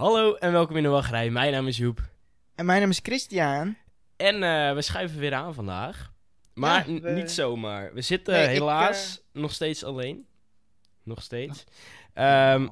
Hallo 0.00 0.34
en 0.34 0.52
welkom 0.52 0.76
in 0.76 0.82
de 0.82 0.88
wachtrij. 0.88 1.30
Mijn 1.30 1.52
naam 1.52 1.66
is 1.66 1.76
Joep. 1.76 2.00
En 2.54 2.66
mijn 2.66 2.80
naam 2.80 2.90
is 2.90 3.00
Christian. 3.02 3.76
En 4.16 4.42
eh, 4.42 4.74
we 4.74 4.82
schuiven 4.82 5.18
weer 5.18 5.34
aan 5.34 5.54
vandaag. 5.54 6.12
Maar 6.54 6.90
Ja, 6.90 6.94
n- 6.96 7.00
we- 7.00 7.10
niet 7.10 7.30
zomaar. 7.30 7.94
We 7.94 8.00
zitten 8.00 8.34
Nee, 8.34 8.44
ik, 8.44 8.50
helaas 8.50 9.22
nog 9.32 9.52
steeds 9.52 9.84
alleen. 9.84 10.26
Nog 11.04 11.22
steeds. 11.22 11.64
Ehm, 12.14 12.68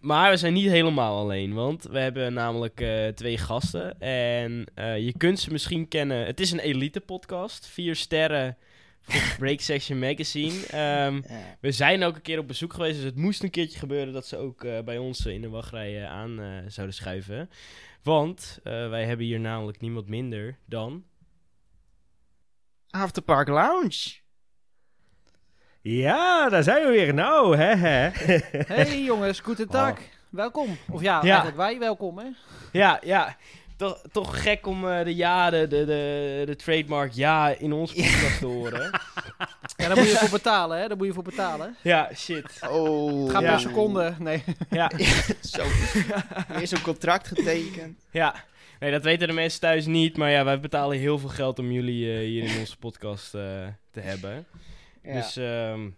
maar 0.00 0.30
we 0.30 0.36
zijn 0.36 0.52
niet 0.52 0.70
helemaal 0.70 1.18
alleen, 1.18 1.54
want 1.54 1.82
we 1.82 1.98
hebben 1.98 2.32
namelijk 2.32 2.80
eh, 2.80 3.06
twee 3.08 3.38
gasten. 3.38 4.00
En 4.00 4.66
eh, 4.74 4.98
je 4.98 5.12
kunt 5.16 5.40
ze 5.40 5.52
misschien 5.52 5.88
kennen. 5.88 6.26
Het 6.26 6.40
is 6.40 6.50
een 6.50 6.58
elite 6.60 7.00
podcast. 7.00 7.66
Vier 7.66 7.96
sterren 7.96 8.56
Break 9.38 9.60
Section 9.60 9.98
Magazine. 9.98 10.66
Ehm, 10.66 11.14
Ja. 11.14 11.56
we 11.60 11.72
zijn 11.72 12.02
ook 12.04 12.14
een 12.16 12.22
keer 12.22 12.38
op 12.38 12.46
bezoek 12.48 12.72
geweest, 12.72 12.96
dus 12.96 13.04
het 13.04 13.16
moest 13.16 13.42
een 13.42 13.50
keertje 13.50 13.78
gebeuren 13.78 14.12
dat 14.12 14.26
ze 14.26 14.36
ook 14.36 14.64
eh, 14.64 14.80
bij 14.80 14.98
ons 14.98 15.26
in 15.26 15.40
de 15.40 15.48
wachtrij 15.48 16.02
eh, 16.02 16.10
aan 16.10 16.40
eh, 16.40 16.46
zouden 16.66 16.94
schuiven. 16.96 17.50
Want 18.02 18.58
eh, 18.62 18.88
wij 18.88 19.04
hebben 19.04 19.26
hier 19.26 19.40
namelijk 19.40 19.80
niemand 19.80 20.08
minder 20.08 20.58
dan... 20.66 21.04
Afterpark 22.90 23.48
Lounge. 23.48 24.14
Ja, 25.80 26.48
daar 26.48 26.62
zijn 26.62 26.84
we 26.84 26.90
weer. 26.90 27.14
Nou, 27.14 27.56
hè, 27.56 27.74
hè. 27.74 28.08
Hey 28.74 29.02
jongens, 29.02 29.40
guten 29.40 29.68
tag. 29.68 29.98
Welkom. 30.30 30.76
Of 30.90 31.00
ja, 31.02 31.14
Ja. 31.22 31.22
eigenlijk 31.28 31.56
wij 31.56 31.78
welkom 31.78 32.18
hè. 32.18 32.26
Ja, 32.72 33.00
ja, 33.04 33.36
toch, 33.76 34.02
toch 34.12 34.42
gek 34.42 34.66
om 34.66 34.88
eh, 34.88 35.04
de 35.04 35.14
ja, 35.16 35.50
de, 35.50 35.66
de, 35.68 35.84
de, 35.84 36.42
de 36.46 36.56
trademark 36.56 37.12
ja 37.12 37.48
in 37.48 37.72
ons 37.72 37.92
podcast 37.92 38.38
te 38.38 38.46
horen. 38.46 38.90
Ja, 39.76 39.88
daar 39.88 39.96
moet 39.96 40.10
je 40.10 40.16
voor 40.16 40.30
betalen 40.30 40.78
hè, 40.80 40.88
daar 40.88 40.96
moet 40.96 41.06
je 41.06 41.12
voor 41.12 41.22
betalen. 41.22 41.76
Ja, 41.82 42.10
shit. 42.14 42.58
Oh. 42.70 43.22
Het 43.22 43.30
gaat 43.32 43.42
Ja. 43.42 43.50
per 43.50 43.60
seconde. 43.60 44.14
Nee. 44.18 44.42
Ja, 44.70 44.90
Zo. 45.40 45.62
Weer 46.48 46.66
zo'n 46.66 46.80
contract 46.82 47.26
getekend. 47.26 47.98
ja. 48.10 48.34
Nee, 48.80 48.90
dat 48.90 49.02
weten 49.02 49.28
de 49.28 49.34
mensen 49.34 49.60
thuis 49.60 49.86
niet, 49.86 50.16
maar 50.16 50.30
ja, 50.30 50.44
wij 50.44 50.60
betalen 50.60 50.98
heel 50.98 51.18
veel 51.18 51.28
geld 51.28 51.58
om 51.58 51.72
jullie 51.72 52.12
eh, 52.12 52.18
hier 52.18 52.44
in 52.44 52.58
onze 52.58 52.76
podcast 52.76 53.34
eh, 53.34 53.40
te 53.90 54.00
hebben. 54.00 54.46
Ja. 55.02 55.12
Dus 55.12 55.36
ehm, 55.36 55.88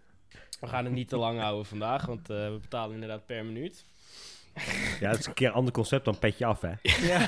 we 0.59 0.67
gaan 0.67 0.83
het 0.85 0.93
niet 0.93 1.09
te 1.09 1.17
lang 1.17 1.39
houden 1.39 1.65
vandaag, 1.65 2.05
want 2.05 2.29
eh, 2.29 2.35
we 2.37 2.57
betalen 2.61 2.93
inderdaad 2.93 3.25
per 3.25 3.45
minuut. 3.45 3.85
Ja, 4.99 5.09
het 5.09 5.19
is 5.19 5.25
een 5.25 5.33
keer 5.33 5.47
een 5.47 5.53
ander 5.53 5.73
concept 5.73 6.05
dan 6.05 6.19
petje 6.19 6.45
af, 6.45 6.61
hè. 6.61 6.71
Ja. 7.07 7.19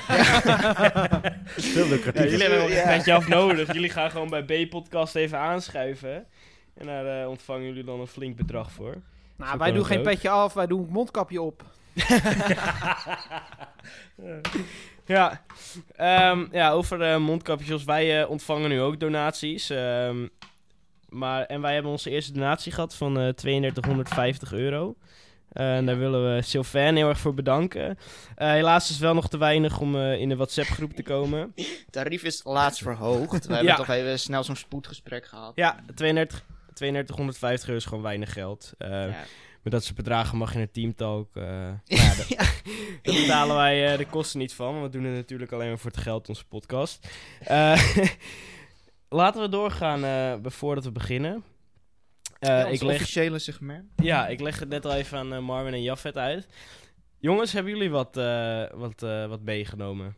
Veel 1.74 1.86
Ja, 1.86 2.24
jullie 2.24 2.42
hebben 2.48 2.70
Ja. 2.70 2.82
een 2.90 2.96
petje 2.96 3.12
af 3.12 3.28
nodig. 3.28 3.72
Jullie 3.72 3.90
gaan 3.90 4.10
gewoon 4.10 4.28
bij 4.28 4.42
B-podcast 4.66 5.14
even 5.14 5.38
aanschuiven. 5.38 6.26
En 6.74 6.86
daar 6.86 7.20
eh, 7.22 7.28
ontvangen 7.28 7.66
jullie 7.66 7.84
dan 7.84 8.00
een 8.00 8.06
flink 8.06 8.36
bedrag 8.36 8.72
voor. 8.72 8.96
Nou, 9.36 9.58
wij 9.58 9.72
doen 9.72 9.84
geen 9.86 9.98
ook. 9.98 10.04
petje 10.04 10.28
af, 10.28 10.52
wij 10.54 10.66
doen 10.66 10.86
mondkapje 10.90 11.42
op. 11.42 11.62
Ja, 15.06 15.42
Ehm, 15.96 16.44
ja 16.52 16.70
over 16.70 17.02
eh, 17.02 17.16
mondkapjes. 17.18 17.84
Wij 17.84 18.22
eh, 18.22 18.30
ontvangen 18.30 18.68
nu 18.68 18.80
ook 18.80 19.00
donaties. 19.00 19.70
ehm, 19.70 20.26
maar, 21.08 21.44
en 21.44 21.60
wij 21.60 21.74
hebben 21.74 21.90
onze 21.92 22.10
eerste 22.10 22.32
donatie 22.32 22.72
gehad 22.72 22.94
van 22.96 23.18
eh 23.20 23.28
3250 23.28 24.52
euro. 24.52 24.94
Eh, 25.52 25.76
en 25.76 25.86
daar 25.86 25.98
willen 25.98 26.34
we 26.34 26.42
Sylvain 26.42 26.96
heel 26.96 27.08
erg 27.08 27.18
voor 27.18 27.34
bedanken. 27.34 27.98
Eh, 28.36 28.48
helaas 28.50 28.82
is 28.84 28.88
het 28.90 28.98
wel 28.98 29.14
nog 29.14 29.28
te 29.28 29.38
weinig 29.38 29.78
om 29.80 29.96
eh, 29.96 30.20
in 30.20 30.28
de 30.28 30.36
WhatsApp-groep 30.36 30.92
te 30.92 31.02
komen. 31.02 31.54
tarief 31.90 32.22
is 32.22 32.40
laatst 32.44 32.82
verhoogd. 32.82 33.46
We 33.46 33.52
hebben 33.54 33.70
Ja. 33.72 33.76
toch 33.76 33.88
even 33.88 34.18
snel 34.18 34.44
zo'n 34.44 34.56
spoedgesprek 34.56 35.26
gehad. 35.26 35.52
Ja, 35.54 35.76
32, 35.94 36.44
3250 36.74 37.68
euro 37.68 37.78
is 37.80 37.86
gewoon 37.86 38.02
weinig 38.02 38.32
geld. 38.32 38.72
Ja. 38.78 39.14
Met 39.62 39.72
dat 39.72 39.84
soort 39.84 39.96
bedragen 39.96 40.38
mag 40.38 40.52
je 40.52 40.58
een 40.60 40.70
teamtalk. 40.70 41.36
eh 41.36 41.42
ja, 41.84 42.14
dat, 42.14 42.28
daar 43.02 43.14
betalen 43.14 43.56
wij 43.56 43.96
de 43.96 44.06
kosten 44.06 44.38
niet 44.38 44.54
van. 44.54 44.72
Want 44.80 44.84
we 44.92 44.98
doen 44.98 45.04
het 45.06 45.16
natuurlijk 45.16 45.52
alleen 45.52 45.68
maar 45.68 45.78
voor 45.78 45.90
het 45.90 46.00
geld, 46.00 46.28
onze 46.28 46.44
podcast. 46.44 47.08
Laten 49.08 49.42
we 49.42 49.48
doorgaan 49.48 50.40
voordat 50.44 50.84
we 50.84 50.90
beginnen. 50.92 51.44
Eh, 52.42 52.48
Ja, 52.48 52.66
ik, 52.66 52.82
leg, 52.82 52.94
officiële 52.94 53.38
segment. 53.38 53.84
ja, 53.96 54.28
ik 54.28 54.40
leg 54.40 54.58
het 54.58 54.68
net 54.68 54.84
al 54.84 54.94
even 54.94 55.18
aan 55.18 55.32
eh, 55.34 55.38
Marvin 55.40 55.72
en 55.74 55.82
Jafet 55.82 56.16
uit. 56.18 56.48
Jongens, 57.18 57.52
hebben 57.52 57.72
jullie 57.72 57.90
wat, 57.90 58.16
eh, 58.16 58.64
wat, 58.72 59.02
eh, 59.02 59.26
wat 59.26 59.40
meegenomen? 59.42 60.16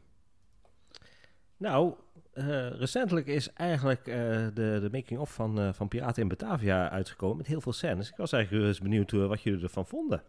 Nou, 1.56 1.94
eh, 2.32 2.70
recentelijk 2.70 3.26
is 3.26 3.52
eigenlijk 3.52 4.06
eh, 4.06 4.14
de, 4.54 4.78
de 4.80 4.88
making-of 4.92 5.32
van, 5.32 5.60
eh, 5.60 5.72
van 5.72 5.88
Piraten 5.88 6.22
in 6.22 6.28
Batavia 6.28 6.90
uitgekomen 6.90 7.36
met 7.36 7.46
heel 7.46 7.60
veel 7.60 7.72
scènes. 7.72 8.08
Ik 8.10 8.16
was 8.16 8.32
eigenlijk 8.32 8.66
eens 8.66 8.80
benieuwd 8.80 9.10
wat 9.10 9.42
jullie 9.42 9.62
ervan 9.62 9.86
vonden. 9.86 10.22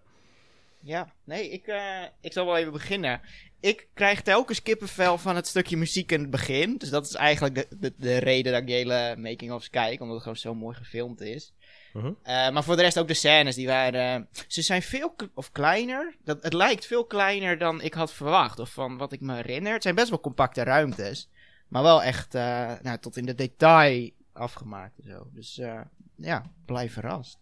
Ja, 0.82 1.14
nee, 1.24 1.50
ik, 1.50 1.68
eh, 1.68 2.04
ik 2.22 2.34
zal 2.34 2.46
wel 2.46 2.58
even 2.58 2.72
beginnen. 2.72 3.22
Ik 3.66 3.88
krijg 3.94 4.22
telkens 4.22 4.62
kippenvel 4.62 5.18
van 5.18 5.36
het 5.36 5.48
stukje 5.48 5.78
muziek 5.78 6.12
in 6.12 6.22
het 6.22 6.30
begin. 6.30 6.78
Dus 6.78 6.90
dat 6.90 7.06
is 7.06 7.14
eigenlijk 7.14 7.56
de, 7.56 7.68
de, 7.80 7.94
de 7.98 8.18
reden 8.18 8.52
dat 8.52 8.62
ik 8.62 8.68
die 8.68 8.76
hele 8.76 9.16
making-ofs 9.18 9.70
kijk. 9.70 10.00
Omdat 10.00 10.14
het 10.16 10.24
gewoon 10.24 10.38
zo 10.38 10.56
mooi 10.56 10.76
gefilmd 10.76 11.22
is. 11.22 11.54
Mhm. 11.94 12.12
Eh, 12.24 12.50
maar 12.50 12.64
voor 12.64 12.76
de 12.76 12.82
rest 12.82 13.00
ook 13.00 13.08
de 13.08 13.14
scènes, 13.14 13.56
die 13.56 13.68
waren... 13.68 14.28
ze 14.48 14.62
zijn 14.62 14.82
veel 14.82 15.16
of 15.34 15.52
kleiner. 15.52 16.16
Dat, 16.24 16.44
het 16.44 16.54
lijkt 16.54 16.86
veel 16.86 17.06
kleiner 17.06 17.58
dan 17.58 17.82
ik 17.82 17.94
had 17.94 18.14
verwacht. 18.14 18.60
Of 18.60 18.70
van 18.70 18.98
wat 18.98 19.12
ik 19.12 19.22
me 19.22 19.36
herinner. 19.36 19.74
Het 19.74 19.84
zijn 19.84 19.96
best 19.96 20.10
wel 20.10 20.20
compacte 20.20 20.64
ruimtes. 20.64 21.30
Maar 21.68 21.84
wel 21.84 22.04
echt 22.04 22.36
eh, 22.36 22.74
nou, 22.82 22.98
tot 23.00 23.18
in 23.18 23.26
de 23.26 23.36
detail 23.36 24.10
afgemaakt 24.34 25.00
en 25.00 25.10
zo. 25.10 25.30
Dus 25.34 25.58
eh, 25.58 25.82
ja, 26.16 26.52
blijf 26.66 26.94
verrast. 26.94 27.40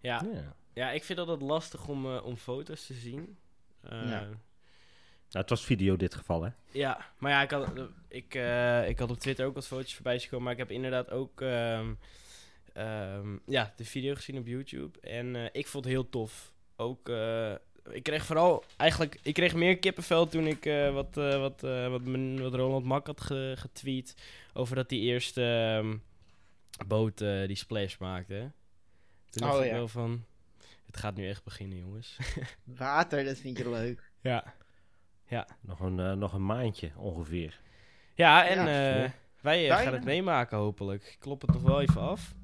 Ja, 0.00 0.24
Ja. 0.32 0.54
ja 0.74 0.90
ik 0.90 1.04
vind 1.04 1.18
dat 1.18 1.28
het 1.28 1.42
lastig 1.42 1.88
om, 1.88 2.06
eh, 2.16 2.24
om 2.24 2.36
foto's 2.36 2.86
te 2.86 2.94
zien. 2.94 3.38
Eh, 3.82 4.08
Ja. 4.10 4.28
Nou, 5.30 5.40
het 5.40 5.48
was 5.50 5.64
video 5.64 5.96
dit 5.96 6.14
geval, 6.14 6.42
hè. 6.42 6.50
Ja, 6.70 7.06
maar 7.18 7.30
ja, 7.30 7.42
ik 7.42 7.50
had, 7.50 7.68
ik, 8.08 8.34
eh, 8.34 8.88
ik 8.88 8.98
had 8.98 9.10
op 9.10 9.18
Twitter 9.18 9.46
ook 9.46 9.54
wat 9.54 9.66
foto's 9.66 9.94
voorbij 9.94 10.18
zien 10.18 10.28
komen. 10.28 10.44
Maar 10.44 10.52
ik 10.52 10.58
heb 10.58 10.70
inderdaad 10.70 11.10
ook 11.10 11.40
ehm, 11.40 11.92
ehm, 12.72 13.36
ja, 13.46 13.72
de 13.76 13.84
video 13.84 14.14
gezien 14.14 14.38
op 14.38 14.46
YouTube. 14.46 15.00
En 15.00 15.36
eh, 15.36 15.44
ik 15.52 15.66
vond 15.66 15.84
het 15.84 15.92
heel 15.92 16.08
tof. 16.08 16.52
Ook, 16.76 17.08
eh, 17.08 17.52
ik 17.90 18.02
kreeg 18.02 18.24
vooral 18.24 18.64
eigenlijk, 18.76 19.18
ik 19.22 19.34
kreeg 19.34 19.54
meer 19.54 19.78
kippenvel 19.78 20.26
toen 20.28 20.46
ik 20.46 20.66
eh, 20.66 20.92
wat, 20.92 21.16
eh, 21.16 21.38
wat, 21.40 21.62
eh, 21.64 21.88
wat, 21.88 22.02
men- 22.02 22.42
wat 22.42 22.54
Roland 22.54 22.84
Mak 22.84 23.06
had 23.06 23.20
ge- 23.20 23.54
getweet. 23.58 24.14
Over 24.54 24.76
dat 24.76 24.88
die 24.88 25.00
eerste 25.00 25.42
ehm, 25.42 25.96
boot 26.86 27.20
eh, 27.20 27.46
die 27.46 27.56
splash 27.56 27.96
maakte. 27.98 28.50
Toen 29.30 29.42
Oh, 29.46 29.50
dacht 29.52 29.64
ik 29.64 29.70
ja. 29.70 29.76
wel 29.76 29.88
van, 29.88 30.24
het 30.86 30.96
gaat 30.96 31.14
nu 31.16 31.28
echt 31.28 31.44
beginnen 31.44 31.78
jongens. 31.78 32.16
Water, 32.64 33.24
dat 33.24 33.38
vind 33.38 33.58
je 33.58 33.70
leuk. 33.70 34.10
ja. 34.20 34.54
Nog 35.60 35.80
een, 35.80 36.00
eh, 36.00 36.12
nog 36.12 36.32
een 36.32 36.46
maandje 36.46 36.90
ongeveer. 36.96 37.60
Ja, 38.14 38.46
en 38.46 38.58
Ja, 38.58 38.66
eh, 38.66 39.02
ja. 39.02 39.12
wij 39.40 39.70
eh, 39.70 39.76
gaan 39.76 39.92
het 39.92 40.04
meemaken 40.04 40.58
hopelijk. 40.58 41.02
Ik 41.04 41.16
klop 41.18 41.40
het 41.40 41.52
nog 41.52 41.62
wel 41.62 41.80
even 41.80 42.00
af. 42.00 42.34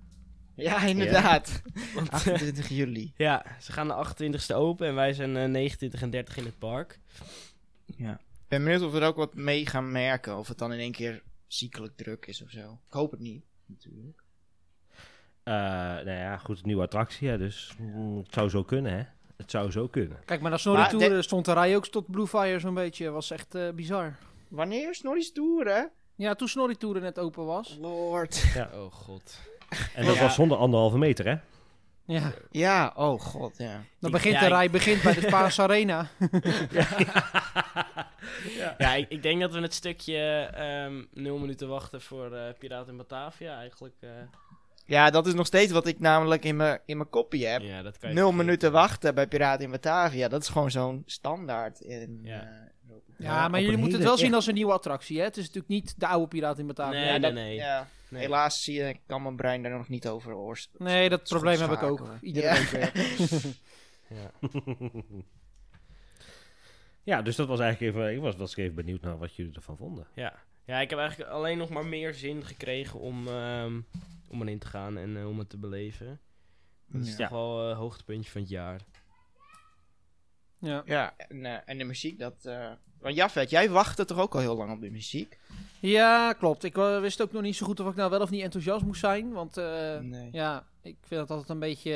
Ja, 0.55 0.83
inderdaad. 0.83 1.63
Want, 1.95 2.09
eh, 2.09 2.15
28 2.15 2.69
juli. 2.69 3.13
ja, 3.17 3.45
ze 3.61 3.73
gaan 3.73 3.89
de 3.89 3.95
28e 3.95 4.55
open 4.57 4.87
en 4.87 4.95
wij 4.95 5.13
zijn 5.13 5.37
eh, 5.37 5.49
29 5.49 6.03
en 6.03 6.11
30 6.11 6.37
in 6.37 6.45
het 6.45 6.59
park. 6.59 6.99
Ja. 7.97 8.13
Ik 8.13 8.49
ben 8.49 8.65
benieuwd 8.65 8.83
of 8.83 8.93
we 8.93 9.01
er 9.01 9.07
ook 9.07 9.17
wat 9.17 9.35
mee 9.35 9.67
gaan 9.67 9.93
merken. 9.93 10.39
Of 10.39 10.49
het 10.49 10.59
dan 10.59 10.73
in 10.73 10.79
één 10.79 10.93
keer 10.93 11.23
ziekelijk 11.47 11.97
druk 11.97 12.27
is 12.27 12.43
of 12.43 12.51
zo. 12.51 12.73
Ik 12.87 12.93
hoop 12.93 13.11
het 13.11 13.21
niet, 13.21 13.45
natuurlijk. 13.67 14.23
Eh, 15.43 15.55
nou 15.55 16.11
ja, 16.11 16.37
goed, 16.37 16.65
nieuwe 16.65 16.83
attractie, 16.83 17.29
hè, 17.29 17.39
dus 17.39 17.75
mm, 17.79 18.17
het 18.19 18.35
zou 18.35 18.49
zo 18.49 18.63
kunnen, 18.65 18.93
hè. 18.93 19.05
Het 19.37 19.51
zou 19.51 19.71
zo 19.71 19.89
kunnen. 19.89 20.19
Kijk, 20.25 20.41
maar 20.41 20.51
naar 20.51 20.59
Snorri 20.59 20.89
Tour 20.89 21.09
de- 21.09 21.23
stond 21.23 21.45
de 21.45 21.53
rij 21.53 21.77
ook 21.77 21.87
tot 21.87 22.11
Blue 22.11 22.27
Fire 22.27 22.59
zo'n 22.59 22.75
beetje. 22.75 23.11
Was 23.11 23.31
echt 23.31 23.55
eh, 23.55 23.69
bizar. 23.71 24.17
Wanneer 24.49 24.95
Snorri's 24.95 25.33
Tour, 25.33 25.67
hè? 25.69 25.83
Ja, 26.15 26.35
toen 26.35 26.49
Snorri 26.49 26.77
Tour 26.77 27.01
net 27.01 27.19
open 27.19 27.45
was. 27.45 27.77
Lord. 27.81 28.45
Oh 28.75 28.93
god. 28.93 29.41
En 29.95 30.05
dat 30.07 30.15
Ja. 30.15 30.21
was 30.23 30.35
zonder 30.35 30.57
anderhalve 30.59 30.99
meter, 30.99 31.25
hè. 31.27 31.37
Ja, 32.07 32.33
Ja, 32.51 32.93
oh 32.97 33.21
god, 33.21 33.55
ja. 33.59 33.83
dan 34.01 34.11
begint 34.11 34.35
ja, 34.35 34.41
de 34.41 34.47
rij 34.49 34.71
begint 34.71 35.03
bij 35.03 35.15
de 35.15 35.21
Spaanse 35.29 35.63
Arena. 35.63 36.07
Ja, 38.79 38.95
ik, 38.95 39.09
ik 39.09 39.23
denk 39.23 39.41
dat 39.41 39.53
we 39.53 39.61
het 39.61 39.75
stukje 39.75 40.19
ehm 40.55 41.03
0 41.13 41.39
minuten 41.39 41.69
wachten 41.69 42.01
voor 42.01 42.33
eh 42.33 42.55
Piraten 42.59 42.91
in 42.91 42.97
Batavia 42.97 43.57
eigenlijk... 43.59 43.95
eh, 44.01 44.11
Ja, 44.87 45.11
dat 45.11 45.27
is 45.27 45.35
nog 45.35 45.47
steeds 45.47 45.73
wat 45.73 45.87
ik 45.87 45.99
namelijk 46.01 46.45
in 46.45 46.57
mijn 46.57 46.81
in 46.87 46.97
mijn 46.97 47.09
kopie 47.09 47.47
heb. 47.47 47.61
ja, 47.63 47.83
dat 47.83 47.99
kan 47.99 48.09
je 48.09 48.15
Nul 48.15 48.25
vergeten. 48.25 48.47
minuten 48.47 48.73
wachten 48.73 49.15
bij 49.15 49.27
Piraten 49.27 49.65
in 49.65 49.71
Batavia. 49.71 50.29
Dat 50.29 50.43
is 50.43 50.49
gewoon 50.49 50.71
zo'n 50.71 51.03
standaard 51.07 51.81
in 51.81 52.21
Ja. 52.23 52.41
eh, 52.43 52.49
Europa. 52.89 53.13
Ja, 53.19 53.49
maar 53.49 53.61
jullie 53.61 53.77
moeten 53.77 53.99
het 53.99 54.07
wel 54.09 54.17
zien 54.17 54.35
als 54.35 54.47
een 54.47 54.55
nieuwe 54.55 54.73
attractie. 54.73 55.19
Hè? 55.19 55.25
Het 55.25 55.37
is 55.37 55.43
natuurlijk 55.43 55.69
niet 55.73 56.01
de 56.01 56.07
oude 56.07 56.29
Piraat 56.29 56.59
in 56.59 56.67
Batavia. 56.67 56.99
Nee, 56.99 57.05
Ja, 57.05 57.11
nee, 57.13 57.21
dat- 57.21 57.33
nee. 57.33 57.55
Ja. 57.55 57.89
Nee. 58.09 58.23
Helaas 58.23 58.63
zie 58.63 58.75
je, 58.75 58.97
kan 59.07 59.23
mijn 59.23 59.37
brein 59.37 59.63
daar 59.63 59.77
nog 59.77 59.89
niet 59.89 60.09
over 60.09 60.35
oors. 60.35 60.69
Nee, 60.79 61.09
dat 61.09 61.23
probleem 61.23 61.61
heb 61.61 61.71
ik 61.73 61.83
ook. 61.83 61.97
schakelen. 61.99 62.19
Iedere 62.23 62.47
Ja. 62.47 62.53
week 62.55 62.69
weer. 62.71 62.93
Ja. 64.19 64.31
Ja, 67.03 67.23
dus 67.23 67.37
dat 67.37 67.49
was 67.49 67.61
eigenlijk 67.61 67.97
even... 67.97 68.13
Ik 68.13 68.21
was, 68.21 68.37
was 68.37 68.57
even 68.57 68.75
benieuwd 68.75 69.01
naar 69.01 69.19
wat 69.19 69.35
jullie 69.35 69.55
ervan 69.55 69.77
vonden. 69.77 70.07
Ja. 70.15 70.35
Ja, 70.65 70.81
ik 70.81 70.91
heb 70.91 70.99
eigenlijk 70.99 71.31
alleen 71.31 71.59
nog 71.59 71.69
maar 71.69 71.87
meer 71.87 72.15
zin 72.15 72.45
gekregen 72.45 73.01
om, 73.01 73.29
ehm, 73.29 73.81
om 74.29 74.43
erin 74.43 74.59
te 74.59 74.67
gaan 74.67 74.97
en 74.99 75.17
eh, 75.17 75.29
om 75.29 75.39
het 75.39 75.49
te 75.49 75.59
beleven. 75.59 76.21
Dat 76.87 77.03
is 77.03 77.11
Ja. 77.11 77.17
toch 77.17 77.29
wel 77.29 77.71
een 77.71 77.77
hoogtepuntje 77.77 78.31
van 78.31 78.41
het 78.41 78.51
jaar. 78.51 78.81
Ja. 80.59 80.83
Ja, 80.85 81.15
en, 81.17 81.45
eh, 81.47 81.59
en 81.65 81.79
de 81.79 81.85
muziek, 81.85 82.19
dat... 82.19 82.45
eh 82.45 82.71
want 83.01 83.17
Jafet, 83.17 83.51
jij 83.51 83.71
wachtte 83.71 84.05
toch 84.05 84.19
ook 84.19 84.35
al 84.35 84.41
heel 84.41 84.57
lang 84.57 84.73
op 84.73 84.81
de 84.81 84.91
muziek? 84.91 85.39
ja, 85.81 86.33
klopt. 86.33 86.65
Ik 86.65 86.77
eh, 86.77 87.01
wist 87.01 87.23
ook 87.23 87.33
nog 87.33 87.43
niet 87.43 87.57
zo 87.57 87.67
goed 87.67 87.81
of 87.81 87.89
ik 87.91 87.95
nou 87.97 88.11
wel 88.11 88.21
of 88.21 88.31
niet 88.31 88.43
enthousiast 88.43 88.85
moest 88.85 89.01
zijn. 89.01 89.33
Want 89.33 89.57
eh, 89.57 89.99
nee. 89.99 90.29
ja, 90.33 90.67
ik 90.83 90.97
vind 91.01 91.21
dat 91.21 91.31
altijd 91.31 91.49
een 91.49 91.59
beetje... 91.59 91.91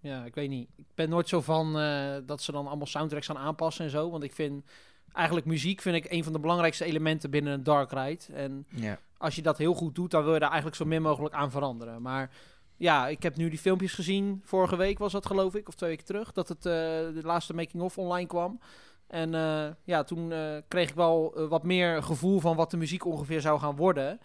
eh, 0.00 0.10
ja, 0.10 0.24
ik 0.24 0.34
weet 0.34 0.48
niet. 0.48 0.68
Ik 0.76 0.86
ben 0.94 1.08
nooit 1.08 1.28
zo 1.28 1.40
van 1.40 1.78
eh, 1.78 2.16
dat 2.26 2.42
ze 2.42 2.52
dan 2.52 2.66
allemaal 2.66 2.86
soundtracks 2.86 3.26
gaan 3.26 3.38
aanpassen 3.38 3.84
en 3.84 3.90
zo. 3.90 4.10
Want 4.10 4.22
ik 4.22 4.32
vind... 4.32 4.64
Eigenlijk 5.12 5.46
muziek 5.46 5.80
vind 5.80 5.96
ik 5.96 6.10
een 6.10 6.24
van 6.24 6.32
de 6.32 6.38
belangrijkste 6.38 6.84
elementen 6.84 7.30
binnen 7.30 7.52
een 7.52 7.62
dark 7.62 7.92
ride. 7.92 8.24
En 8.32 8.66
Ja. 8.68 8.98
als 9.18 9.34
je 9.34 9.42
dat 9.42 9.58
heel 9.58 9.74
goed 9.74 9.94
doet, 9.94 10.10
dan 10.10 10.24
wil 10.24 10.32
je 10.32 10.38
daar 10.38 10.48
eigenlijk 10.48 10.78
zo 10.78 10.84
min 10.84 11.02
mogelijk 11.02 11.34
aan 11.34 11.50
veranderen. 11.50 12.02
Maar 12.02 12.30
ja, 12.76 13.08
ik 13.08 13.22
heb 13.22 13.36
nu 13.36 13.48
die 13.48 13.58
filmpjes 13.58 13.92
gezien. 13.94 14.40
Vorige 14.44 14.76
week 14.76 14.98
was 14.98 15.12
dat 15.12 15.26
geloof 15.26 15.54
ik, 15.54 15.68
of 15.68 15.74
twee 15.74 15.90
weken 15.90 16.04
terug, 16.06 16.32
dat 16.32 16.48
het 16.48 16.66
eh, 16.66 16.72
de 16.72 17.20
laatste 17.22 17.54
making-of 17.54 17.98
online 17.98 18.26
kwam. 18.26 18.60
En 19.06 19.34
eh, 19.34 19.68
ja, 19.84 20.02
toen 20.04 20.32
eh, 20.32 20.56
kreeg 20.68 20.88
ik 20.88 20.94
wel 20.94 21.46
wat 21.48 21.62
meer 21.62 22.02
gevoel 22.02 22.40
van 22.40 22.56
wat 22.56 22.70
de 22.70 22.76
muziek 22.76 23.04
ongeveer 23.04 23.40
zou 23.40 23.58
gaan 23.58 23.76
worden. 23.76 24.20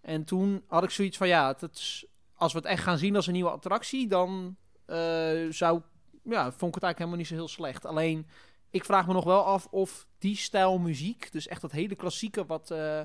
En 0.00 0.24
toen 0.24 0.62
had 0.66 0.82
ik 0.82 0.90
zoiets 0.90 1.16
van, 1.16 1.28
ja, 1.28 1.56
is, 1.72 2.06
als 2.34 2.52
we 2.52 2.58
het 2.58 2.66
echt 2.68 2.82
gaan 2.82 2.98
zien 2.98 3.16
als 3.16 3.26
een 3.26 3.32
nieuwe 3.32 3.50
attractie, 3.50 4.08
dan 4.08 4.56
zou, 5.50 5.80
ja, 6.22 6.42
vond 6.42 6.74
ik 6.74 6.74
het 6.74 6.82
eigenlijk 6.82 6.98
helemaal 6.98 7.16
niet 7.16 7.26
zo 7.26 7.34
heel 7.34 7.48
slecht. 7.48 7.86
Alleen, 7.86 8.26
ik 8.70 8.84
vraag 8.84 9.06
me 9.06 9.12
nog 9.12 9.24
wel 9.24 9.44
af 9.44 9.66
of 9.70 10.06
die 10.18 10.36
stijl 10.36 10.78
muziek, 10.78 11.32
dus 11.32 11.46
echt 11.48 11.60
dat 11.60 11.72
hele 11.72 11.94
klassieke 11.94 12.46
wat, 12.46 12.70
eh, 12.70 13.00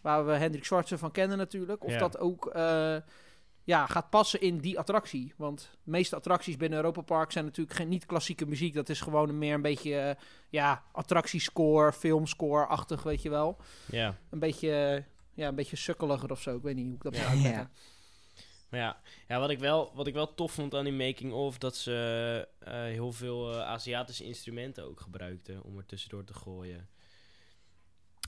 waar 0.00 0.26
we 0.26 0.32
Hendrik 0.32 0.64
Schwarzer 0.64 0.98
van 0.98 1.10
kennen 1.10 1.38
natuurlijk, 1.38 1.84
of 1.84 1.92
Ja. 1.92 1.98
dat 1.98 2.18
ook 2.18 2.46
eh, 2.46 2.96
ja, 3.64 3.86
gaat 3.86 4.10
passen 4.10 4.40
in 4.40 4.58
die 4.58 4.78
attractie. 4.78 5.34
Want 5.36 5.70
de 5.84 5.90
meeste 5.90 6.16
attracties 6.16 6.56
binnen 6.56 6.78
Europa 6.78 7.00
Park 7.00 7.32
zijn 7.32 7.44
natuurlijk 7.44 7.76
geen, 7.76 7.88
niet 7.88 8.06
klassieke 8.06 8.46
muziek. 8.46 8.74
Dat 8.74 8.88
is 8.88 9.00
gewoon 9.00 9.38
meer 9.38 9.54
een 9.54 9.62
beetje, 9.62 9.96
eh, 9.98 10.14
ja, 10.48 10.82
attractiescore, 10.92 11.92
filmscore-achtig, 11.92 13.02
weet 13.02 13.22
je 13.22 13.30
wel. 13.30 13.56
Ja. 13.90 14.16
Een 14.30 14.38
beetje, 14.38 15.04
ja, 15.34 15.48
een 15.48 15.54
beetje 15.54 15.76
sukkeliger 15.76 16.30
of 16.30 16.40
zo. 16.40 16.56
Ik 16.56 16.62
weet 16.62 16.74
niet 16.74 16.86
hoe 16.86 16.94
ik 16.94 17.02
dat 17.02 17.16
Ja. 17.16 17.20
moet 17.22 17.30
uitleggen. 17.30 17.70
Maar 18.68 18.80
ja, 18.80 19.00
ja 19.28 19.38
wat, 19.40 19.50
ik 19.50 19.58
wel, 19.58 19.90
wat 19.94 20.06
ik 20.06 20.14
wel 20.14 20.34
tof 20.34 20.52
vond 20.52 20.74
aan 20.74 20.84
die 20.84 20.92
making-of, 20.92 21.58
dat 21.58 21.76
ze 21.76 22.48
eh, 22.58 22.72
heel 22.72 23.12
veel 23.12 23.52
eh, 23.52 23.60
Aziatische 23.60 24.24
instrumenten 24.24 24.84
ook 24.84 25.00
gebruikten 25.00 25.62
om 25.62 25.76
er 25.78 25.86
tussendoor 25.86 26.24
te 26.24 26.34
gooien. 26.34 26.88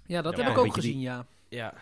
Ja, 0.07 0.23
dat 0.23 0.37
Ja, 0.37 0.43
heb 0.43 0.53
ik 0.53 0.59
ook 0.59 0.65
die- 0.65 0.73
gezien, 0.73 1.01
ja. 1.01 1.27
Ja, 1.49 1.75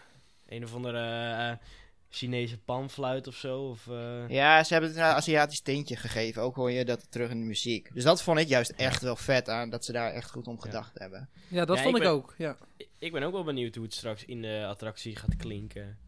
een 0.49 0.65
of 0.65 0.75
andere 0.75 1.31
eh, 1.51 1.67
Chinese 2.11 2.59
panfluit 2.59 3.27
of 3.27 3.35
zo. 3.35 3.61
Of, 3.69 3.87
eh, 3.89 4.29
Ja, 4.29 4.65
ze 4.65 4.73
hebben 4.73 4.91
het 4.91 4.99
een 4.99 5.05
Aziatisch 5.05 5.61
tintje 5.61 5.97
gegeven. 5.97 6.43
Ook 6.43 6.55
hoor 6.55 6.71
je 6.71 6.85
dat 6.85 7.11
terug 7.11 7.31
in 7.31 7.41
de 7.41 7.47
muziek. 7.47 7.91
Dus 7.95 8.05
dat 8.05 8.23
vond 8.23 8.39
ik 8.39 8.49
juist 8.49 8.71
echt 8.71 9.03
wel 9.03 9.17
vet 9.17 9.49
aan, 9.49 9.71
dat 9.71 9.85
ze 9.85 9.93
daar 9.93 10.13
echt 10.13 10.31
goed 10.31 10.47
om 10.47 10.61
gedacht 10.61 10.99
hebben. 10.99 11.29
Ja, 11.49 11.65
dat 11.65 11.77
Ja, 11.77 11.83
vond 11.83 11.97
ik 11.97 12.03
ik, 12.03 12.09
ben- 12.09 12.17
ook, 12.19 12.35
ja. 12.39 12.57
Ik 12.99 13.13
ben 13.13 13.23
ook 13.23 13.33
wel 13.33 13.45
benieuwd 13.45 13.75
hoe 13.75 13.85
het 13.85 13.95
straks 13.95 14.25
in 14.25 14.43
de 14.43 14.65
attractie 14.69 15.17
gaat 15.17 15.37
klinken. 15.37 15.99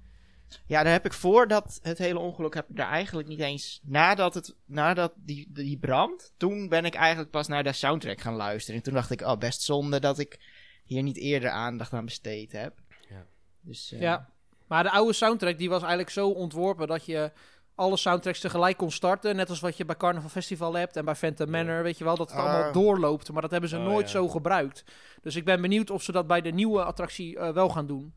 Ja, 0.66 0.82
daar 0.82 0.92
heb 0.92 1.04
ik 1.04 1.12
voordat 1.12 1.78
het 1.82 1.98
hele 1.98 2.18
ongeluk 2.18 2.54
heb 2.54 2.68
ik 2.68 2.76
daar 2.76 2.88
eigenlijk 2.90 3.28
niet 3.28 3.40
eens. 3.40 3.80
Nadat, 3.82 4.34
het, 4.34 4.54
nadat 4.64 5.12
die, 5.16 5.46
die 5.52 5.78
brand, 5.78 6.32
toen 6.36 6.68
ben 6.68 6.84
ik 6.84 6.94
eigenlijk 6.94 7.30
pas 7.30 7.48
naar 7.48 7.62
de 7.64 7.72
soundtrack 7.72 8.20
gaan 8.20 8.34
luisteren. 8.34 8.76
En 8.76 8.82
toen 8.84 8.94
dacht 8.94 9.10
ik, 9.10 9.20
oh, 9.20 9.36
best 9.36 9.62
zonde 9.62 10.00
dat 10.00 10.18
ik 10.18 10.38
hier 10.84 11.02
niet 11.02 11.16
eerder 11.16 11.50
aandacht 11.50 11.92
aan 11.92 12.04
besteed 12.04 12.52
heb. 12.52 12.78
Ja. 13.08 13.26
Dus, 13.60 13.92
eh, 13.92 14.00
Ja, 14.00 14.28
maar 14.66 14.82
de 14.82 14.90
oude 14.90 15.12
soundtrack 15.12 15.58
die 15.58 15.68
was 15.68 15.80
eigenlijk 15.80 16.10
zo 16.10 16.28
ontworpen 16.28 16.86
dat 16.86 17.04
je 17.06 17.32
alle 17.74 17.96
soundtracks 17.96 18.40
tegelijk 18.40 18.76
kon 18.76 18.90
starten. 18.90 19.36
Net 19.36 19.48
als 19.50 19.60
wat 19.60 19.76
je 19.76 19.84
bij 19.84 19.96
Carnival 19.96 20.28
Festival 20.28 20.74
hebt 20.74 20.96
en 20.96 21.04
bij 21.04 21.14
Phantom 21.14 21.46
Ja. 21.54 21.62
Manor, 21.64 21.82
weet 21.82 21.98
je 21.98 22.04
wel, 22.04 22.16
dat 22.16 22.30
het 22.30 22.38
Ah. 22.38 22.44
allemaal 22.44 22.72
doorloopt. 22.72 23.32
Maar 23.32 23.42
dat 23.42 23.50
hebben 23.50 23.70
ze 23.70 23.76
Oh, 23.76 23.84
nooit 23.84 24.06
ja. 24.06 24.12
zo 24.12 24.28
gebruikt. 24.28 24.84
Dus 25.22 25.36
ik 25.36 25.44
ben 25.44 25.60
benieuwd 25.60 25.90
of 25.90 26.02
ze 26.02 26.12
dat 26.12 26.26
bij 26.26 26.40
de 26.40 26.50
nieuwe 26.50 26.84
attractie 26.84 27.38
eh, 27.38 27.52
wel 27.52 27.68
gaan 27.68 27.86
doen. 27.86 28.14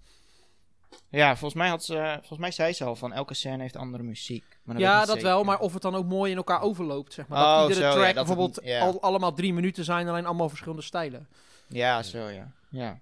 Ja, 1.10 1.28
volgens 1.30 1.54
mij, 1.54 1.70
had 1.70 1.84
ze, 1.84 2.16
volgens 2.18 2.40
mij 2.40 2.52
zei 2.52 2.74
ze 2.74 2.84
al 2.84 2.96
van 2.96 3.14
elke 3.14 3.34
scène 3.34 3.62
heeft 3.62 3.76
andere 3.76 4.04
muziek. 4.04 4.60
Maar 4.64 4.76
ik 4.76 4.82
Ja, 4.82 5.00
dat 5.00 5.08
zeker. 5.08 5.24
wel, 5.24 5.44
maar 5.44 5.60
of 5.60 5.74
het 5.74 5.82
dan 5.82 5.96
ook 5.96 6.06
mooi 6.06 6.32
in 6.32 6.38
elkaar 6.38 6.62
overloopt, 6.62 7.14
zeg 7.14 7.28
maar. 7.28 7.40
Oh, 7.44 7.60
dat 7.60 7.70
iedere 7.70 7.92
zo, 7.92 7.98
ja, 7.98 8.02
track 8.04 8.16
dat 8.16 8.26
bijvoorbeeld 8.26 8.62
niet- 8.62 8.70
ja. 8.70 8.80
al, 8.80 9.02
allemaal 9.02 9.34
drie 9.34 9.54
minuten 9.54 9.84
zijn, 9.84 10.08
alleen 10.08 10.26
allemaal 10.26 10.50
verschillende 10.50 10.82
stijlen. 10.82 11.28
Ja, 11.68 12.04
zo 12.04 12.28
ja. 12.30 12.52
ja. 12.70 13.00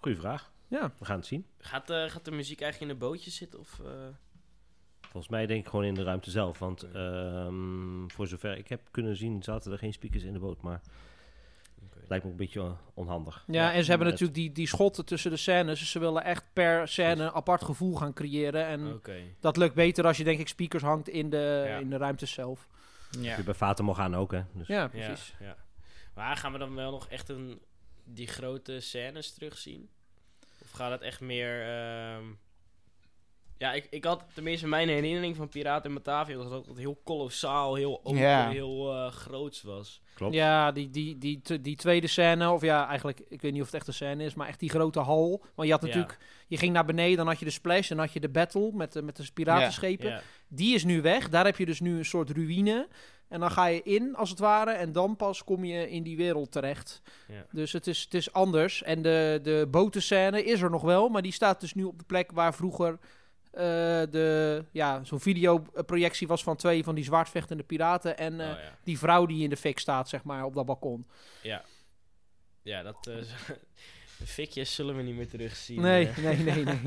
Goeie 0.00 0.18
vraag. 0.18 0.52
Ja. 0.68 0.92
We 0.98 1.04
gaan 1.04 1.16
het 1.16 1.26
zien. 1.26 1.46
Gaat, 1.58 1.90
eh, 1.90 2.04
gaat 2.08 2.24
de 2.24 2.30
muziek 2.30 2.60
eigenlijk 2.60 2.92
in 2.92 2.98
de 2.98 3.04
bootjes 3.06 3.36
zitten? 3.36 3.58
Of, 3.58 3.80
eh? 3.84 3.90
Volgens 5.00 5.28
mij 5.28 5.46
denk 5.46 5.64
ik 5.64 5.70
gewoon 5.70 5.84
in 5.84 5.94
de 5.94 6.02
ruimte 6.02 6.30
zelf. 6.30 6.58
Want 6.58 6.82
ehm, 6.82 8.08
voor 8.08 8.26
zover 8.26 8.56
ik 8.58 8.68
heb 8.68 8.80
kunnen 8.90 9.16
zien, 9.16 9.42
zaten 9.42 9.72
er 9.72 9.78
geen 9.78 9.92
speakers 9.92 10.22
in 10.22 10.32
de 10.32 10.38
boot. 10.38 10.62
Maar. 10.62 10.80
Lijkt 12.08 12.24
me 12.24 12.30
een 12.30 12.36
beetje 12.36 12.60
eh, 12.60 12.70
onhandig. 12.94 13.44
Ja, 13.46 13.72
en 13.72 13.82
ze 13.84 13.90
hebben 13.90 14.08
natuurlijk 14.08 14.34
die, 14.38 14.52
die 14.52 14.66
schotten 14.68 15.04
tussen 15.04 15.30
de 15.30 15.36
scènes. 15.36 15.78
Dus 15.78 15.90
ze 15.90 15.98
willen 15.98 16.24
echt 16.24 16.44
per 16.52 16.88
scène 16.88 17.24
een 17.24 17.30
apart 17.32 17.64
gevoel 17.64 17.94
gaan 17.94 18.12
creëren. 18.12 18.66
En 18.66 19.00
dat 19.40 19.56
lukt 19.56 19.74
beter 19.74 20.06
als 20.06 20.16
je 20.16 20.24
denk 20.24 20.38
ik 20.40 20.48
speakers 20.48 20.82
hangt 20.82 21.08
in 21.08 21.30
de, 21.30 21.64
Ja. 21.68 21.76
in 21.78 21.90
de 21.90 21.96
ruimte 21.96 22.26
zelf. 22.26 22.66
ja. 23.20 23.36
Je 23.36 23.42
bij 23.42 23.54
Fata 23.54 23.82
Morgana 23.82 24.16
ook, 24.16 24.32
hè? 24.32 24.42
Dus 24.52 24.66
Ja, 24.66 24.80
Ja, 24.80 24.88
precies. 24.88 25.34
ja. 25.40 25.56
Maar 26.14 26.36
gaan 26.36 26.52
we 26.52 26.58
dan 26.58 26.74
wel 26.74 26.90
nog 26.90 27.08
echt 27.08 27.28
een, 27.28 27.60
die 28.04 28.26
grote 28.26 28.80
scènes 28.80 29.32
terugzien? 29.32 29.88
Of 30.62 30.70
gaat 30.70 30.90
het 30.90 31.00
echt 31.00 31.20
meer... 31.20 31.62
ehm, 31.62 32.24
Ja, 33.58 33.72
ik, 33.72 33.86
ik 33.90 34.04
had 34.04 34.24
tenminste 34.34 34.66
mijn 34.68 34.88
herinnering 34.88 35.36
van 35.36 35.48
Piraten 35.48 35.88
in 35.88 35.94
Batavia... 35.94 36.36
dat 36.36 36.66
het 36.66 36.78
heel 36.78 37.00
kolossaal, 37.04 37.74
heel 37.74 38.00
open, 38.04 38.48
heel 38.48 38.92
eh 38.94 39.10
groots 39.12 39.62
was. 39.62 40.00
klopt. 40.14 40.34
Ja, 40.34 40.72
die, 40.72 40.90
die, 40.90 41.18
die, 41.18 41.60
die 41.60 41.76
tweede 41.76 42.06
scène, 42.06 42.50
of 42.50 42.62
ja, 42.62 42.88
eigenlijk, 42.88 43.20
ik 43.28 43.42
weet 43.42 43.52
niet 43.52 43.60
of 43.60 43.66
het 43.66 43.76
echt 43.76 43.86
een 43.86 43.94
scène 43.94 44.24
is, 44.24 44.34
maar 44.34 44.48
echt 44.48 44.60
die 44.60 44.70
grote 44.70 45.00
hal. 45.00 45.44
Want 45.54 45.68
je 45.68 45.74
had 45.74 45.80
Ja. 45.82 45.86
natuurlijk, 45.86 46.18
je 46.46 46.56
ging 46.56 46.72
naar 46.72 46.84
beneden, 46.84 47.16
dan 47.16 47.26
had 47.26 47.38
je 47.38 47.44
de 47.44 47.50
splash 47.50 47.90
en 47.90 47.96
dan 47.96 48.04
had 48.04 48.14
je 48.14 48.20
de 48.20 48.28
battle 48.28 48.70
met 48.72 48.92
de, 48.92 49.02
met 49.02 49.16
de 49.16 49.28
piratenschepen. 49.34 50.20
Die 50.48 50.74
is 50.74 50.84
nu 50.84 51.02
weg, 51.02 51.28
daar 51.28 51.44
heb 51.44 51.56
je 51.56 51.66
dus 51.66 51.80
nu 51.80 51.98
een 51.98 52.04
soort 52.04 52.30
ruïne. 52.30 52.88
En 53.28 53.40
dan 53.40 53.50
ga 53.50 53.66
je 53.66 53.82
in, 53.82 54.16
als 54.16 54.30
het 54.30 54.38
ware, 54.38 54.70
en 54.70 54.92
dan 54.92 55.16
pas 55.16 55.44
kom 55.44 55.64
je 55.64 55.90
in 55.90 56.02
die 56.02 56.16
wereld 56.16 56.52
terecht. 56.52 57.02
Ja. 57.28 57.46
Dus 57.52 57.72
het 57.72 57.86
is, 57.86 58.00
het 58.02 58.14
is 58.14 58.32
anders. 58.32 58.82
En 58.82 59.02
de, 59.02 59.40
de 59.42 59.66
botenscène 59.70 60.44
is 60.44 60.60
er 60.60 60.70
nog 60.70 60.82
wel, 60.82 61.08
maar 61.08 61.22
die 61.22 61.32
staat 61.32 61.60
dus 61.60 61.74
nu 61.74 61.84
op 61.84 61.98
de 61.98 62.04
plek 62.04 62.32
waar 62.32 62.54
vroeger 62.54 62.98
eh, 63.56 63.62
de, 64.10 64.64
ja, 64.72 65.04
zo'n 65.04 65.20
videoprojectie 65.20 66.26
was 66.26 66.42
van 66.42 66.56
twee 66.56 66.84
van 66.84 66.94
die 66.94 67.04
zwaardvechtende 67.04 67.62
piraten. 67.62 68.18
En 68.18 68.32
oh, 68.32 68.38
ja. 68.46 68.58
die 68.84 68.98
vrouw 68.98 69.26
die 69.26 69.42
in 69.42 69.50
de 69.50 69.56
fik 69.56 69.78
staat, 69.78 70.08
zeg 70.08 70.24
maar, 70.24 70.44
op 70.44 70.54
dat 70.54 70.66
balkon. 70.66 71.06
ja. 71.42 71.64
Ja, 72.62 72.82
dat... 72.82 73.06
eh, 73.06 73.14
de 74.18 74.26
fikjes 74.36 74.74
zullen 74.74 74.96
we 74.96 75.02
niet 75.02 75.16
meer 75.16 75.28
terugzien. 75.28 75.80
Nee, 75.80 76.08
nee, 76.16 76.36
nee, 76.36 76.64
nee. 76.64 76.80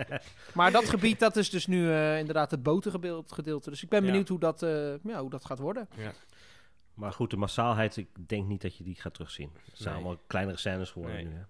maar 0.54 0.72
dat 0.72 0.88
gebied, 0.88 1.18
dat 1.18 1.36
is 1.36 1.50
dus 1.50 1.66
nu 1.66 1.90
eh, 1.92 2.18
inderdaad 2.18 2.50
het 2.50 2.62
botengedeelte. 2.62 3.70
Dus 3.70 3.82
ik 3.82 3.88
ben 3.88 4.00
Ja. 4.00 4.06
benieuwd 4.06 4.28
hoe 4.28 4.38
dat, 4.38 4.62
eh, 4.62 4.94
ja, 5.04 5.20
hoe 5.20 5.30
dat 5.30 5.44
gaat 5.44 5.58
worden. 5.58 5.88
Maar 6.94 7.12
goed, 7.12 7.30
de 7.30 7.36
massaalheid, 7.36 7.96
ik 7.96 8.08
denk 8.28 8.46
niet 8.46 8.62
dat 8.62 8.76
je 8.76 8.84
die 8.84 8.94
gaat 9.00 9.14
terugzien. 9.14 9.50
Het 9.64 9.78
zijn 9.78 9.94
Nee. 9.94 10.04
allemaal 10.04 10.22
kleinere 10.26 10.56
scènes 10.58 10.90
geworden 10.90 11.16
Nee. 11.16 11.24
nu, 11.24 11.34
hè? 11.34 11.42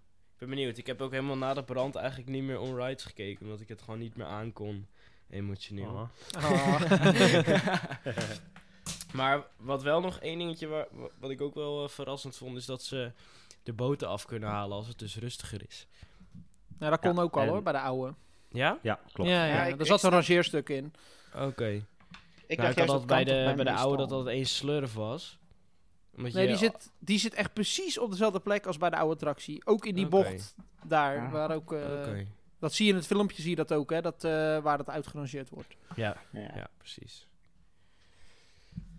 Ben 0.42 0.50
benieuwd. 0.50 0.76
Ik 0.78 0.86
heb 0.86 1.00
ook 1.00 1.10
helemaal 1.10 1.36
na 1.36 1.54
de 1.54 1.62
brand 1.62 1.94
eigenlijk 1.94 2.28
niet 2.28 2.42
meer 2.42 2.60
on 2.60 2.76
rides 2.76 3.04
gekeken... 3.04 3.44
omdat 3.44 3.60
ik 3.60 3.68
het 3.68 3.82
gewoon 3.82 3.98
niet 3.98 4.16
meer 4.16 4.26
aankon, 4.26 4.86
emotioneel. 5.30 6.08
Oh. 6.36 6.80
Maar 9.12 9.42
wat 9.56 9.82
wel 9.82 10.00
nog 10.00 10.18
één 10.18 10.38
dingetje 10.38 10.66
waar, 10.66 10.86
wa- 10.90 11.08
wat 11.18 11.30
ik 11.30 11.40
ook 11.40 11.54
wel 11.54 11.82
eh, 11.84 11.88
verrassend 11.88 12.36
vond, 12.36 12.56
is 12.56 12.66
dat 12.66 12.82
ze 12.82 13.12
de 13.62 13.72
boten 13.72 14.08
af 14.08 14.24
kunnen 14.26 14.48
halen 14.48 14.76
als 14.76 14.86
het 14.88 14.98
dus 14.98 15.16
rustiger 15.16 15.60
is. 15.68 15.86
nou, 16.78 16.90
dat 16.90 17.00
kon 17.00 17.14
Ja, 17.14 17.20
ook 17.22 17.36
al 17.36 17.42
en- 17.42 17.48
hoor, 17.48 17.62
bij 17.62 17.72
de 17.72 17.80
oude. 17.80 18.14
Ja? 18.48 18.78
Ja, 18.82 19.00
klopt. 19.12 19.30
Ja, 19.30 19.44
ja, 19.46 19.54
Ja, 19.54 19.64
ik- 19.64 19.74
er 19.74 19.80
ik 19.80 19.86
zat 19.86 20.02
een 20.02 20.10
rangeerstuk 20.10 20.68
in. 20.68 20.94
Oké. 21.34 21.66
Ik 21.68 21.84
Ik 22.46 22.56
dacht 22.58 22.76
dat 22.86 23.06
bij 23.06 23.24
de, 23.24 23.52
bij 23.56 23.64
de 23.64 23.72
oude 23.72 23.96
dat 23.96 24.08
dat 24.08 24.26
één 24.26 24.46
slurf 24.46 24.94
was. 24.94 25.38
Omdat 26.16 26.32
Nee, 26.32 26.42
je- 26.42 26.48
die 26.48 26.58
zit, 26.58 26.90
die 26.98 27.18
zit 27.18 27.34
echt 27.34 27.52
precies 27.52 27.98
op 27.98 28.10
dezelfde 28.10 28.40
plek 28.40 28.66
als 28.66 28.76
bij 28.78 28.90
de 28.90 28.96
oude 28.96 29.14
attractie. 29.14 29.66
Ook 29.66 29.86
in 29.86 29.94
die 29.94 30.06
bocht 30.06 30.54
daar, 30.84 31.18
Ah. 31.26 31.32
waar 31.32 31.50
ook... 31.54 31.72
eh. 31.72 32.18
Dat 32.58 32.72
zie 32.72 32.84
je 32.86 32.90
in 32.92 32.96
het 32.96 33.06
filmpje, 33.06 33.40
zie 33.42 33.50
je 33.50 33.56
dat 33.56 33.72
ook, 33.72 33.90
hè, 33.90 34.00
dat, 34.00 34.24
eh, 34.24 34.30
waar 34.58 34.76
dat 34.76 34.88
uitgerangeerd 34.88 35.48
wordt. 35.48 35.76
Ja, 35.96 36.16
Ja. 36.32 36.40
ja, 36.54 36.68
precies. 36.78 37.26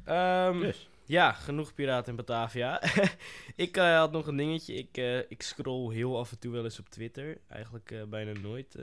Ehm, 0.06 0.60
Dus. 0.60 0.90
Ja, 1.06 1.32
genoeg 1.32 1.74
Piraten 1.74 2.10
in 2.10 2.16
Batavia. 2.16 2.82
ik 3.56 3.78
eh, 3.78 3.98
had 3.98 4.12
nog 4.12 4.28
een 4.28 4.38
dingetje. 4.38 4.74
Ik, 4.74 4.98
eh, 4.98 5.18
ik 5.18 5.42
scroll 5.42 5.94
heel 5.94 6.18
af 6.20 6.32
en 6.32 6.40
toe 6.40 6.52
wel 6.52 6.64
eens 6.64 6.80
op 6.80 6.90
Twitter. 6.90 7.38
Eigenlijk 7.48 7.96
bijna 8.10 8.40
nooit. 8.40 8.76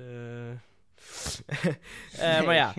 eh. 2.19 2.43
Maar 2.45 2.55
ja, 2.55 2.75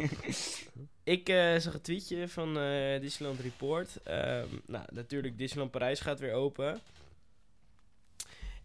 ik 1.03 1.29
eh, 1.29 1.57
zag 1.57 1.73
een 1.73 1.81
tweetje 1.81 2.27
van 2.27 2.57
eh, 2.59 2.99
Disneyland 3.01 3.39
Report. 3.39 4.03
Ehm, 4.03 4.47
nou, 4.65 4.85
natuurlijk, 4.93 5.37
Disneyland 5.37 5.71
Parijs 5.71 5.99
gaat 5.99 6.19
weer 6.19 6.33
open. 6.33 6.79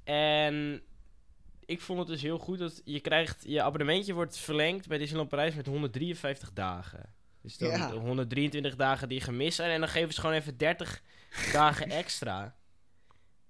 En 0.05 0.83
ik 1.65 1.81
vond 1.81 1.99
het 1.99 2.09
dus 2.09 2.23
heel 2.23 2.39
goed 2.39 2.59
dat 2.59 2.83
je 2.85 3.01
krijgt... 3.01 3.45
Je 3.47 3.63
abonnementje 3.63 4.13
wordt 4.15 4.39
verlengd 4.39 4.89
bij 4.89 4.99
Disneyland 4.99 5.29
Parijs 5.29 5.55
met 5.55 5.67
153 5.67 6.53
dagen. 6.53 7.15
Dus 7.43 7.59
dan 7.59 7.71
Ja. 7.71 7.89
de 7.89 7.95
123 7.97 8.77
dagen 8.77 9.09
die 9.09 9.21
gemist 9.21 9.57
zijn. 9.57 9.71
En 9.71 9.81
dan 9.81 9.89
geven 9.89 10.15
ze 10.15 10.21
gewoon 10.21 10.37
even 10.37 10.57
30 10.57 11.03
dagen 11.53 11.91
extra. 11.91 12.57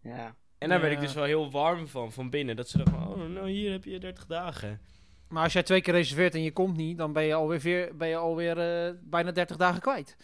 Ja. 0.03 0.37
En 0.59 0.69
daar 0.69 0.81
werd 0.81 0.93
ik 0.93 0.99
Ja. 0.99 1.05
dus 1.05 1.15
wel 1.15 1.25
heel 1.25 1.51
warm 1.51 1.89
van, 1.89 2.13
van 2.13 2.31
binnen. 2.31 2.57
Dat 2.57 2.69
ze 2.69 2.77
dachten 2.77 2.95
van, 2.95 3.09
oh, 3.09 3.29
nou 3.29 3.51
hier 3.51 3.71
heb 3.73 3.85
je 3.85 3.99
30 3.99 4.27
dagen. 4.27 4.81
Maar 5.29 5.43
als 5.43 5.53
jij 5.53 5.63
twee 5.63 5.81
keer 5.81 5.95
reserveert 5.95 6.35
en 6.35 6.43
je 6.43 6.53
komt 6.53 6.77
niet, 6.77 6.99
dan 6.99 7.13
ben 7.13 7.23
je 7.25 7.35
alweer, 7.35 7.61
veer, 7.61 7.97
ben 7.97 8.09
je 8.09 8.17
alweer 8.17 8.59
eh, 8.87 8.93
bijna 9.03 9.31
30 9.31 9.57
dagen 9.57 9.81
kwijt. 9.81 10.17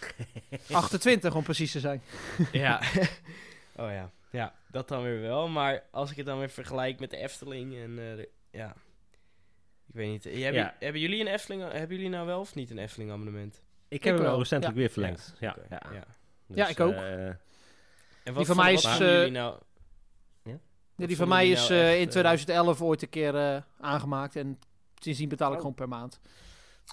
28 0.72 1.34
om 1.34 1.42
precies 1.42 1.72
te 1.72 1.80
zijn. 1.80 2.02
ja. 2.52 2.80
oh 3.76 3.90
ja. 3.90 4.10
Ja, 4.30 4.54
dat 4.70 4.88
dan 4.88 5.02
weer 5.02 5.20
wel. 5.20 5.48
Maar 5.48 5.82
als 5.90 6.10
ik 6.10 6.16
het 6.16 6.26
dan 6.26 6.38
weer 6.38 6.50
vergelijk 6.50 7.00
met 7.00 7.10
de 7.10 7.16
Efteling 7.16 7.74
en 7.76 7.90
eh, 7.90 8.16
de- 8.16 8.28
ja. 8.50 8.74
Ik 9.86 9.94
weet 9.96 10.08
niet. 10.08 10.24
Hebben, 10.24 10.52
Ja. 10.52 10.74
hebben 10.78 11.00
jullie 11.00 11.20
een 11.20 11.26
Efteling, 11.26 11.62
hebben 11.72 11.96
jullie 11.96 12.10
nou 12.10 12.26
wel 12.26 12.40
of 12.40 12.54
niet 12.54 12.70
een 12.70 12.78
Efteling 12.78 13.10
abonnement? 13.10 13.62
Ik 13.88 14.04
heb 14.04 14.12
Ik 14.12 14.18
hem 14.18 14.18
wel, 14.18 14.32
al 14.32 14.38
recentelijk 14.38 14.76
ja. 14.76 14.82
weer 14.82 14.90
verlengd. 14.92 15.34
Ja, 15.40 15.56
ja. 15.70 15.82
ja. 15.92 16.04
Dus, 16.46 16.56
Ja, 16.56 16.68
ik 16.68 16.80
ook. 16.80 16.92
eh, 16.92 17.26
En 17.26 17.38
Die 18.24 18.32
wat 18.34 18.46
van 18.46 18.54
vo- 18.56 18.62
mij 18.62 18.72
is, 18.72 18.82
nou... 19.30 19.56
Ja, 21.00 21.06
die 21.06 21.16
van 21.16 21.28
mij 21.28 21.50
is 21.50 21.68
nou 21.68 21.80
eh, 21.80 21.88
echt, 21.90 21.98
in 21.98 22.04
eh, 22.04 22.10
2011 22.10 22.82
ooit 22.82 23.02
een 23.02 23.08
keer 23.08 23.36
eh, 23.36 23.62
aangemaakt. 23.80 24.36
En 24.36 24.58
sindsdien 24.98 25.28
betaal 25.28 25.48
ik 25.48 25.54
Oh. 25.54 25.60
gewoon 25.60 25.74
per 25.74 25.88
maand. 25.88 26.20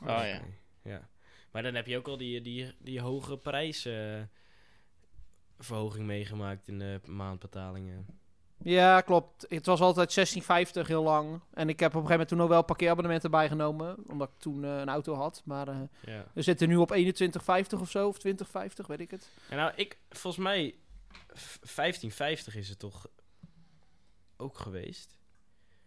Oh 0.02 0.08
ja. 0.08 0.42
Ja. 0.84 1.08
Maar 1.52 1.64
dan 1.64 1.76
heb 1.76 1.88
je 1.88 1.98
ook 1.98 2.08
al 2.08 2.18
die, 2.18 2.42
die, 2.42 2.74
die 2.80 3.02
hoge 3.02 3.38
prijsverhoging 3.38 6.06
meegemaakt 6.06 6.68
in 6.68 6.80
de 6.80 7.00
maandbetalingen. 7.06 8.06
Ja, 8.64 9.02
klopt. 9.02 9.46
Het 9.50 9.66
was 9.66 9.80
altijd 9.82 10.38
16,50 10.82 10.88
heel 10.88 11.04
lang. 11.04 11.42
En 11.54 11.70
ik 11.70 11.80
heb 11.80 11.96
op 11.96 12.02
een 12.02 12.08
gegeven 12.08 12.10
moment 12.10 12.30
toen 12.30 12.42
ook 12.42 12.50
wel 12.50 12.64
parkeerabonnementen 12.64 13.32
bijgenomen. 13.32 13.96
Omdat 14.10 14.30
ik 14.30 14.40
toen 14.40 14.64
eh, 14.64 14.78
een 14.78 14.90
auto 14.90 15.14
had. 15.14 15.42
Maar 15.46 15.68
eh, 15.68 15.80
Ja. 16.02 16.26
we 16.34 16.42
zitten 16.42 16.68
nu 16.68 16.76
op 16.76 16.96
21,50 16.96 17.80
of 17.82 17.90
zo. 17.90 18.08
Of 18.08 18.18
20,50, 18.28 18.32
weet 18.88 19.00
ik 19.00 19.12
het. 19.12 19.30
En 19.50 19.58
nou, 19.58 19.72
ik, 19.76 19.98
volgens 20.10 20.44
mij, 20.44 20.76
v- 21.34 21.58
1550 21.76 22.56
is 22.56 22.70
het 22.70 22.80
toch 22.80 23.08
ook 24.38 24.58
geweest? 24.58 25.18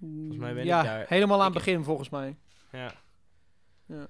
Volgens 0.00 0.36
mij 0.38 0.54
ben 0.54 0.64
ja, 0.64 0.78
ik 0.80 0.86
daar- 0.86 1.06
helemaal 1.08 1.38
aan 1.38 1.44
het 1.44 1.54
begin 1.54 1.84
volgens 1.84 2.08
mij. 2.08 2.36
Ja. 2.72 2.92
Ja. 3.86 4.08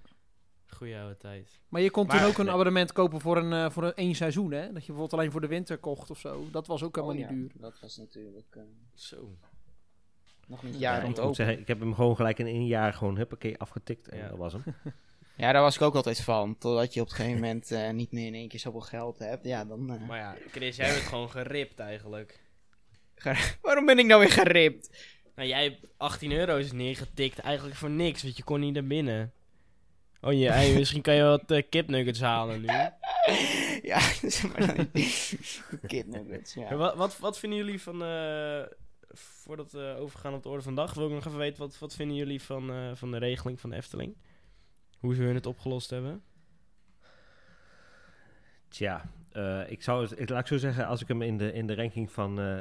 Goeie 0.67 0.99
oude 0.99 1.17
tijd. 1.17 1.61
Maar 1.69 1.81
je 1.81 1.91
kon 1.91 2.07
Maar- 2.07 2.19
toen 2.19 2.27
ook 2.29 2.39
een 2.39 2.45
nee. 2.45 2.53
abonnement 2.55 2.93
kopen 2.93 3.21
voor 3.21 3.37
een, 3.37 3.53
eh, 3.53 3.71
voor 3.71 3.85
een 3.85 3.95
één 3.95 4.15
seizoen, 4.15 4.51
hè? 4.53 4.61
Dat 4.61 4.71
je 4.71 4.73
bijvoorbeeld 4.73 5.13
alleen 5.13 5.31
voor 5.31 5.41
de 5.41 5.47
winter 5.47 5.79
kocht 5.79 6.11
of 6.11 6.19
zo. 6.19 6.51
Dat 6.51 6.67
was 6.67 6.83
ook 6.83 6.95
helemaal 6.97 7.17
Oh, 7.17 7.21
niet 7.21 7.31
ja, 7.31 7.35
duur. 7.37 7.51
Dat 7.55 7.81
was 7.81 7.97
natuurlijk 7.97 8.57
eh, 8.57 8.63
Zo. 8.95 9.37
nog 10.47 10.63
niet 10.63 10.73
ja, 10.75 10.79
jaar 10.81 10.97
ik 10.97 11.03
rond 11.03 11.15
moet 11.17 11.25
open. 11.25 11.37
zeggen, 11.37 11.59
ik 11.59 11.69
heb 11.69 11.81
hem 11.81 11.95
gewoon 11.95 12.17
gelijk 12.17 12.39
in 12.39 12.47
één 12.47 12.67
jaar 12.67 12.93
gewoon 12.95 13.17
huppakee 13.17 13.59
afgetikt. 13.59 14.09
En 14.09 14.19
Ja. 14.19 14.29
dat 14.29 14.39
was 14.39 14.53
hem. 14.53 14.63
Ja, 15.37 15.53
daar 15.53 15.63
was 15.63 15.75
ik 15.77 15.83
ook 15.83 15.95
altijd 15.95 16.21
van. 16.21 16.59
Totdat 16.59 16.95
je 16.95 17.01
op 17.01 17.09
een 17.09 17.15
gegeven 17.15 17.41
moment 17.41 17.71
eh, 17.71 17.91
niet 17.91 18.13
meer 18.13 18.27
in 18.27 18.35
één 18.35 18.49
keer 18.49 18.59
zoveel 18.61 18.81
geld 18.81 19.19
hebt. 19.19 19.45
Ja, 19.45 19.65
dan... 19.65 19.91
eh, 19.93 20.07
Maar 20.09 20.19
ja, 20.19 20.37
Chris, 20.51 20.77
jij 20.77 20.93
bent 20.93 21.03
gewoon 21.07 21.31
geript 21.31 21.79
eigenlijk. 21.79 22.41
Waarom 23.63 23.87
ben 23.87 23.99
ik 23.99 24.07
nou 24.07 24.21
weer 24.21 24.31
geript? 24.31 24.91
Nou, 25.35 25.49
jij 25.49 25.63
hebt 25.63 25.87
18 25.97 26.33
euro's 26.33 26.73
neergetikt 26.73 27.39
eigenlijk 27.39 27.77
voor 27.77 27.91
niks, 27.91 28.23
want 28.23 28.37
je 28.37 28.45
kon 28.45 28.61
niet 28.61 28.75
naar 28.75 28.87
binnen. 28.87 29.33
Oh 30.21 30.33
ja, 30.33 30.55
en 30.55 30.75
misschien 30.75 31.03
kan 31.03 31.15
je 31.15 31.23
wat 31.23 31.51
eh, 31.51 31.63
kipnuggets 31.69 32.21
halen 32.21 32.61
nu. 32.61 32.67
ja, 33.91 34.01
zeg 34.29 34.59
maar 34.59 34.67
Maar 34.67 36.41
ja. 36.55 36.77
Wat, 36.77 36.95
wat, 36.95 37.19
wat 37.19 37.39
vinden 37.39 37.59
jullie 37.59 37.81
van, 37.81 38.03
eh, 38.05 38.63
voordat 39.13 39.73
we 39.73 39.97
overgaan 39.99 40.35
op 40.35 40.43
de 40.43 40.49
orde 40.49 40.63
van 40.63 40.75
de 40.75 40.81
dag, 40.81 40.95
wil 40.95 41.07
ik 41.07 41.13
nog 41.13 41.27
even 41.27 41.39
weten, 41.39 41.59
wat, 41.59 41.79
wat 41.79 41.95
vinden 41.95 42.17
jullie 42.17 42.43
van, 42.43 42.71
eh, 42.71 42.95
van 42.95 43.11
de 43.11 43.19
regeling 43.19 43.61
van 43.61 43.71
de 43.71 43.77
Efteling? 43.77 44.17
Hoe 44.99 45.15
ze 45.15 45.23
hun 45.23 45.35
het 45.35 45.47
opgelost 45.47 45.91
hebben? 45.91 46.23
Tja, 48.69 49.11
eh, 49.33 49.71
ik 49.71 49.83
zou, 49.83 50.03
het- 50.03 50.21
ik, 50.21 50.29
laat 50.29 50.41
ik 50.41 50.47
zo 50.47 50.59
zeggen, 50.59 50.87
als 50.87 51.01
ik 51.03 51.09
hem 51.09 51.23
in 51.23 51.39
de, 51.39 51.53
in 51.53 51.67
de 51.67 51.75
ranking 51.75 52.11
van 52.11 52.41
eh, 52.41 52.59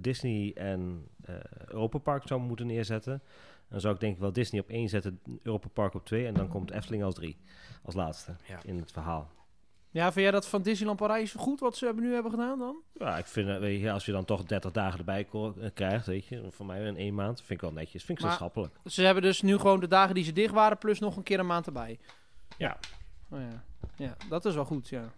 Disney 0.00 0.52
en 0.54 1.06
eh 1.24 1.34
Europa 1.66 1.98
Park 1.98 2.26
zou 2.26 2.40
moeten 2.40 2.66
neerzetten, 2.66 3.22
dan 3.68 3.80
zou 3.80 3.94
ik 3.94 4.00
denk 4.00 4.14
ik 4.14 4.20
wel 4.20 4.32
Disney 4.32 4.60
op 4.60 4.68
één 4.68 4.88
zetten, 4.88 5.20
Europa 5.42 5.68
Park 5.68 5.94
op 5.94 6.04
twee 6.06 6.26
en 6.26 6.34
dan 6.34 6.48
komt 6.48 6.70
Efteling 6.70 7.02
als 7.02 7.14
drie, 7.14 7.36
als 7.82 7.94
laatste 7.94 8.34
Ja. 8.48 8.58
in 8.64 8.78
het 8.78 8.92
verhaal. 8.92 9.30
Ja, 9.90 10.02
vind 10.12 10.14
jij 10.24 10.30
dat 10.30 10.46
van 10.46 10.62
Disneyland 10.62 10.98
Parijs 10.98 11.32
goed 11.32 11.60
wat 11.60 11.76
ze 11.76 11.92
nu 11.96 12.12
hebben 12.12 12.30
gedaan 12.30 12.58
dan? 12.58 12.76
Ja, 12.92 13.18
ik 13.18 13.26
vind, 13.26 13.58
weet 13.58 13.80
je, 13.80 13.90
als 13.92 14.04
je 14.06 14.12
dan 14.12 14.24
toch 14.24 14.44
30 14.44 14.70
dagen 14.70 14.98
erbij 14.98 15.26
krijgt, 15.74 16.06
weet 16.06 16.26
je, 16.26 16.46
voor 16.50 16.66
mij 16.66 16.84
in 16.86 16.96
één 16.96 17.14
maand, 17.14 17.38
vind 17.38 17.50
ik 17.50 17.60
wel 17.60 17.72
netjes, 17.72 18.04
vind 18.04 18.18
ik 18.18 18.24
zo 18.24 18.26
Maar- 18.30 18.36
schappelijk. 18.36 18.74
Ze 18.84 19.02
hebben 19.02 19.22
dus 19.22 19.42
nu 19.42 19.58
gewoon 19.58 19.80
de 19.80 19.88
dagen 19.88 20.14
die 20.14 20.24
ze 20.24 20.32
dicht 20.32 20.54
waren, 20.54 20.78
plus 20.78 20.98
nog 20.98 21.16
een 21.16 21.22
keer 21.22 21.38
een 21.38 21.46
maand 21.46 21.66
erbij. 21.66 21.98
Ja. 22.58 22.78
Oh 23.30 23.38
ja. 23.40 23.64
ja, 23.96 24.16
dat 24.28 24.44
is 24.44 24.54
wel 24.54 24.64
goed, 24.64 24.88
ja. 24.88 25.12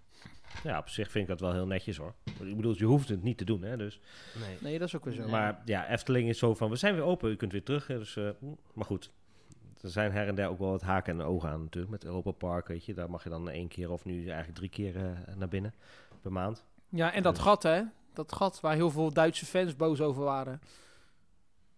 Ja, 0.62 0.78
op 0.78 0.88
zich 0.88 1.10
vind 1.10 1.24
ik 1.24 1.30
dat 1.30 1.40
wel 1.40 1.52
heel 1.52 1.66
netjes 1.66 1.96
hoor. 1.96 2.14
Ik 2.40 2.56
bedoel, 2.56 2.74
je 2.76 2.84
hoeft 2.84 3.08
het 3.08 3.22
niet 3.22 3.38
te 3.38 3.44
doen, 3.44 3.62
hè, 3.62 3.76
dus. 3.76 4.00
Nee. 4.40 4.56
Nee, 4.60 4.78
dat 4.78 4.88
is 4.88 4.96
ook 4.96 5.04
weer 5.04 5.14
zo. 5.14 5.28
Maar 5.28 5.62
ja, 5.64 5.88
Efteling 5.88 6.28
is 6.28 6.38
zo 6.38 6.54
van, 6.54 6.70
we 6.70 6.76
zijn 6.76 6.94
weer 6.94 7.04
open, 7.04 7.30
u 7.30 7.36
kunt 7.36 7.52
weer 7.52 7.62
terug. 7.62 7.86
hè, 7.86 7.98
Dus, 7.98 8.16
eh, 8.16 8.28
maar 8.74 8.84
goed, 8.84 9.10
er 9.80 9.90
zijn 9.90 10.12
her 10.12 10.28
en 10.28 10.34
der 10.34 10.48
ook 10.48 10.58
wel 10.58 10.70
wat 10.70 10.82
haken 10.82 11.20
en 11.20 11.26
ogen 11.26 11.48
aan 11.48 11.60
natuurlijk. 11.62 11.92
Met 11.92 12.04
Europa 12.04 12.30
Park, 12.30 12.68
weet 12.68 12.84
je, 12.84 12.94
daar 12.94 13.10
mag 13.10 13.22
je 13.24 13.30
dan 13.30 13.48
één 13.50 13.68
keer 13.68 13.90
of 13.90 14.04
nu 14.04 14.26
eigenlijk 14.28 14.54
drie 14.58 14.68
keer 14.70 14.96
eh, 14.96 15.34
naar 15.36 15.48
binnen 15.48 15.74
per 16.22 16.32
maand. 16.32 16.64
Ja, 16.88 17.12
en 17.12 17.22
dat 17.22 17.34
Dus- 17.34 17.44
gat, 17.44 17.62
hè? 17.62 17.82
Dat 18.12 18.32
gat 18.32 18.60
waar 18.60 18.74
heel 18.74 18.90
veel 18.90 19.12
Duitse 19.12 19.46
fans 19.46 19.76
boos 19.76 20.00
over 20.00 20.22
waren. 20.24 20.60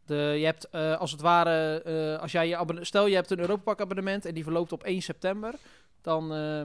De, 0.06 0.14
je 0.38 0.45
hebt 0.45 0.68
eh, 0.71 0.97
als 0.97 1.11
het 1.12 1.21
ware, 1.21 1.83
eh, 1.83 2.21
als 2.23 2.33
jij 2.33 2.49
je 2.49 2.56
abonne- 2.56 2.85
stel 2.85 3.06
je 3.06 3.14
hebt 3.14 3.30
een 3.30 3.38
Europa 3.40 3.62
Park 3.62 3.80
abonnement 3.80 4.25
en 4.25 4.35
die 4.35 4.42
verloopt 4.45 4.73
op 4.73 4.83
1 4.83 5.02
september, 5.02 5.54
dan 6.00 6.35
eh 6.35 6.62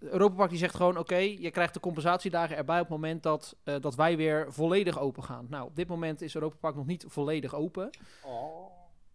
Europa 0.00 0.34
Park 0.34 0.50
die 0.50 0.58
zegt 0.58 0.74
gewoon, 0.74 0.96
oké, 0.96 1.16
je 1.16 1.50
krijgt 1.50 1.74
de 1.74 1.80
compensatiedagen 1.80 2.56
erbij 2.56 2.80
op 2.80 2.88
het 2.88 2.94
moment 2.94 3.22
dat, 3.22 3.56
eh, 3.64 3.74
dat 3.80 3.94
wij 3.94 4.16
weer 4.16 4.46
volledig 4.52 4.98
open 4.98 5.24
gaan. 5.24 5.46
Nou, 5.50 5.66
op 5.66 5.76
dit 5.76 5.88
moment 5.88 6.20
is 6.20 6.34
Europa 6.34 6.56
Park 6.60 6.74
nog 6.74 6.86
niet 6.86 7.04
volledig 7.08 7.54
open. 7.54 7.90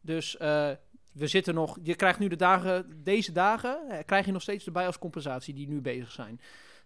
Dus 0.01 0.37
eh, 0.37 0.69
we 1.13 1.27
zitten 1.27 1.53
nog. 1.53 1.77
Je 1.83 1.95
krijgt 1.95 2.19
nu 2.19 2.27
de 2.27 2.35
dagen, 2.35 3.01
deze 3.03 3.31
dagen, 3.31 3.89
eh, 3.89 3.99
krijg 4.05 4.25
je 4.25 4.31
nog 4.31 4.41
steeds 4.41 4.65
erbij 4.65 4.85
als 4.85 4.99
compensatie 4.99 5.53
die 5.53 5.67
nu 5.67 5.81
bezig 5.81 6.11
zijn. 6.11 6.41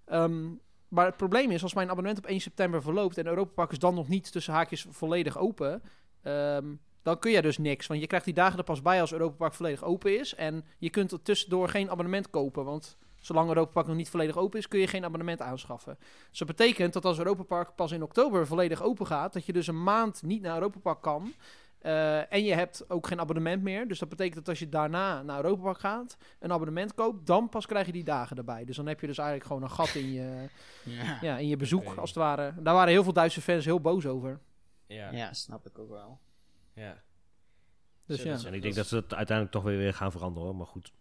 Ehm, 0.05 0.49
maar 0.87 1.05
het 1.05 1.17
probleem 1.17 1.51
is, 1.51 1.63
als 1.63 1.73
mijn 1.73 1.89
abonnement 1.89 2.17
op 2.17 2.29
1 2.29 2.41
september 2.41 2.81
verloopt 2.81 3.17
en 3.17 3.27
Europa 3.27 3.51
Park 3.53 3.71
is 3.71 3.79
dan 3.79 3.95
nog 3.95 4.07
niet 4.07 4.31
tussen 4.31 4.53
haakjes 4.53 4.85
volledig 4.89 5.37
open, 5.37 5.81
ehm, 6.21 6.75
dan 7.01 7.19
kun 7.19 7.31
je 7.31 7.41
dus 7.41 7.57
niks. 7.57 7.87
Want 7.87 7.99
je 7.99 8.07
krijgt 8.07 8.25
die 8.25 8.33
dagen 8.33 8.57
er 8.57 8.63
pas 8.63 8.81
bij 8.81 9.01
als 9.01 9.11
Europa 9.11 9.35
Park 9.35 9.53
volledig 9.53 9.83
open 9.83 10.19
is. 10.19 10.35
En 10.35 10.65
je 10.77 10.89
kunt 10.89 11.11
er 11.11 11.21
tussendoor 11.21 11.69
geen 11.69 11.89
abonnement 11.89 12.29
kopen, 12.29 12.65
want 12.65 12.97
zolang 13.19 13.47
Europa 13.47 13.71
Park 13.71 13.87
nog 13.87 13.95
niet 13.95 14.09
volledig 14.09 14.37
open 14.37 14.59
is, 14.59 14.67
kun 14.67 14.79
je 14.79 14.87
geen 14.87 15.05
abonnement 15.05 15.41
aanschaffen. 15.41 15.97
Dus 16.29 16.39
dat 16.39 16.47
betekent 16.47 16.93
dat 16.93 17.05
als 17.05 17.17
Europa 17.17 17.43
Park 17.43 17.75
pas 17.75 17.91
in 17.91 18.03
oktober 18.03 18.47
volledig 18.47 18.81
open 18.81 19.07
gaat, 19.07 19.33
dat 19.33 19.45
je 19.45 19.53
dus 19.53 19.67
een 19.67 19.83
maand 19.83 20.21
niet 20.21 20.41
naar 20.41 20.53
Europa 20.53 20.79
Park 20.79 21.01
kan. 21.01 21.33
Eh, 21.79 22.33
en 22.33 22.43
je 22.43 22.53
hebt 22.53 22.89
ook 22.89 23.07
geen 23.07 23.19
abonnement 23.19 23.63
meer. 23.63 23.87
Dus 23.87 23.99
dat 23.99 24.09
betekent 24.09 24.35
dat 24.35 24.49
als 24.49 24.59
je 24.59 24.69
daarna 24.69 25.21
naar 25.21 25.43
Europa 25.43 25.63
Park 25.63 25.79
gaat, 25.79 26.17
een 26.39 26.51
abonnement 26.51 26.93
koopt, 26.93 27.25
dan 27.27 27.49
pas 27.49 27.65
krijg 27.65 27.85
je 27.85 27.91
die 27.91 28.03
dagen 28.03 28.37
erbij. 28.37 28.65
Dus 28.65 28.75
dan 28.75 28.87
heb 28.87 28.99
je 28.99 29.07
dus 29.07 29.17
eigenlijk 29.17 29.47
gewoon 29.47 29.63
een 29.63 29.69
gat 29.69 29.95
in 29.95 30.11
je, 30.11 30.47
Ja. 30.83 31.17
ja, 31.21 31.37
in 31.37 31.47
je 31.47 31.57
bezoek, 31.57 31.95
als 31.97 32.09
het 32.09 32.19
ware. 32.19 32.53
Daar 32.59 32.73
waren 32.73 32.91
heel 32.91 33.03
veel 33.03 33.13
Duitse 33.13 33.41
fans 33.41 33.65
heel 33.65 33.81
boos 33.81 34.05
over. 34.05 34.39
Ja. 34.87 35.11
ja, 35.11 35.33
snap 35.33 35.65
ik 35.65 35.79
ook 35.79 35.89
wel. 35.89 36.19
ja. 36.73 37.01
Dus 38.05 38.23
ja. 38.23 38.31
dat 38.31 38.43
En 38.43 38.53
ik 38.53 38.61
denk 38.61 38.75
dat 38.75 38.87
ze 38.87 38.95
het 38.95 39.13
uiteindelijk 39.13 39.55
toch 39.55 39.63
weer, 39.63 39.77
weer 39.77 39.93
gaan 39.93 40.11
veranderen 40.11 40.47
hoor, 40.47 40.57
maar 40.57 40.67
goed. 40.67 40.93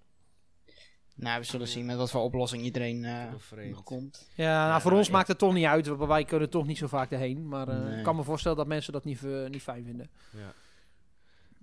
Nou, 1.20 1.38
we 1.40 1.44
zullen 1.46 1.68
zien 1.68 1.86
met 1.86 1.96
wat 1.96 2.10
voor 2.10 2.20
oplossing 2.22 2.62
iedereen 2.62 3.04
eh, 3.04 3.24
nog 3.70 3.82
komt. 3.82 4.28
Ja, 4.34 4.44
nou, 4.58 4.68
Ja, 4.68 4.80
voor 4.80 4.92
ons 4.92 5.06
ja. 5.06 5.12
maakt 5.12 5.28
het 5.28 5.38
toch 5.38 5.52
niet 5.52 5.64
uit. 5.64 5.86
want 5.86 6.08
Wij 6.08 6.24
kunnen 6.24 6.50
toch 6.50 6.66
niet 6.66 6.78
zo 6.78 6.86
vaak 6.86 7.10
erheen. 7.10 7.48
Maar 7.48 7.68
eh, 7.68 7.78
Nee. 7.78 7.98
ik 7.98 8.04
kan 8.04 8.16
me 8.16 8.22
voorstellen 8.22 8.56
dat 8.56 8.66
mensen 8.66 8.92
dat 8.92 9.04
niet, 9.04 9.24
eh, 9.24 9.46
niet 9.46 9.62
fijn 9.62 9.84
vinden. 9.84 10.10
Ja. 10.30 10.52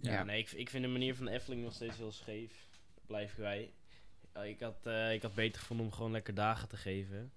Ja, 0.02 0.12
Ja. 0.12 0.24
nee, 0.24 0.40
ik, 0.40 0.52
ik 0.52 0.70
vind 0.70 0.84
de 0.84 0.90
manier 0.90 1.16
van 1.16 1.26
de 1.26 1.32
Efteling 1.32 1.64
nog 1.64 1.74
steeds 1.74 1.98
heel 1.98 2.12
scheef. 2.12 2.52
Blijf. 3.08 3.38
Ja, 3.38 3.52
Ik 4.44 4.60
had, 4.60 4.76
eh, 4.84 5.14
ik 5.14 5.22
had 5.22 5.36
beter 5.36 5.60
gevonden 5.62 5.86
om 5.86 5.92
gewoon 5.92 6.12
lekker 6.12 6.34
dagen 6.34 6.68
te 6.68 6.78
geven. 6.78 7.18
In 7.18 7.32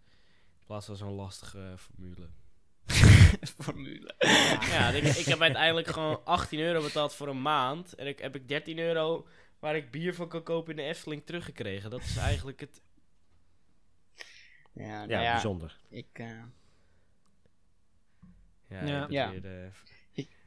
plaats 0.67 0.87
van 0.87 0.97
zo'n 0.97 1.15
lastige 1.15 1.75
formule. 1.77 2.27
Formule. 3.63 4.15
Ja, 4.71 4.89
ik, 4.91 5.05
ik 5.05 5.25
heb 5.25 5.41
uiteindelijk 5.41 5.87
gewoon 5.87 6.21
18 6.25 6.59
euro 6.59 6.83
betaald 6.83 7.15
voor 7.15 7.29
een 7.29 7.43
maand. 7.43 7.95
En 7.95 8.07
ik 8.07 8.19
heb 8.19 8.35
ik 8.35 8.49
13 8.49 8.79
euro 8.79 9.27
waar 9.59 9.77
ik 9.77 9.91
bier 9.91 10.15
van 10.15 10.29
kan 10.29 10.43
kopen 10.43 10.71
in 10.71 10.77
de 10.77 10.83
Efteling 10.83 11.23
teruggekregen. 11.27 11.91
Dat 11.91 12.01
is 12.01 12.17
eigenlijk 12.17 12.61
het... 12.61 12.81
Ja, 14.73 14.87
nou 14.99 15.11
Ja, 15.11 15.21
ja, 15.21 15.33
bijzonder. 15.33 15.79
ik... 15.89 16.07
eh, 16.13 16.27
Ja, 18.69 18.87
Ja. 18.87 19.07
Ja. 19.09 19.31
weer 19.31 19.73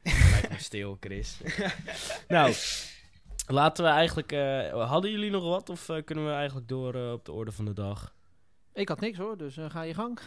Lijkt 0.04 0.48
me 0.50 0.58
stil, 0.58 0.96
Chris. 1.00 1.40
nou, 2.28 2.54
laten 3.46 3.84
we 3.84 3.90
eigenlijk... 3.90 4.32
eh, 4.32 4.88
hadden 4.88 5.10
jullie 5.10 5.30
nog 5.30 5.44
wat? 5.44 5.68
Of 5.68 5.88
eh, 5.88 6.04
kunnen 6.04 6.26
we 6.26 6.32
eigenlijk 6.32 6.68
door 6.68 6.94
eh, 6.94 7.12
op 7.12 7.24
de 7.24 7.32
orde 7.32 7.52
van 7.52 7.64
de 7.64 7.72
dag? 7.72 8.14
Ik 8.74 8.88
had 8.88 9.00
niks 9.00 9.18
hoor, 9.18 9.36
dus 9.36 9.56
eh, 9.56 9.70
ga 9.70 9.82
je 9.82 9.94
gang. 9.94 10.18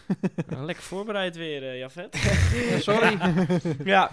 Nou, 0.47 0.65
lekker 0.65 0.83
voorbereid 0.83 1.35
weer, 1.35 1.63
eh 1.69 1.77
Jafet. 1.77 2.15
Ja, 2.69 2.79
sorry. 2.79 3.17
ja. 3.93 4.11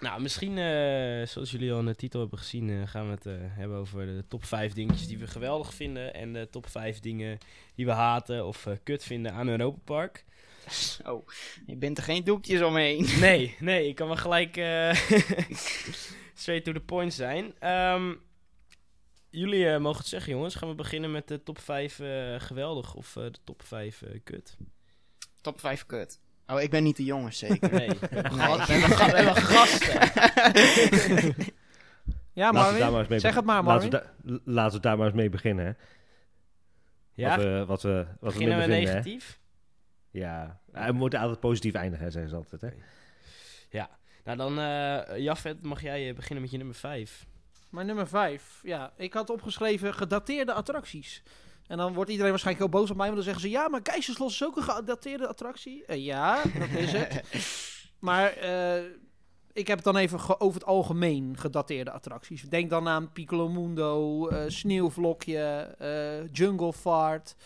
Nou, 0.00 0.22
misschien, 0.22 0.58
eh, 0.58 1.26
zoals 1.26 1.50
jullie 1.50 1.72
al 1.72 1.78
in 1.78 1.86
de 1.86 1.94
titel 1.94 2.20
hebben 2.20 2.38
gezien, 2.38 2.70
eh, 2.70 2.88
gaan 2.88 3.04
we 3.04 3.10
het 3.10 3.26
eh, 3.26 3.34
hebben 3.38 3.78
over 3.78 4.06
de 4.06 4.24
top 4.28 4.44
5 4.44 4.72
dingetjes 4.72 5.06
die 5.06 5.18
we 5.18 5.26
geweldig 5.26 5.74
vinden. 5.74 6.14
En 6.14 6.32
de 6.32 6.48
top 6.50 6.66
5 6.66 7.00
dingen 7.00 7.38
die 7.74 7.86
we 7.86 7.92
haten 7.92 8.46
of 8.46 8.66
kut 8.82 9.04
vinden 9.04 9.32
aan 9.32 9.48
Europa 9.48 9.80
Park. 9.84 10.24
Zo, 10.68 11.24
je 11.66 11.76
bent 11.76 11.98
er 11.98 12.04
geen 12.04 12.24
doekjes 12.24 12.62
omheen. 12.62 13.08
Nee, 13.20 13.56
nee, 13.58 13.88
ik 13.88 13.94
kan 13.94 14.06
wel 14.06 14.16
gelijk 14.16 14.54
straight 16.34 16.64
to 16.64 16.72
the 16.72 16.82
point 16.86 17.14
zijn. 17.14 17.54
Ehm, 17.58 18.14
jullie 19.30 19.78
mogen 19.78 19.98
het 19.98 20.08
zeggen, 20.08 20.32
jongens. 20.32 20.54
Gaan 20.54 20.68
we 20.68 20.74
beginnen 20.74 21.10
met 21.10 21.28
de 21.28 21.42
top 21.42 21.58
5 21.58 22.00
eh, 22.00 22.40
geweldig 22.40 22.94
of 22.94 23.12
de 23.12 23.32
top 23.44 23.62
5 23.62 24.02
eh, 24.02 24.20
kut? 24.24 24.56
Top 25.40 25.60
5 25.60 25.86
kut. 25.86 26.20
Oh, 26.50 26.60
ik 26.60 26.70
ben 26.70 26.82
niet 26.82 26.96
de 26.96 27.04
jongens, 27.04 27.38
zeker. 27.38 27.72
Nee. 27.72 27.88
We, 27.98 28.06
hebben, 28.06 28.60
ga- 28.96 29.10
we 29.10 29.16
hebben 29.16 29.36
gasten. 29.42 31.34
Ja, 32.32 32.52
Marvin, 32.52 32.92
maar 32.92 33.20
zeg 33.20 33.34
het 33.34 33.44
maar, 33.44 33.62
laten 33.64 33.90
we, 33.90 33.96
Marvin. 33.96 34.40
da- 34.44 34.52
laten 34.52 34.76
we 34.76 34.82
daar 34.82 34.96
maar 34.96 35.06
eens 35.06 35.14
mee 35.16 35.28
beginnen. 35.28 35.64
Hè. 35.64 35.72
Ja, 37.14 37.36
Wat 37.36 37.44
we, 37.44 37.64
wat 37.66 37.82
we, 37.82 38.06
wat 38.20 38.32
we 38.32 38.38
beginnen 38.38 38.56
we 38.56 38.62
vinden. 38.62 38.80
Hè. 38.80 38.92
negatief? 38.94 39.40
Ja, 40.10 40.60
we 40.72 40.92
moeten 40.92 41.18
altijd 41.20 41.40
positief 41.40 41.74
eindigen, 41.74 42.04
hè, 42.04 42.10
zeggen 42.10 42.30
ze 42.30 42.36
altijd. 42.36 42.60
Hè. 42.60 42.68
Nou, 44.24 44.36
dan, 44.36 44.58
eh 44.58 45.18
Jafet, 45.18 45.62
mag 45.62 45.82
jij 45.82 46.08
eh, 46.08 46.14
beginnen 46.14 46.40
met 46.42 46.50
je 46.50 46.56
nummer 46.56 46.74
5? 46.76 47.26
Maar 47.70 47.84
nummer 47.84 48.08
5, 48.08 48.60
ja, 48.62 48.92
ik 48.96 49.12
had 49.14 49.30
opgeschreven 49.30 49.94
gedateerde 49.94 50.52
attracties. 50.52 51.22
En 51.70 51.76
dan 51.76 51.94
wordt 51.94 52.10
iedereen 52.10 52.30
waarschijnlijk 52.30 52.70
heel 52.70 52.80
boos 52.80 52.90
op 52.90 52.96
mij, 52.96 53.06
want 53.06 53.16
dan 53.16 53.24
zeggen 53.24 53.42
ze... 53.42 53.50
Ja, 53.50 53.68
maar 53.68 53.82
Keizerslos 53.82 54.32
is 54.32 54.44
ook 54.44 54.56
een 54.56 54.62
gedateerde 54.62 55.28
attractie. 55.28 55.84
Eh, 55.84 56.04
ja, 56.04 56.42
dat 56.58 56.68
is 56.68 56.92
het. 56.92 57.22
Maar 57.98 58.32
eh, 58.32 58.84
ik 59.52 59.66
heb 59.66 59.76
het 59.76 59.84
dan 59.84 59.96
even 59.96 60.40
over 60.40 60.60
het 60.60 60.68
algemeen 60.68 61.36
gedateerde 61.38 61.90
attracties. 61.90 62.42
Denk 62.42 62.70
dan 62.70 62.88
aan 62.88 63.12
Piccolo 63.12 63.48
Mundo, 63.48 64.28
eh, 64.28 64.42
Sneeuwvlokje, 64.46 66.28
Jungle 66.32 66.72
Fart. 66.72 67.36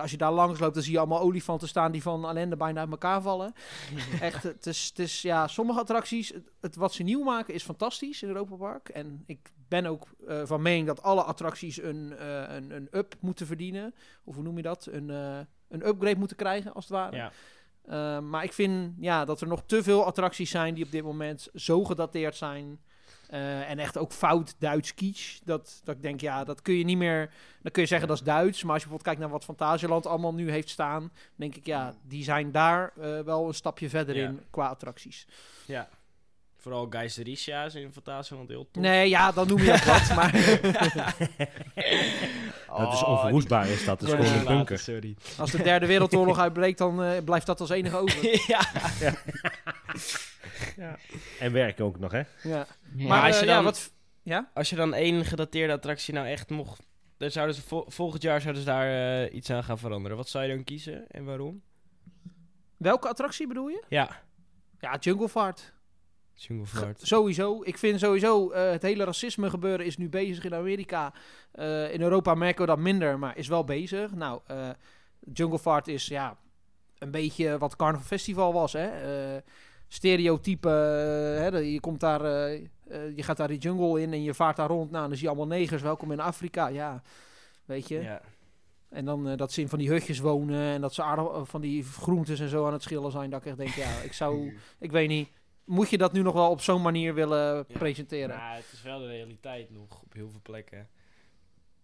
Als 0.00 0.10
je 0.10 0.16
daar 0.16 0.32
langs 0.32 0.60
loopt, 0.60 0.74
dan 0.74 0.82
zie 0.82 0.92
je 0.92 0.98
allemaal 0.98 1.20
olifanten 1.20 1.68
staan 1.68 1.92
die 1.92 2.02
van 2.02 2.28
ellende 2.28 2.56
bijna 2.56 2.80
uit 2.80 2.90
elkaar 2.90 3.22
vallen. 3.22 3.52
Echt, 4.20 4.42
het 4.42 4.66
is, 4.66 4.86
het 4.88 4.98
is 4.98 5.22
ja, 5.22 5.46
sommige 5.46 5.80
attracties, 5.80 6.28
het, 6.28 6.50
het 6.60 6.76
wat 6.76 6.92
ze 6.92 7.02
nieuw 7.02 7.22
maken 7.22 7.54
is 7.54 7.62
fantastisch 7.62 8.22
in 8.22 8.28
Europa 8.28 8.56
Park. 8.56 8.88
En 8.88 9.22
ik 9.26 9.52
ben 9.68 9.86
ook 9.86 10.06
eh, 10.28 10.42
van 10.44 10.62
mening 10.62 10.86
dat 10.86 11.02
alle 11.02 11.22
attracties 11.22 11.82
een, 11.82 12.14
eh, 12.18 12.54
een, 12.54 12.70
een 12.70 12.88
up 12.90 13.14
moeten 13.20 13.46
verdienen. 13.46 13.94
Of 14.24 14.34
hoe 14.34 14.44
noem 14.44 14.56
je 14.56 14.62
dat? 14.62 14.88
Een, 14.90 15.10
eh, 15.10 15.38
een 15.68 15.86
upgrade 15.86 16.18
moeten 16.18 16.36
krijgen, 16.36 16.74
als 16.74 16.84
het 16.84 16.92
ware. 16.92 17.16
Ja. 17.16 17.30
Maar 18.20 18.44
ik 18.44 18.52
vind 18.52 18.94
ja, 18.98 19.24
dat 19.24 19.40
er 19.40 19.46
nog 19.46 19.62
te 19.66 19.82
veel 19.82 20.04
attracties 20.04 20.50
zijn 20.50 20.74
die 20.74 20.84
op 20.84 20.90
dit 20.90 21.02
moment 21.02 21.48
zo 21.54 21.84
gedateerd 21.84 22.36
zijn. 22.36 22.80
En 23.28 23.78
echt 23.78 23.98
ook 23.98 24.12
fout 24.12 24.54
Duits 24.58 24.94
kitsch. 24.94 25.38
Dat, 25.44 25.80
dat 25.84 25.96
ik 25.96 26.02
denk, 26.02 26.20
ja, 26.20 26.44
dat 26.44 26.62
kun 26.62 26.74
je 26.74 26.84
niet 26.84 26.96
meer... 26.96 27.30
Dan 27.62 27.72
kun 27.72 27.82
je 27.82 27.88
zeggen 27.88 28.08
dat 28.08 28.16
is 28.16 28.22
Duits. 28.22 28.62
Maar 28.62 28.72
als 28.72 28.82
je 28.82 28.88
bijvoorbeeld 28.88 29.02
kijkt 29.02 29.20
naar 29.20 29.28
wat 29.28 29.44
Fantasieland 29.44 30.06
allemaal 30.06 30.34
nu 30.34 30.50
heeft 30.50 30.68
staan... 30.68 31.12
denk 31.36 31.54
ik, 31.54 31.66
ja, 31.66 31.94
die 32.02 32.24
zijn 32.24 32.50
daar 32.52 32.92
wel 33.24 33.46
een 33.48 33.54
stapje 33.54 33.88
verder 33.88 34.16
Ja. 34.16 34.28
in 34.28 34.40
qua 34.50 34.66
attracties. 34.66 35.26
Ja. 35.66 35.88
Vooral 36.66 36.86
Geisericia 36.90 37.68
in 37.74 37.92
Fantasieland 37.92 38.48
heel 38.48 38.68
tof. 38.72 38.82
Nee, 38.82 39.08
ja, 39.08 39.32
dan 39.32 39.48
noem 39.48 39.58
je 39.58 39.66
dat 39.66 39.84
wat. 39.84 40.14
Maar 40.16 40.32
dat 42.78 42.92
is 42.92 43.04
onverwoestbaar, 43.04 43.68
is 43.68 43.84
dat. 43.84 44.00
Dat 44.00 44.08
is 44.08 44.14
gewoon 44.14 44.26
een 44.30 44.34
laten, 44.36 44.56
bunker. 44.56 44.78
Sorry. 44.78 45.16
als 45.38 45.50
de 45.50 45.62
derde 45.62 45.86
wereldoorlog 45.86 46.38
uitbreekt, 46.38 46.78
dan 46.78 47.02
eh, 47.02 47.22
blijft 47.24 47.46
dat 47.46 47.60
als 47.60 47.70
enige 47.70 47.96
over. 47.96 48.24
ja. 50.76 50.96
En 51.38 51.52
werken 51.52 51.84
ook 51.84 51.98
nog, 51.98 52.12
hè? 52.12 52.22
Ja. 52.42 52.66
Ja. 52.96 53.08
Maar 53.08 53.18
als 53.22 53.26
als 53.26 53.40
je 53.40 53.46
ja, 53.46 53.54
dan- 53.54 53.64
wat... 53.64 53.92
Ja? 54.22 54.50
Als 54.54 54.70
je 54.70 54.76
dan 54.76 54.94
één 54.94 55.24
gedateerde 55.24 55.72
attractie 55.72 56.14
nou 56.14 56.26
echt 56.26 56.50
mocht... 56.50 56.82
Dan 57.16 57.30
zouden 57.30 57.54
ze 57.54 57.62
vol- 57.62 57.84
volgend 57.88 58.22
jaar 58.22 58.40
zouden 58.40 58.62
ze 58.62 58.68
daar 58.68 59.22
eh, 59.24 59.34
iets 59.34 59.50
aan 59.50 59.64
gaan 59.64 59.78
veranderen. 59.78 60.16
Wat 60.16 60.28
zou 60.28 60.44
je 60.44 60.54
dan 60.54 60.64
kiezen 60.64 61.04
en 61.08 61.24
waarom? 61.24 61.62
Welke 62.76 63.08
attractie 63.08 63.46
bedoel 63.46 63.68
je? 63.68 63.82
Ja. 63.88 64.22
Ja, 64.80 64.96
Jungle 65.00 65.28
Fart. 65.28 65.74
Jungle. 66.36 66.94
Sowieso. 66.96 67.62
Ik 67.62 67.78
vind 67.78 68.00
sowieso 68.00 68.50
eh, 68.50 68.70
het 68.70 68.82
hele 68.82 69.04
racisme 69.04 69.50
gebeuren 69.50 69.86
is 69.86 69.96
nu 69.96 70.08
bezig 70.08 70.44
in 70.44 70.54
Amerika. 70.54 71.12
Eh, 71.52 71.92
in 71.92 72.00
Europa 72.02 72.34
merken 72.34 72.60
we 72.60 72.66
dat 72.66 72.78
minder, 72.78 73.18
maar 73.18 73.36
is 73.36 73.48
wel 73.48 73.64
bezig. 73.64 74.14
Nou, 74.14 74.40
eh, 74.46 74.68
Jungle 75.32 75.58
Fart 75.58 75.88
is 75.88 76.06
ja 76.06 76.36
een 76.98 77.10
beetje 77.10 77.58
wat 77.58 77.76
Carnival 77.76 78.06
Festival 78.06 78.52
was. 78.52 78.72
Hè? 78.72 78.88
Stereotype. 79.88 80.68
hè, 80.68 81.58
je 81.58 81.80
komt 81.80 82.00
daar, 82.00 82.22
je 82.90 83.22
gaat 83.22 83.36
daar 83.36 83.48
die 83.48 83.58
jungle 83.58 84.00
in 84.00 84.12
en 84.12 84.22
je 84.22 84.34
vaart 84.34 84.56
daar 84.56 84.68
rond. 84.68 84.90
Nou, 84.90 85.08
dan 85.08 85.16
zie 85.16 85.28
je 85.28 85.34
allemaal 85.34 85.56
negers. 85.58 85.82
Welkom 85.82 86.12
in 86.12 86.20
Afrika. 86.20 86.66
Ja, 86.66 87.02
weet 87.64 87.88
je. 87.88 88.00
Ja. 88.00 88.20
En 88.88 89.04
dan 89.04 89.36
dat 89.36 89.52
ze 89.52 89.60
in 89.60 89.68
van 89.68 89.78
die 89.78 89.90
hutjes 89.90 90.18
wonen 90.18 90.72
en 90.72 90.80
dat 90.80 90.94
ze 90.94 91.42
van 91.44 91.60
die 91.60 91.84
groentes 91.84 92.40
en 92.40 92.48
zo 92.48 92.66
aan 92.66 92.72
het 92.72 92.82
schillen 92.82 93.10
zijn. 93.10 93.30
Dat 93.30 93.40
ik 93.40 93.46
echt 93.46 93.56
denk, 93.56 93.74
ja, 93.74 94.00
ik 94.04 94.12
zou, 94.12 94.56
ik 94.78 94.92
weet 94.92 95.08
niet. 95.08 95.28
Moet 95.66 95.90
je 95.90 95.98
dat 95.98 96.12
nu 96.12 96.22
nog 96.22 96.34
wel 96.34 96.50
op 96.50 96.60
zo'n 96.60 96.82
manier 96.82 97.14
willen 97.14 97.56
Ja. 97.56 97.64
presenteren? 97.78 98.36
Nou, 98.36 98.56
het 98.56 98.72
is 98.72 98.82
wel 98.82 98.98
de 98.98 99.06
realiteit 99.06 99.70
nog 99.70 100.02
op 100.02 100.12
heel 100.12 100.30
veel 100.30 100.40
plekken. 100.42 100.88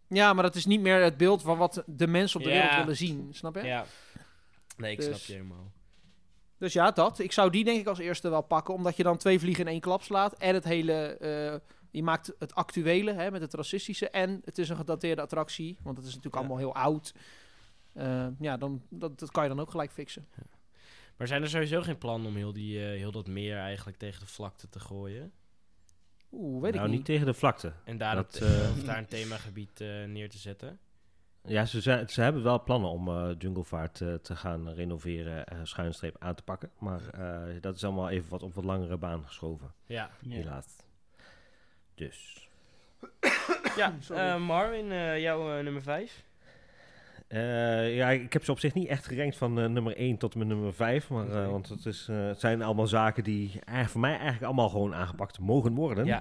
Ja, 0.09 0.33
maar 0.33 0.43
dat 0.43 0.55
is 0.55 0.67
niet 0.67 0.81
meer 0.81 1.03
het 1.03 1.17
beeld 1.17 1.43
van 1.43 1.59
wat 1.59 1.83
de 1.87 2.07
mensen 2.07 2.39
op 2.41 2.45
de 2.47 2.53
Ja. 2.53 2.57
wereld 2.61 2.79
willen 2.79 2.97
zien. 2.97 3.29
Snap 3.35 3.55
je? 3.55 3.63
Ja. 3.63 3.85
Nee, 4.77 4.93
ik 4.93 4.97
Dus- 4.99 5.07
snap 5.07 5.19
je 5.19 5.33
helemaal. 5.33 5.73
Dus 6.59 6.73
ja, 6.73 6.91
dat. 6.91 7.19
Ik 7.19 7.33
zou 7.33 7.51
die 7.51 7.65
denk 7.65 7.79
ik 7.81 7.87
als 7.87 7.99
eerste 7.99 8.29
wel 8.29 8.43
pakken. 8.43 8.75
Omdat 8.75 8.97
je 8.97 9.03
dan 9.03 9.17
twee 9.17 9.39
vliegen 9.39 9.65
in 9.65 9.71
één 9.71 9.81
klap 9.81 10.03
slaat. 10.03 10.33
En 10.39 10.55
het 10.55 10.65
hele... 10.65 10.93
eh, 11.17 11.55
je 11.91 12.03
maakt 12.03 12.33
het 12.39 12.55
actuele 12.55 13.13
hè, 13.13 13.31
met 13.31 13.41
het 13.41 13.55
racistische. 13.55 14.11
En 14.11 14.41
het 14.45 14.59
is 14.59 14.69
een 14.69 14.77
gedateerde 14.77 15.23
attractie. 15.23 15.77
Want 15.83 15.97
het 15.97 16.07
is 16.07 16.15
natuurlijk 16.15 16.35
Ja. 16.43 16.49
allemaal 16.49 16.59
heel 16.73 16.83
oud. 16.83 17.15
Eh, 17.93 18.27
ja, 18.39 18.57
dan, 18.57 18.83
dat, 18.89 19.19
dat 19.19 19.31
kan 19.31 19.43
je 19.43 19.49
dan 19.49 19.61
ook 19.61 19.71
gelijk 19.71 19.93
fixen. 19.93 20.29
Maar 21.23 21.31
zijn 21.31 21.43
er 21.43 21.49
sowieso 21.51 21.83
geen 21.83 21.99
plannen 21.99 22.29
om 22.29 22.37
heel, 22.37 22.53
die, 22.53 22.79
eh, 22.79 22.87
heel 22.99 23.11
dat 23.13 23.27
meer 23.27 23.57
eigenlijk 23.59 23.99
tegen 23.99 24.21
de 24.21 24.27
vlakte 24.27 24.69
te 24.69 24.81
gooien? 24.81 25.33
Oeh, 26.33 26.63
weet 26.63 26.73
nou, 26.73 26.85
ik 26.85 26.91
niet 26.91 26.99
niet. 26.99 27.05
tegen 27.05 27.27
de 27.27 27.35
vlakte. 27.35 27.73
En 27.85 27.99
daar, 27.99 28.15
Dat, 28.15 28.35
het, 28.35 28.43
eh, 28.43 28.71
of 28.71 28.83
daar 28.85 28.99
een 28.99 29.07
themagebied 29.07 29.81
eh, 29.81 30.05
neer 30.05 30.31
te 30.31 30.39
zetten? 30.39 30.79
Ja, 31.45 31.65
ze, 31.65 31.81
zijn, 31.81 32.09
ze 32.09 32.21
hebben 32.23 32.43
wel 32.43 32.63
plannen 32.63 32.91
om 32.91 33.09
eh 33.09 33.31
Junglevaart 33.39 34.01
eh, 34.01 34.15
te 34.15 34.37
gaan 34.37 34.69
renoveren 34.73 35.47
en 35.47 35.67
schuinstreep 35.67 36.17
aan 36.19 36.35
te 36.35 36.43
pakken. 36.43 36.71
Maar 36.79 37.09
eh, 37.09 37.61
dat 37.61 37.75
is 37.75 37.85
allemaal 37.85 38.09
even 38.09 38.31
wat 38.31 38.43
op 38.43 38.55
wat 38.55 38.65
langere 38.65 38.97
baan 38.97 39.27
geschoven, 39.27 39.73
Ja. 39.87 40.11
Ja. 40.21 40.35
helaas. 40.35 40.67
Dus. 41.95 42.49
Ja, 43.77 43.95
eh, 44.11 44.37
Marvin, 44.47 44.93
eh, 44.93 45.21
jouw 45.21 45.57
eh, 45.57 45.65
nummer 45.65 45.83
5? 45.83 46.25
Eh, 47.33 47.97
ja, 47.97 48.11
ik 48.11 48.33
heb 48.33 48.45
ze 48.45 48.51
op 48.51 48.59
zich 48.59 48.75
niet 48.75 48.89
echt 48.89 49.07
gerankt 49.07 49.37
van 49.37 49.61
eh, 49.61 49.69
nummer 49.69 49.97
1 49.97 50.17
tot 50.17 50.35
met 50.35 50.47
nummer 50.47 50.75
5. 50.75 51.09
Maar, 51.09 51.29
eh, 51.29 51.51
want 51.51 51.69
het, 51.69 51.87
is, 51.87 52.09
het 52.11 52.41
zijn 52.41 52.63
allemaal 52.63 52.87
zaken 52.87 53.25
die 53.25 53.51
voor 53.87 54.01
mij 54.01 54.11
eigenlijk 54.11 54.43
allemaal 54.43 54.69
gewoon 54.69 54.95
aangepakt 54.95 55.39
mogen 55.39 55.75
worden. 55.75 56.05
Ja. 56.05 56.21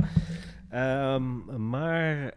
Ehm, 0.70 1.70
maar 1.70 2.34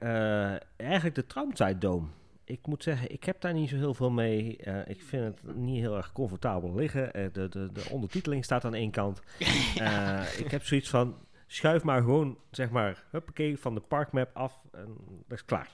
eigenlijk 0.76 1.14
de 1.14 1.26
Traumtijddome. 1.26 2.06
Ik 2.44 2.66
moet 2.66 2.82
zeggen, 2.82 3.12
ik 3.12 3.24
heb 3.24 3.40
daar 3.40 3.52
niet 3.52 3.68
zo 3.68 3.76
heel 3.76 3.94
veel 3.94 4.10
mee. 4.10 4.56
Ik 4.86 5.02
vind 5.02 5.24
het 5.24 5.56
niet 5.56 5.80
heel 5.80 5.96
erg 5.96 6.12
comfortabel 6.12 6.74
liggen. 6.74 7.10
De, 7.12 7.48
de, 7.48 7.70
de 7.72 7.86
ondertiteling 7.90 8.44
staat 8.44 8.64
aan 8.64 8.74
één 8.74 8.90
kant. 8.90 9.22
Ik 10.44 10.50
heb 10.50 10.64
zoiets 10.64 10.88
van, 10.88 11.16
schuif 11.54 11.82
maar 11.84 12.00
gewoon, 12.00 12.38
zeg 12.50 12.70
maar, 12.70 13.04
huppakee, 13.10 13.58
van 13.58 13.74
de 13.74 13.80
parkmap 13.80 14.30
af. 14.36 14.60
En 14.72 14.96
dat 15.28 15.38
is 15.38 15.44
klaar. 15.44 15.70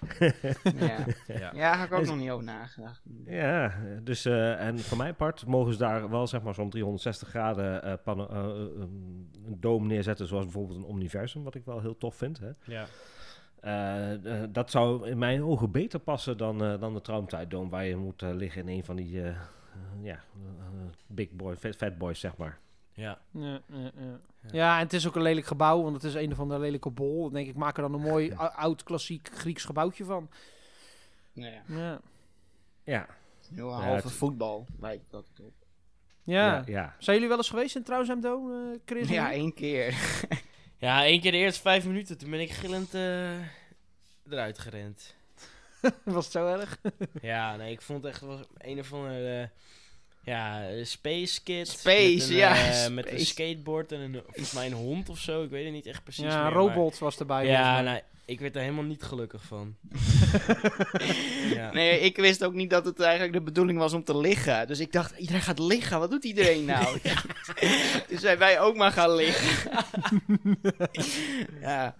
Ja. 0.76 1.04
ja. 1.26 1.50
ja, 1.54 1.76
had 1.76 1.86
ik 1.86 1.92
ook 1.92 2.00
Is- 2.00 2.08
nog 2.08 2.16
niet 2.16 2.30
over 2.30 2.44
nagedacht. 2.44 3.02
Ja, 3.24 3.74
dus 4.02 4.24
eh, 4.24 4.66
en 4.66 4.78
voor 4.78 4.96
mijn 4.98 5.14
part 5.16 5.46
mogen 5.46 5.72
ze 5.72 5.78
daar 5.78 6.10
wel 6.10 6.26
zeg 6.26 6.42
maar 6.42 6.54
zo'n 6.54 6.70
360 6.70 7.28
graden 7.28 7.82
eh, 7.82 7.94
pano- 8.04 8.28
eh, 8.28 8.80
een 8.80 9.28
een 9.46 9.60
dome 9.60 9.86
neerzetten, 9.86 10.26
zoals 10.26 10.44
bijvoorbeeld 10.44 10.78
een 10.78 10.84
Omniversum, 10.84 11.42
wat 11.42 11.54
ik 11.54 11.64
wel 11.64 11.80
heel 11.80 11.96
tof 11.96 12.14
vind. 12.14 12.40
Hè. 12.40 12.50
Ja. 12.64 12.86
Dat 14.46 14.70
zou 14.70 15.08
in 15.08 15.18
mijn 15.18 15.42
ogen 15.44 15.70
beter 15.70 15.98
passen 16.00 16.36
dan, 16.36 16.64
eh, 16.64 16.80
dan 16.80 16.94
de 16.94 17.00
Traumtijddome, 17.00 17.70
waar 17.70 17.84
je 17.84 17.96
moet 17.96 18.20
liggen 18.22 18.68
in 18.68 18.76
een 18.76 18.84
van 18.84 18.96
die 18.96 19.22
ja, 20.02 20.20
big 21.06 21.30
boy, 21.30 21.56
fat, 21.56 21.76
fat 21.76 21.98
boys, 21.98 22.20
zeg 22.20 22.36
maar. 22.36 22.58
Ja. 22.92 23.18
Ja, 23.30 23.60
ja, 23.66 23.90
ja. 23.96 24.20
Ja. 24.52 24.76
en 24.78 24.82
het 24.84 24.92
is 24.92 25.06
ook 25.08 25.16
een 25.16 25.22
lelijk 25.22 25.46
gebouw, 25.46 25.82
want 25.82 25.94
het 25.94 26.04
is 26.04 26.14
een 26.14 26.32
of 26.32 26.40
andere 26.40 26.60
lelijke 26.60 26.90
bol. 26.90 27.22
Dan 27.22 27.32
denk 27.32 27.48
ik, 27.48 27.54
maak 27.54 27.76
er 27.76 27.82
dan 27.82 27.94
een 27.94 28.00
mooi 28.00 28.32
ou- 28.34 28.52
oud 28.54 28.82
klassiek 28.82 29.28
Grieks 29.32 29.64
gebouwtje 29.64 30.04
van. 30.04 30.30
Ja, 31.32 31.46
ja. 31.46 31.62
Ja. 31.66 32.00
Ja, 32.84 33.06
Heel 33.54 33.68
Ja, 33.68 33.74
halve 33.74 34.06
het- 34.06 34.16
voetbal 34.16 34.66
lijkt 34.80 35.10
dat 35.10 35.24
op. 35.40 35.52
Ja. 36.22 36.46
ja, 36.46 36.62
ja. 36.66 36.94
Zijn 36.98 37.14
jullie 37.14 37.28
wel 37.28 37.38
eens 37.38 37.48
geweest 37.50 37.76
in 37.76 37.82
Trouwsem 37.82 38.20
Dome, 38.20 38.72
eh, 38.72 38.78
Chris? 38.86 39.08
Ja, 39.08 39.32
één 39.32 39.54
keer. 39.54 39.94
Ja, 40.76 41.04
één 41.04 41.20
keer 41.20 41.30
de 41.32 41.36
eerste 41.38 41.60
vijf 41.60 41.86
minuten, 41.86 42.18
toen 42.18 42.30
ben 42.30 42.40
ik 42.40 42.50
gillend 42.50 42.94
eh, 42.94 43.30
eruit 44.30 44.58
gerend. 44.58 45.14
Was 46.04 46.24
het 46.24 46.32
zo 46.32 46.46
erg? 46.46 46.80
ja, 47.22 47.56
nee, 47.56 47.72
ik 47.72 47.82
vond 47.82 48.02
het 48.04 48.12
echt 48.12 48.20
was 48.22 48.40
een 48.58 48.78
of 48.78 48.92
andere... 48.92 49.40
eh, 49.40 49.48
Ja, 50.30 50.68
eh, 50.68 50.84
Space 50.84 51.42
Kids. 51.42 51.72
Space, 51.80 52.16
met 52.18 52.28
een, 52.30 52.36
ja, 52.36 52.54
eh, 52.84 52.90
Met 52.98 53.10
een 53.10 53.20
skateboard 53.26 53.92
en 53.92 54.00
een, 54.00 54.20
volgens 54.24 54.52
mij 54.52 54.66
een 54.66 54.72
hond 54.72 55.08
of 55.08 55.18
zo. 55.18 55.42
Ik 55.42 55.50
weet 55.50 55.64
het 55.64 55.72
niet 55.72 55.86
echt 55.86 56.02
precies 56.02 56.24
Ja, 56.24 56.42
meer, 56.44 56.52
Robot 56.52 56.98
was 56.98 57.18
erbij. 57.18 57.36
maar- 57.44 57.52
Ja, 57.52 57.80
nou, 57.80 58.00
ik 58.24 58.40
werd 58.40 58.54
er 58.56 58.60
helemaal 58.62 58.84
niet 58.84 59.02
gelukkig 59.02 59.42
van. 59.44 59.76
ja. 61.54 61.72
Nee, 61.72 62.00
ik 62.00 62.16
wist 62.16 62.44
ook 62.44 62.52
niet 62.54 62.70
dat 62.70 62.84
het 62.84 63.00
eigenlijk 63.00 63.32
de 63.32 63.40
bedoeling 63.42 63.78
was 63.78 63.92
om 63.92 64.04
te 64.04 64.16
liggen. 64.18 64.66
Dus 64.66 64.80
ik 64.80 64.92
dacht, 64.92 65.18
iedereen 65.18 65.40
gaat 65.42 65.58
liggen. 65.58 65.98
Wat 65.98 66.10
doet 66.10 66.24
iedereen 66.24 66.64
nou? 66.64 66.98
dus 68.08 68.20
zijn 68.20 68.38
wij 68.38 68.60
ook 68.60 68.76
maar 68.76 68.92
gaan 68.92 69.14
liggen. 69.14 69.70
ja. 71.60 71.96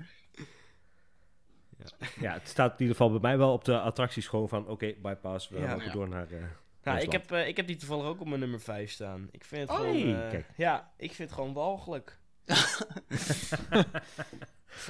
Ja, 2.20 2.32
het 2.32 2.48
staat 2.48 2.72
in 2.72 2.80
ieder 2.80 2.96
geval 2.96 3.10
bij 3.10 3.20
mij 3.20 3.38
wel 3.38 3.52
op 3.52 3.64
de 3.64 3.80
attracties 3.80 4.26
gewoon 4.28 4.48
van... 4.48 4.68
Oké, 4.68 4.94
bypass, 5.02 5.48
we 5.48 5.58
Ja. 5.60 5.76
Ja. 5.84 5.92
door 5.92 6.08
naar... 6.08 6.26
eh, 6.30 6.38
Nou, 6.82 6.98
ik 7.00 7.12
heb, 7.12 7.32
eh, 7.32 7.48
ik 7.48 7.56
heb 7.56 7.66
die 7.66 7.76
toevallig 7.76 8.06
ook 8.06 8.20
op 8.20 8.26
mijn 8.26 8.40
nummer 8.40 8.60
5 8.60 8.90
staan. 8.90 9.28
Ik 9.30 9.44
vind 9.44 9.60
het 9.62 9.70
Oh, 9.70 9.76
gewoon... 9.84 10.14
eh, 10.14 10.30
kijk. 10.30 10.46
Ja, 10.56 10.90
ik 10.96 11.12
vind 11.14 11.28
het 11.30 11.38
gewoon 11.38 11.52
walgelijk. 11.54 12.18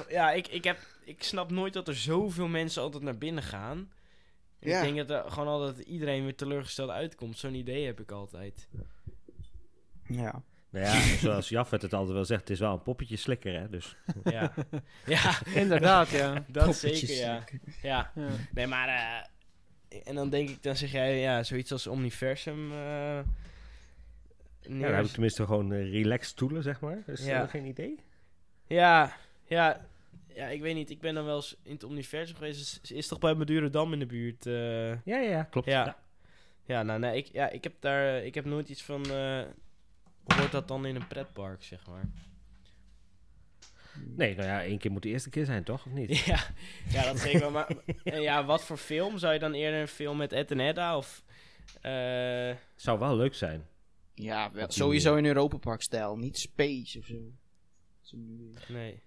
ja, 0.09 0.31
ik, 0.31 0.47
ik, 0.47 0.63
heb, 0.63 0.79
ik 1.05 1.23
snap 1.23 1.51
nooit 1.51 1.73
dat 1.73 1.87
er 1.87 1.95
zoveel 1.95 2.47
mensen 2.47 2.81
altijd 2.81 3.03
naar 3.03 3.17
binnen 3.17 3.43
gaan. 3.43 3.91
Ja. 4.59 4.81
Ik 4.81 4.93
denk 4.93 5.07
dat 5.07 5.25
er 5.25 5.31
gewoon 5.31 5.47
altijd 5.47 5.79
iedereen 5.79 6.23
weer 6.23 6.35
teleurgesteld 6.35 6.89
uitkomt. 6.89 7.37
Zo'n 7.37 7.55
idee 7.55 7.85
heb 7.85 7.99
ik 7.99 8.11
altijd. 8.11 8.67
Ja. 10.07 10.43
Nou 10.69 10.85
ja, 10.85 10.99
zoals 11.23 11.49
Jafet 11.49 11.81
het 11.81 11.93
altijd 11.93 12.13
wel 12.13 12.25
zegt, 12.25 12.41
het 12.41 12.49
is 12.49 12.59
wel 12.59 12.73
een 12.73 12.81
poppetje 12.81 13.15
slikker, 13.15 13.59
hè. 13.59 13.69
Dus 13.69 13.95
Ja, 14.23 14.53
ja 15.05 15.39
Inderdaad, 15.53 16.09
ja. 16.09 16.33
dat 16.47 16.65
Poppetjes 16.65 16.99
zeker, 16.99 17.15
ja. 17.15 17.43
ja. 17.81 18.11
ja. 18.15 18.29
Nee, 18.53 18.67
maar... 18.67 18.87
eh, 18.87 19.25
en 20.03 20.15
dan 20.15 20.29
denk 20.29 20.49
ik, 20.49 20.63
dan 20.63 20.75
zeg 20.75 20.91
jij, 20.91 21.19
ja, 21.19 21.43
zoiets 21.43 21.71
als 21.71 21.87
Omniversum... 21.87 22.71
eh 22.71 23.19
ja, 24.61 24.79
dan 24.79 24.93
heb 24.93 25.05
ik 25.05 25.11
tenminste 25.11 25.45
gewoon 25.45 25.73
eh, 25.73 25.91
relaxed 25.91 26.29
stoelen, 26.31 26.63
zeg 26.63 26.79
maar. 26.79 27.03
Dus 27.05 27.25
Ja. 27.25 27.43
eh, 27.43 27.49
geen 27.49 27.65
idee. 27.65 27.99
Ja, 28.67 29.13
ja, 29.45 29.85
ja, 30.27 30.47
ik 30.47 30.61
weet 30.61 30.75
niet. 30.75 30.89
Ik 30.89 30.99
ben 30.99 31.13
dan 31.13 31.25
wel 31.25 31.35
eens 31.35 31.55
in 31.63 31.71
het 31.73 31.83
universum 31.83 32.35
geweest. 32.35 32.79
Is, 32.83 32.91
is 32.91 33.07
toch 33.07 33.19
bij 33.19 33.33
Madurodam 33.33 33.93
in 33.93 33.99
de 33.99 34.05
buurt? 34.05 34.43
Ja, 34.43 34.91
ja, 35.03 35.19
ja, 35.19 35.43
klopt. 35.43 35.67
ja. 35.67 35.97
ja. 36.65 36.83
nou 36.83 36.99
nee, 36.99 37.17
ik, 37.17 37.25
ja, 37.25 37.49
ik 37.49 37.63
heb 37.63 37.73
daar, 37.79 38.23
ik 38.23 38.35
heb 38.35 38.45
nooit 38.45 38.69
iets 38.69 38.83
van. 38.83 39.05
hoort 40.25 40.51
dat 40.51 40.67
dan 40.67 40.85
in 40.85 40.95
een 40.95 41.07
pretpark, 41.07 41.63
zeg 41.63 41.87
maar? 41.87 42.09
Nee, 44.15 44.35
nou 44.35 44.47
ja, 44.47 44.63
één 44.63 44.77
keer 44.77 44.91
moet 44.91 45.01
de 45.03 45.09
eerste 45.09 45.29
keer 45.29 45.45
zijn, 45.45 45.63
toch? 45.63 45.85
Of 45.85 45.91
niet? 45.91 46.17
ja, 46.33 46.39
ja, 46.89 47.03
dat 47.03 47.19
zeker 47.19 47.39
wel. 47.39 47.51
Maar 47.51 47.67
en 48.03 48.21
ja, 48.21 48.45
wat 48.45 48.63
voor 48.63 48.77
film 48.77 49.17
zou 49.17 49.33
je 49.33 49.39
dan 49.39 49.53
eerder 49.53 49.81
een 49.81 49.87
film 49.87 50.17
met 50.17 50.33
Ed 50.33 50.51
en 50.51 50.59
Edda 50.59 50.97
of? 50.97 51.23
eh, 51.81 52.55
Zou 52.75 52.99
wel 52.99 53.15
leuk 53.15 53.33
zijn. 53.35 53.65
Ja, 54.13 54.51
wel, 54.51 54.71
sowieso 54.71 55.15
in 55.15 55.25
Europa 55.25 55.57
Park 55.57 55.81
stijl. 55.81 56.17
Niet 56.17 56.37
space 56.37 56.99
of 56.99 57.05
zo. 57.05 57.15
Nee. 58.67 59.01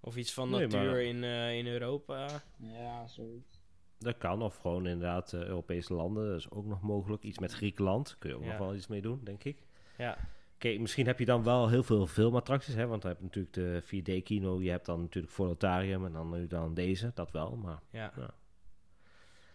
Of 0.00 0.16
iets 0.16 0.32
van 0.32 0.50
Nee, 0.50 0.60
natuur 0.60 0.90
maar- 0.90 1.00
in, 1.02 1.24
eh, 1.24 1.56
in 1.58 1.66
Europa. 1.66 2.26
Ja, 2.58 3.06
zoiets. 3.06 3.62
Dat 3.98 4.18
kan, 4.18 4.42
of 4.42 4.56
gewoon 4.56 4.86
inderdaad 4.86 5.32
eh, 5.32 5.40
Europese 5.40 5.94
landen. 5.94 6.28
Dat 6.28 6.38
is 6.38 6.50
ook 6.50 6.66
nog 6.66 6.80
mogelijk. 6.82 7.22
Iets 7.22 7.38
met 7.38 7.52
Griekenland. 7.52 8.16
Kun 8.18 8.30
je 8.30 8.36
ook 8.36 8.42
Ja. 8.42 8.48
nog 8.48 8.58
wel 8.58 8.74
iets 8.74 8.86
mee 8.86 9.00
doen, 9.00 9.20
denk 9.24 9.44
ik. 9.44 9.58
Ja, 9.98 10.18
Oké, 10.64 10.78
misschien 10.78 11.06
heb 11.06 11.18
je 11.18 11.24
dan 11.24 11.42
wel 11.42 11.68
heel 11.68 11.82
veel 11.82 12.06
filmattracties, 12.06 12.74
hè? 12.74 12.86
Want 12.86 13.02
dan 13.02 13.10
heb 13.10 13.20
je 13.20 13.24
natuurlijk 13.26 13.54
de 13.54 13.82
4D-kino. 14.22 14.62
Je 14.62 14.70
hebt 14.70 14.86
dan 14.86 15.00
natuurlijk 15.00 15.32
Volotarium 15.32 16.06
en 16.06 16.12
dan 16.12 16.30
nu 16.30 16.46
dan 16.46 16.74
deze. 16.74 17.10
Dat 17.14 17.30
wel, 17.30 17.56
maar... 17.56 17.78
ja. 17.90 18.12
Ja. 18.16 18.34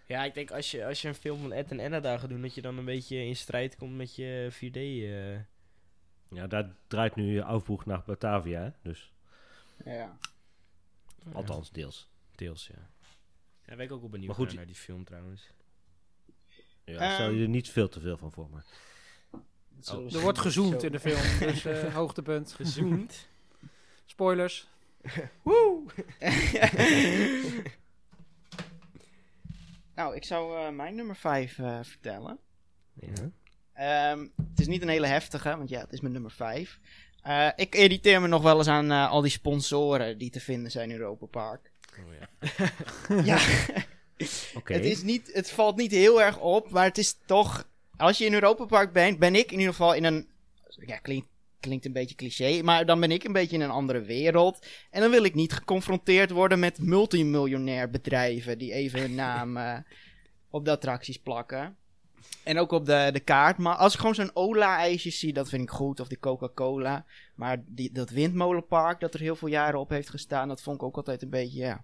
Ja, 0.06 0.24
ik 0.24 0.34
denk 0.34 0.52
als 0.52 0.72
je, 0.72 0.86
als 0.86 1.02
je 1.02 1.08
een 1.08 1.16
film 1.16 1.40
van 1.42 1.52
Ed 1.52 1.72
en 1.72 1.80
Edda 1.80 2.00
daar 2.00 2.20
gaat 2.20 2.30
doen, 2.30 2.42
dat 2.42 2.56
je 2.56 2.62
dan 2.62 2.78
een 2.78 2.86
beetje 2.86 3.26
in 3.26 3.36
strijd 3.36 3.76
komt 3.76 3.96
met 3.96 4.16
je 4.16 4.50
4D. 4.52 4.76
eh. 4.76 5.34
Ja, 6.38 6.48
daar 6.48 6.76
draait 6.88 7.16
nu 7.16 7.34
je 7.34 7.44
afboeg 7.44 7.86
naar 7.86 8.04
Batavia, 8.06 8.62
hè? 8.62 8.70
Dus, 8.82 9.14
Ja. 9.86 10.18
althans, 11.34 11.72
deels. 11.72 12.10
Deels, 12.36 12.68
ja. 12.68 12.90
Daar 13.66 13.76
ben 13.76 13.86
ik 13.86 13.92
ook 13.92 14.02
wel 14.02 14.10
benieuwd 14.10 14.28
Maar 14.28 14.38
goed, 14.38 14.48
naar, 14.48 14.56
naar 14.56 14.66
die 14.66 14.76
film 14.76 15.04
trouwens. 15.04 15.50
Ja, 16.86 17.14
stel 17.14 17.30
je 17.30 17.42
er 17.42 17.50
niet 17.50 17.70
veel 17.70 17.90
te 17.90 18.00
veel 18.00 18.18
van 18.18 18.32
voor, 18.32 18.50
maar... 18.50 18.66
Zo- 19.82 20.08
Er 20.14 20.20
wordt 20.20 20.40
gezoomd 20.40 20.80
Zo. 20.82 20.86
in 20.86 20.92
de 20.92 21.00
film, 21.00 21.40
dus 21.40 21.66
eh, 21.66 21.94
hoogtepunt. 22.02 22.52
Gezoend. 22.52 23.28
Spoilers. 24.06 24.68
nou, 29.96 30.16
ik 30.16 30.24
zou 30.24 30.58
eh, 30.58 30.70
mijn 30.70 30.96
nummer 30.96 31.16
5 31.16 31.54
vertellen. 31.82 32.38
Ja. 32.94 33.32
Ehm, 33.74 34.28
het 34.50 34.60
is 34.60 34.68
niet 34.68 34.82
een 34.82 34.88
hele 34.90 35.08
heftige, 35.08 35.58
want 35.58 35.70
ja, 35.70 35.80
het 35.80 35.94
is 35.94 36.00
mijn 36.02 36.14
nummer 36.14 36.32
5. 36.32 36.80
ik 37.56 37.76
irriteer 37.76 38.22
me 38.22 38.28
nog 38.28 38.42
wel 38.42 38.58
eens 38.58 38.68
aan 38.68 38.92
eh, 38.92 39.10
al 39.12 39.22
die 39.22 39.32
sponsoren 39.32 40.18
die 40.18 40.30
te 40.30 40.40
vinden 40.40 40.72
zijn 40.72 40.90
in 40.92 40.98
Europa 40.98 41.26
Park. 41.26 41.72
Oh, 42.00 42.06
ja. 42.20 42.28
ja, 43.24 43.40
Oké. 44.56 44.74
het, 44.74 44.86
is 44.86 45.02
niet, 45.04 45.34
het 45.34 45.52
valt 45.52 45.76
niet 45.76 45.92
heel 45.92 46.22
erg 46.22 46.40
op, 46.40 46.70
maar 46.70 46.84
het 46.86 46.98
is 46.98 47.18
toch... 47.26 47.68
Als 48.00 48.18
je 48.18 48.26
in 48.26 48.34
Europa 48.34 48.66
Park 48.66 48.94
bent, 48.94 49.20
ben 49.20 49.36
ik 49.36 49.52
in 49.52 49.60
ieder 49.60 49.74
geval 49.74 49.94
in 49.94 50.04
een... 50.04 50.28
Ja, 50.86 50.98
klinkt, 50.98 51.28
klinkt 51.60 51.86
een 51.86 51.94
beetje 51.94 52.16
cliché, 52.16 52.62
maar 52.62 52.86
dan 52.86 53.00
ben 53.00 53.12
ik 53.12 53.24
een 53.24 53.34
beetje 53.34 53.56
in 53.56 53.62
een 53.62 53.70
andere 53.70 54.02
wereld. 54.02 54.66
En 54.90 55.02
dan 55.02 55.12
wil 55.12 55.24
ik 55.24 55.36
niet 55.36 55.54
geconfronteerd 55.54 56.32
worden 56.32 56.60
met 56.60 56.80
multimiljonair 56.80 57.90
bedrijven 57.90 58.58
die 58.58 58.74
even 58.74 59.00
hun 59.00 59.16
naam 59.16 59.58
eh, 59.58 59.78
op 60.50 60.66
de 60.66 60.72
attracties 60.72 61.18
plakken. 61.20 61.78
En 62.44 62.60
ook 62.60 62.72
op 62.72 62.86
de, 62.86 63.10
de 63.14 63.20
kaart. 63.20 63.58
Maar 63.58 63.76
als 63.76 63.94
ik 63.94 64.00
gewoon 64.00 64.16
zo'n 64.16 64.36
Ola-ijsje 64.36 65.10
zie, 65.10 65.34
dat 65.34 65.50
vind 65.50 65.64
ik 65.64 65.70
goed. 65.70 66.00
Of 66.00 66.08
die 66.08 66.20
Coca-Cola. 66.20 67.06
Maar 67.36 67.64
die, 67.66 67.92
dat 67.92 68.10
windmolenpark 68.10 69.00
dat 69.00 69.14
er 69.14 69.20
heel 69.20 69.36
veel 69.36 69.48
jaren 69.48 69.80
op 69.80 69.90
heeft 69.90 70.10
gestaan, 70.10 70.48
dat 70.48 70.62
vond 70.62 70.76
ik 70.76 70.84
ook 70.84 70.98
altijd 70.98 71.22
een 71.22 71.30
beetje, 71.30 71.60
ja... 71.60 71.84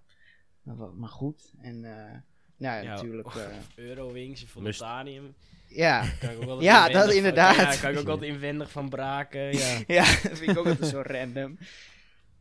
Maar, 0.96 1.10
goed. 1.10 1.54
En, 1.62 1.86
eh 1.86 2.12
nou 2.58 2.76
ja, 2.76 2.82
Ja, 2.82 2.94
natuurlijk... 2.94 3.36
eh, 3.36 3.46
Eurowings, 3.76 4.46
Volantanium. 4.46 5.36
Ja, 5.68 6.06
Kan 6.20 6.62
Ja, 6.62 6.90
dat 6.90 7.06
van- 7.06 7.14
inderdaad. 7.14 7.56
Ja, 7.56 7.76
kan 7.82 7.92
ik 7.92 8.00
ook 8.00 8.08
altijd 8.08 8.32
inwendig 8.32 8.72
van 8.72 8.90
braken. 8.90 9.58
Ja. 9.58 9.80
ja, 9.88 10.04
dat 10.30 10.38
vind 10.38 10.52
ik 10.52 10.58
ook 10.58 10.66
altijd 10.66 10.90
zo 10.90 11.02
random. 11.06 11.58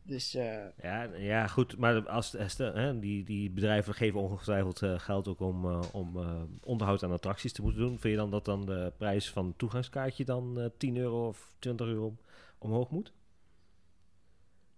Dus, 0.03 0.33
eh, 0.35 0.63
Ja, 0.81 1.03
ja, 1.17 1.47
goed, 1.47 1.77
maar 1.77 2.07
als, 2.09 2.37
als 2.37 2.55
de- 2.55 2.71
hè, 2.75 2.99
die, 2.99 3.23
die 3.23 3.49
bedrijven 3.51 3.93
geven 3.93 4.19
ongetwijfeld 4.19 4.81
eh, 4.81 4.99
geld 4.99 5.27
ook 5.27 5.39
om, 5.39 5.65
eh, 5.71 5.79
om 5.91 6.17
eh, 6.17 6.41
onderhoud 6.63 7.03
aan 7.03 7.11
attracties 7.11 7.53
te 7.53 7.61
moeten 7.61 7.79
doen. 7.81 7.99
Vind 7.99 8.13
je 8.13 8.19
dan 8.19 8.31
dat 8.31 8.45
dan 8.45 8.65
de 8.65 8.93
prijs 8.97 9.29
van 9.29 9.45
het 9.47 9.57
toegangskaartje 9.57 10.25
dan 10.25 10.59
eh 10.59 10.65
10 10.77 10.97
euro 10.97 11.27
of 11.27 11.53
20 11.59 11.87
euro 11.87 12.15
omhoog 12.57 12.89
moet? 12.89 13.13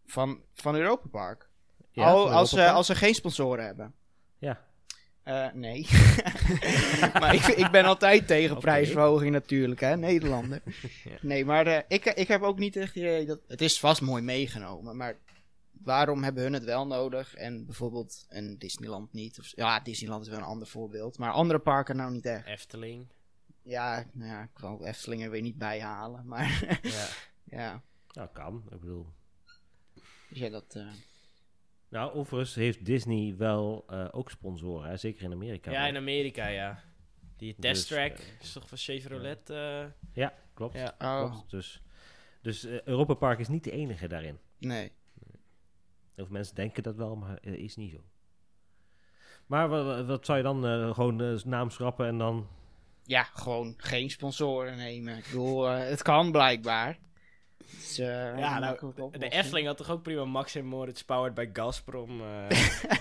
van, 0.06 0.42
van 0.54 0.76
Europa 0.76 1.08
Park. 1.08 1.50
Ja, 1.92 2.12
van 2.12 2.32
als, 2.32 2.50
ze 2.50 2.70
als 2.70 2.86
ze 2.86 2.96
geen 2.96 3.14
sponsoren 3.16 3.66
hebben. 3.66 3.94
Ja. 4.38 4.66
Eh, 5.28 5.54
nee. 5.54 5.88
maar 7.22 7.34
ik, 7.34 7.46
ik 7.46 7.72
ben 7.72 7.86
altijd 7.86 8.28
tegen 8.28 8.58
prijsverhoging 8.58 9.32
natuurlijk, 9.32 9.80
hè, 9.80 9.98
Nederlander. 9.98 10.62
Ja. 11.04 11.18
Nee, 11.22 11.46
maar 11.46 11.68
eh, 11.68 11.84
ik, 11.88 12.06
ik 12.06 12.28
heb 12.28 12.42
ook 12.42 12.60
niet 12.60 12.76
echt 12.76 12.96
idee 12.96 13.26
dat... 13.26 13.40
Het 13.48 13.62
is 13.62 13.80
vast 13.80 14.02
mooi 14.02 14.22
meegenomen, 14.24 14.98
maar 14.98 15.18
waarom 15.72 16.24
hebben 16.24 16.44
hun 16.44 16.54
het 16.54 16.64
wel 16.64 16.88
nodig 16.88 17.36
en 17.36 17.66
bijvoorbeeld 17.66 18.26
een 18.30 18.58
Disneyland 18.58 19.14
niet? 19.14 19.40
Of, 19.40 19.52
ja, 19.56 19.80
Disneyland 19.80 20.24
is 20.24 20.30
wel 20.30 20.38
een 20.38 20.46
ander 20.46 20.68
voorbeeld, 20.68 21.18
maar 21.18 21.32
andere 21.32 21.60
parken 21.60 21.96
nou 21.96 22.12
niet 22.12 22.26
echt. 22.26 22.46
Efteling. 22.46 23.08
Ja, 23.62 24.06
nou 24.12 24.30
ja, 24.30 24.42
ik 24.42 24.60
wil 24.60 24.86
Eftelingen 24.86 25.32
weer 25.32 25.42
niet 25.42 25.58
bijhalen, 25.58 26.28
maar 26.28 26.80
Ja. 26.82 27.08
ja. 27.58 27.84
Nou, 28.12 28.30
kan. 28.34 28.64
Ik 28.72 28.80
bedoel... 28.80 29.14
Dus 30.30 30.40
ja, 30.40 30.50
dat... 30.50 30.76
eh, 30.76 30.88
Nou, 31.90 32.14
overigens 32.14 32.56
heeft 32.56 32.86
Disney 32.86 33.36
wel 33.38 33.84
eh, 33.88 34.08
ook 34.12 34.30
sponsoren, 34.30 34.90
hè? 34.90 34.98
zeker 34.98 35.24
in 35.24 35.32
Amerika. 35.32 35.72
ja, 35.72 35.80
wel. 35.80 35.88
in 35.88 35.96
Amerika, 35.98 36.48
ja. 36.48 36.84
Die 37.38 37.56
test 37.60 37.88
Dus, 37.90 37.98
track 37.98 38.18
eh, 38.18 38.26
is 38.42 38.52
toch 38.54 38.68
van 38.68 38.78
Chevrolet? 38.78 39.50
eh, 39.50 39.86
Ja, 40.14 40.34
klopt. 40.54 40.74
ja. 40.74 40.96
oh, 41.00 41.32
klopt. 41.32 41.52
Dus, 41.52 41.82
dus 42.42 42.66
Europa 42.66 43.14
Park 43.14 43.40
is 43.40 43.48
niet 43.48 43.64
de 43.64 43.72
enige 43.72 44.08
daarin. 44.08 44.38
nee. 44.58 44.92
Heel 46.16 46.26
veel 46.26 46.36
mensen 46.36 46.56
denken 46.56 46.84
dat 46.84 46.96
wel, 46.96 47.16
maar 47.16 47.44
is 47.46 47.76
niet 47.76 47.92
zo. 47.92 48.04
Maar 49.46 49.70
wa- 49.70 49.84
wa- 49.84 50.04
wat, 50.06 50.26
zou 50.26 50.38
je 50.38 50.44
dan 50.44 50.66
eh, 50.68 50.94
gewoon 50.94 51.40
naam 51.46 51.70
schrappen 51.70 52.08
en 52.08 52.18
dan... 52.18 52.48
Ja, 53.04 53.24
gewoon 53.24 53.74
geen 53.78 54.10
sponsoren 54.10 54.78
nemen. 54.78 55.18
Ik 55.18 55.24
bedoel, 55.24 55.64
het 55.66 56.02
kan 56.02 56.32
blijkbaar. 56.32 56.98
Het 57.72 57.80
is, 57.84 58.00
eh, 58.00 58.38
Ja, 58.40 58.60
nou, 58.60 58.94
de. 59.12 59.30
Efteling 59.30 59.68
had 59.68 59.78
toch 59.78 59.90
ook 59.90 60.02
prima 60.04 60.26
Max 60.26 60.56
en 60.56 60.66
Moritz 60.66 61.02
powered 61.02 61.34
by 61.34 61.50
Gazprom. 61.54 62.22
eh. 62.22 62.50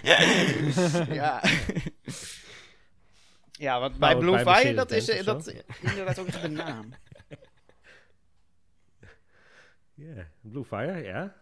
ja. 1.23 1.43
ja, 3.53 3.81
want 3.81 3.99
bij 3.99 4.17
Blue 4.17 4.39
Fire, 4.39 4.75
dat 4.75 4.91
is, 4.91 5.25
dat 5.25 5.55
inderdaad 5.83 6.19
ook 6.19 6.27
echt 6.27 6.43
de 6.43 6.49
naam. 6.49 6.93
Ja, 9.95 10.27
Blue 10.41 10.65
Fire, 10.65 11.03
ja. 11.03 11.35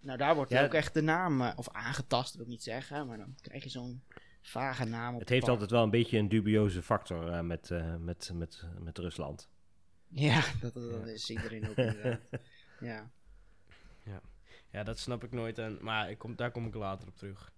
Nou, 0.00 0.18
daar 0.18 0.34
wordt 0.34 0.50
Ja. 0.50 0.64
ook 0.64 0.74
echt 0.74 0.94
de 0.94 1.02
naam, 1.02 1.40
eh, 1.42 1.52
of 1.56 1.68
aangetast 1.68 2.34
wil 2.34 2.42
ik 2.44 2.48
niet 2.50 2.62
zeggen, 2.62 3.06
maar 3.06 3.16
dan 3.18 3.34
krijg 3.40 3.62
je 3.62 3.68
zo'n 3.68 4.02
vage 4.42 4.84
naam 4.84 5.14
op 5.14 5.20
Het 5.20 5.28
heeft 5.28 5.40
park. 5.40 5.52
altijd 5.52 5.70
wel 5.70 5.82
een 5.82 5.90
beetje 5.90 6.18
een 6.18 6.28
dubieuze 6.28 6.82
factor 6.82 7.28
eh, 7.32 7.40
met, 7.40 7.70
eh, 7.70 7.94
met, 7.96 8.30
met, 8.34 8.64
met 8.78 8.98
Rusland. 8.98 9.48
Ja, 10.08 10.40
dat, 10.60 10.74
dat, 10.74 10.90
dat 10.90 11.06
is 11.06 11.30
iedereen 11.30 11.68
ook 11.70 11.76
inderdaad. 11.76 12.20
Ja. 12.80 13.10
Ja, 14.72 14.82
dat 14.82 14.98
snap 14.98 15.24
ik 15.24 15.32
nooit. 15.32 15.58
En, 15.58 15.78
maar 15.80 16.10
ik 16.10 16.18
kom, 16.18 16.36
daar 16.36 16.50
kom 16.50 16.66
ik 16.66 16.74
later 16.74 17.08
op 17.08 17.16
terug. 17.16 17.52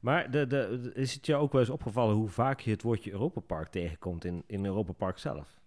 Maar 0.00 0.30
de, 0.30 0.46
de, 0.46 0.80
de- 0.82 0.92
is 0.94 1.14
het 1.14 1.26
jou 1.26 1.42
ook 1.42 1.52
wel 1.52 1.60
eens 1.60 1.70
opgevallen 1.70 2.14
hoe 2.14 2.28
vaak 2.28 2.60
je 2.60 2.70
het 2.70 2.82
woordje 2.82 3.10
Europa 3.10 3.40
Park 3.40 3.68
tegenkomt 3.68 4.24
in, 4.24 4.44
in 4.46 4.64
Europa 4.64 4.92
Park 4.92 5.18
zelf? 5.18 5.58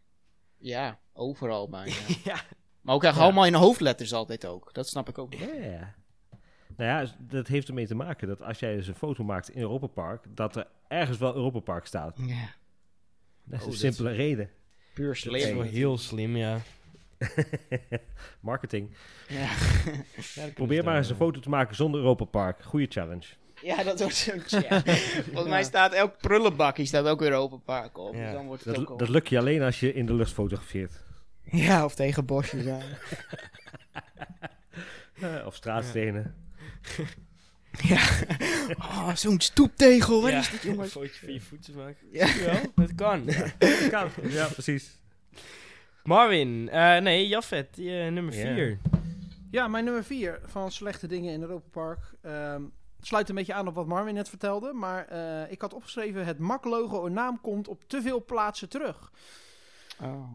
ja, 0.57 0.99
overal 1.13 1.67
maar. 1.67 1.87
Ja. 1.87 1.95
ja. 2.23 2.41
Maar 2.81 2.95
ook 2.95 3.03
echt 3.03 3.15
Ja. 3.15 3.21
allemaal 3.21 3.45
in 3.45 3.53
hoofdletters 3.53 4.13
altijd 4.13 4.45
ook. 4.45 4.73
Dat 4.73 4.87
snap 4.87 5.09
ik 5.09 5.17
ook. 5.17 5.33
Ja. 5.33 5.93
Nou 6.77 6.89
ja, 6.89 7.05
s- 7.05 7.15
dat 7.19 7.47
heeft 7.47 7.67
ermee 7.67 7.87
te 7.87 7.95
maken 7.95 8.27
dat 8.27 8.41
als 8.41 8.59
jij 8.59 8.75
dus 8.75 8.87
een 8.87 8.95
foto 8.95 9.23
maakt 9.23 9.49
in 9.49 9.61
Europa 9.61 9.87
Park, 9.87 10.25
dat 10.29 10.55
er 10.55 10.67
ergens 10.87 11.17
wel 11.17 11.35
Europa 11.35 11.59
Park 11.59 11.85
staat. 11.85 12.17
Ja. 12.25 12.49
Dat 13.43 13.59
is 13.59 13.65
Oh, 13.65 13.71
een 13.71 13.77
simpele 13.77 14.11
reden. 14.11 14.49
Puur 14.93 15.05
Dat 15.07 15.15
is 15.15 15.21
slim. 15.21 15.57
wel 15.57 15.65
heel 15.65 15.97
slim, 15.97 16.35
ja. 16.35 16.59
Marketing. 18.39 18.95
Ja. 19.27 19.49
Probeer 20.53 20.83
maar 20.83 20.97
eens 20.97 21.09
een 21.09 21.15
foto 21.15 21.39
te 21.39 21.49
maken 21.49 21.75
zonder 21.75 21.99
Europa 21.99 22.25
Park. 22.25 22.63
Goeie 22.63 22.87
challenge. 22.89 23.25
ja, 23.61 23.83
dat 23.83 23.99
wordt 23.99 24.15
zo'n 24.15 24.41
ja. 24.69 24.81
Volgens 25.23 25.47
mij 25.49 25.63
staat 25.63 25.93
elk 25.93 26.17
prullenbakje 26.17 26.85
staat 26.85 27.05
ook 27.05 27.19
weer 27.19 27.33
open 27.33 27.61
park 27.63 27.97
op. 27.97 28.13
Ja. 28.15 28.23
Dus 28.23 28.33
dan 28.33 28.45
wordt 28.45 28.63
het 28.65 28.75
Dat, 28.75 28.87
ook 28.87 28.99
dat 28.99 29.09
lukt 29.09 29.29
je 29.29 29.37
alleen 29.37 29.61
als 29.61 29.79
je 29.79 29.93
in 29.93 30.05
de 30.05 30.13
lucht 30.13 30.31
fotografeert. 30.33 31.03
Ja, 31.43 31.85
of 31.85 31.95
tegen 31.95 32.25
bosjes 32.25 32.67
aan. 32.67 32.81
Eh, 35.21 35.45
of 35.45 35.55
straatstenen. 35.55 36.35
ja. 37.81 38.01
Oh, 38.77 39.15
zo'n 39.15 39.39
stoeptegel. 39.39 40.21
Wat 40.21 40.31
ja, 40.31 40.39
is 40.39 40.49
dit, 40.49 40.63
Een 40.63 40.69
jongens? 40.71 40.91
fotootje 40.91 41.19
van 41.25 41.33
je 41.33 41.41
voeten 41.41 41.75
maken. 41.75 42.07
Ja. 42.11 42.27
Ja, 42.27 42.61
dat 42.75 42.95
kan. 42.95 43.25
Kan. 43.89 44.09
Ja, 44.29 44.47
precies. 44.47 44.99
Marvin, 46.03 46.69
eh, 46.69 46.97
nee, 46.97 47.27
Jafet, 47.27 47.77
eh, 47.77 47.85
nummer. 47.85 48.33
4. 48.33 48.79
Ja, 49.51 49.67
mijn 49.67 49.83
nummer 49.83 50.03
4 50.03 50.39
van 50.45 50.71
slechte 50.71 51.07
dingen 51.07 51.33
in 51.33 51.41
Europa 51.41 51.67
Park. 51.71 52.13
ehm, 52.21 52.63
sluit 53.01 53.29
een 53.29 53.35
beetje 53.35 53.53
aan 53.53 53.67
op 53.67 53.75
wat 53.75 53.87
Marvin 53.87 54.13
net 54.13 54.29
vertelde. 54.29 54.73
Maar 54.73 55.07
eh, 55.07 55.51
ik 55.51 55.61
had 55.61 55.73
opgeschreven: 55.73 56.25
het 56.25 56.39
MAC-logo 56.39 57.05
een 57.05 57.13
naam 57.13 57.41
komt 57.41 57.67
op 57.67 57.83
te 57.87 58.01
veel 58.01 58.25
plaatsen 58.25 58.69
terug. 58.69 59.11
Oh. 60.01 60.31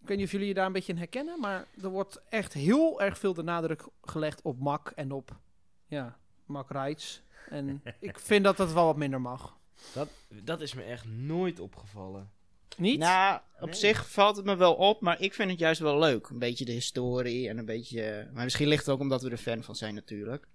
Ik 0.00 0.08
weet 0.08 0.16
niet 0.16 0.26
of 0.26 0.32
jullie 0.32 0.48
je 0.48 0.54
daar 0.54 0.66
een 0.66 0.72
beetje 0.72 0.92
in 0.92 0.98
herkennen. 0.98 1.40
Maar 1.40 1.64
er 1.82 1.88
wordt 1.88 2.22
echt 2.28 2.52
heel 2.52 3.02
erg 3.02 3.18
veel 3.18 3.34
de 3.34 3.42
nadruk 3.42 3.84
gelegd 4.02 4.42
op 4.42 4.60
MAC 4.60 4.92
en 4.94 5.12
op 5.12 5.38
ja, 5.86 6.18
MAC 6.46 6.70
Rides. 6.70 7.22
En 7.50 7.82
ik 8.00 8.18
vind 8.18 8.44
dat 8.44 8.56
dat 8.56 8.72
wel 8.72 8.84
wat 8.84 8.96
minder 8.96 9.20
mag. 9.20 9.56
Dat, 9.92 10.08
dat 10.28 10.60
is 10.60 10.74
me 10.74 10.82
echt 10.82 11.04
nooit 11.04 11.60
opgevallen. 11.60 12.30
Niet? 12.78 12.98
Nou, 12.98 13.40
op 13.60 13.66
Nee. 13.68 13.74
zich 13.78 14.10
valt 14.10 14.36
het 14.36 14.44
me 14.44 14.56
wel 14.56 14.74
op, 14.74 15.00
maar 15.00 15.20
ik 15.20 15.34
vind 15.34 15.50
het 15.50 15.58
juist 15.58 15.80
wel 15.80 15.98
leuk. 15.98 16.28
Een 16.28 16.38
beetje 16.38 16.64
de 16.64 16.72
historie 16.72 17.48
en 17.48 17.58
een 17.58 17.64
beetje... 17.64 18.28
Maar 18.32 18.44
misschien 18.44 18.68
ligt 18.68 18.86
het 18.86 18.94
ook 18.94 19.00
omdat 19.00 19.22
we 19.22 19.30
er 19.30 19.36
fan 19.36 19.62
van 19.62 19.74
zijn 19.76 19.94
natuurlijk. 19.94 20.46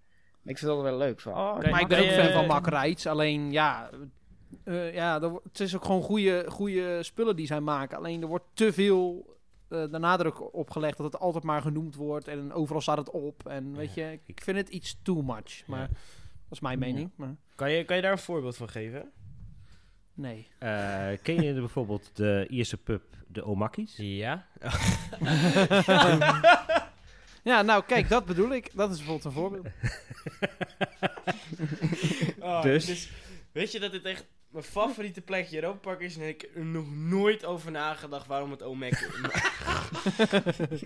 Maar 0.42 0.54
ik 0.54 0.58
vind 0.60 0.72
het 0.72 0.82
wel 0.82 0.98
leuk 0.98 1.20
van. 1.20 1.34
Oh, 1.34 1.60
Kijk, 1.60 1.72
maar 1.72 1.82
ik 1.82 1.88
ben 1.88 2.00
ook 2.04 2.10
fan 2.26 2.32
van 2.32 2.46
MAC 2.48 2.68
Rides. 2.68 3.08
Alleen 3.08 3.52
ja, 3.52 3.90
eh, 4.64 4.94
ja 4.94 5.22
er 5.22 5.32
het 5.44 5.60
is 5.60 5.76
ook 5.76 5.86
gewoon 5.86 6.02
goede, 6.02 6.46
goede 6.50 7.04
spullen 7.04 7.36
die 7.36 7.46
zij 7.48 7.60
maken. 7.60 7.98
Alleen 7.98 8.22
er 8.22 8.28
wordt 8.28 8.46
te 8.54 8.74
veel 8.74 9.38
eh, 9.68 9.92
de 9.92 9.98
nadruk 10.00 10.54
opgelegd 10.56 10.98
dat 10.98 11.06
het 11.12 11.22
altijd 11.22 11.44
maar 11.44 11.62
genoemd 11.62 11.96
wordt. 11.96 12.28
En 12.28 12.54
overal 12.54 12.82
staat 12.82 12.98
het 12.98 13.10
op. 13.12 13.48
En 13.48 13.76
weet 13.76 13.94
je, 13.94 14.20
ik 14.26 14.42
vind 14.44 14.58
het 14.58 14.70
iets 14.70 15.00
too 15.04 15.22
much. 15.22 15.68
Maar 15.68 15.80
Ja. 15.80 15.88
dat 15.88 16.52
is 16.52 16.60
mijn 16.60 16.80
Ja. 16.80 16.86
mening. 16.86 17.12
Maar 17.16 17.36
Kan 17.56 17.72
je, 17.72 17.84
kan 17.84 17.96
je 17.96 18.02
daar 18.02 18.12
een 18.12 18.18
voorbeeld 18.18 18.58
van 18.58 18.70
geven? 18.70 19.12
Nee. 20.20 20.48
Eh, 20.58 21.08
ken 21.22 21.42
je 21.44 21.54
bijvoorbeeld 21.54 22.10
de 22.14 22.46
Ierse 22.50 22.78
pub, 22.78 23.02
de 23.28 23.44
Omakis? 23.46 23.94
Ja. 23.98 24.46
Ja, 27.44 27.62
nou 27.62 27.84
kijk, 27.88 28.10
dat 28.10 28.26
bedoel 28.26 28.54
ik. 28.54 28.70
Dat 28.76 28.90
is 28.92 28.98
bijvoorbeeld 28.98 29.26
een 29.26 29.32
voorbeeld. 29.32 29.68
Oh, 32.40 32.62
Dus? 32.62 32.90
is- 32.90 33.10
weet 33.52 33.72
je 33.72 33.80
dat 33.80 33.92
dit 33.92 34.06
echt 34.06 34.26
mijn 34.50 34.64
favoriete 34.64 35.22
plekje 35.22 35.56
in 35.58 35.64
Europa 35.64 35.80
Park 35.80 36.00
is? 36.02 36.18
En 36.18 36.28
ik 36.28 36.42
heb 36.42 36.56
er 36.56 36.66
nog 36.66 36.86
nooit 36.96 37.46
over 37.46 37.72
nagedacht 37.72 38.28
waarom 38.28 38.52
het 38.52 38.64
Omek 38.64 38.92
is. 38.92 39.08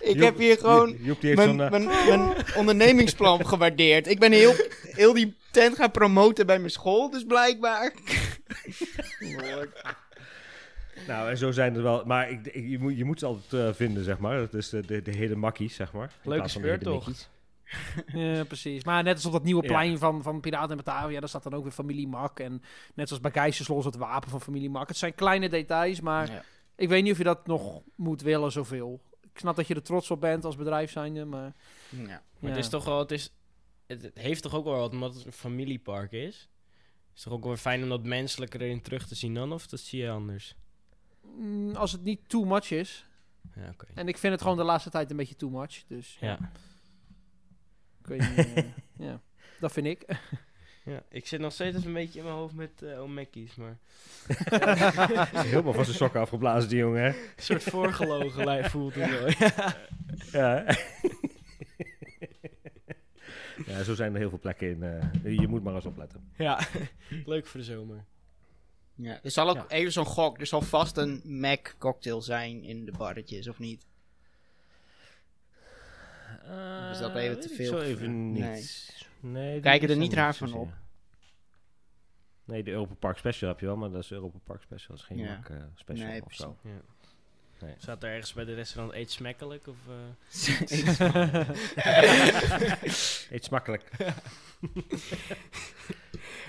ik 0.00 0.20
heb 0.22 0.38
hier 0.38 0.58
gewoon 0.58 0.88
Joep, 0.90 0.98
Joep, 1.00 1.20
die 1.20 1.34
heeft 1.36 1.54
mijn, 1.54 1.58
zo'n... 1.72 1.90
eh, 1.90 2.06
mijn, 2.06 2.18
mijn 2.20 2.44
ondernemingsplan 2.56 3.46
gewaardeerd. 3.52 4.06
Ik 4.06 4.18
ben 4.18 4.32
heel, 4.32 4.54
heel 4.82 5.12
die 5.12 5.36
tent 5.50 5.76
gaan 5.76 5.90
promoten 5.90 6.46
bij 6.46 6.58
mijn 6.58 6.70
school, 6.70 7.10
dus 7.10 7.24
blijkbaar. 7.24 7.92
Nou, 11.06 11.30
en 11.30 11.38
zo 11.38 11.50
zijn 11.50 11.74
er 11.76 11.82
wel... 11.82 12.04
Maar 12.04 12.30
ik, 12.30 12.46
ik- 12.46 12.68
je, 12.68 12.78
moet, 12.78 12.96
je 12.96 13.04
moet 13.04 13.18
ze 13.18 13.26
altijd 13.26 13.62
eh, 13.68 13.74
vinden, 13.74 14.04
zeg 14.04 14.18
maar. 14.18 14.38
Dat 14.38 14.54
is 14.54 14.68
de, 14.68 14.86
de, 14.86 15.02
de 15.02 15.10
hele 15.10 15.36
makkies, 15.36 15.74
zeg 15.74 15.92
maar. 15.92 16.02
In 16.02 16.10
Leuke 16.22 16.36
plaats 16.38 16.52
van 16.52 16.62
de 16.62 16.68
hele 16.68 16.80
speurtocht. 16.80 17.06
Mickeys. 17.06 17.28
Ja, 18.06 18.44
precies. 18.44 18.84
Maar 18.84 19.02
net 19.02 19.14
als 19.14 19.26
op 19.26 19.32
dat 19.32 19.44
nieuwe 19.44 19.62
Ja. 19.62 19.68
plein 19.68 19.98
van, 19.98 20.22
van 20.22 20.40
Piraten 20.40 20.70
en 20.70 20.84
Batavia, 20.84 21.20
daar 21.20 21.28
staat 21.28 21.42
dan 21.42 21.54
ook 21.54 21.62
weer 21.62 21.72
familie 21.72 22.08
Mak. 22.08 22.40
En 22.40 22.62
net 22.94 23.08
zoals 23.08 23.22
bij 23.22 23.32
Geisterslos 23.32 23.84
het 23.84 23.96
wapen 23.96 24.30
van 24.30 24.40
familie 24.40 24.70
Mak. 24.70 24.88
Het 24.88 24.96
zijn 24.96 25.14
kleine 25.14 25.48
details, 25.48 26.00
maar 26.00 26.30
Ja. 26.32 26.42
ik 26.76 26.88
weet 26.88 27.02
niet 27.02 27.12
of 27.12 27.18
je 27.18 27.24
dat 27.24 27.46
nog 27.46 27.82
moet 27.94 28.22
willen 28.22 28.52
zoveel. 28.52 29.00
Ik 29.32 29.38
snap 29.38 29.56
dat 29.56 29.66
je 29.66 29.74
er 29.74 29.82
trots 29.82 30.10
op 30.10 30.20
bent 30.20 30.44
als 30.44 30.56
bedrijf 30.56 30.90
zijnde, 30.90 31.24
maar... 31.24 31.54
Ja. 31.88 32.22
Maar 32.38 32.50
het 32.50 32.58
is 32.58 32.68
toch 32.68 32.84
wel, 32.84 32.98
het, 32.98 33.10
is, 33.10 33.32
het, 33.86 34.10
heeft 34.14 34.42
toch 34.42 34.54
ook 34.54 34.64
wel 34.64 34.76
wat, 34.78 34.92
omdat 34.92 35.14
het 35.14 35.26
een 35.26 35.32
familiepark 35.32 36.12
is. 36.12 36.48
Het 37.08 37.18
is 37.18 37.22
toch 37.22 37.32
ook 37.32 37.44
wel 37.44 37.56
fijn 37.56 37.82
om 37.82 37.88
dat 37.88 38.04
menselijke 38.04 38.60
erin 38.60 38.82
terug 38.82 39.06
te 39.06 39.14
zien 39.14 39.34
dan, 39.34 39.52
of 39.52 39.66
dat 39.66 39.80
zie 39.80 40.02
je 40.02 40.10
anders? 40.10 40.54
Mm, 41.36 41.74
als 41.76 41.92
het 41.92 42.02
niet 42.02 42.28
too 42.28 42.44
much 42.44 42.70
is. 42.70 43.06
Ja, 43.54 43.68
oké. 43.72 43.86
En 43.94 44.08
ik 44.08 44.18
vind 44.18 44.32
het 44.32 44.42
gewoon 44.42 44.56
de 44.56 44.62
laatste 44.62 44.90
tijd 44.90 45.10
een 45.10 45.16
beetje 45.16 45.36
too 45.36 45.50
much. 45.50 45.82
Dus 45.86 46.16
ja, 46.20 46.38
Eh, 48.18 48.64
ja. 49.08 49.20
Dat 49.60 49.72
vind 49.72 49.86
ik. 49.86 50.04
ja. 50.84 51.02
Ik 51.08 51.26
zit 51.26 51.40
nog 51.40 51.52
steeds 51.52 51.84
een 51.84 51.92
beetje 51.92 52.18
in 52.18 52.24
mijn 52.24 52.36
hoofd 52.36 52.54
met 52.54 52.70
uh, 52.82 53.02
Omekkies, 53.02 53.54
maar... 53.54 53.78
Helemaal 55.46 55.72
van 55.72 55.84
zijn 55.84 55.96
sokken 55.96 56.20
afgeblazen, 56.20 56.68
die 56.68 56.78
jongen, 56.78 57.02
hè? 57.02 57.08
Een 57.08 57.14
soort 57.36 57.62
voorgelogen 57.62 58.44
lijf 58.44 58.70
voelt 58.70 58.94
het 58.94 59.10
wel. 59.10 59.50
Ja. 60.32 60.64
zo 63.84 63.94
zijn 63.94 64.12
er 64.12 64.18
heel 64.18 64.28
veel 64.28 64.38
plekken 64.38 64.68
in. 64.70 64.82
eh, 64.82 65.38
je 65.38 65.48
moet 65.48 65.62
maar 65.62 65.74
eens 65.74 65.86
opletten. 65.86 66.30
ja, 66.36 66.60
leuk 67.24 67.46
voor 67.46 67.60
de 67.60 67.66
zomer. 67.66 68.04
Ja. 68.94 69.20
Er 69.22 69.30
zal 69.30 69.48
ook 69.48 69.56
Ja. 69.56 69.68
even 69.68 69.92
zo'n 69.92 70.04
gok, 70.06 70.40
er 70.40 70.46
zal 70.46 70.62
vast 70.62 70.96
een 70.96 71.20
Mac 71.24 71.74
cocktail 71.78 72.22
zijn 72.22 72.62
in 72.64 72.84
de 72.84 72.92
barretjes, 72.92 73.48
of 73.48 73.58
niet? 73.58 73.86
Is 76.90 76.98
dat 76.98 77.14
even 77.16 77.28
weet 77.28 77.42
te 77.42 77.48
ik 77.48 77.54
veel 77.54 77.66
Zo 77.66 77.78
even 77.78 78.32
niet. 78.32 78.42
Nee. 78.42 78.64
Nee. 79.20 79.60
Kijken 79.60 79.88
er 79.88 79.96
niet 79.96 80.12
raar 80.12 80.34
van 80.34 80.52
op. 80.52 80.68
Nee, 82.44 82.62
de 82.62 82.70
Europa 82.70 82.94
Park 82.94 83.16
Special 83.18 83.50
heb 83.50 83.60
je 83.60 83.66
wel, 83.66 83.76
maar 83.76 83.90
dat 83.90 84.02
is 84.02 84.08
de 84.08 84.14
Europa 84.14 84.38
Park 84.44 84.62
Special. 84.62 84.88
Dat 84.88 84.98
is 84.98 85.04
geen 85.04 85.18
Ja. 85.18 85.36
Mac, 85.36 85.48
eh, 85.48 85.56
special 85.74 86.08
Nee, 86.08 86.20
of 86.20 86.26
precies. 86.26 86.44
zo. 86.44 86.56
Ja. 86.62 86.70
Nee. 87.60 87.74
Staat 87.78 88.02
er 88.02 88.10
ergens 88.10 88.32
bij 88.32 88.44
de 88.44 88.54
restaurant 88.54 88.94
eet 88.94 89.10
smakkelijk? 89.10 89.66
Of, 89.66 89.76
eh? 89.88 89.94
Eet 93.30 93.44
smakkelijk. 93.44 93.90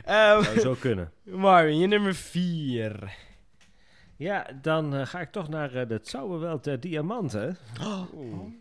Eh, 0.05 0.43
Zou 0.43 0.59
zo 0.59 0.73
kunnen. 0.73 1.11
Marvin, 1.23 1.77
je 1.77 1.87
nummer 1.87 2.15
4. 2.15 3.17
Ja, 4.15 4.47
dan 4.61 4.95
eh, 4.95 5.05
ga 5.05 5.19
ik 5.19 5.31
toch 5.31 5.49
naar 5.49 5.75
uh, 5.75 5.87
de 5.87 5.99
Zauberwelt 6.01 6.63
der 6.63 6.79
Diamanten. 6.79 7.57
Oeh. 8.13 8.53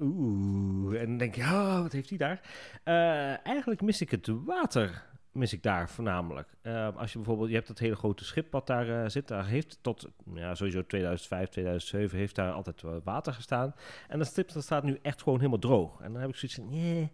Oeh, 0.00 1.00
en 1.00 1.06
dan 1.06 1.16
denk 1.18 1.34
je, 1.34 1.42
oh, 1.42 1.80
wat 1.82 1.92
heeft 1.92 2.08
hij 2.08 2.18
daar? 2.18 2.40
Eh, 2.84 3.46
eigenlijk 3.46 3.80
mis 3.80 4.00
ik 4.00 4.10
het 4.10 4.26
water, 4.44 5.04
mis 5.32 5.52
ik 5.52 5.62
daar 5.62 5.90
voornamelijk. 5.90 6.48
Eh, 6.62 6.96
als 6.96 7.12
je 7.12 7.18
bijvoorbeeld, 7.18 7.48
je 7.48 7.54
hebt 7.54 7.66
dat 7.68 7.78
hele 7.78 7.96
grote 7.96 8.24
schip 8.24 8.52
wat 8.52 8.66
daar 8.66 9.02
eh, 9.02 9.08
zit, 9.08 9.28
daar 9.28 9.46
heeft 9.46 9.78
tot, 9.82 10.08
ja, 10.34 10.54
sowieso 10.54 10.86
2005, 10.86 11.48
2007 11.48 12.18
heeft 12.18 12.34
daar 12.34 12.52
altijd 12.52 12.82
water 13.04 13.32
gestaan. 13.32 13.74
En 14.08 14.18
dat 14.18 14.28
schip 14.32 14.52
dat 14.52 14.62
staat 14.62 14.82
nu 14.84 14.98
echt 15.02 15.22
gewoon 15.22 15.38
helemaal 15.38 15.58
droog. 15.58 16.00
En 16.00 16.12
dan 16.12 16.20
heb 16.20 16.30
ik 16.30 16.36
zoiets 16.36 16.56
van, 16.58 17.10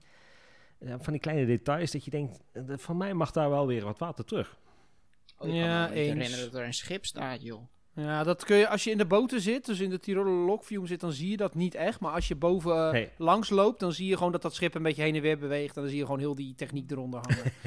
van 1.03 1.12
die 1.12 1.23
kleine 1.23 1.47
details 1.47 1.90
dat 1.90 2.05
je 2.05 2.11
denkt, 2.11 2.40
van 2.66 2.97
mij 2.97 3.14
mag 3.14 3.31
daar 3.31 3.51
wel 3.51 3.66
weer 3.66 3.85
wat 3.85 3.99
water 3.99 4.25
terug. 4.25 4.57
Oh, 5.38 5.49
ik 5.49 5.55
Ja, 5.55 5.61
kan 5.62 5.81
me 5.83 5.88
niet 5.88 5.97
eens. 5.97 6.07
herinneren 6.14 6.44
dat 6.53 6.61
er 6.61 6.66
een 6.66 6.75
schip 6.75 7.05
staat, 7.07 7.42
joh. 7.42 7.62
Ja, 7.94 8.22
dat 8.24 8.44
kun 8.44 8.57
je 8.57 8.68
als 8.68 8.85
je 8.85 8.90
in 8.90 8.98
de 8.98 9.04
boten 9.07 9.40
zit, 9.40 9.66
dus 9.66 9.80
in 9.80 9.90
de 9.90 9.98
Tiroler 9.98 10.33
Lockview 10.46 10.87
zit, 10.87 11.00
dan 11.00 11.12
zie 11.12 11.30
je 11.30 11.37
dat 11.37 11.54
niet 11.54 11.74
echt. 11.74 12.00
Maar 12.00 12.12
als 12.12 12.28
je 12.28 12.35
boven 12.37 12.87
eh, 12.87 12.92
Nee. 12.92 13.09
langs 13.18 13.50
loopt, 13.50 13.80
dan 13.80 13.92
zie 13.92 14.09
je 14.09 14.16
gewoon 14.16 14.33
dat 14.33 14.42
dat 14.42 14.54
schip 14.54 14.74
een 14.74 14.83
beetje 14.83 15.02
heen 15.02 15.14
en 15.14 15.22
weer 15.22 15.38
beweegt. 15.38 15.74
En 15.76 15.80
dan 15.83 15.90
zie 15.90 15.98
je 15.98 16.04
gewoon 16.04 16.20
heel 16.20 16.35
die 16.35 16.54
techniek 16.54 16.90
eronder 16.90 17.20
hangen. 17.28 17.52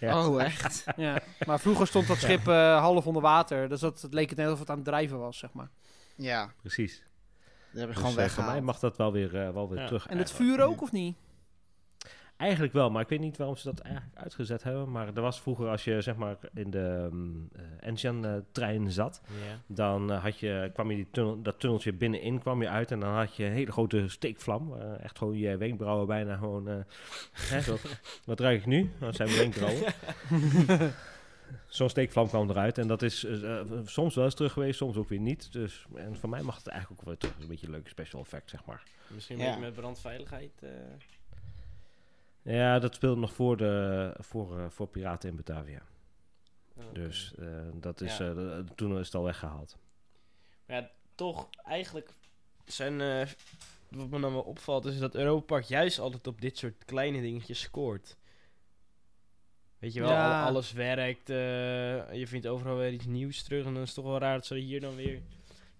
Ja. 0.00 0.26
Oh, 0.28 0.42
echt? 0.42 0.84
ja. 0.96 1.22
Maar 1.46 1.60
vroeger 1.60 1.86
stond 1.86 2.06
dat 2.06 2.16
schip 2.16 2.48
eh, 2.48 2.78
half 2.80 3.06
onder 3.06 3.22
water. 3.22 3.68
Dus 3.68 3.80
dat, 3.80 4.00
het 4.02 4.14
leek 4.14 4.28
het 4.28 4.38
net 4.38 4.46
alsof 4.46 4.60
het 4.60 4.70
aan 4.70 4.76
het 4.76 4.84
drijven 4.84 5.18
was, 5.18 5.38
zeg 5.38 5.52
maar. 5.52 5.68
Ja, 6.16 6.52
Precies. 6.60 7.02
dat 7.72 7.80
heb 7.80 7.88
ik 7.88 7.94
Dus 7.96 8.04
gewoon 8.04 8.18
eh, 8.24 8.30
voor 8.30 8.44
mij 8.44 8.60
mag 8.60 8.78
dat 8.78 8.96
wel 8.96 9.12
weer, 9.12 9.36
eh, 9.46 9.50
wel 9.52 9.68
weer 9.68 9.78
Ja. 9.78 9.86
terug. 9.86 10.06
En 10.06 10.18
het 10.18 10.32
vuur 10.32 10.60
ook, 10.62 10.82
of 10.82 10.92
niet? 10.92 11.16
Eigenlijk 12.40 12.72
wel, 12.72 12.90
maar 12.90 13.02
ik 13.02 13.08
weet 13.08 13.20
niet 13.20 13.36
waarom 13.36 13.56
ze 13.56 13.68
dat 13.68 13.80
eigenlijk 13.80 14.16
uitgezet 14.16 14.62
hebben. 14.62 14.90
Maar 14.90 15.06
er 15.14 15.20
was 15.20 15.40
vroeger, 15.40 15.68
als 15.68 15.84
je 15.84 16.00
zeg 16.00 16.16
maar 16.16 16.36
in 16.54 16.70
de 16.70 17.08
um, 17.12 17.50
trein 18.52 18.90
zat, 18.90 19.20
dan 19.66 20.12
eh, 20.12 20.22
had 20.22 20.38
je, 20.38 20.70
kwam 20.74 20.90
je 20.90 20.96
die 20.96 21.08
tunnel, 21.10 21.42
dat 21.42 21.60
tunneltje 21.60 21.92
binnenin, 21.92 22.38
kwam 22.40 22.62
je 22.62 22.68
uit 22.68 22.90
en 22.90 23.00
dan 23.00 23.14
had 23.14 23.36
je 23.36 23.44
een 23.44 23.52
hele 23.52 23.72
grote 23.72 24.08
steekvlam. 24.08 24.74
eh, 24.74 25.04
echt 25.04 25.18
gewoon 25.18 25.38
je 25.38 25.56
wenkbrauwen 25.56 26.06
bijna 26.06 26.36
gewoon... 26.36 26.68
eh, 26.68 26.74
hè, 27.32 27.60
zo. 27.60 27.76
Wat 28.24 28.40
ruik 28.40 28.58
ik 28.60 28.66
nu? 28.66 28.90
Dat 28.98 29.16
zijn 29.16 29.28
mijn 29.28 29.40
wenkbrauwen. 29.40 29.92
Zo'n 31.66 31.88
steekvlam 31.88 32.28
kwam 32.28 32.50
eruit 32.50 32.78
en 32.78 32.86
dat 32.88 33.02
is 33.02 33.26
soms 33.84 34.14
wel 34.14 34.24
eens 34.24 34.34
terug 34.34 34.52
geweest, 34.52 34.78
soms 34.78 34.96
ook 34.96 35.08
weer 35.08 35.20
niet. 35.20 35.52
Dus, 35.52 35.86
en 35.94 36.16
voor 36.16 36.28
mij 36.28 36.42
mag 36.42 36.56
het 36.56 36.66
eigenlijk 36.66 37.00
ook 37.00 37.06
wel 37.06 37.16
terug. 37.16 37.34
Een 37.40 37.46
beetje 37.48 37.66
een 37.66 37.72
leuke 37.72 37.88
special 37.88 38.20
effect, 38.22 38.50
zeg 38.50 38.64
maar. 38.64 38.82
Misschien 39.06 39.36
een 39.38 39.42
Ja. 39.44 39.48
beetje 39.50 39.64
met 39.64 39.74
brandveiligheid. 39.74 40.52
Ja, 42.42 42.78
dat 42.78 42.94
speelde 42.94 43.20
nog 43.20 43.32
voor, 43.32 43.56
de, 43.56 44.14
voor, 44.18 44.58
eh, 44.58 44.64
voor 44.68 44.86
Piraten 44.88 45.28
in 45.30 45.36
Batavia. 45.36 45.82
Oh. 46.76 46.84
Dus 46.92 47.34
eh, 47.38 47.46
dat 47.74 48.00
is, 48.00 48.16
Ja. 48.18 48.28
eh, 48.28 48.34
de- 48.34 48.64
toen 48.74 48.98
is 48.98 49.06
het 49.06 49.14
al 49.14 49.22
weggehaald. 49.22 49.78
Maar 50.66 50.76
ja, 50.76 50.90
toch, 51.14 51.48
eigenlijk 51.64 52.10
zijn... 52.64 53.00
eh, 53.00 53.26
wat 53.88 54.08
me 54.08 54.20
dan 54.20 54.32
wel 54.32 54.42
opvalt, 54.42 54.84
is 54.84 54.98
dat 54.98 55.14
Europa 55.14 55.44
Park 55.44 55.64
juist 55.64 55.98
altijd 55.98 56.26
op 56.26 56.40
dit 56.40 56.58
soort 56.58 56.84
kleine 56.84 57.20
dingetjes 57.20 57.60
scoort. 57.60 58.16
Weet 59.78 59.92
je 59.92 60.00
wel, 60.00 60.10
Ja. 60.10 60.44
alles 60.44 60.72
werkt. 60.72 61.30
eh, 61.30 61.36
je 62.12 62.24
vindt 62.26 62.46
overal 62.46 62.76
weer 62.76 62.92
iets 62.92 63.06
nieuws 63.06 63.42
terug. 63.42 63.66
En 63.66 63.72
dan 63.74 63.82
is 63.82 63.88
het 63.88 63.96
toch 63.96 64.04
wel 64.04 64.18
raar 64.18 64.34
dat 64.34 64.46
ze 64.46 64.54
hier 64.56 64.80
dan 64.80 64.94
weer 64.94 65.22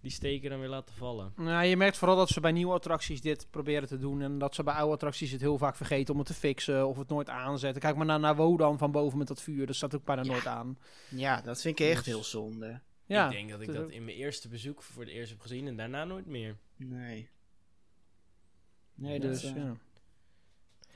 die 0.01 0.11
steken 0.11 0.51
dan 0.51 0.61
weer 0.61 0.69
laten 0.69 0.95
vallen. 0.95 1.33
Nou, 1.37 1.65
je 1.65 1.77
merkt 1.77 1.97
vooral 1.97 2.17
dat 2.17 2.29
ze 2.29 2.41
bij 2.41 2.53
nieuwe 2.53 2.73
attracties 2.75 3.21
dit 3.21 3.47
proberen 3.51 3.89
te 3.89 3.99
doen. 3.99 4.23
En 4.23 4.39
dat 4.39 4.55
ze 4.55 4.63
bij 4.63 4.75
oude 4.75 4.95
attracties 4.95 5.31
het 5.31 5.41
heel 5.41 5.59
vaak 5.59 5.77
vergeten 5.77 6.13
om 6.15 6.19
het 6.19 6.29
te 6.29 6.35
fixen 6.35 6.89
of 6.89 6.97
het 6.97 7.09
nooit 7.09 7.29
aanzetten. 7.29 7.81
Kijk 7.83 7.97
maar 7.97 8.07
naar, 8.07 8.21
naar 8.21 8.37
Wodan 8.37 8.79
van 8.79 8.91
boven 8.91 9.19
met 9.19 9.29
dat 9.29 9.43
vuur. 9.43 9.67
Dat 9.67 9.77
staat 9.77 9.95
ook 9.95 10.05
bijna 10.05 10.23
Ja. 10.23 10.29
nooit 10.31 10.47
aan. 10.47 10.79
Ja, 11.09 11.41
dat 11.41 11.61
vind 11.61 11.81
ik 11.81 11.87
echt 11.87 12.05
Dus- 12.05 12.15
heel 12.15 12.25
zonde. 12.25 12.81
Ja, 13.07 13.25
ik 13.27 13.33
denk 13.33 13.51
dat 13.51 13.61
ik 13.61 13.73
dat 13.73 13.91
in 13.91 14.05
mijn 14.05 14.17
eerste 14.17 14.49
bezoek 14.49 14.83
voor 14.83 15.03
het 15.03 15.13
eerst 15.13 15.31
heb 15.31 15.41
gezien 15.41 15.67
en 15.67 15.77
daarna 15.77 16.05
nooit 16.05 16.27
meer. 16.27 16.57
Nee. 16.77 17.29
Nee, 18.95 19.21
dat 19.21 19.31
dus, 19.31 19.43
eh, 19.45 19.55
ja. 19.57 19.75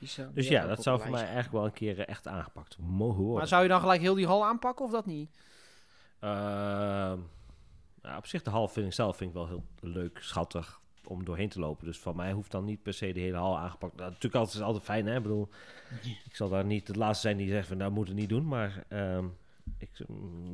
zou- 0.07 0.33
Dus 0.33 0.47
ja, 0.47 0.67
dat 0.67 0.83
zou 0.83 0.95
op 0.95 1.01
voor 1.01 1.11
mij 1.11 1.21
eigenlijk 1.23 1.51
wel 1.51 1.65
een 1.65 1.73
keer 1.73 1.99
eh, 1.99 2.07
echt 2.07 2.27
aangepakt 2.27 2.77
mogen 2.77 3.17
worden. 3.21 3.37
Maar 3.37 3.47
zou 3.47 3.63
je 3.63 3.69
dan 3.69 3.79
gelijk 3.79 4.01
heel 4.01 4.15
die 4.15 4.25
hal 4.27 4.45
aanpakken 4.45 4.85
of 4.85 4.91
dat 4.91 5.05
niet? 5.05 5.29
Ehm, 6.19 7.19
nou, 8.05 8.17
op 8.17 8.27
zich, 8.27 8.43
de 8.43 8.49
hal 8.49 8.67
vind 8.67 8.85
ik 8.85 8.93
zelf 8.93 9.17
vind 9.17 9.29
ik 9.29 9.35
wel 9.35 9.47
heel 9.47 9.63
leuk, 9.79 10.19
schattig 10.21 10.79
om 11.07 11.25
doorheen 11.25 11.49
te 11.49 11.59
lopen. 11.59 11.85
Dus 11.85 11.99
van 11.99 12.15
mij 12.15 12.31
hoeft 12.31 12.51
dan 12.51 12.65
niet 12.65 12.83
per 12.83 12.93
se 12.93 13.13
de 13.13 13.19
hele 13.19 13.37
hal 13.37 13.57
aangepakt. 13.57 13.95
Nou, 13.95 14.07
natuurlijk 14.07 14.35
altijd, 14.35 14.57
is 14.57 14.63
altijd 14.63 14.83
fijn, 14.83 15.05
hè? 15.05 15.15
Ik 15.15 15.21
bedoel, 15.21 15.49
ik 16.01 16.35
zal 16.35 16.49
daar 16.49 16.65
niet 16.65 16.87
de 16.87 16.93
laatste 16.93 17.27
zijn 17.27 17.37
die 17.37 17.49
zegt 17.49 17.67
van, 17.67 17.77
nou 17.77 17.91
moet 17.91 18.07
het 18.07 18.17
niet 18.17 18.29
doen. 18.29 18.47
Maar 18.47 18.83
ehm, 18.87 19.25
ik, 19.77 19.89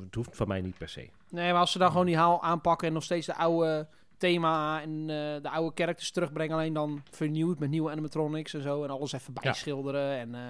het 0.04 0.16
hoeft 0.16 0.36
van 0.36 0.48
mij 0.48 0.62
niet 0.62 0.78
per 0.78 0.90
se. 0.90 1.10
Nee, 1.30 1.52
maar 1.52 1.60
als 1.60 1.72
ze 1.72 1.78
dan 1.78 1.92
gewoon 1.92 2.06
die 2.06 2.18
haal 2.18 2.44
aanpakken 2.44 2.88
en 2.88 2.94
nog 2.94 3.04
steeds 3.04 3.26
de 3.26 3.36
oude 3.36 3.88
thema 4.18 4.82
en 4.82 5.00
eh, 5.02 5.42
de 5.42 5.50
oude 5.50 5.72
characters 5.76 6.12
terugbrengen. 6.12 6.56
Alleen 6.56 6.74
dan 6.74 7.04
vernieuwd 7.10 7.60
met 7.60 7.70
nieuwe 7.70 7.92
animatronics 7.92 8.54
en 8.54 8.62
zo. 8.62 8.84
En 8.84 8.90
alles 8.90 9.12
even 9.12 9.34
bijschilderen 9.34 10.18
en 10.18 10.36
eh, 10.36 10.42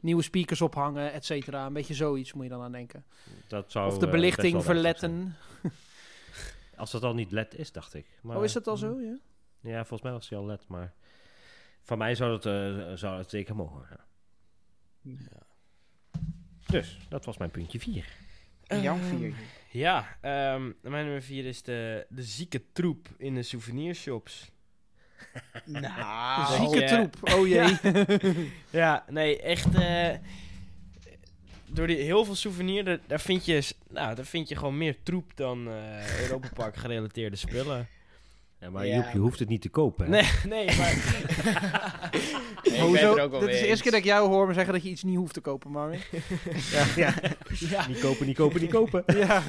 nieuwe 0.00 0.22
speakers 0.22 0.60
ophangen, 0.60 1.12
et 1.12 1.24
cetera. 1.24 1.66
Een 1.66 1.72
beetje 1.72 1.94
zoiets 1.94 2.32
moet 2.32 2.44
je 2.44 2.50
dan 2.50 2.62
aan 2.62 2.72
denken. 2.72 3.04
Dat 3.46 3.72
zou, 3.72 3.86
of 3.86 3.98
de 3.98 4.06
eh, 4.06 4.12
belichting 4.12 4.64
verletten. 4.64 5.36
Als 6.78 6.90
dat 6.90 7.02
al 7.02 7.14
niet 7.14 7.30
LED 7.32 7.54
is, 7.54 7.72
dacht 7.72 7.94
ik. 7.94 8.06
Maar, 8.22 8.36
oh, 8.36 8.44
is 8.44 8.52
dat 8.52 8.66
al 8.66 8.76
zo? 8.76 9.00
Ja. 9.00 9.18
Ja, 9.60 9.78
volgens 9.78 10.02
mij 10.02 10.12
was 10.12 10.28
hij 10.28 10.38
al 10.38 10.46
LED, 10.46 10.68
maar 10.68 10.94
van 11.82 11.98
mij 11.98 12.14
zou 12.14 12.32
het, 12.32 12.46
eh, 12.46 12.92
zou 12.96 13.18
het 13.18 13.30
zeker 13.30 13.56
mogen. 13.56 13.86
Ja. 15.00 15.46
Dus, 16.66 16.98
dat 17.08 17.24
was 17.24 17.36
mijn 17.38 17.50
puntje 17.50 17.78
4. 17.80 18.06
En 18.66 18.80
Jan 18.82 18.98
Ehm, 19.00 19.16
vier. 19.16 19.34
Ja, 19.70 20.16
ehm, 20.20 20.72
mijn 20.80 21.04
nummer 21.04 21.22
4 21.22 21.44
is 21.44 21.62
de, 21.62 22.06
de 22.08 22.22
zieke 22.22 22.62
troep 22.72 23.08
in 23.16 23.34
de 23.34 23.42
souvenirshops. 23.42 24.50
Nou, 25.64 26.52
Zieke 26.56 26.80
ja. 26.80 26.86
troep. 26.86 27.32
Oh 27.32 27.46
jee. 27.48 27.78
Ja, 28.80 29.04
nee, 29.08 29.40
echt. 29.42 29.74
eh, 29.74 30.14
door 31.70 31.86
die 31.86 31.96
heel 31.96 32.24
veel 32.24 32.34
souvenirs, 32.34 32.98
daar, 33.06 33.20
vind 33.20 33.44
je, 33.44 33.62
nou, 33.90 34.14
daar 34.14 34.24
vind 34.24 34.48
je 34.48 34.56
gewoon 34.56 34.78
meer 34.78 34.96
troep 35.02 35.32
dan 35.34 35.68
eh 35.68 36.20
Europa 36.20 36.48
Park 36.54 36.76
gerelateerde 36.76 37.36
spullen. 37.36 37.88
Ja, 38.60 38.70
maar 38.70 38.86
Ja. 38.86 38.94
Joep, 38.96 39.12
je 39.12 39.18
hoeft 39.18 39.38
het 39.38 39.48
niet 39.48 39.60
te 39.62 39.68
kopen. 39.68 40.04
hè? 40.04 40.10
Nee, 40.10 40.30
nee, 40.66 40.76
maar. 40.76 40.94
Nee, 42.62 42.76
ik 42.76 42.80
ben 42.80 42.80
Hoezo? 42.88 43.10
het 43.10 43.20
ook 43.20 43.30
wel 43.30 43.40
Dit 43.40 43.48
is 43.48 43.54
mee 43.54 43.62
de 43.62 43.68
eerste 43.68 43.82
keer 43.82 43.92
dat 43.92 44.00
ik 44.00 44.06
jou 44.06 44.28
hoor 44.28 44.46
me 44.46 44.52
zeggen 44.52 44.72
dat 44.72 44.82
je 44.82 44.88
iets 44.88 45.02
niet 45.02 45.16
hoeft 45.16 45.34
te 45.34 45.40
kopen, 45.40 45.70
Marvin. 45.70 46.00
Ja, 46.72 46.86
ja. 46.96 47.14
Ja. 47.58 47.86
Niet 47.86 48.00
kopen, 48.00 48.26
niet 48.26 48.36
kopen, 48.36 48.60
niet 48.60 48.70
kopen. 48.70 49.04
ja. 49.26 49.42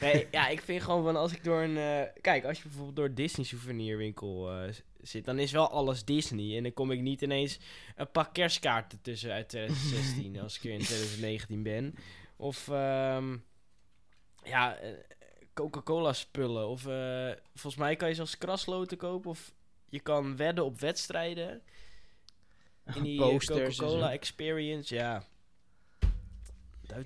Nee, 0.00 0.26
ja, 0.30 0.48
ik 0.48 0.60
vind 0.60 0.82
gewoon 0.82 1.02
van 1.04 1.16
als 1.16 1.32
ik 1.32 1.44
door 1.44 1.62
een. 1.62 1.76
eh, 1.76 2.00
kijk, 2.20 2.44
als 2.44 2.56
je 2.56 2.62
bijvoorbeeld 2.62 2.96
door 2.96 3.04
een 3.04 3.14
Disney 3.14 3.46
souvenirwinkel 3.46 4.50
eh, 4.52 4.72
s- 4.72 4.82
zit, 5.02 5.24
dan 5.24 5.38
is 5.38 5.52
wel 5.52 5.70
alles 5.70 6.04
Disney. 6.04 6.56
En 6.56 6.62
dan 6.62 6.72
kom 6.72 6.90
ik 6.90 7.00
niet 7.00 7.22
ineens 7.22 7.58
een 7.96 8.10
pak 8.10 8.32
kerstkaarten 8.34 8.98
tussen 9.02 9.32
uit 9.32 9.48
2016 9.48 10.40
als 10.40 10.56
ik 10.56 10.62
weer 10.62 10.72
in 10.72 10.78
2019 10.84 11.62
ben. 11.62 11.94
Of 12.36 12.68
ehm, 12.68 13.36
ja, 14.44 14.76
eh, 14.76 14.90
Coca-Cola 15.54 16.12
spullen. 16.12 16.68
Of 16.68 16.86
eh, 16.86 17.30
volgens 17.54 17.76
mij 17.76 17.96
kan 17.96 18.08
je 18.08 18.14
zelfs 18.14 18.38
krasloten 18.38 18.96
kopen. 18.96 19.30
Of 19.30 19.52
je 19.88 20.00
kan 20.00 20.36
wedden 20.36 20.64
op 20.64 20.80
wedstrijden. 20.80 21.62
In 22.94 23.02
die 23.02 23.22
eh, 23.22 23.26
Coca-Cola 23.28 24.12
experience, 24.12 24.94
ja. 24.94 25.24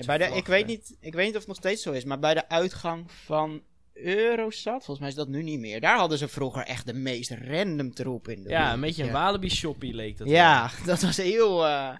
Bij 0.07 0.19
de, 0.19 0.25
ik, 0.25 0.47
weet 0.47 0.67
niet, 0.67 0.97
ik 1.01 1.15
weet 1.15 1.25
niet 1.27 1.35
of 1.35 1.39
het 1.39 1.49
nog 1.49 1.57
steeds 1.57 1.83
zo 1.83 1.93
is, 1.93 2.05
maar 2.05 2.19
bij 2.19 2.35
de 2.35 2.49
uitgang 2.49 3.11
van 3.11 3.63
Eurosat, 3.93 4.85
volgens 4.85 4.99
mij 4.99 5.09
is 5.09 5.15
dat 5.15 5.29
nu 5.29 5.43
niet 5.43 5.59
meer. 5.59 5.81
Daar 5.81 5.99
hadden 5.99 6.19
ze 6.19 6.29
vroeger 6.29 6.63
echt 6.63 6.87
de 6.87 6.95
meest 6.95 7.31
random 7.31 7.95
troep 7.95 8.29
in. 8.29 8.43
de 8.43 8.49
Ja, 8.49 8.73
een 8.73 8.81
beetje 8.81 9.03
een 9.03 9.09
Ja. 9.09 9.15
Walibi 9.15 9.51
shoppie 9.51 9.95
leek 9.95 10.19
dat 10.19 10.27
wel. 10.27 10.37
Ja, 10.37 10.71
dat 10.87 11.01
was 11.01 11.17
heel... 11.17 11.67
eh, 11.67 11.97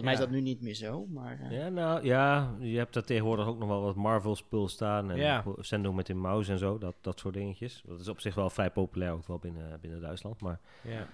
volgens 0.00 0.02
mij 0.02 0.12
is 0.12 0.18
dat 0.18 0.30
nu 0.30 0.40
niet 0.40 0.60
meer 0.62 0.74
zo, 0.74 1.06
maar... 1.06 1.40
eh, 1.40 1.50
Ja, 1.58 1.68
nou 1.68 2.04
ja, 2.04 2.54
je 2.60 2.78
hebt 2.78 2.94
daar 2.94 3.02
tegenwoordig 3.04 3.46
ook 3.46 3.58
nog 3.58 3.68
wel 3.68 3.82
wat 3.82 3.94
Marvel-spul 3.96 4.68
staan. 4.68 5.10
En 5.10 5.16
Ja. 5.16 5.44
Sendo 5.58 5.92
met 5.92 6.08
een 6.08 6.20
mouse 6.20 6.52
en 6.52 6.58
zo, 6.58 6.78
dat, 6.78 6.94
dat 7.00 7.18
soort 7.18 7.34
dingetjes. 7.34 7.82
Dat 7.86 8.00
is 8.00 8.08
op 8.08 8.20
zich 8.20 8.34
wel 8.34 8.50
vrij 8.50 8.70
populair, 8.70 9.12
ook 9.12 9.26
wel 9.26 9.38
binnen, 9.38 9.80
binnen 9.80 10.00
Duitsland. 10.00 10.40
Maar 10.40 10.60
Ja. 10.82 11.08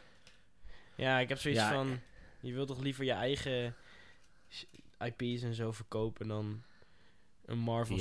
Ja, 0.95 1.19
ik 1.19 1.29
heb 1.29 1.39
zoiets 1.39 1.61
Ja. 1.61 1.73
van... 1.73 1.99
Je 2.41 2.53
wilt 2.53 2.69
toch 2.69 2.81
liever 2.81 3.05
je 3.05 3.13
eigen 3.13 3.75
IP's 4.99 5.43
en 5.43 5.55
zo 5.55 5.73
verkopen 5.73 6.29
dan 6.29 6.63
een 7.45 7.59
Marvel 7.59 7.97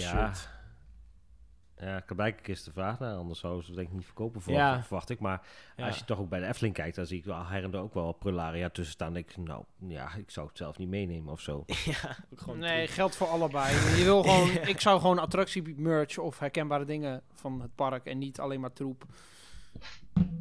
Ja, 1.82 2.04
blijkbaar 2.15 2.50
is 2.50 2.63
de 2.63 2.72
vraag 2.72 3.00
naar. 3.00 3.15
Anders 3.15 3.39
zouden 3.39 3.65
ze 3.65 3.72
denk 3.74 3.88
ik 3.88 3.94
niet 3.94 4.06
verkopen, 4.06 4.41
voor, 4.41 4.54
Ja. 4.54 4.82
verwacht 4.84 5.10
ik. 5.10 5.20
Maar 5.20 5.41
Ja. 5.76 5.88
als 5.88 5.98
je 5.98 6.06
toch 6.06 6.20
ook 6.20 6.30
bij 6.30 6.39
de 6.39 6.46
Efteling 6.48 6.74
kijkt, 6.74 6.96
dan 6.96 7.06
zie 7.06 7.17
ik 7.17 7.26
wel 7.26 7.46
her 7.46 7.63
en 7.63 7.76
ook 7.76 7.94
wel 7.94 8.12
Prularia 8.12 8.70
tussen 8.70 8.94
staan. 8.94 9.15
Ik, 9.15 9.38
nou 9.38 9.63
ja, 9.88 10.13
ik 10.15 10.32
zou 10.32 10.48
het 10.48 10.58
zelf 10.58 10.78
niet 10.78 10.88
meenemen 10.89 11.32
of 11.34 11.39
zo. 11.41 11.63
ja, 11.86 12.17
Nee, 12.54 12.84
troep. 12.86 12.96
geldt 12.96 13.15
voor 13.15 13.28
allebei. 13.28 13.74
Je 13.98 14.04
wil 14.04 14.24
gewoon, 14.24 14.50
ik 14.76 14.82
zou 14.82 15.00
gewoon 15.00 15.20
attractie 15.20 15.76
merch 15.80 16.17
of 16.17 16.39
herkenbare 16.39 16.86
dingen 16.86 17.22
van 17.34 17.62
het 17.62 17.76
park 17.76 18.06
en 18.06 18.17
niet 18.17 18.39
alleen 18.39 18.60
maar 18.60 18.74
troep. 18.74 19.06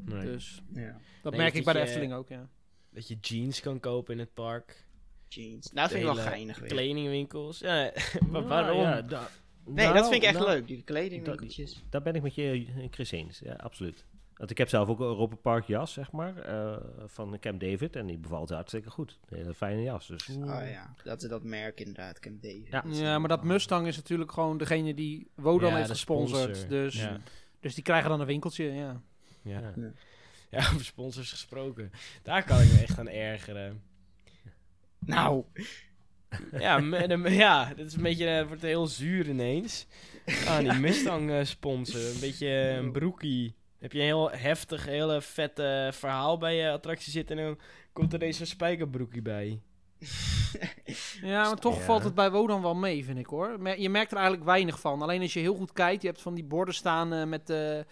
Nee. 0.05 0.24
Dus 0.24 0.62
ja. 0.72 0.96
dat 1.22 1.33
Nee, 1.33 1.40
merk 1.40 1.55
ik 1.55 1.64
bij 1.64 1.72
de 1.72 1.79
je- 1.79 1.85
Efteling 1.85 2.12
ook, 2.12 2.29
ja. 2.29 2.48
Dat 2.90 3.09
je 3.09 3.16
jeans 3.20 3.61
kan 3.61 3.81
kopen 3.81 4.12
in 4.14 4.18
het 4.20 4.35
park. 4.35 4.85
Jeans. 5.29 5.72
Nou, 5.72 5.88
dat 5.88 5.96
vind 5.98 6.09
ik 6.09 6.14
wel 6.14 6.24
geinig 6.33 6.59
weer. 6.59 6.68
Kledingwinkels. 6.68 7.59
Ja, 7.59 7.92
maar 8.31 8.40
Ja, 8.42 8.46
waarom? 8.48 8.81
ja, 8.81 9.03
Nee, 9.64 9.85
nou, 9.85 9.94
dat 9.94 10.09
vind 10.09 10.23
ik 10.23 10.29
echt 10.29 10.38
nou, 10.38 10.51
leuk, 10.51 10.66
die 10.66 10.83
kledingwinkeltjes. 10.83 11.85
Daar 11.90 12.03
ben 12.03 12.14
ik 12.14 12.23
met 12.23 12.35
je, 12.35 12.66
eh, 12.77 12.87
Chris, 12.90 13.11
eens. 13.11 13.38
Ja, 13.38 13.53
absoluut. 13.53 14.05
Want 14.35 14.51
ik 14.53 14.59
heb 14.59 14.68
zelf 14.68 14.88
ook 14.88 15.01
een 15.01 15.07
Europa 15.07 15.35
Park 15.37 15.64
jas, 15.66 15.92
zeg 15.92 16.12
maar, 16.12 16.37
eh, 16.37 16.77
van 17.07 17.38
Camp 17.40 17.61
David. 17.61 17.96
En 17.96 18.07
die 18.07 18.18
bevalt 18.18 18.51
hartstikke 18.51 18.90
goed. 18.90 19.18
Een 19.29 19.37
hele 19.37 19.55
fijne 19.55 19.83
jas. 19.83 20.07
Dus. 20.07 20.29
Oh 20.29 20.44
ja, 20.70 20.94
dat 21.05 21.23
is 21.23 21.29
dat 21.29 21.42
merk 21.42 21.81
inderdaad, 21.81 22.18
Camp 22.18 22.42
David. 22.42 22.68
Ja. 22.70 22.85
Ja, 22.87 23.18
maar 23.18 23.29
dat 23.29 23.44
Mustang 23.44 23.87
is 23.87 23.96
natuurlijk 23.96 24.33
gewoon 24.33 24.59
degene 24.59 24.94
die 24.94 25.31
Wodan 25.35 25.70
Ja, 25.70 25.77
heeft 25.77 25.90
gesponsord. 25.90 26.57
sponsor. 26.57 26.68
Dus, 26.68 26.94
Ja. 26.94 27.20
dus 27.61 27.75
die 27.75 27.85
krijgen 27.85 28.11
dan 28.11 28.20
een 28.20 28.27
winkeltje, 28.27 28.64
ja. 28.64 29.03
Ja. 29.42 29.59
Ja. 29.61 29.73
Ja. 29.77 29.92
ja, 30.51 30.59
over 30.59 30.85
sponsors 30.85 31.31
gesproken. 31.31 31.90
Daar 32.23 32.44
kan 32.44 32.61
ik 32.61 32.73
me 32.73 32.79
echt 32.79 32.99
aan 32.99 33.09
ergeren. 33.09 33.83
Nou, 34.99 35.44
Ja, 36.59 36.79
me- 36.79 37.07
de- 37.09 37.31
ja 37.35 37.73
dit 37.77 37.87
is 37.87 37.95
een 37.95 38.03
beetje, 38.03 38.27
het 38.27 38.47
wordt 38.47 38.62
heel 38.62 38.87
zuur 38.87 39.29
ineens. 39.29 39.87
Ah, 40.47 40.59
die 40.59 40.72
Mustang 40.89 41.31
eh, 41.31 41.45
sponsor. 41.45 42.01
Een 42.01 42.20
beetje 42.20 42.49
een 42.49 42.93
broekie. 42.93 43.55
Heb 43.78 43.93
je 43.93 43.99
een 43.99 44.05
heel 44.05 44.31
heftig, 44.31 44.85
hele 44.87 45.20
vette 45.22 45.91
verhaal 45.93 46.39
bij 46.39 46.57
je 46.57 46.70
attractie 46.70 47.12
zitten 47.12 47.39
en 47.39 47.45
dan 47.45 47.59
komt 47.93 48.12
er 48.12 48.18
deze 48.18 48.47
spijkerbroekie 48.47 49.22
bij. 49.22 49.61
Ja, 51.22 51.43
maar 51.43 51.57
toch 51.57 51.78
Ja. 51.78 51.85
valt 51.85 52.05
het 52.05 52.14
bij 52.14 52.31
Wodan 52.31 52.62
wel 52.62 52.74
mee, 52.74 53.05
vind 53.05 53.18
ik 53.18 53.26
hoor. 53.26 53.68
Je 53.78 53.91
merkt 53.91 54.11
er 54.11 54.16
eigenlijk 54.16 54.47
weinig 54.47 54.81
van. 54.81 55.03
Alleen 55.03 55.20
als 55.22 55.33
je 55.33 55.41
heel 55.41 55.55
goed 55.55 55.72
kijkt, 55.72 56.03
je 56.03 56.09
hebt 56.09 56.20
van 56.22 56.35
die 56.35 56.45
borden 56.45 56.74
staan 56.74 57.12
eh, 57.12 57.24
met, 57.24 57.51
eh, 57.51 57.78
eh, 57.78 57.85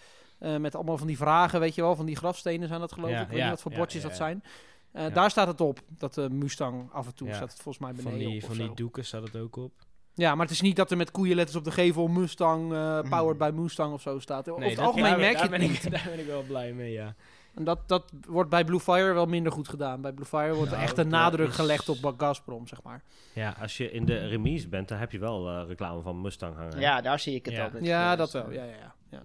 met 0.59 0.75
allemaal 0.75 0.97
van 0.97 1.07
die 1.07 1.17
vragen, 1.17 1.59
weet 1.59 1.75
je 1.75 1.81
wel. 1.81 1.95
Van 1.95 2.05
die 2.05 2.15
grafstenen 2.15 2.67
zijn 2.67 2.79
dat 2.79 2.91
geloof 2.93 3.09
Ja, 3.09 3.15
ik. 3.17 3.21
Ik 3.23 3.27
weet 3.29 3.37
ja, 3.37 3.43
niet 3.43 3.51
wat 3.53 3.61
voor 3.61 3.71
ja, 3.71 3.77
bordjes 3.77 4.01
ja, 4.01 4.07
dat 4.07 4.17
ja. 4.17 4.23
zijn. 4.23 4.43
Eh, 4.91 5.01
Ja. 5.03 5.09
Daar 5.09 5.29
staat 5.29 5.47
het 5.47 5.61
op, 5.61 5.79
dat 5.97 6.13
de 6.13 6.29
Mustang 6.29 6.91
af 6.91 7.05
en 7.07 7.15
toe 7.15 7.27
Ja. 7.27 7.33
staat 7.35 7.51
het 7.51 7.61
volgens 7.61 7.83
mij 7.85 7.93
Van 7.93 8.03
beneden 8.03 8.27
die, 8.27 8.43
op 8.43 8.49
of 8.49 8.55
van 8.55 8.65
die 8.65 8.75
doeken 8.75 9.05
staat 9.05 9.23
het 9.23 9.35
ook 9.35 9.55
op. 9.55 9.71
Ja, 10.13 10.35
maar 10.35 10.45
het 10.45 10.53
is 10.55 10.61
niet 10.61 10.75
dat 10.75 10.91
er 10.91 10.97
met 10.97 11.11
koeienletters 11.11 11.57
op 11.57 11.63
de 11.63 11.71
gevel 11.71 12.07
Mustang, 12.07 12.73
eh, 12.73 13.01
powered 13.09 13.37
by 13.37 13.51
Mustang 13.61 13.93
of 13.93 14.01
zo 14.01 14.19
staat. 14.19 14.49
Over 14.49 14.63
het 14.63 14.75
dat- 14.75 14.85
algemeen 14.85 15.17
merk 15.17 15.21
je 15.31 15.33
daar 15.33 15.41
het 15.41 15.51
ben 15.51 15.59
niet. 15.69 15.83
ik, 15.83 15.91
daar 15.95 16.05
ben 16.09 16.19
ik 16.19 16.25
wel 16.25 16.43
blij 16.43 16.73
mee, 16.73 16.91
ja. 16.91 17.15
En 17.55 17.63
dat, 17.63 17.87
dat 17.87 18.11
wordt 18.27 18.49
bij 18.49 18.63
Blue 18.65 18.79
Fire 18.79 19.13
wel 19.13 19.25
minder 19.25 19.51
goed 19.51 19.67
gedaan. 19.67 20.01
Bij 20.01 20.11
Blue 20.11 20.25
Fire 20.25 20.53
wordt 20.53 20.71
er 20.71 20.77
Nou, 20.77 20.83
echt 20.89 20.97
een 20.97 21.07
nadruk 21.07 21.47
is- 21.49 21.55
gelegd 21.55 21.89
op 21.89 22.13
Gazprom, 22.17 22.67
zeg 22.67 22.81
maar. 22.83 23.03
Ja, 23.33 23.55
Als 23.61 23.77
je 23.77 23.91
in 23.91 24.05
de 24.05 24.27
remise 24.27 24.67
bent, 24.67 24.87
dan 24.87 24.97
heb 24.97 25.11
je 25.11 25.19
wel 25.19 25.49
eh, 25.49 25.67
reclame 25.67 26.01
van 26.01 26.21
Mustang 26.21 26.55
hangen. 26.55 26.79
Ja, 26.79 27.01
daar 27.01 27.19
zie 27.19 27.35
ik 27.35 27.45
het 27.45 27.53
Ja. 27.55 27.63
altijd. 27.63 27.83
Ja, 27.85 28.15
dat 28.15 28.31
wel. 28.31 28.51
Ja, 28.51 28.63
ja, 28.63 28.71
ja. 28.75 28.95
ja. 29.09 29.21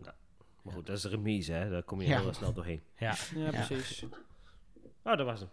Maar 0.62 0.74
goed, 0.74 0.86
dat 0.86 0.96
is 0.96 1.02
de 1.02 1.08
remise, 1.08 1.52
hè. 1.52 1.70
Daar 1.70 1.82
kom 1.82 2.00
je 2.00 2.08
Ja. 2.08 2.20
heel 2.20 2.32
snel 2.34 2.52
doorheen. 2.52 2.80
ja. 2.98 3.14
Ja, 3.34 3.50
precies. 3.50 4.04
Oh, 5.04 5.16
dat 5.16 5.26
was 5.26 5.40
hem. 5.40 5.48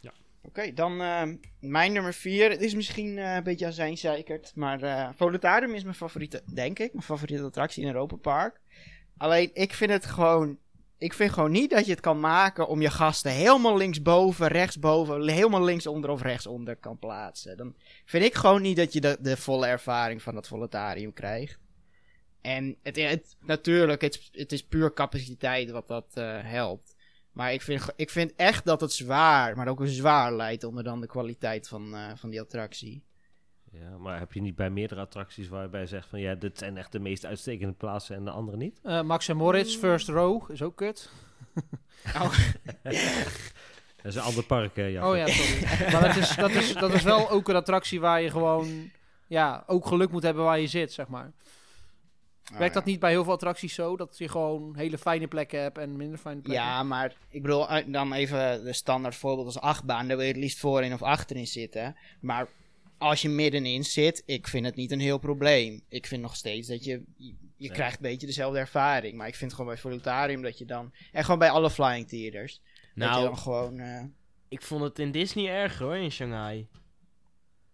Ja. 0.00 0.12
Oké, 0.42 0.72
dan 0.72 1.00
eh, 1.00 1.22
mijn 1.60 1.92
nummer 1.92 2.14
vier. 2.14 2.50
Het 2.50 2.60
is 2.60 2.74
misschien 2.74 3.18
eh, 3.18 3.34
een 3.34 3.42
beetje 3.42 3.66
azijnzeikerd, 3.66 4.52
maar 4.54 4.82
eh 4.82 5.08
Volutarium 5.14 5.74
is 5.74 5.82
mijn 5.82 5.94
favoriete, 5.94 6.42
denk 6.54 6.78
ik, 6.78 6.92
mijn 6.92 7.04
favoriete 7.04 7.44
attractie 7.44 7.82
in 7.82 7.88
Europa 7.88 8.16
Park. 8.16 8.60
Alleen, 9.16 9.50
ik 9.52 9.74
vind 9.74 9.90
het 9.90 10.06
gewoon... 10.06 10.58
Ik 10.98 11.12
vind 11.12 11.32
gewoon 11.32 11.50
niet 11.50 11.70
dat 11.70 11.84
je 11.84 11.90
het 11.90 12.00
kan 12.00 12.20
maken 12.20 12.68
om 12.68 12.80
je 12.80 12.90
gasten 12.90 13.30
helemaal 13.30 13.76
linksboven, 13.76 14.48
rechtsboven, 14.48 15.28
helemaal 15.28 15.64
linksonder 15.64 16.10
of 16.10 16.22
rechtsonder 16.22 16.76
kan 16.76 16.98
plaatsen. 16.98 17.56
Dan 17.56 17.74
vind 18.04 18.24
ik 18.24 18.34
gewoon 18.34 18.62
niet 18.62 18.76
dat 18.76 18.92
je 18.92 19.00
de, 19.00 19.16
de 19.20 19.36
volle 19.36 19.66
ervaring 19.66 20.22
van 20.22 20.34
dat 20.34 20.48
Volutarium 20.48 21.12
krijgt. 21.12 21.58
En 22.40 22.76
het, 22.82 22.96
het, 22.96 23.36
natuurlijk, 23.40 24.00
het, 24.00 24.28
het 24.32 24.52
is 24.52 24.62
puur 24.64 24.92
capaciteit 24.92 25.70
wat 25.70 25.88
dat 25.88 26.06
eh, 26.14 26.38
helpt. 26.42 26.96
Maar 27.32 27.52
ik 27.52 27.62
vind, 27.62 27.92
ik 27.96 28.10
vind 28.10 28.32
echt 28.36 28.64
dat 28.64 28.80
het 28.80 28.92
zwaar, 28.92 29.56
maar 29.56 29.68
ook 29.68 29.80
een 29.80 29.88
zwaar 29.88 30.32
leidt 30.32 30.64
onder 30.64 30.84
dan 30.84 31.00
de 31.00 31.06
kwaliteit 31.06 31.68
van, 31.68 31.94
eh, 31.94 32.10
van 32.14 32.30
die 32.30 32.40
attractie. 32.40 33.04
Ja, 33.72 33.98
maar 33.98 34.18
heb 34.18 34.32
je 34.32 34.40
niet 34.40 34.54
bij 34.54 34.70
meerdere 34.70 35.00
attracties 35.00 35.48
waarbij 35.48 35.80
je 35.80 35.86
zegt 35.86 36.08
van 36.08 36.20
ja, 36.20 36.34
dit 36.34 36.58
zijn 36.58 36.76
echt 36.76 36.92
de 36.92 36.98
meest 36.98 37.26
uitstekende 37.26 37.72
plaatsen 37.72 38.16
en 38.16 38.24
de 38.24 38.30
andere 38.30 38.56
niet? 38.56 38.80
Eh, 38.82 39.02
Max 39.02 39.28
en 39.28 39.36
Moritz, 39.36 39.76
First 39.76 40.08
Row, 40.08 40.50
is 40.50 40.62
ook 40.62 40.76
kut. 40.76 41.10
Dat 44.02 44.12
is 44.12 44.14
een 44.14 44.22
ander 44.22 44.44
park, 44.44 44.76
hè, 44.76 44.84
Jacco. 44.84 45.10
Oh 45.10 45.16
ja, 45.16 45.26
sorry. 45.26 45.92
maar 45.92 46.02
dat 46.02 46.16
is, 46.16 46.36
dat, 46.36 46.50
is, 46.50 46.74
dat 46.74 46.92
is 46.92 47.02
wel 47.02 47.30
ook 47.30 47.48
een 47.48 47.54
attractie 47.54 48.00
waar 48.00 48.22
je 48.22 48.30
gewoon... 48.30 48.90
Ja, 49.26 49.64
ook 49.66 49.86
geluk 49.86 50.10
moet 50.10 50.22
hebben 50.22 50.44
waar 50.44 50.60
je 50.60 50.66
zit, 50.66 50.92
zeg 50.92 51.08
maar. 51.08 51.32
Werkt 52.58 52.74
dat 52.74 52.84
niet 52.84 53.00
bij 53.00 53.10
heel 53.10 53.24
veel 53.24 53.32
attracties 53.32 53.74
zo? 53.74 53.96
Dat 53.96 54.18
je 54.18 54.28
gewoon 54.28 54.76
hele 54.76 54.98
fijne 54.98 55.26
plekken 55.26 55.60
hebt 55.62 55.78
en 55.78 55.96
minder 55.96 56.18
fijne 56.18 56.40
plekken? 56.40 56.64
Ja, 56.64 56.82
maar 56.82 57.14
ik 57.28 57.42
bedoel, 57.42 57.68
eh, 57.68 57.84
dan 57.86 58.12
even 58.12 58.64
de 58.64 58.72
standaard 58.72 59.14
voorbeeld 59.14 59.46
als 59.46 59.60
achtbaan. 59.60 60.08
Daar 60.08 60.16
wil 60.16 60.26
je 60.26 60.32
het 60.32 60.40
liefst 60.42 60.58
voorin 60.58 60.92
of 60.92 61.02
achterin 61.02 61.46
zitten. 61.46 61.96
Maar 62.20 62.48
als 62.98 63.22
je 63.22 63.28
middenin 63.28 63.84
zit, 63.84 64.22
ik 64.26 64.46
vind 64.48 64.66
het 64.66 64.74
niet 64.76 64.90
een 64.90 65.00
heel 65.00 65.18
probleem. 65.18 65.82
Ik 65.88 66.06
vind 66.06 66.22
nog 66.22 66.36
steeds 66.36 66.68
dat 66.68 66.84
je, 66.84 67.02
je, 67.16 67.34
Nee. 67.56 67.70
krijgt 67.70 67.96
een 67.96 68.02
beetje 68.10 68.26
dezelfde 68.26 68.58
ervaring. 68.58 69.16
Maar 69.16 69.26
ik 69.28 69.34
vind 69.34 69.50
gewoon 69.52 69.66
bij 69.66 69.76
Volutarium 69.80 70.42
dat 70.42 70.58
je 70.58 70.64
dan, 70.64 70.92
en 71.12 71.22
gewoon 71.24 71.38
bij 71.38 71.50
alle 71.50 71.70
Flying 71.70 72.08
Theaters, 72.08 72.60
dat 72.62 72.62
je 72.94 73.00
Nou, 73.00 73.24
dan 73.24 73.38
gewoon... 73.38 73.78
eh, 73.78 74.04
ik 74.48 74.62
vond 74.62 74.82
het 74.82 74.98
in 74.98 75.10
Disney 75.10 75.48
erg 75.48 75.78
hoor, 75.78 75.96
in 75.96 76.10
Shanghai. 76.12 76.66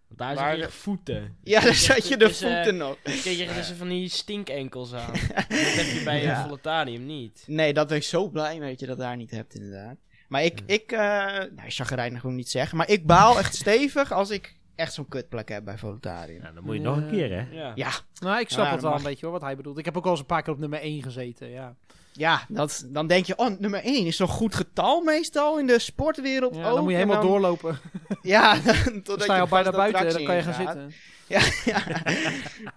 Want 0.08 0.38
daar 0.38 0.56
je 0.56 0.62
de- 0.62 0.70
voeten. 0.70 1.36
ja, 1.42 1.60
dan 1.60 1.74
zat 1.74 2.08
je 2.08 2.16
de 2.16 2.24
eh, 2.24 2.30
voeten 2.30 2.76
nog. 2.76 2.96
Kijk, 3.02 3.16
je 3.22 3.44
hebt 3.44 3.56
dus 3.68 3.76
van 3.78 3.88
die 3.88 4.08
stinkenkels 4.08 4.92
aan. 4.94 5.12
dat 5.34 5.44
heb 5.48 5.86
je 5.86 6.00
bij 6.04 6.22
Ja. 6.22 6.36
een 6.38 6.42
Volutarium 6.44 7.06
niet. 7.06 7.44
Nee, 7.46 7.72
dat 7.72 7.88
ben 7.88 7.96
ik 7.96 8.02
zo 8.02 8.28
blij 8.28 8.58
mee 8.58 8.70
dat 8.70 8.80
je 8.80 8.86
dat 8.86 8.98
daar 8.98 9.16
niet 9.16 9.30
hebt, 9.30 9.54
inderdaad. 9.54 9.96
Maar 10.28 10.44
ik, 10.44 10.60
ik 10.66 10.92
uh, 10.92 10.98
nou, 10.98 11.50
chagrijnig 11.68 12.22
wil 12.22 12.30
ik 12.30 12.36
niet 12.36 12.50
zeggen, 12.50 12.76
maar 12.76 12.88
ik 12.88 13.06
baal 13.06 13.38
echt 13.38 13.54
stevig 13.54 14.12
als 14.12 14.30
ik 14.30 14.56
echt 14.74 14.92
zo'n 14.92 15.08
kutplek 15.08 15.48
heb 15.48 15.64
bij 15.64 15.78
Volutarium. 15.78 16.42
Ja, 16.42 16.52
dan 16.52 16.64
moet 16.64 16.74
je 16.74 16.80
nog 16.80 16.96
een 16.96 17.10
keer, 17.10 17.30
hè? 17.30 17.46
Ja. 17.56 17.72
Ja, 17.74 17.90
Nou, 18.20 18.40
ik 18.40 18.50
snap 18.50 18.70
het 18.70 18.80
wel 18.82 18.90
mag. 18.90 18.98
een 19.00 19.06
beetje 19.06 19.24
hoor, 19.26 19.34
wat 19.34 19.42
hij 19.42 19.56
bedoelt. 19.56 19.78
Ik 19.78 19.84
heb 19.84 19.96
ook 19.96 20.04
al 20.04 20.10
eens 20.10 20.20
een 20.20 20.26
paar 20.26 20.42
keer 20.42 20.52
op 20.52 20.58
nummer 20.58 20.80
1 20.80 21.02
gezeten, 21.02 21.48
ja. 21.50 21.76
Ja 22.16 22.44
dat, 22.48 22.86
dan 22.88 23.06
denk 23.06 23.26
je, 23.26 23.36
oh, 23.36 23.58
nummer 23.58 23.80
1 23.84 24.06
is 24.06 24.16
zo'n 24.16 24.28
goed 24.28 24.54
getal 24.54 25.00
meestal 25.02 25.58
in 25.58 25.66
de 25.66 25.78
sportwereld 25.78 26.54
ja 26.54 26.68
ook. 26.68 26.74
dan 26.74 26.82
moet 26.82 26.90
je 26.92 26.96
helemaal 26.96 27.20
dan- 27.20 27.30
doorlopen. 27.30 27.78
Ja, 28.22 28.54
totdat 28.54 29.04
Dan 29.04 29.20
sta 29.20 29.34
je 29.34 29.40
al 29.40 29.48
bijna 29.48 29.70
de 29.70 29.76
buiten, 29.76 30.12
dan 30.12 30.24
kan 30.24 30.36
je 30.36 30.42
gaan 30.42 30.54
zitten. 30.54 30.92
Ja, 31.28 31.40
ja. 31.64 31.82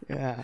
ja. 0.20 0.36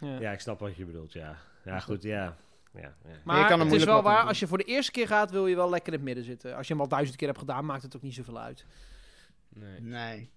Ja. 0.00 0.18
Ja, 0.20 0.30
ik 0.32 0.40
snap 0.40 0.58
wat 0.60 0.76
je 0.76 0.84
bedoelt, 0.84 1.12
ja. 1.12 1.36
Ja, 1.64 1.80
goed, 1.80 2.02
ja. 2.02 2.36
ja, 2.74 2.80
ja. 2.80 2.94
Je 3.04 3.18
Maar 3.24 3.48
kan 3.48 3.60
het 3.60 3.72
is 3.72 3.84
wel 3.84 4.02
waar, 4.02 4.18
doen. 4.18 4.28
als 4.28 4.38
je 4.38 4.46
voor 4.46 4.58
de 4.58 4.64
eerste 4.64 4.92
keer 4.92 5.06
gaat, 5.06 5.30
wil 5.30 5.46
je 5.46 5.56
wel 5.56 5.70
lekker 5.70 5.92
in 5.92 5.98
het 5.98 6.06
midden 6.06 6.24
zitten. 6.24 6.56
Als 6.56 6.66
je 6.66 6.72
hem 6.72 6.82
al 6.82 6.88
duizend 6.88 7.16
keer 7.16 7.26
hebt 7.28 7.38
gedaan, 7.40 7.64
maakt 7.64 7.82
het 7.82 7.96
ook 7.96 8.02
niet 8.02 8.14
zoveel 8.14 8.38
uit. 8.38 8.64
Nee. 9.48 9.80
Nee. 9.80 10.30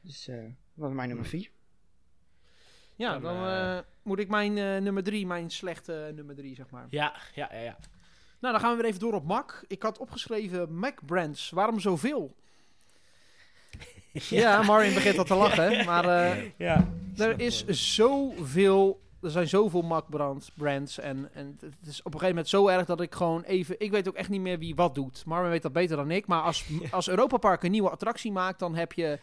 Dus, 0.00 0.28
eh 0.28 0.36
wat 0.74 0.88
is 0.88 0.94
mijn 0.96 1.08
nummer 1.08 1.26
4? 1.26 1.50
Ja, 2.96 3.12
Dan, 3.12 3.22
dan 3.22 3.46
eh, 3.46 3.76
eh, 3.76 3.84
moet 4.02 4.18
ik 4.18 4.28
mijn 4.28 4.58
eh, 4.58 4.76
nummer 4.76 5.02
drie, 5.02 5.26
mijn 5.26 5.50
slechte 5.50 6.12
nummer 6.14 6.34
drie, 6.34 6.54
zeg 6.54 6.70
maar. 6.70 6.86
Ja, 6.90 7.14
ja, 7.34 7.48
ja, 7.52 7.60
ja. 7.60 7.76
Nou, 8.40 8.52
dan 8.52 8.60
gaan 8.60 8.70
we 8.70 8.82
weer 8.82 8.90
even 8.90 9.00
door 9.00 9.14
op 9.14 9.24
Mac. 9.24 9.62
Ik 9.66 9.82
had 9.82 9.98
opgeschreven 9.98 10.74
Mac 10.74 11.06
Brands. 11.06 11.50
Waarom 11.50 11.80
zoveel? 11.80 12.34
ja, 14.12 14.62
Marin 14.62 14.94
begint 14.94 15.18
al 15.18 15.24
te 15.24 15.34
lachen. 15.34 15.84
Maar 15.84 16.04
eh, 16.04 16.50
ja. 16.56 16.88
er 17.16 17.40
is 17.40 17.66
zoveel... 17.66 19.04
Er 19.22 19.30
zijn 19.30 19.48
zoveel 19.48 19.82
Mac 19.82 20.08
brand, 20.10 20.50
brands. 20.54 20.98
En, 20.98 21.30
en 21.32 21.58
het 21.60 21.86
is 21.86 21.98
op 21.98 22.04
een 22.04 22.20
gegeven 22.20 22.28
moment 22.28 22.48
zo 22.48 22.68
erg 22.68 22.86
dat 22.86 23.00
ik 23.00 23.14
gewoon 23.14 23.42
even... 23.42 23.74
Ik 23.78 23.90
weet 23.90 24.08
ook 24.08 24.14
echt 24.14 24.28
niet 24.28 24.40
meer 24.40 24.58
wie 24.58 24.74
wat 24.74 24.94
doet. 24.94 25.24
Marvin 25.24 25.50
weet 25.50 25.62
dat 25.62 25.72
beter 25.72 25.96
dan 25.96 26.10
ik. 26.10 26.26
Maar 26.26 26.42
als, 26.42 26.64
als 26.90 27.08
Europa 27.08 27.36
Park 27.36 27.62
een 27.62 27.70
nieuwe 27.70 27.90
attractie 27.90 28.32
maakt, 28.32 28.58
dan 28.58 28.74
heb 28.74 28.92
je... 28.92 29.18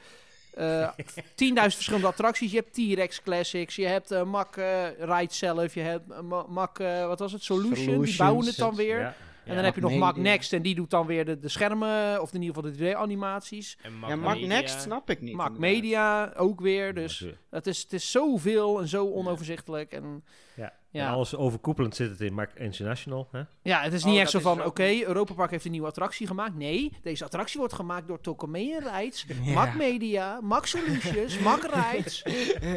eh 0.55 0.89
10.000 1.35 1.75
verschillende 1.75 2.07
attracties. 2.07 2.51
Je 2.51 2.57
hebt 2.57 2.73
T-Rex 2.73 3.21
Classics. 3.21 3.75
Je 3.75 3.85
hebt 3.87 4.11
eh 4.11 4.23
Mac 4.23 4.57
eh 4.57 4.83
Ride 4.99 5.33
zelf. 5.33 5.73
Je 5.73 5.79
hebt 5.81 6.11
eh, 6.11 6.19
Ma- 6.19 6.45
Mac, 6.47 6.79
eh, 6.79 7.05
wat 7.07 7.19
was 7.19 7.31
het? 7.31 7.43
Solution. 7.43 8.01
Die 8.01 8.15
bouwen 8.17 8.45
het 8.45 8.57
dan 8.57 8.75
weer. 8.75 8.99
Ja. 8.99 9.15
En 9.45 9.55
dan 9.55 9.63
heb 9.63 9.75
je 9.75 9.81
nog 9.81 9.93
Mac. 9.95 10.15
Next 10.15 10.53
en 10.53 10.61
die 10.61 10.75
doet 10.75 10.89
dan 10.89 11.05
weer 11.05 11.25
de, 11.25 11.39
de 11.39 11.49
schermen, 11.49 12.21
of 12.21 12.33
in 12.33 12.41
ieder 12.41 12.55
geval 12.55 12.71
de 12.71 12.77
3D-animaties. 12.77 13.77
En 13.81 13.91
Ja, 14.07 14.15
Mac 14.15 14.33
Media. 14.33 14.47
Next 14.47 14.81
snap 14.81 15.09
ik 15.09 15.21
niet. 15.21 15.35
Mac. 15.35 15.57
Media 15.57 16.33
ook 16.35 16.61
weer, 16.61 16.93
dus 16.93 17.25
het 17.49 17.67
is, 17.67 17.81
het 17.81 17.93
is 17.93 18.11
zoveel 18.11 18.81
en 18.81 18.87
zo 18.87 19.11
onoverzichtelijk. 19.11 19.91
En, 19.91 20.23
Ja. 20.55 20.73
Ja. 20.89 21.07
En 21.07 21.13
alles 21.13 21.35
overkoepelend 21.35 21.95
zit 21.95 22.09
het 22.09 22.21
in 22.21 22.33
Mac 22.33 22.49
International, 22.55 23.27
hè? 23.31 23.41
ja, 23.61 23.81
het 23.81 23.93
is 23.93 24.03
Oh, 24.03 24.09
niet 24.09 24.19
echt 24.19 24.29
zo 24.31 24.39
van, 24.39 24.65
oké, 24.65 25.03
Europa 25.03 25.33
Park 25.33 25.51
heeft 25.51 25.65
een 25.65 25.71
nieuwe 25.71 25.87
attractie 25.87 26.27
gemaakt. 26.27 26.55
Nee, 26.55 26.91
deze 27.01 27.23
attractie 27.23 27.59
wordt 27.59 27.73
gemaakt 27.73 28.07
door 28.07 28.21
Tokomee 28.21 28.79
Rides, 28.79 29.25
Ja. 29.43 29.53
Mac 29.53 29.73
Media, 29.75 30.39
Mac 30.41 30.65
Solutions, 30.65 31.39
Mac 31.39 31.63
Rides. 31.73 32.23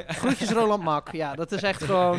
Groetjes 0.07 0.51
Roland 0.51 0.83
Mac. 0.83 1.13
Ja, 1.13 1.35
dat 1.35 1.53
is 1.53 1.63
echt 1.63 1.83
gewoon... 1.83 2.19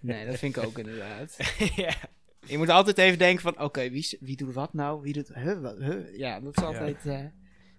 Nee, 0.00 0.26
dat 0.26 0.38
vind 0.38 0.56
ik 0.56 0.64
ook 0.64 0.78
inderdaad. 0.78 1.36
ja. 1.76 1.94
Je 2.46 2.58
moet 2.58 2.68
altijd 2.68 2.98
even 2.98 3.18
denken 3.18 3.42
van, 3.42 3.60
oké, 3.60 3.90
wie, 3.90 4.18
wie 4.20 4.36
doet 4.36 4.54
wat 4.54 4.72
nou? 4.72 5.02
Wie 5.02 5.12
doet, 5.12 5.28
huh, 5.34 5.60
wat, 5.60 5.78
huh? 5.78 6.16
Ja, 6.18 6.40
dat 6.40 6.56
is 6.56 6.64
altijd... 6.64 7.06
eh, 7.06 7.24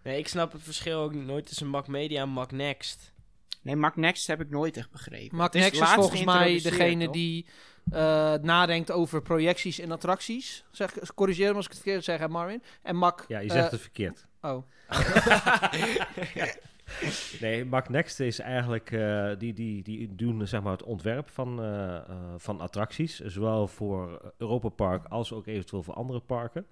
Nee, 0.04 0.18
ik 0.18 0.28
snap 0.28 0.52
het 0.52 0.64
verschil 0.64 1.00
ook 1.00 1.14
nooit 1.14 1.46
tussen 1.46 1.68
Mac 1.68 1.88
Media 1.88 2.22
en 2.22 2.30
Mac 2.30 2.52
Next. 2.52 3.14
Nee, 3.62 3.76
Mac 3.76 3.96
Next 3.96 4.28
heb 4.28 4.42
ik 4.42 4.50
nooit 4.50 4.78
echt 4.78 4.92
begrepen. 4.92 5.38
Mac 5.38 5.54
is 5.54 5.62
Next 5.62 5.82
is 5.82 5.90
volgens 5.90 6.24
mij 6.24 6.62
degene 6.62 7.04
toch? 7.06 7.14
die 7.14 7.46
eh, 7.92 8.34
nadenkt 8.34 8.92
over 8.92 9.22
projecties 9.22 9.80
en 9.80 9.92
attracties. 9.92 10.66
Zeg, 10.72 10.94
corrigeer 11.16 11.50
me 11.50 11.56
als 11.56 11.66
ik 11.66 11.72
het 11.72 11.82
verkeerd 11.82 12.04
zeg, 12.04 12.20
hè, 12.20 12.28
Marvin. 12.28 12.64
En 12.82 12.96
Mac... 12.96 13.26
Ja, 13.28 13.40
je 13.40 13.48
eh, 13.48 13.54
zegt 13.56 13.72
het 13.72 13.82
verkeerd. 13.82 14.26
Oh, 14.42 14.64
Nee, 17.40 17.66
Mac 17.66 17.90
Next 17.90 18.20
is 18.20 18.40
eigenlijk, 18.40 18.92
eh, 18.92 19.32
die, 19.38 19.54
die, 19.54 19.84
die 19.84 20.16
doen 20.16 20.48
zeg 20.48 20.62
maar 20.62 20.72
het 20.72 20.84
ontwerp 20.84 21.30
van, 21.30 21.62
eh, 21.62 21.96
eh, 21.96 22.04
van 22.38 22.62
attracties. 22.62 23.20
Zowel 23.20 23.68
voor 23.68 24.34
Europa 24.38 24.70
Park 24.70 25.06
als 25.08 25.34
ook 25.34 25.48
eventueel 25.48 25.84
voor 25.84 25.94
andere 25.94 26.20
parken. 26.20 26.66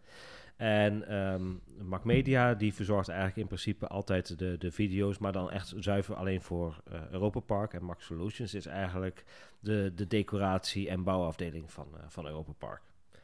En 0.55 1.07
ehm 1.07 1.43
Mac 1.81 2.03
Media 2.03 2.53
die 2.53 2.73
verzorgt 2.73 3.09
eigenlijk 3.09 3.39
in 3.39 3.47
principe 3.47 3.87
altijd 3.87 4.37
de, 4.37 4.57
de 4.57 4.71
video's, 4.71 5.17
maar 5.17 5.31
dan 5.31 5.51
echt 5.51 5.73
zuiver 5.77 6.15
alleen 6.15 6.41
voor 6.41 6.81
Europa 7.11 7.39
Park. 7.39 7.73
En 7.73 7.83
Mac 7.83 8.01
Solutions 8.01 8.53
is 8.53 8.65
eigenlijk 8.65 9.23
de, 9.59 9.91
de 9.95 10.07
decoratie 10.07 10.89
en 10.89 11.03
bouwafdeling 11.03 11.71
van, 11.71 11.87
van 12.07 12.25
Europa 12.25 12.51
Park. 12.57 12.81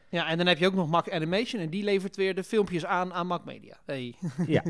Ja, 0.08 0.28
en 0.28 0.38
dan 0.38 0.46
heb 0.46 0.58
je 0.58 0.66
ook 0.66 0.74
nog 0.74 0.88
Mac 0.88 1.10
Animation 1.10 1.62
en 1.62 1.70
die 1.70 1.84
levert 1.84 2.16
weer 2.16 2.34
de 2.34 2.44
filmpjes 2.44 2.84
aan 2.84 3.12
aan 3.12 3.26
Mac 3.26 3.44
Media. 3.44 3.76
Hey. 3.84 4.14
ja, 4.46 4.62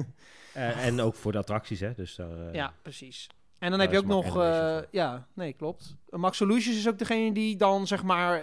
Eh, 0.52 0.86
en 0.86 1.00
ook 1.00 1.14
voor 1.14 1.32
de 1.32 1.38
attracties, 1.38 1.80
hè. 1.80 1.94
Dus 1.94 2.18
eh, 2.18 2.26
ja, 2.52 2.74
precies. 2.82 3.26
En 3.58 3.70
dan 3.70 3.80
heb 3.80 3.90
je 3.92 3.98
ook 3.98 4.04
Mac 4.04 4.24
nog... 4.24 4.32
Voor. 4.32 4.86
ja, 4.90 5.26
nee, 5.34 5.52
klopt. 5.52 5.96
Mac 6.08 6.34
Solutions 6.34 6.76
is 6.76 6.88
ook 6.88 6.98
degene 6.98 7.32
die 7.32 7.56
dan 7.56 7.86
zeg 7.86 8.02
maar 8.02 8.42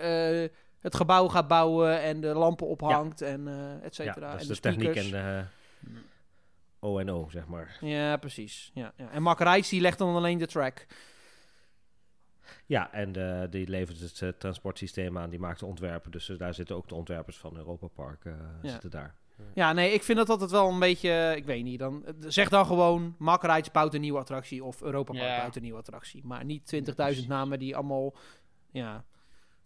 het 0.79 0.95
gebouw 0.95 1.27
gaat 1.27 1.47
bouwen 1.47 2.01
en 2.01 2.21
de 2.21 2.27
lampen 2.27 2.67
ophangt 2.67 3.21
en 3.21 3.47
et 3.83 3.95
ja, 3.95 4.03
cetera. 4.03 4.31
dat 4.31 4.41
is 4.41 4.47
en 4.47 4.53
de, 4.53 4.59
techniek 4.59 4.95
en 4.95 5.09
de 5.11 5.43
O&O, 6.79 7.29
zeg 7.29 7.47
maar. 7.47 7.77
Ja, 7.81 8.17
precies. 8.17 8.71
Ja, 8.73 8.93
ja. 8.95 9.09
En 9.11 9.21
Mac 9.21 9.39
Rides 9.39 9.69
die 9.69 9.81
legt 9.81 9.97
dan 9.97 10.15
alleen 10.15 10.37
de 10.37 10.47
track. 10.47 10.85
Ja, 12.65 12.93
en 12.93 13.11
de, 13.11 13.47
die 13.49 13.67
levert 13.67 13.99
het 13.99 14.21
eh, 14.21 14.29
transportsysteem 14.29 15.17
aan, 15.17 15.29
die 15.29 15.39
maakt 15.39 15.59
de 15.59 15.65
ontwerpen. 15.65 16.11
Dus 16.11 16.29
eh, 16.29 16.37
daar 16.37 16.53
zitten 16.53 16.75
ook 16.75 16.87
de 16.87 16.95
ontwerpers 16.95 17.37
van 17.37 17.57
Europa 17.57 17.87
Park 17.87 18.25
eh, 18.25 18.33
Ja. 18.61 18.69
zitten 18.69 18.89
daar. 18.91 19.15
Ja, 19.53 19.73
nee, 19.73 19.91
ik 19.93 20.03
vind 20.03 20.17
dat 20.17 20.29
altijd 20.29 20.51
wel 20.51 20.69
een 20.69 20.79
beetje... 20.79 21.33
Ik 21.35 21.45
weet 21.45 21.63
niet, 21.63 21.79
dan, 21.79 22.05
zeg 22.19 22.49
dan 22.49 22.65
gewoon... 22.65 23.15
Rides 23.19 23.71
bouwt 23.71 23.93
een 23.93 24.01
nieuwe 24.01 24.19
attractie 24.19 24.63
of 24.63 24.81
Europa 24.81 25.11
Park 25.13 25.25
Ja. 25.25 25.37
bouwt 25.37 25.55
een 25.55 25.61
nieuwe 25.61 25.77
attractie. 25.77 26.21
Maar 26.25 26.45
niet 26.45 26.75
20.000 27.21 27.27
namen 27.27 27.59
die 27.59 27.75
allemaal... 27.75 28.13
Ja, 28.71 29.05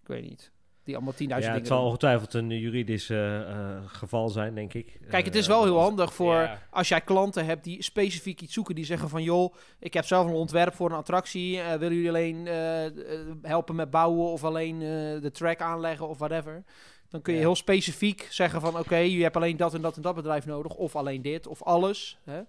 ik 0.01 0.07
weet 0.07 0.23
niet. 0.23 0.51
Die 0.88 0.95
allemaal 0.95 1.13
10.000 1.13 1.19
Ja, 1.27 1.35
dingen 1.39 1.53
het 1.53 1.67
zal 1.67 1.77
doen. 1.77 1.85
ongetwijfeld 1.85 2.33
een 2.33 2.49
juridisch 2.49 3.09
eh, 3.09 3.39
eh, 3.41 3.77
geval 3.85 4.29
zijn, 4.29 4.55
denk 4.55 4.73
ik. 4.73 4.99
Kijk, 5.09 5.25
het 5.25 5.35
is 5.35 5.43
Eh, 5.47 5.49
wel 5.53 5.63
heel 5.63 5.79
handig 5.79 6.13
voor 6.13 6.33
Ja. 6.33 6.61
als 6.69 6.88
jij 6.88 7.01
klanten 7.01 7.45
hebt 7.45 7.63
die 7.63 7.83
specifiek 7.83 8.41
iets 8.41 8.53
zoeken. 8.53 8.75
Die 8.75 8.85
zeggen 8.85 9.09
van, 9.09 9.23
joh, 9.23 9.53
ik 9.79 9.93
heb 9.93 10.05
zelf 10.05 10.27
een 10.27 10.33
ontwerp 10.33 10.73
voor 10.73 10.89
een 10.89 10.95
attractie. 10.97 11.59
eh, 11.59 11.73
willen 11.75 11.95
jullie 11.95 12.09
alleen 12.09 12.47
eh, 12.47 12.85
eh, 12.85 12.93
helpen 13.41 13.75
met 13.75 13.89
bouwen 13.89 14.27
of 14.31 14.43
alleen 14.43 14.75
eh, 14.81 14.88
de 15.21 15.29
track 15.33 15.61
aanleggen 15.61 16.07
of 16.07 16.17
whatever. 16.17 16.63
Dan 17.09 17.21
kun 17.21 17.33
je 17.33 17.39
Ja. 17.39 17.45
heel 17.45 17.55
specifiek 17.55 18.27
zeggen 18.29 18.61
van, 18.61 18.77
oké, 18.79 18.97
je 18.97 19.23
hebt 19.23 19.35
alleen 19.35 19.57
dat 19.57 19.73
en 19.73 19.81
dat 19.81 19.95
en 19.95 20.01
dat 20.01 20.15
bedrijf 20.15 20.45
nodig. 20.45 20.73
Of 20.75 20.95
alleen 20.95 21.21
dit, 21.21 21.47
of 21.47 21.63
alles. 21.63 22.17
Hè? 22.23 22.39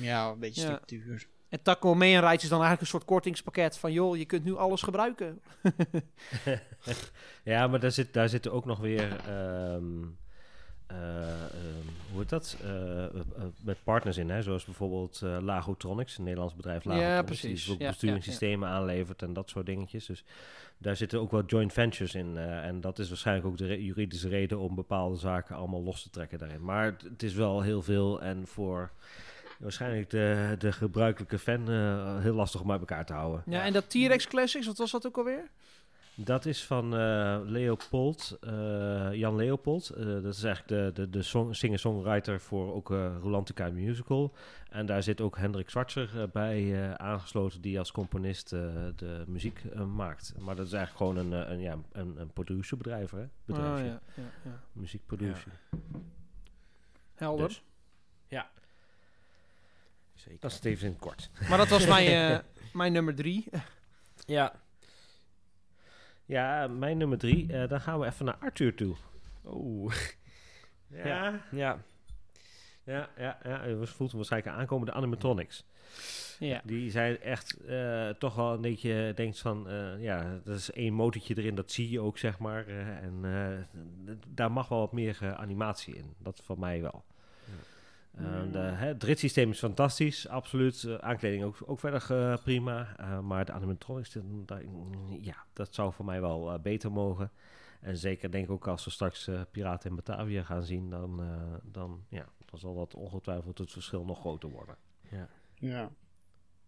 Ja, 0.00 0.28
een 0.30 0.38
beetje 0.38 0.60
Ja. 0.60 0.66
structuur. 0.66 1.26
En 1.52 1.62
Taco 1.62 1.94
Mee 1.94 2.20
Rides 2.20 2.42
is 2.42 2.48
dan 2.48 2.58
eigenlijk 2.62 2.80
een 2.80 2.86
soort 2.86 3.04
kortingspakket 3.04 3.78
van, 3.78 3.92
joh, 3.92 4.16
je 4.16 4.24
kunt 4.24 4.44
nu 4.44 4.56
alles 4.56 4.82
gebruiken. 4.82 5.40
Ja, 7.44 7.66
maar 7.66 7.80
daar, 7.80 7.90
zit, 7.90 8.12
daar 8.12 8.28
zitten 8.28 8.52
ook 8.52 8.64
nog 8.64 8.78
weer... 8.78 9.16
ehm, 9.26 9.84
hoe 12.10 12.18
heet 12.20 12.28
dat? 12.28 12.56
Eh, 12.62 13.04
eh, 13.04 13.10
met 13.60 13.76
partners 13.84 14.16
in, 14.16 14.30
hè? 14.30 14.42
zoals 14.42 14.64
bijvoorbeeld 14.64 15.20
Lagotronics, 15.40 16.18
een 16.18 16.24
Nederlands 16.24 16.54
bedrijf. 16.54 16.84
Ja, 16.84 16.90
Lagotronics, 16.90 17.24
precies. 17.40 17.64
Die 17.64 17.74
ook 17.74 17.80
Ja, 17.80 17.88
besturingssystemen 17.88 18.68
aanlevert 18.68 19.22
en 19.22 19.32
dat 19.32 19.48
soort 19.48 19.66
dingetjes. 19.66 20.06
Dus 20.06 20.24
daar 20.78 20.96
zitten 20.96 21.20
ook 21.20 21.30
wel 21.30 21.44
joint 21.44 21.72
ventures 21.72 22.14
in. 22.14 22.38
en 22.38 22.80
dat 22.80 22.98
is 22.98 23.08
waarschijnlijk 23.08 23.46
ook 23.46 23.56
de 23.56 23.66
re- 23.66 23.82
juridische 23.82 24.28
reden 24.28 24.58
om 24.58 24.74
bepaalde 24.74 25.16
zaken 25.16 25.56
allemaal 25.56 25.82
los 25.82 26.02
te 26.02 26.10
trekken 26.10 26.38
daarin. 26.38 26.64
Maar 26.64 26.96
het 27.10 27.22
is 27.22 27.34
wel 27.34 27.60
heel 27.60 27.82
veel 27.82 28.22
en 28.22 28.46
voor 28.46 28.90
waarschijnlijk 29.62 30.10
de, 30.10 30.54
de 30.58 30.72
gebruikelijke 30.72 31.38
fan 31.38 31.70
eh, 31.70 32.18
heel 32.18 32.34
lastig 32.34 32.60
om 32.60 32.70
uit 32.70 32.80
elkaar 32.80 33.06
te 33.06 33.12
houden. 33.12 33.42
Ja, 33.46 33.64
en 33.64 33.72
dat 33.72 33.90
T-Rex 33.90 34.26
Classics, 34.26 34.66
wat 34.66 34.78
was 34.78 34.90
dat 34.90 35.06
ook 35.06 35.16
alweer? 35.16 35.50
Dat 36.14 36.46
is 36.46 36.64
van 36.64 36.96
eh, 36.96 37.40
Leopold, 37.44 38.38
eh, 38.40 39.12
Jan 39.12 39.36
Leopold. 39.36 39.92
Dat 39.96 40.34
is 40.34 40.44
eigenlijk 40.44 40.94
de, 40.94 41.02
de, 41.02 41.10
de 41.10 41.22
song, 41.22 41.52
singer-songwriter 41.52 42.40
voor 42.40 42.74
ook 42.74 42.90
eh 42.90 43.16
Rolantica 43.20 43.70
Musical. 43.70 44.34
En 44.70 44.86
daar 44.86 45.02
zit 45.02 45.20
ook 45.20 45.36
Hendrik 45.36 45.70
Zwartser 45.70 46.28
bij 46.32 46.88
aangesloten, 46.96 47.60
die 47.60 47.78
als 47.78 47.92
componist 47.92 48.50
de 48.96 49.24
muziek 49.26 49.62
maakt. 49.94 50.34
Maar 50.38 50.56
dat 50.56 50.66
is 50.66 50.72
eigenlijk 50.72 50.96
gewoon 50.96 51.32
een, 51.32 51.50
een, 51.50 51.60
ja, 51.60 51.78
een, 51.92 52.20
een 52.20 52.32
producerbedrijf, 52.32 53.10
hè? 53.10 53.24
Bedrijfje. 53.44 53.84
Oh, 53.84 53.86
ja, 53.86 54.00
ja, 54.14 54.22
ja. 54.44 54.60
Muziekproductie. 54.72 55.52
Helder. 57.14 57.48
Dus. 57.48 57.62
Zeker. 60.22 60.40
Dat 60.40 60.50
is 60.50 60.56
het 60.56 60.64
even 60.66 60.86
in 60.86 60.92
het 60.92 61.00
kort. 61.00 61.30
Maar 61.48 61.58
dat 61.58 61.68
was 61.68 61.86
mijn, 61.86 62.06
eh, 62.06 62.38
mijn 62.80 62.92
nummer 62.92 63.14
drie. 63.14 63.48
Ja. 64.26 64.52
Ja, 66.24 66.66
mijn 66.68 66.96
nummer 66.98 67.18
drie. 67.18 67.52
eh, 67.52 67.68
dan 67.68 67.80
gaan 67.80 67.98
we 68.00 68.06
even 68.06 68.24
naar 68.24 68.36
Arthur 68.40 68.74
toe. 68.74 68.96
Oeh. 69.44 69.94
Ja, 70.88 71.04
Ja. 71.04 71.42
Ja. 71.50 71.78
ja, 72.84 73.08
ja. 73.16 73.38
ja. 73.44 73.64
Je 73.64 73.86
voelt 73.86 74.08
hem 74.10 74.18
waarschijnlijk 74.18 74.56
aankomen, 74.56 74.86
de 74.86 74.92
animatronics. 74.92 75.64
Ja. 76.38 76.60
Die 76.64 76.90
zijn 76.90 77.20
echt 77.20 77.60
eh, 77.60 78.08
toch 78.08 78.34
wel 78.34 78.52
een 78.52 78.60
beetje, 78.60 79.12
denkt 79.14 79.38
van, 79.38 79.68
eh, 79.68 80.02
ja, 80.02 80.40
dat 80.44 80.56
is 80.58 80.70
één 80.72 80.92
motortje 80.92 81.36
erin, 81.38 81.54
dat 81.54 81.72
zie 81.72 81.90
je 81.90 82.00
ook, 82.00 82.18
zeg 82.18 82.38
maar. 82.38 82.66
eh, 82.66 82.88
en 82.88 83.18
eh, 83.24 84.14
daar 84.28 84.52
mag 84.52 84.68
wel 84.68 84.78
wat 84.78 84.92
meer 84.92 85.34
animatie 85.36 85.96
in. 85.96 86.14
Dat 86.18 86.40
van 86.44 86.58
mij 86.58 86.82
wel. 86.82 87.04
En, 88.12 88.54
eh, 88.54 88.78
hè, 88.78 88.86
het 88.86 89.02
ritssysteem 89.02 89.50
is 89.50 89.58
fantastisch, 89.58 90.28
absoluut. 90.28 90.84
Eh, 90.84 90.94
aankleding 90.94 91.44
ook, 91.44 91.56
ook 91.66 91.78
verder 91.80 92.10
eh, 92.10 92.36
prima. 92.42 92.96
Eh, 92.96 93.20
maar 93.20 93.44
de 93.44 93.52
animatronics, 93.52 94.16
ja, 95.20 95.36
dat 95.52 95.74
zou 95.74 95.92
voor 95.92 96.04
mij 96.04 96.20
wel 96.20 96.58
beter 96.60 96.92
mogen. 96.92 97.30
En 97.80 97.96
zeker 97.96 98.30
denk 98.30 98.44
ik 98.44 98.50
ook 98.50 98.68
als 98.68 98.84
we 98.84 98.90
straks 98.90 99.30
Piraten 99.50 99.90
in 99.90 99.96
Batavia 99.96 100.42
gaan 100.42 100.62
zien, 100.62 100.90
dan, 100.90 101.22
eh, 101.22 101.54
dan, 101.62 102.04
ja, 102.08 102.26
dan 102.50 102.58
zal 102.58 102.74
dat 102.74 102.94
ongetwijfeld 102.94 103.58
het 103.58 103.72
verschil 103.72 104.04
nog 104.04 104.20
groter 104.20 104.48
worden. 104.50 104.76
Ja. 105.54 105.90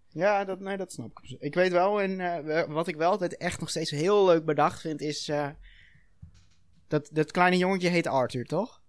Ja, 0.09 0.45
dat, 0.45 0.61
nee, 0.61 0.77
dat 0.77 0.93
snap 0.93 1.21
ik. 1.23 1.37
Ik 1.41 1.55
weet 1.55 1.73
wel, 1.73 2.01
en 2.01 2.21
eh, 2.21 2.65
wat 2.65 2.89
ik 2.89 2.97
wel 2.97 3.11
altijd 3.11 3.37
echt 3.37 3.61
nog 3.61 3.71
steeds 3.71 3.91
heel 3.91 4.27
leuk 4.27 4.45
bedacht 4.45 4.81
vind, 4.81 5.01
is... 5.01 5.29
eh, 5.29 5.49
dat, 6.87 7.09
dat 7.13 7.31
kleine 7.31 7.57
jongetje 7.57 7.89
heet 7.89 8.07
Arthur, 8.07 8.45
toch? 8.45 8.83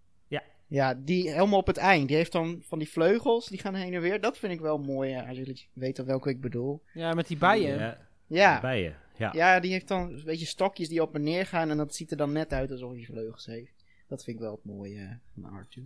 Ja. 0.68 0.88
Ja, 0.90 0.94
die 1.04 1.32
helemaal 1.32 1.60
op 1.60 1.68
het 1.68 1.78
eind. 1.78 2.08
Die 2.08 2.18
heeft 2.18 2.32
dan 2.32 2.62
van 2.68 2.80
die 2.80 2.90
vleugels, 2.90 3.48
die 3.48 3.60
gaan 3.60 3.76
heen 3.76 3.94
en 3.94 4.02
weer. 4.02 4.22
Dat 4.22 4.38
vind 4.38 4.54
ik 4.54 4.60
wel 4.60 4.78
mooi, 4.78 5.14
eh, 5.14 5.28
als 5.28 5.38
jullie 5.38 5.68
weten 5.74 6.06
welke 6.06 6.30
ik 6.30 6.42
bedoel. 6.42 6.84
ja, 6.94 7.14
met 7.14 7.28
die 7.28 7.38
bijen. 7.38 7.80
Ja, 7.80 8.08
Ja. 8.28 8.60
Bijen, 8.62 8.96
ja. 9.18 9.32
Ja, 9.34 9.60
die 9.60 9.72
heeft 9.72 9.88
dan 9.88 10.10
een 10.12 10.24
beetje 10.26 10.46
stokjes 10.46 10.90
die 10.90 11.02
op 11.02 11.16
en 11.16 11.24
neer 11.24 11.46
gaan. 11.46 11.70
En 11.70 11.78
dat 11.78 11.96
ziet 11.96 12.12
er 12.12 12.18
dan 12.18 12.32
net 12.32 12.54
uit 12.54 12.72
alsof 12.72 12.92
hij 12.92 13.04
vleugels 13.04 13.46
heeft. 13.46 13.84
Dat 14.08 14.24
vind 14.24 14.36
ik 14.38 14.42
wel 14.44 14.52
het 14.52 14.66
mooie 14.66 15.00
eh, 15.00 15.42
van 15.44 15.52
Arthur. 15.54 15.84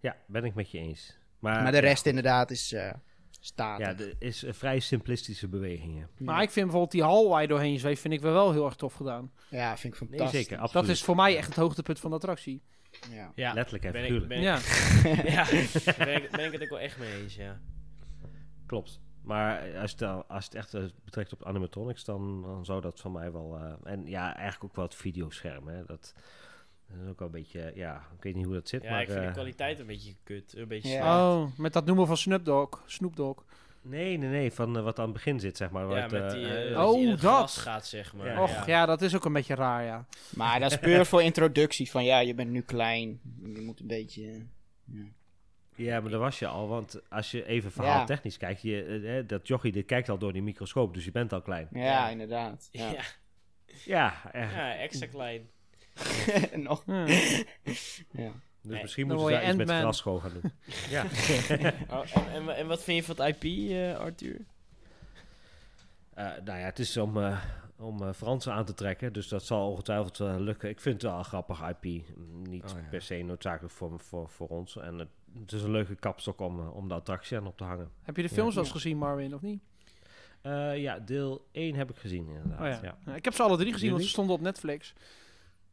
Ja, 0.00 0.16
ben 0.26 0.44
ik 0.44 0.54
met 0.54 0.70
je 0.70 0.78
eens. 0.78 1.18
Maar, 1.38 1.62
Maar 1.62 1.72
de 1.72 1.78
rest 1.78 2.06
inderdaad 2.06 2.50
is 2.50 2.72
eh 2.72 2.92
statig. 3.40 3.86
Ja, 3.86 4.04
er 4.04 4.14
is 4.18 4.42
een 4.42 4.54
vrij 4.54 4.80
simplistische 4.80 5.48
bewegingen. 5.48 6.08
Maar 6.18 6.42
ik 6.42 6.50
vind 6.50 6.64
bijvoorbeeld 6.66 6.92
die 6.92 7.02
hal 7.02 7.28
waar 7.28 7.42
je 7.42 7.48
doorheen 7.48 7.78
zweeft, 7.78 8.00
vind 8.00 8.14
ik 8.14 8.20
wel, 8.20 8.32
wel 8.32 8.52
heel 8.52 8.64
erg 8.64 8.76
tof 8.76 8.94
gedaan. 8.94 9.32
Ja, 9.50 9.76
vind 9.76 9.94
ik 9.94 10.00
Nee, 10.00 10.08
fantastisch. 10.08 10.40
zeker, 10.40 10.58
absoluut. 10.58 10.86
Dat 10.86 10.96
is 10.96 11.02
voor 11.02 11.16
mij 11.16 11.36
echt 11.36 11.46
het 11.46 11.56
hoogtepunt 11.56 12.00
van 12.00 12.10
de 12.10 12.16
attractie. 12.16 12.62
Ja. 13.10 13.32
Ja. 13.34 13.52
Letterlijk 13.52 13.84
en 13.84 13.92
Ben 13.92 14.14
ik, 14.14 14.28
ben, 14.28 14.40
Ja. 14.40 14.56
ik, 14.56 15.28
ja. 15.28 15.44
ben, 16.04 16.22
ik, 16.22 16.30
ben 16.30 16.44
ik 16.44 16.52
het 16.52 16.62
ook 16.62 16.68
wel 16.68 16.80
echt 16.80 16.98
mee 16.98 17.22
eens, 17.22 17.34
ja. 17.34 17.60
Klopt. 18.66 19.00
Maar 19.22 19.78
als 19.78 19.94
je 19.98 20.04
het, 20.04 20.28
als 20.28 20.44
het 20.44 20.54
echt 20.54 20.74
eh, 20.74 20.84
betrekt 21.04 21.32
op 21.32 21.44
animatronics, 21.44 22.04
dan, 22.04 22.42
dan 22.42 22.64
zou 22.64 22.80
dat 22.80 23.00
van 23.00 23.12
mij 23.12 23.32
wel... 23.32 23.58
eh, 23.58 23.92
en 23.92 24.06
ja, 24.06 24.34
eigenlijk 24.36 24.64
ook 24.64 24.76
wel 24.76 24.84
het 24.84 24.94
videoscherm. 24.94 25.68
Hè. 25.68 25.84
Dat, 25.84 26.14
dat 26.88 26.96
is 27.02 27.08
ook 27.08 27.18
wel 27.18 27.28
een 27.28 27.34
beetje... 27.34 27.72
Ja, 27.74 27.96
ik 28.16 28.22
weet 28.22 28.34
niet 28.34 28.44
hoe 28.44 28.54
dat 28.54 28.68
zit, 28.68 28.82
Ja, 28.82 28.90
maar... 28.90 29.00
ik 29.02 29.08
vind 29.08 29.20
de 29.20 29.26
eh, 29.26 29.32
kwaliteit 29.32 29.78
een 29.78 29.86
beetje 29.86 30.14
kut. 30.22 30.54
Een 30.56 30.68
beetje. 30.68 30.98
Oh, 30.98 31.46
met 31.56 31.72
dat 31.72 31.84
noemen 31.86 32.06
van 32.06 32.16
Snoop 32.16 32.44
Dogg. 32.44 32.82
Snoop 32.86 33.16
Dogg. 33.16 33.44
Nee, 33.88 34.16
nee, 34.16 34.28
nee. 34.28 34.52
Van 34.52 34.76
eh, 34.76 34.82
wat 34.82 34.98
aan 34.98 35.04
het 35.04 35.12
begin 35.12 35.40
zit, 35.40 35.56
zeg 35.56 35.70
maar. 35.70 35.86
waar 35.86 35.96
Ja, 35.96 36.02
het, 36.02 36.12
met 36.12 36.22
eh, 36.22 36.30
die... 36.30 36.46
eh, 36.74 36.84
Oh, 36.88 37.08
dat 37.10 37.20
dat. 37.20 37.50
gaat, 37.50 37.86
zeg 37.86 38.14
maar. 38.14 38.26
Ja. 38.26 38.42
Och, 38.42 38.66
ja. 38.66 38.86
dat 38.86 39.02
is 39.02 39.14
ook 39.16 39.24
een 39.24 39.32
beetje 39.32 39.54
raar, 39.54 39.84
ja. 39.84 40.06
Maar 40.34 40.60
dat 40.60 40.70
is 40.70 40.78
puur 40.88 41.06
voor 41.06 41.22
introductie. 41.22 41.90
Van 41.90 42.04
ja, 42.04 42.18
je 42.18 42.34
bent 42.34 42.50
nu 42.50 42.60
klein. 42.62 43.20
Je 43.54 43.60
moet 43.60 43.80
een 43.80 43.86
beetje... 43.86 44.46
Ja, 45.74 46.00
maar 46.00 46.10
daar 46.10 46.20
was 46.20 46.38
je 46.38 46.46
al. 46.46 46.68
Want 46.68 47.00
als 47.08 47.30
je 47.30 47.46
even 47.46 47.72
verhaaltechnisch 47.72 48.36
kijkt, 48.36 48.62
je, 48.62 49.24
dat 49.26 49.46
jochie 49.48 49.72
dit 49.72 49.86
kijkt 49.86 50.08
al 50.08 50.18
door 50.18 50.32
die 50.32 50.42
microscoop, 50.42 50.94
dus 50.94 51.04
je 51.04 51.10
bent 51.10 51.32
al 51.32 51.42
klein. 51.42 51.68
Ja, 51.72 51.80
Ja. 51.82 52.08
inderdaad. 52.08 52.68
Ja. 52.72 52.90
Ja, 52.90 53.02
Ja, 53.84 54.32
echt. 54.32 54.54
ja, 54.54 54.74
extra 54.76 55.06
klein. 55.06 55.48
Nog. 56.66 56.82
Ja. 58.12 58.32
Dus 58.68 58.82
misschien 58.82 59.06
moeten 59.06 59.26
ze 59.26 59.32
daar 59.32 59.46
iets 59.48 59.56
met 59.56 59.68
gras 59.70 60.00
gewoon 60.00 60.20
gaan 60.20 60.32
doen. 60.32 60.52
ja. 60.94 61.04
Oh, 61.96 62.16
en, 62.16 62.32
en, 62.32 62.56
en 62.56 62.66
wat 62.66 62.82
vind 62.82 63.06
je 63.06 63.14
van 63.14 63.24
het 63.26 63.36
IP, 63.42 63.70
eh, 63.70 63.98
Arthur? 63.98 64.36
Eh, 66.14 66.24
nou 66.44 66.58
ja, 66.58 66.64
het 66.64 66.78
is 66.78 66.96
om, 66.96 67.16
eh, 67.22 67.38
om 67.78 68.02
eh, 68.02 68.12
Fransen 68.12 68.52
aan 68.52 68.64
te 68.64 68.74
trekken, 68.74 69.12
dus 69.12 69.28
dat 69.28 69.44
zal 69.44 69.70
ongetwijfeld 69.70 70.18
lukken. 70.18 70.68
Ik 70.68 70.80
vind 70.80 70.94
het 71.02 71.10
wel 71.10 71.18
een 71.18 71.24
grappig 71.24 71.60
IP. 71.68 71.84
Niet 72.48 72.64
Oh, 72.64 72.70
ja. 72.70 72.86
per 72.90 73.02
se 73.02 73.14
noodzakelijk 73.22 73.74
voor, 73.74 74.00
voor, 74.00 74.28
voor 74.28 74.48
ons. 74.48 74.76
En 74.76 74.98
het, 74.98 75.08
het 75.40 75.52
is 75.52 75.62
een 75.62 75.70
leuke 75.70 75.94
kapstok 75.94 76.40
om, 76.40 76.60
om 76.68 76.88
de 76.88 76.94
attractie 76.94 77.36
aan 77.36 77.46
op 77.46 77.56
te 77.56 77.64
hangen. 77.64 77.90
Heb 78.02 78.16
je 78.16 78.22
de 78.22 78.28
Ja. 78.28 78.34
films 78.34 78.54
wel 78.54 78.64
eens 78.64 78.72
gezien, 78.72 78.96
Marvin, 78.98 79.34
of 79.34 79.40
niet? 79.42 79.60
Eh, 80.42 80.76
ja, 80.82 80.98
deel 80.98 81.46
1 81.52 81.74
heb 81.74 81.90
ik 81.90 81.96
gezien 81.96 82.28
inderdaad. 82.28 82.60
Oh 82.60 82.66
ja. 82.66 82.78
ja. 82.82 82.98
Ja, 83.06 83.14
Ik 83.14 83.24
heb 83.24 83.34
ze 83.34 83.42
alle 83.42 83.56
drie 83.56 83.72
gezien, 83.72 83.90
want 83.90 84.02
ze 84.02 84.08
stonden 84.08 84.34
op 84.34 84.40
Netflix. 84.40 84.94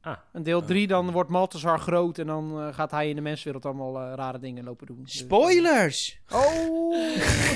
Ah. 0.05 0.17
En 0.33 0.43
deel 0.43 0.59
Oh. 0.59 0.65
3, 0.65 0.87
dan 0.87 1.11
wordt 1.11 1.29
Maltesar 1.29 1.79
groot 1.79 2.17
en 2.17 2.27
dan 2.27 2.59
eh, 2.59 2.73
gaat 2.73 2.91
hij 2.91 3.09
in 3.09 3.15
de 3.15 3.21
menswereld 3.21 3.65
allemaal 3.65 3.99
eh, 3.99 4.13
rare 4.15 4.39
dingen 4.39 4.63
lopen 4.63 4.87
doen. 4.87 5.03
Dus- 5.03 5.17
Spoilers! 5.17 6.19
Oh, 6.31 6.89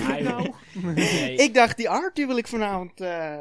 nou. 0.23 0.53
Nee, 0.73 1.35
Ik 1.35 1.53
dacht, 1.53 1.77
die 1.77 1.89
Arthur 1.89 2.27
wil 2.27 2.37
ik 2.37 2.47
vanavond... 2.47 3.01
eh, 3.01 3.37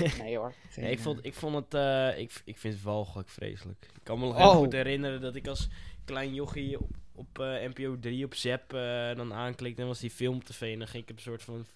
Nee, 0.00 0.12
nee 0.20 0.36
hoor. 0.36 0.54
Nee, 0.76 0.90
ik, 0.90 0.96
eh, 0.98 1.04
vond, 1.04 1.18
ik 1.22 1.34
vond 1.34 1.54
het... 1.54 1.74
eh, 1.74 2.18
ik, 2.18 2.42
ik 2.44 2.58
vind 2.58 2.74
het 2.74 2.82
walgelijk 2.82 3.28
vreselijk. 3.28 3.84
Ik 3.94 4.00
kan 4.02 4.18
me 4.18 4.24
nog 4.26 4.34
Oh. 4.34 4.40
heel 4.42 4.52
goed 4.60 4.72
herinneren 4.72 5.20
dat 5.20 5.34
ik 5.34 5.46
als 5.46 5.68
klein 6.04 6.34
jochie 6.34 6.80
op, 6.80 6.90
op 7.14 7.38
eh, 7.38 7.46
NPO 7.74 7.96
3 8.00 8.24
op 8.24 8.34
Zap 8.34 8.72
eh, 8.74 9.14
dan 9.16 9.32
aanklikte. 9.32 9.80
En 9.82 9.88
was 9.88 10.00
die 10.00 10.10
film 10.10 10.44
tv 10.44 10.72
en 10.72 10.78
dan 10.78 10.88
ging 10.88 11.02
ik 11.02 11.08
hem 11.08 11.18
soort 11.18 11.42
van 11.42 11.66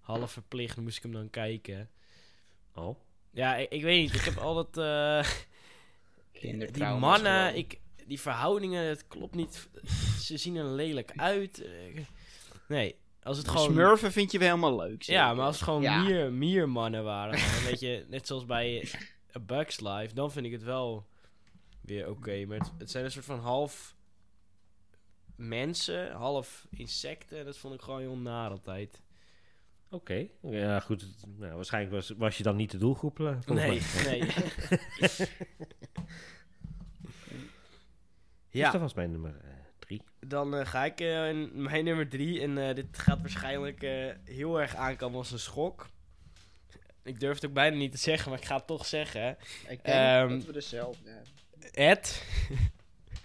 half 0.00 0.32
verplicht. 0.32 0.74
Dan 0.74 0.84
moest 0.84 0.96
ik 0.96 1.02
hem 1.02 1.12
dan 1.12 1.30
kijken. 1.30 1.88
Oh. 2.74 2.96
Ja, 3.30 3.56
ik, 3.56 3.70
ik 3.70 3.82
weet 3.82 4.00
niet. 4.00 4.14
Ik 4.14 4.20
heb 4.24 4.36
altijd... 4.38 4.76
die 6.40 6.84
mannen, 6.84 7.46
gewoon. 7.46 7.54
ik, 7.54 7.80
die 8.06 8.20
verhoudingen, 8.20 8.84
het 8.84 9.06
klopt 9.08 9.34
niet. 9.34 9.68
Ze 10.20 10.36
zien 10.36 10.56
er 10.56 10.64
lelijk 10.64 11.12
uit. 11.16 11.62
Eh, 11.62 12.04
Nee, 12.68 12.96
als 13.22 13.36
het 13.36 13.46
De 13.46 13.52
gewoon... 13.52 13.66
Smurfen 13.72 14.12
vind 14.12 14.32
je 14.32 14.38
wel 14.38 14.48
helemaal 14.48 14.76
leuk. 14.76 15.02
Ja, 15.02 15.34
maar 15.34 15.46
als 15.46 15.54
het 15.54 15.64
gewoon 15.64 15.82
Ja. 15.82 16.02
mier, 16.02 16.32
miermannen 16.32 17.04
waren, 17.04 17.38
weet 17.64 17.80
je, 17.86 18.04
net 18.08 18.26
zoals 18.26 18.44
bij 18.44 18.88
A 19.36 19.40
Bug's 19.40 19.80
Life, 19.80 20.14
dan 20.14 20.32
vind 20.32 20.46
ik 20.46 20.52
het 20.52 20.62
wel 20.62 21.06
weer 21.80 22.08
oké. 22.10 22.44
Maar 22.46 22.58
het, 22.58 22.70
het 22.78 22.90
zijn 22.90 23.04
een 23.04 23.10
soort 23.10 23.24
van 23.24 23.38
half 23.40 23.96
mensen, 25.36 26.12
half 26.12 26.66
insecten. 26.70 27.38
En 27.38 27.44
dat 27.44 27.56
vond 27.58 27.74
ik 27.74 27.80
gewoon 27.80 28.00
heel 28.00 28.16
naar 28.16 28.50
altijd. 28.50 29.02
Oké, 29.90 30.26
ja 30.40 30.80
goed. 30.80 31.06
Nou, 31.38 31.54
waarschijnlijk 31.54 31.94
was, 31.94 32.12
was 32.16 32.36
je 32.36 32.42
dan 32.42 32.56
niet 32.56 32.70
de 32.70 32.78
doelgroep. 32.78 33.16
volgens 33.16 33.46
Nee, 33.46 33.80
nee. 34.20 34.28
Dus 38.50 38.60
ja, 38.60 38.70
dat 38.70 38.80
was 38.80 38.94
mijn 38.94 39.10
nummer 39.10 39.34
eh, 39.44 39.50
drie. 39.78 40.02
dan 40.20 40.56
eh, 40.56 40.66
ga 40.66 40.84
ik 40.84 41.00
eh, 41.00 41.28
in 41.28 41.62
mijn 41.62 41.84
nummer 41.84 42.08
drie. 42.08 42.40
En 42.40 42.68
eh, 42.68 42.74
dit 42.74 42.98
gaat 42.98 43.20
waarschijnlijk 43.20 43.82
eh, 43.82 44.14
heel 44.24 44.60
erg 44.60 44.74
aankomen 44.74 45.18
als 45.18 45.30
een 45.32 45.38
schok. 45.38 45.88
Ik 47.02 47.20
durf 47.20 47.34
het 47.34 47.46
ook 47.46 47.52
bijna 47.52 47.76
niet 47.76 47.92
te 47.92 47.98
zeggen, 47.98 48.30
maar 48.30 48.38
ik 48.38 48.44
ga 48.44 48.56
het 48.56 48.66
toch 48.66 48.86
zeggen. 48.86 49.30
Ik 49.62 49.66
denk 49.66 49.82
Ehm, 49.82 50.28
dat 50.28 50.44
we 50.44 50.52
dezelfde 50.52 51.10
hebben. 51.10 51.72
Ed. 51.72 52.22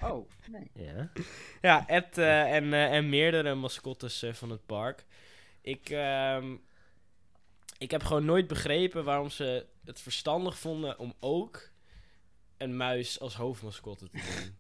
Oh, 0.01 0.29
nee. 0.51 0.71
Ja. 0.85 1.09
Ja, 1.61 1.87
Ed 1.87 2.17
eh, 2.17 2.55
en, 2.55 2.73
eh, 2.73 2.93
en 2.93 3.09
meerdere 3.09 3.55
mascottes 3.55 4.23
eh, 4.23 4.33
van 4.33 4.49
het 4.49 4.65
park. 4.65 5.05
Ik, 5.63 5.89
ehm, 5.89 6.57
ik 7.77 7.91
heb 7.91 8.03
gewoon 8.03 8.25
nooit 8.25 8.47
begrepen 8.47 9.03
waarom 9.03 9.29
ze 9.29 9.65
het 9.83 9.99
verstandig 9.99 10.57
vonden 10.57 10.99
om 10.99 11.13
ook 11.19 11.69
een 12.57 12.77
muis 12.77 13.19
als 13.19 13.35
hoofdmascotte 13.35 14.09
te 14.09 14.17
doen. 14.17 14.57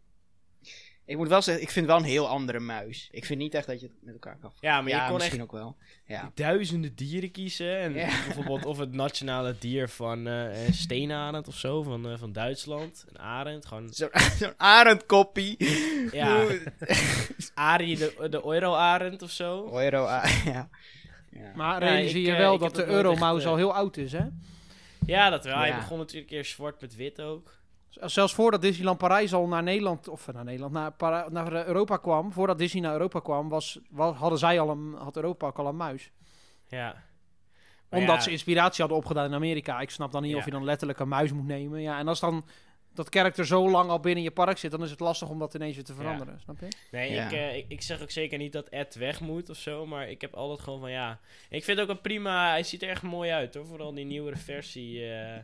Ik 1.05 1.17
moet 1.17 1.27
wel 1.27 1.41
zeggen, 1.41 1.63
ik 1.63 1.69
vind 1.69 1.85
wel 1.85 1.97
een 1.97 2.03
heel 2.03 2.27
andere 2.27 2.59
muis. 2.59 3.07
Ik 3.11 3.25
vind 3.25 3.39
niet 3.39 3.53
echt 3.53 3.67
dat 3.67 3.79
je 3.79 3.85
het 3.85 3.95
met 4.01 4.13
elkaar 4.13 4.37
kan 4.37 4.51
Ja, 4.59 4.81
maar 4.81 4.91
ja, 4.91 5.01
je 5.01 5.09
kon 5.09 5.13
misschien 5.17 5.39
echt 5.39 5.47
ook 5.47 5.51
wel. 5.51 5.77
Ja. 6.05 6.31
duizenden 6.33 6.95
dieren 6.95 7.31
kiezen. 7.31 7.77
En 7.77 7.93
Ja. 7.93 8.07
bijvoorbeeld 8.25 8.65
of 8.65 8.77
het 8.77 8.91
nationale 8.91 9.55
dier 9.59 9.89
van 9.89 10.27
eh 10.27 10.65
een 10.65 10.73
steenarend 10.73 11.47
of 11.47 11.55
zo, 11.55 11.83
van, 11.83 12.09
eh, 12.09 12.17
van 12.17 12.31
Duitsland. 12.31 13.05
Een 13.09 13.19
arend, 13.19 13.65
gewoon... 13.65 13.93
Zo'n 13.93 14.09
zo'n 14.39 14.53
arendkoppie. 14.57 15.57
Ja, 16.11 16.45
Arie 17.53 17.97
de, 17.97 18.27
de 18.29 18.41
euro-arend 18.45 19.21
of 19.21 19.31
zo. 19.31 19.69
Euro, 19.79 20.05
ah, 20.05 20.45
ja. 20.45 20.69
ja. 21.31 21.51
Maar 21.55 21.79
realiseer 21.79 22.21
ik, 22.21 22.25
je 22.25 22.35
wel 22.35 22.53
ik 22.53 22.59
dat 22.59 22.75
de 22.75 22.85
Euromouse 22.85 23.41
echt, 23.41 23.51
al 23.51 23.55
heel 23.55 23.73
oud 23.73 23.97
is, 23.97 24.11
hè? 24.11 24.25
Ja, 25.05 25.29
dat 25.29 25.45
wel. 25.45 25.57
Hij 25.57 25.75
begon 25.75 25.97
natuurlijk 25.97 26.31
eerst 26.31 26.51
zwart 26.51 26.81
met 26.81 26.95
wit 26.95 27.21
ook. 27.21 27.61
Zelfs 28.01 28.33
voordat 28.33 28.61
Disneyland 28.61 28.97
Parijs 28.97 29.33
al 29.33 29.47
naar 29.47 29.63
Nederland, 29.63 30.07
of 30.07 30.31
naar 30.33 30.43
Nederland, 30.43 30.73
naar, 30.73 30.91
Para- 30.91 31.27
naar 31.29 31.67
Europa 31.67 31.97
kwam, 31.97 32.31
voordat 32.31 32.57
Disney 32.57 32.81
naar 32.81 32.93
Europa 32.93 33.19
kwam, 33.19 33.49
was, 33.49 33.79
wa- 33.89 34.11
hadden 34.11 34.39
zij 34.39 34.59
al 34.59 34.69
een, 34.69 34.93
had 34.97 35.15
Europa 35.15 35.47
ook 35.47 35.57
al 35.59 35.67
een 35.67 35.75
muis. 35.75 36.11
Ja. 36.67 37.03
Maar 37.89 37.99
Omdat 37.99 38.15
ja, 38.15 38.21
ze 38.21 38.31
inspiratie 38.31 38.79
hadden 38.81 38.97
opgedaan 38.97 39.25
in 39.25 39.33
Amerika. 39.33 39.79
Ik 39.79 39.89
snap 39.89 40.11
dan 40.11 40.21
niet 40.21 40.31
Ja. 40.31 40.37
of 40.37 40.45
je 40.45 40.51
dan 40.51 40.63
letterlijk 40.63 40.99
een 40.99 41.07
muis 41.07 41.31
moet 41.31 41.45
nemen. 41.47 41.81
Ja, 41.81 41.97
en 41.99 42.07
als 42.07 42.19
dan 42.19 42.45
dat 42.93 43.09
karakter 43.09 43.45
zo 43.45 43.69
lang 43.69 43.89
al 43.89 43.99
binnen 43.99 44.23
je 44.23 44.31
park 44.31 44.57
zit, 44.57 44.71
dan 44.71 44.83
is 44.83 44.91
het 44.91 44.99
lastig 44.99 45.29
om 45.29 45.39
dat 45.39 45.53
ineens 45.53 45.75
weer 45.75 45.83
te 45.83 45.93
veranderen. 45.93 46.39
Snap 46.39 46.59
je? 46.59 46.67
Nee, 46.91 47.11
Ja. 47.11 47.25
ik, 47.25 47.31
eh, 47.31 47.55
ik, 47.57 47.65
ik 47.67 47.81
zeg 47.81 48.01
ook 48.01 48.11
zeker 48.11 48.37
niet 48.37 48.51
dat 48.53 48.69
Ed 48.69 48.95
weg 48.95 49.19
moet 49.21 49.49
of 49.49 49.57
zo, 49.57 49.85
maar 49.85 50.09
ik 50.09 50.21
heb 50.21 50.33
altijd 50.33 50.59
gewoon 50.59 50.79
van 50.79 50.91
ja. 50.91 51.19
Ik 51.49 51.63
vind 51.63 51.79
ook 51.79 51.89
een 51.89 52.01
prima, 52.01 52.49
hij 52.49 52.63
ziet 52.63 52.83
er 52.83 52.89
echt 52.89 53.01
mooi 53.01 53.31
uit 53.31 53.53
hoor, 53.53 53.65
vooral 53.65 53.93
die 53.93 54.05
nieuwere 54.05 54.37
versie. 54.37 54.99
eh, 54.99 55.35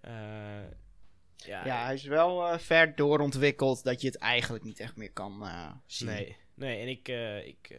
eh, 0.00 0.64
ja, 1.36 1.64
ja, 1.66 1.84
hij 1.84 1.94
is 1.94 2.04
wel 2.04 2.46
eh, 2.48 2.58
ver 2.58 2.94
doorontwikkeld 2.96 3.84
dat 3.84 4.00
je 4.00 4.06
het 4.06 4.18
eigenlijk 4.18 4.64
niet 4.64 4.80
echt 4.80 4.96
meer 4.96 5.12
kan 5.12 5.42
eh, 5.46 5.70
zien. 5.86 6.08
nee, 6.08 6.36
nee, 6.54 6.80
en 6.80 6.88
ik, 6.88 7.08
eh, 7.08 7.46
ik, 7.46 7.68
eh, 7.70 7.78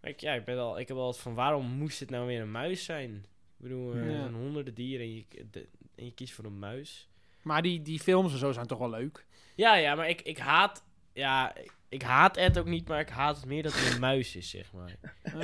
maar 0.00 0.10
ik, 0.10 0.20
ja, 0.20 0.32
ik 0.32 0.44
ben 0.44 0.58
al, 0.58 0.78
ik 0.78 0.88
heb 0.88 0.96
altijd 0.96 1.22
van 1.22 1.34
waarom 1.34 1.66
moest 1.66 2.00
het 2.00 2.10
nou 2.10 2.26
weer 2.26 2.40
een 2.40 2.50
muis 2.50 2.84
zijn? 2.84 3.14
Ik 3.58 3.68
bedoel, 3.68 3.94
er 3.94 4.10
zijn 4.10 4.34
honderden 4.34 4.74
dieren 4.74 5.06
en 5.06 5.14
je, 5.14 5.24
de- 5.50 5.68
en 5.94 6.04
je 6.04 6.12
kiest 6.14 6.32
voor 6.34 6.44
een 6.44 6.58
muis. 6.58 7.08
Maar 7.42 7.62
die, 7.62 7.82
die 7.82 7.98
films 8.00 8.32
en 8.32 8.38
zo 8.38 8.52
zijn 8.52 8.66
toch 8.66 8.78
wel 8.78 8.90
leuk. 8.90 9.26
Ja, 9.54 9.74
ja, 9.76 9.94
maar 9.94 10.08
ik, 10.08 10.20
ik 10.20 10.38
haat, 10.38 10.84
ja, 11.12 11.54
ik, 11.88 12.02
haat 12.02 12.36
Ed 12.36 12.58
ook 12.58 12.66
niet, 12.66 12.88
maar 12.88 13.00
ik 13.00 13.08
haat 13.08 13.36
het 13.36 13.44
meer 13.44 13.62
dat 13.62 13.72
hij 13.74 13.92
een 13.92 14.00
muis 14.00 14.36
is, 14.36 14.50
zeg 14.50 14.72
maar. 14.72 14.96
Ja, 15.02 15.12
oké. 15.36 15.38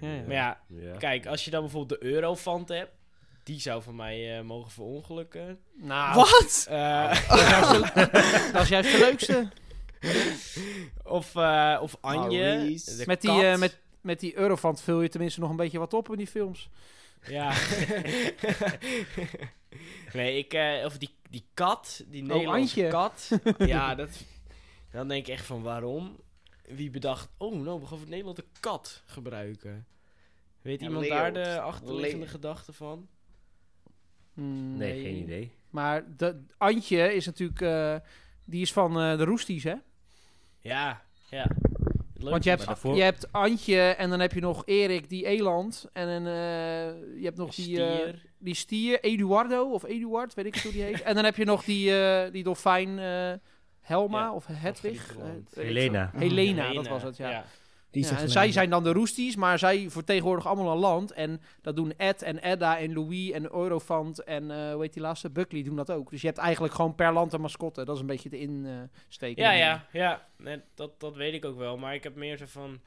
ja, 0.00 0.12
ja. 0.14 0.22
Maar 0.22 0.32
ja, 0.34 0.60
Ja. 0.68 0.96
Kijk, 0.96 1.26
als 1.26 1.44
je 1.44 1.50
dan 1.50 1.60
bijvoorbeeld 1.60 2.00
de 2.00 2.06
Eurofant 2.06 2.68
hebt, 2.68 2.92
die 3.50 3.60
zou 3.60 3.82
van 3.82 3.96
mij 3.96 4.38
eh, 4.38 4.44
mogen 4.44 4.70
verongelukken. 4.70 5.58
Nou, 5.74 6.14
Wat? 6.14 6.66
Eh, 6.68 7.28
dat, 7.28 7.40
is 7.40 7.48
juist 7.48 7.94
de, 7.94 8.50
dat 8.52 8.62
is 8.62 8.68
juist 8.68 8.92
de 8.92 8.98
leukste. 8.98 9.48
of, 11.18 11.36
eh, 11.36 11.78
of 11.82 11.96
Anje. 12.00 12.80
De 12.84 13.02
Met 13.06 13.20
die, 13.20 13.56
met, 13.56 13.78
met 14.00 14.20
die 14.20 14.36
Eurofant 14.36 14.80
vul 14.80 15.02
je 15.02 15.08
tenminste 15.08 15.40
nog 15.40 15.50
een 15.50 15.56
beetje 15.56 15.78
wat 15.78 15.94
op 15.94 16.10
in 16.10 16.16
die 16.16 16.26
films. 16.26 16.68
Ja. 17.26 17.52
nee, 20.12 20.38
ik... 20.38 20.52
eh, 20.52 20.84
of 20.84 20.98
die, 20.98 21.14
die 21.30 21.44
kat, 21.54 22.04
die 22.06 22.22
Oh, 22.22 22.28
Nederlandse 22.28 22.86
kat. 22.90 23.30
ja, 23.58 23.94
dat... 23.94 24.10
Dan 24.90 25.08
denk 25.08 25.26
ik 25.26 25.34
echt 25.34 25.46
van 25.46 25.62
waarom? 25.62 26.16
Wie 26.66 26.90
bedacht, 26.90 27.28
oh 27.36 27.62
nou, 27.62 27.80
we 27.80 27.86
gaan 27.86 27.98
voor 27.98 28.08
Nederland 28.08 28.38
een 28.38 28.50
kat 28.60 29.02
gebruiken. 29.06 29.86
Weet 30.62 30.80
Ja, 30.80 30.86
iemand 30.86 31.08
daar 31.08 31.32
de 31.32 31.60
achterliggende 31.60 32.26
gedachte 32.26 32.72
van? 32.72 33.08
Nee, 34.76 35.02
geen 35.02 35.16
idee. 35.16 35.50
Maar 35.70 36.04
de, 36.16 36.40
Antje 36.58 37.14
is 37.14 37.26
natuurlijk... 37.26 37.60
eh, 37.60 37.96
die 38.44 38.60
is 38.60 38.72
van 38.72 39.00
eh, 39.00 39.16
de 39.16 39.24
Roesties, 39.24 39.64
hè? 39.64 39.74
Ja, 40.60 41.02
ja. 41.30 41.46
Leuk 42.14 42.30
Want 42.30 42.44
je 42.44 42.50
hebt, 42.50 42.66
daarvoor- 42.66 42.96
je 42.96 43.02
hebt 43.02 43.32
Antje 43.32 43.80
en 43.80 44.10
dan 44.10 44.20
heb 44.20 44.32
je 44.32 44.40
nog 44.40 44.62
Erik, 44.66 45.08
die 45.08 45.26
eland. 45.26 45.86
En 45.92 46.08
een, 46.08 46.26
eh, 46.26 47.18
je 47.18 47.24
hebt 47.24 47.36
nog 47.36 47.54
die, 47.54 47.82
eh, 47.84 47.94
stier. 47.98 48.22
die 48.38 48.54
stier, 48.54 49.00
Eduardo 49.00 49.70
of 49.70 49.84
Eduard, 49.84 50.34
weet 50.34 50.46
ik 50.46 50.54
niet 50.54 50.62
hoe 50.62 50.72
die 50.72 50.82
heet. 50.82 51.02
en 51.08 51.14
dan 51.14 51.24
heb 51.24 51.36
je 51.36 51.44
nog 51.44 51.64
die, 51.64 52.00
eh, 52.00 52.32
die 52.32 52.42
dolfijn 52.42 52.98
eh, 52.98 53.32
Helma 53.80 54.20
Ja, 54.20 54.32
of 54.34 54.46
Hedwig. 54.46 55.16
Helena. 55.54 56.10
Helena, 56.16 56.62
dat 56.62 56.68
Helena, 56.72 56.90
was 56.90 57.02
het, 57.02 57.16
ja. 57.16 57.44
Die 57.90 58.04
Ja, 58.04 58.18
en 58.18 58.30
zij 58.30 58.52
zijn 58.52 58.70
dan 58.70 58.84
de 58.84 58.92
Roesties, 58.92 59.36
maar 59.36 59.58
zij 59.58 59.90
vertegenwoordigen 59.90 60.50
allemaal 60.50 60.72
een 60.72 60.78
land. 60.78 61.12
En 61.12 61.40
dat 61.60 61.76
doen 61.76 61.92
Ed 61.96 62.22
en 62.22 62.38
Edda 62.38 62.78
en 62.78 62.92
Louis 62.92 63.30
en 63.30 63.54
Eurofant 63.54 64.24
en 64.24 64.50
eh 64.50 64.72
hoe 64.72 64.82
heet 64.82 64.92
die 64.92 65.02
laatste? 65.02 65.30
Buckley 65.30 65.62
doen 65.62 65.76
dat 65.76 65.90
ook. 65.90 66.10
Dus 66.10 66.20
je 66.20 66.26
hebt 66.26 66.38
eigenlijk 66.38 66.74
gewoon 66.74 66.94
per 66.94 67.12
land 67.12 67.32
een 67.32 67.40
mascotte. 67.40 67.84
Dat 67.84 67.94
is 67.94 68.00
een 68.00 68.06
beetje 68.06 68.28
de 68.28 68.38
insteken. 68.38 69.42
Ja, 69.42 69.52
ja, 69.52 69.86
ja. 69.92 70.28
Nee, 70.36 70.60
dat, 70.74 71.00
dat 71.00 71.16
weet 71.16 71.34
ik 71.34 71.44
ook 71.44 71.58
wel. 71.58 71.76
Maar 71.76 71.94
ik 71.94 72.02
heb 72.02 72.14
meer 72.14 72.36
zo 72.36 72.44
van... 72.46 72.80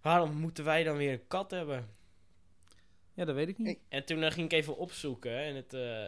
Waarom 0.00 0.36
moeten 0.36 0.64
wij 0.64 0.84
dan 0.84 0.96
weer 0.96 1.12
een 1.12 1.26
kat 1.28 1.50
hebben? 1.50 1.88
Ja, 3.14 3.24
dat 3.24 3.34
weet 3.34 3.48
ik 3.48 3.58
niet. 3.58 3.78
En 3.88 4.04
toen 4.04 4.22
eh, 4.22 4.30
ging 4.30 4.46
ik 4.46 4.52
even 4.52 4.76
opzoeken. 4.76 5.38
En 5.38 5.54
het, 5.54 5.74
eh, 5.74 6.04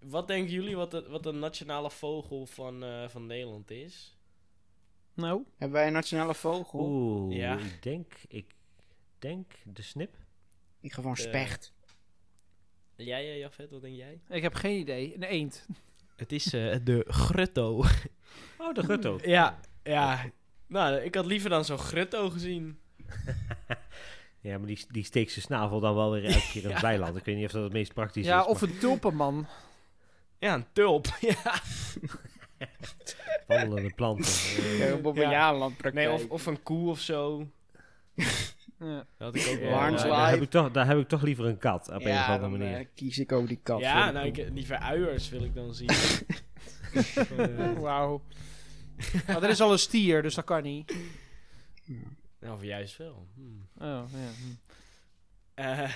wat 0.00 0.28
denken 0.28 0.52
jullie 0.52 0.76
wat 0.76 0.90
de, 0.90 1.08
wat 1.08 1.22
de 1.22 1.32
nationale 1.32 1.90
vogel 1.90 2.46
van, 2.46 2.84
eh, 2.84 3.08
van 3.08 3.26
Nederland 3.26 3.70
is? 3.70 4.16
Nou, 5.20 5.42
Hebben 5.58 5.78
wij 5.78 5.86
een 5.86 5.92
nationale 5.92 6.34
vogel? 6.34 6.80
Oeh, 6.80 7.36
Ja. 7.36 7.58
ik 7.58 7.82
denk, 7.82 8.12
ik 8.28 8.46
denk 9.18 9.52
de 9.64 9.82
snip. 9.82 10.16
Ik 10.80 10.92
ga 10.92 11.02
van 11.02 11.14
Eh, 11.14 11.18
specht. 11.22 11.72
Jij, 12.96 13.38
Jafet, 13.38 13.70
wat 13.70 13.80
denk 13.82 13.96
jij? 13.96 14.20
ik 14.28 14.42
heb 14.42 14.54
geen 14.54 14.78
idee. 14.78 15.14
Een 15.14 15.22
eend. 15.22 15.66
Het 16.16 16.32
is 16.32 16.52
eh, 16.52 16.76
de 16.84 17.04
grutto. 17.08 17.82
Oh, 18.58 18.74
de 18.74 18.82
gutto. 18.84 19.18
ja, 19.38 19.60
ja. 19.82 20.30
Nou, 20.66 20.96
ik 20.96 21.14
had 21.14 21.26
liever 21.26 21.50
dan 21.50 21.64
zo'n 21.64 21.78
grutto 21.78 22.30
gezien. 22.30 22.78
Ja, 24.42 24.58
maar 24.58 24.66
die, 24.66 24.84
die 24.90 25.04
steekt 25.04 25.30
zijn 25.32 25.44
snavel 25.44 25.80
dan 25.80 25.94
wel 25.94 26.10
weer 26.10 26.24
elke 26.24 26.48
keer 26.52 26.62
in 26.62 26.68
het 26.70 26.80
Ja. 26.80 26.86
weiland. 26.86 27.16
Ik 27.16 27.24
weet 27.24 27.36
niet 27.36 27.44
of 27.44 27.50
dat 27.52 27.62
het 27.62 27.72
meest 27.72 27.94
praktisch 27.94 28.26
Ja, 28.26 28.40
is. 28.40 28.46
of 28.46 28.60
maar 28.60 28.70
een 28.70 28.78
tulpenman. 28.78 29.46
Ja, 30.38 30.54
een 30.54 30.66
tulp. 30.72 31.06
ja. 31.20 31.60
wandelende 33.46 33.94
planten. 33.94 34.32
Ja, 34.78 34.94
op 34.94 35.16
een 35.16 35.30
ja. 35.30 35.70
Nee, 35.92 36.10
of, 36.10 36.28
of 36.28 36.46
een 36.46 36.62
koe 36.62 36.90
of 36.90 37.00
zo. 37.00 37.46
Ja. 38.80 39.06
Dat 39.16 39.34
had 39.34 39.34
ik 39.34 39.46
ook 39.52 39.60
ja, 39.60 39.90
daar, 39.90 40.30
heb 40.30 40.42
ik 40.42 40.50
toch, 40.50 40.70
daar 40.70 40.86
heb 40.86 40.98
ik 40.98 41.08
toch 41.08 41.22
liever 41.22 41.44
een 41.44 41.58
kat, 41.58 41.88
op 41.88 41.94
een 41.94 42.00
of 42.00 42.02
ja, 42.06 42.26
andere 42.26 42.40
dan 42.40 42.58
manier. 42.58 42.76
eh, 42.76 42.86
kies 42.94 43.18
ik 43.18 43.32
ook 43.32 43.48
die 43.48 43.60
kat. 43.62 43.80
Ja, 43.80 44.04
voor 44.04 44.12
nou, 44.12 44.26
ik, 44.26 44.48
liever 44.52 44.76
uiers 44.76 45.28
wil 45.28 45.44
ik 45.44 45.54
dan 45.54 45.74
zien. 45.74 45.90
Eh, 47.36 47.72
Wauw. 47.78 48.22
maar 49.26 49.42
er 49.42 49.48
is 49.48 49.60
al 49.60 49.72
een 49.72 49.78
stier, 49.78 50.22
dus 50.22 50.34
dat 50.34 50.44
kan 50.44 50.62
niet. 50.62 50.94
nou, 52.40 52.54
of 52.54 52.62
juist 52.62 52.96
wel. 52.96 53.26
Hmm. 53.34 53.68
Oh, 53.78 54.04
ja. 54.12 54.30
hm. 54.36 54.54
Eh, 55.54 55.92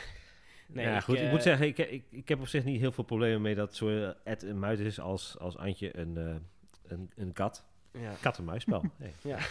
nee, 0.67 0.87
ja, 0.87 0.97
ik, 0.97 1.03
goed. 1.03 1.19
ik 1.19 1.31
moet 1.31 1.43
zeggen, 1.43 1.67
ik, 1.67 1.79
ik, 1.79 2.05
ik 2.11 2.29
heb 2.29 2.41
op 2.41 2.49
zich 2.49 2.65
niet 2.65 2.81
heel 2.81 2.93
veel 2.93 3.05
problemen 3.05 3.43
mee 3.43 3.55
dat 3.55 3.75
zo 3.75 4.15
Ed 4.25 4.43
een 4.43 4.59
muis 4.59 4.79
is 4.79 5.01
als, 5.01 5.39
als 5.39 5.57
Antje 5.57 5.99
een, 5.99 6.17
eh, 6.17 6.35
een, 6.87 7.11
een 7.17 7.33
kat. 7.33 7.65
Ja. 7.93 8.13
Kat-en-muisspel. 8.21 8.85
Hey. 8.99 9.15
Ja. 9.23 9.39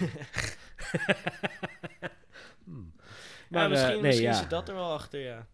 Hmm. 2.63 2.93
Maar 2.95 3.61
Maar, 3.61 3.69
misschien, 3.69 3.89
eh, 3.89 3.95
nee, 3.95 4.03
misschien 4.03 4.27
ja. 4.27 4.33
zit 4.33 4.49
dat 4.49 4.69
er 4.69 4.75
wel 4.75 4.91
achter, 4.93 5.19
ja. 5.19 5.47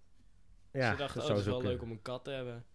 Ja, 0.72 0.92
Ze 0.92 0.98
dachten, 0.98 1.20
dat 1.22 1.30
oh, 1.30 1.30
het 1.30 1.40
is 1.40 1.46
wel 1.46 1.56
kunnen. 1.56 1.72
leuk 1.72 1.82
om 1.82 1.92
een 1.92 2.02
kat 2.02 2.24
te 2.24 2.32
hebben. 2.32 2.66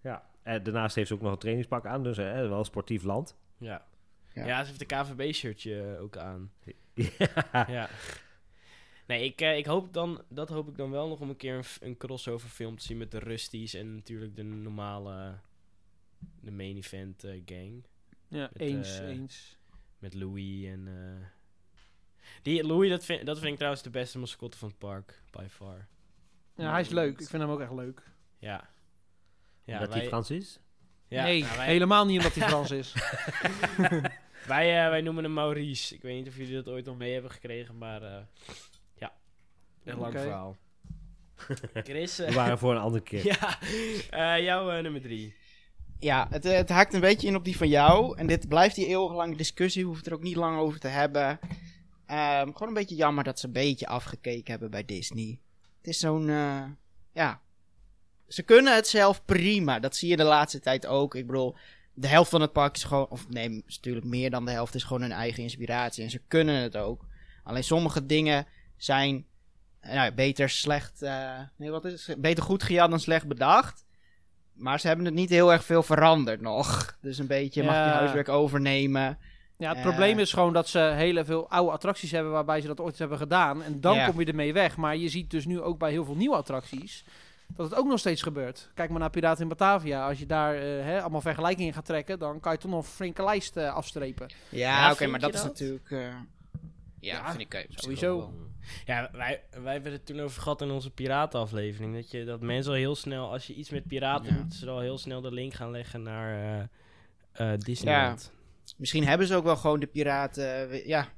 Ja. 0.00 0.26
En 0.42 0.62
daarnaast 0.62 0.94
heeft 0.94 1.08
ze 1.08 1.14
ook 1.14 1.20
nog 1.20 1.32
een 1.32 1.38
trainingspak 1.38 1.86
aan, 1.86 2.02
dus 2.02 2.16
hè, 2.16 2.48
wel 2.48 2.58
een 2.58 2.64
sportief 2.64 3.02
land. 3.02 3.36
Ja. 3.58 3.86
Ja. 4.32 4.46
Ja, 4.46 4.64
ze 4.64 4.68
heeft 4.72 4.92
een 4.92 5.04
KVB-shirtje 5.04 5.98
ook 6.00 6.16
aan. 6.16 6.52
ja. 6.94 7.66
Ja. 7.68 7.88
Nee, 9.06 9.24
ik, 9.24 9.40
eh, 9.40 9.56
ik 9.56 9.66
hoop 9.66 9.92
dan, 9.92 10.22
dat 10.28 10.48
hoop 10.48 10.68
ik 10.68 10.76
dan 10.76 10.90
wel 10.90 11.08
nog 11.08 11.20
om 11.20 11.28
een 11.28 11.36
keer 11.36 11.54
een, 11.54 11.64
een 11.80 11.96
crossover 11.96 12.48
film 12.48 12.78
te 12.78 12.84
zien 12.84 12.98
met 12.98 13.10
de 13.10 13.18
Rusties 13.18 13.74
en 13.74 13.94
natuurlijk 13.94 14.36
de 14.36 14.42
normale, 14.42 15.38
de 16.40 16.50
main 16.52 16.76
event 16.76 17.24
eh, 17.24 17.42
gang. 17.44 17.84
Ja, 18.28 18.48
Met, 18.52 18.60
eens, 18.60 18.98
eh, 19.00 19.08
eens. 19.08 19.56
Met 19.98 20.14
Louis 20.14 20.64
en... 20.64 20.88
eh, 20.88 21.26
die 22.42 22.64
Louis, 22.66 22.90
dat 22.90 23.04
vind, 23.04 23.26
dat 23.26 23.38
vind 23.38 23.50
ik 23.50 23.56
trouwens 23.56 23.82
de 23.82 23.90
beste 23.90 24.18
mascotte 24.18 24.58
van 24.58 24.68
het 24.68 24.78
park, 24.78 25.22
by 25.30 25.46
far. 25.50 25.86
Ja, 26.56 26.70
hij 26.70 26.80
is 26.80 26.88
leuk. 26.88 27.20
Ik 27.20 27.28
vind 27.28 27.42
hem 27.42 27.50
ook 27.50 27.60
echt 27.60 27.72
leuk. 27.72 28.02
Ja. 28.38 28.68
Ja, 29.64 29.78
dat 29.78 29.88
wij, 29.88 29.98
hij 29.98 30.06
Frans 30.06 30.30
is? 30.30 30.60
ja, 31.08 31.22
nee, 31.22 31.42
nou, 31.42 31.56
wij, 31.56 31.66
helemaal 31.66 32.06
niet 32.06 32.18
omdat 32.18 32.34
hij 32.34 32.48
Frans 32.52 32.70
is. 32.70 32.92
wij, 34.46 34.84
eh, 34.84 34.90
wij 34.90 35.00
noemen 35.00 35.24
hem 35.24 35.32
Maurice. 35.32 35.94
Ik 35.94 36.02
weet 36.02 36.16
niet 36.16 36.28
of 36.28 36.36
jullie 36.36 36.54
dat 36.54 36.68
ooit 36.68 36.88
al 36.88 36.94
mee 36.94 37.12
hebben 37.12 37.30
gekregen, 37.30 37.78
maar 37.78 38.02
eh, 38.02 38.22
ja, 38.94 39.12
een 39.84 39.98
lang 39.98 40.12
Oké. 40.12 40.22
verhaal. 40.22 40.56
Chris, 41.74 42.16
We 42.16 42.32
waren 42.32 42.58
voor 42.58 42.72
een 42.74 42.80
andere 42.80 43.02
keer. 43.02 43.24
ja, 43.40 43.58
eh, 44.10 44.44
jouw 44.44 44.80
nummer 44.80 45.00
drie. 45.00 45.34
Ja, 45.98 46.26
het, 46.30 46.44
eh, 46.44 46.52
het 46.56 46.68
haakt 46.68 46.94
een 46.94 47.00
beetje 47.00 47.26
in 47.26 47.36
op 47.36 47.44
die 47.44 47.56
van 47.56 47.68
jou. 47.68 48.18
En 48.18 48.26
dit 48.26 48.48
blijft 48.48 48.74
die 48.74 48.86
eeuwenlange 48.86 49.36
discussie. 49.36 49.84
Hoeft 49.84 49.98
het 49.98 50.06
er 50.06 50.14
ook 50.14 50.22
niet 50.22 50.36
lang 50.36 50.58
over 50.58 50.80
te 50.80 50.88
hebben. 50.88 51.38
Ehm, 52.06 52.44
gewoon 52.52 52.68
een 52.68 52.74
beetje 52.74 52.94
jammer 52.96 53.24
dat 53.24 53.38
ze 53.40 53.46
een 53.46 53.52
beetje 53.52 53.86
afgekeken 53.86 54.50
hebben 54.50 54.70
bij 54.70 54.84
Disney. 54.84 55.38
Het 55.78 55.86
is 55.86 55.98
zo'n. 55.98 56.28
eh, 56.28 56.62
ja. 57.12 57.40
Ze 58.28 58.42
kunnen 58.42 58.74
het 58.74 58.88
zelf 58.88 59.24
prima. 59.24 59.80
Dat 59.80 59.96
zie 59.96 60.08
je 60.08 60.16
de 60.16 60.22
laatste 60.24 60.60
tijd 60.60 60.86
ook. 60.86 61.14
Ik 61.14 61.26
bedoel, 61.26 61.56
de 61.94 62.08
helft 62.08 62.30
van 62.30 62.40
het 62.40 62.52
park 62.52 62.76
is 62.76 62.84
gewoon. 62.84 63.06
Of 63.08 63.28
nee, 63.28 63.62
natuurlijk 63.66 64.06
meer 64.06 64.30
dan 64.30 64.44
de 64.44 64.50
helft 64.50 64.74
is 64.74 64.84
gewoon 64.84 65.02
hun 65.02 65.12
eigen 65.12 65.42
inspiratie. 65.42 66.04
En 66.04 66.10
ze 66.10 66.20
kunnen 66.28 66.54
het 66.62 66.76
ook. 66.76 67.04
Alleen 67.44 67.64
sommige 67.64 68.06
dingen 68.06 68.46
zijn. 68.76 69.26
eh, 69.80 69.94
Nou, 69.94 70.12
beter 70.12 70.48
slecht. 70.50 71.00
nee, 71.56 71.70
wat 71.70 71.84
is 71.84 72.06
het? 72.06 72.20
Beter 72.20 72.44
goed 72.44 72.62
gejat 72.62 72.90
dan 72.90 73.00
slecht 73.00 73.26
bedacht. 73.28 73.84
Maar 74.56 74.80
ze 74.80 74.86
hebben 74.86 75.04
het 75.06 75.14
niet 75.14 75.30
heel 75.30 75.52
erg 75.52 75.64
veel 75.64 75.82
veranderd 75.82 76.40
nog. 76.40 76.96
Dus 77.00 77.18
een 77.18 77.26
beetje 77.26 77.62
mag 77.62 77.74
je 77.74 77.80
huiswerk 77.80 78.28
overnemen. 78.28 79.18
Ja, 79.58 79.68
het 79.68 79.76
Eh. 79.76 79.82
probleem 79.82 80.18
is 80.18 80.32
gewoon 80.32 80.52
dat 80.52 80.68
ze 80.68 80.78
heel 80.78 81.24
veel 81.24 81.50
oude 81.50 81.72
attracties 81.72 82.10
hebben 82.10 82.32
waarbij 82.32 82.60
ze 82.60 82.66
dat 82.66 82.80
ooit 82.80 82.98
hebben 82.98 83.18
gedaan. 83.18 83.62
En 83.62 83.80
dan 83.80 84.04
kom 84.04 84.20
je 84.20 84.26
ermee 84.26 84.52
weg. 84.52 84.76
Maar 84.76 84.96
je 84.96 85.08
ziet 85.08 85.30
dus 85.30 85.46
nu 85.46 85.60
ook 85.60 85.78
bij 85.78 85.90
heel 85.90 86.04
veel 86.04 86.14
nieuwe 86.16 86.36
attracties 86.36 87.04
dat 87.46 87.70
het 87.70 87.78
ook 87.78 87.86
nog 87.86 87.98
steeds 87.98 88.22
gebeurt. 88.22 88.70
Kijk 88.74 88.90
maar 88.90 89.00
naar 89.00 89.10
Piraten 89.10 89.42
in 89.42 89.48
Batavia. 89.48 90.08
Als 90.08 90.18
je 90.18 90.26
daar 90.26 90.54
eh, 90.54 90.62
hè, 90.62 91.00
allemaal 91.00 91.20
vergelijkingen 91.20 91.72
gaat 91.74 91.84
trekken, 91.84 92.18
dan 92.18 92.40
kan 92.40 92.52
je 92.52 92.58
toch 92.58 92.70
nog 92.70 92.80
een 92.80 92.90
flinke 92.90 93.24
lijst 93.24 93.56
eh, 93.56 93.74
afstrepen. 93.74 94.26
Ja, 94.48 94.78
Ja, 94.86 94.92
oké, 94.92 95.06
maar 95.06 95.20
dat, 95.20 95.34
is 95.34 95.42
natuurlijk... 95.42 95.90
eh, 95.90 95.98
ja, 96.00 96.16
Ja, 97.00 97.28
vind 97.30 97.40
ik 97.54 97.66
sowieso. 97.70 98.32
Ja, 98.84 99.08
wij, 99.12 99.40
wij 99.62 99.72
hebben 99.72 99.92
het 99.92 100.06
toen 100.06 100.20
over 100.20 100.42
gehad 100.42 100.62
in 100.62 100.70
onze 100.70 100.90
piratenaflevering. 100.90 101.94
Dat, 101.94 102.10
je, 102.10 102.24
dat 102.24 102.40
mensen 102.40 102.72
al 102.72 102.78
heel 102.78 102.94
snel, 102.94 103.32
als 103.32 103.46
je 103.46 103.54
iets 103.54 103.70
met 103.70 103.86
piraten 103.86 104.34
Ja. 104.34 104.40
doet, 104.42 104.54
ze 104.54 104.70
al 104.70 104.80
heel 104.80 104.98
snel 104.98 105.20
de 105.20 105.32
link 105.32 105.54
gaan 105.54 105.70
leggen 105.70 106.02
naar 106.02 106.58
eh 107.32 107.52
eh 107.52 107.58
Disneyland. 107.60 108.32
Misschien 108.76 109.06
hebben 109.06 109.26
ze 109.26 109.34
ook 109.34 109.44
wel 109.44 109.56
gewoon 109.56 109.80
de 109.80 109.86
piraten... 109.86 110.70
eh, 110.70 110.86
ja, 110.86 111.08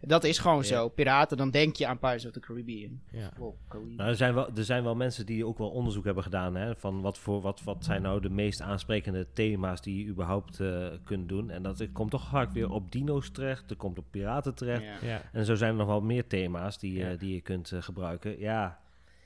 dat 0.00 0.24
is 0.24 0.38
gewoon 0.38 0.56
Ja. 0.56 0.62
zo. 0.62 0.88
Piraten, 0.88 1.36
dan 1.36 1.50
denk 1.50 1.76
je 1.76 1.86
aan 1.86 1.98
Pirates 1.98 2.26
of 2.26 2.32
the 2.32 2.40
Caribbean. 2.40 3.00
Ja. 3.10 3.30
Wow, 3.36 3.54
Caribbean. 3.68 3.96
Nou, 3.96 4.08
er, 4.10 4.16
zijn 4.16 4.34
wel, 4.34 4.48
er 4.56 4.64
zijn 4.64 4.82
wel 4.84 4.94
mensen 4.94 5.26
die 5.26 5.46
ook 5.46 5.58
wel 5.58 5.70
onderzoek 5.70 6.04
hebben 6.04 6.22
gedaan. 6.22 6.54
Hè, 6.54 6.76
van 6.76 7.00
wat, 7.00 7.18
voor, 7.18 7.40
wat, 7.40 7.62
wat 7.62 7.84
zijn 7.84 8.02
nou 8.02 8.20
de 8.20 8.30
meest 8.30 8.60
aansprekende 8.60 9.26
thema's 9.32 9.80
die 9.80 10.04
je 10.04 10.10
überhaupt 10.10 10.60
eh, 10.60 10.86
kunt 11.04 11.28
doen. 11.28 11.50
En 11.50 11.62
dat 11.62 11.78
het 11.78 11.92
komt 11.92 12.10
toch 12.10 12.28
vaak 12.28 12.52
weer 12.52 12.70
op 12.70 12.92
dino's 12.92 13.30
terecht. 13.30 13.70
Er 13.70 13.76
komt 13.76 13.98
op 13.98 14.04
piraten 14.10 14.54
terecht. 14.54 14.82
Ja. 14.82 15.08
Ja. 15.08 15.22
En 15.32 15.44
zo 15.44 15.54
zijn 15.54 15.70
er 15.70 15.76
nog 15.76 15.86
wel 15.86 16.00
meer 16.00 16.26
thema's 16.26 16.78
die, 16.78 16.92
Ja. 16.98 17.10
eh, 17.10 17.18
die 17.18 17.34
je 17.34 17.40
kunt 17.40 17.72
eh, 17.72 17.82
gebruiken. 17.82 18.38
Ja, 18.38 18.78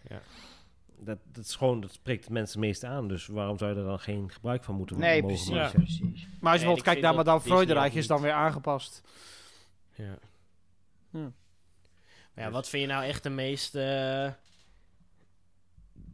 Ja. 0.08 0.20
Dat, 1.02 1.18
dat, 1.32 1.44
is 1.44 1.54
gewoon, 1.54 1.80
dat 1.80 1.92
spreekt 1.92 2.26
de 2.26 2.32
mensen 2.32 2.58
het 2.60 2.66
meest 2.68 2.84
aan. 2.84 3.08
Dus 3.08 3.26
waarom 3.26 3.58
zou 3.58 3.72
je 3.72 3.78
er 3.78 3.84
dan 3.86 3.98
geen 3.98 4.30
gebruik 4.30 4.64
van 4.64 4.74
moeten 4.74 4.98
Nee, 4.98 5.22
mogen 5.22 5.26
precies. 5.36 5.54
maken? 5.54 5.82
precies. 5.82 6.00
Maar 6.00 6.12
als 6.12 6.22
je 6.22 6.26
Nee, 6.40 6.50
bijvoorbeeld 6.50 6.82
kijkt 6.82 7.00
naar 7.00 7.14
Madame 7.14 7.86
ook 7.86 7.92
is 7.92 8.06
dan 8.06 8.20
weer 8.20 8.32
aangepast. 8.32 9.02
Ja. 9.94 10.18
Ja. 11.10 11.32
Maar 12.34 12.44
ja, 12.44 12.50
wat 12.50 12.68
vind 12.68 12.82
je 12.82 12.88
nou 12.88 13.04
echt 13.04 13.22
de 13.22 13.30
meest, 13.30 13.74
eh, 13.74 14.32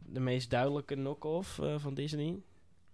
de 0.05 0.19
meest 0.19 0.49
duidelijke 0.49 0.93
knock-off 0.93 1.59
eh, 1.59 1.75
van 1.79 1.93
Disney? 1.93 2.41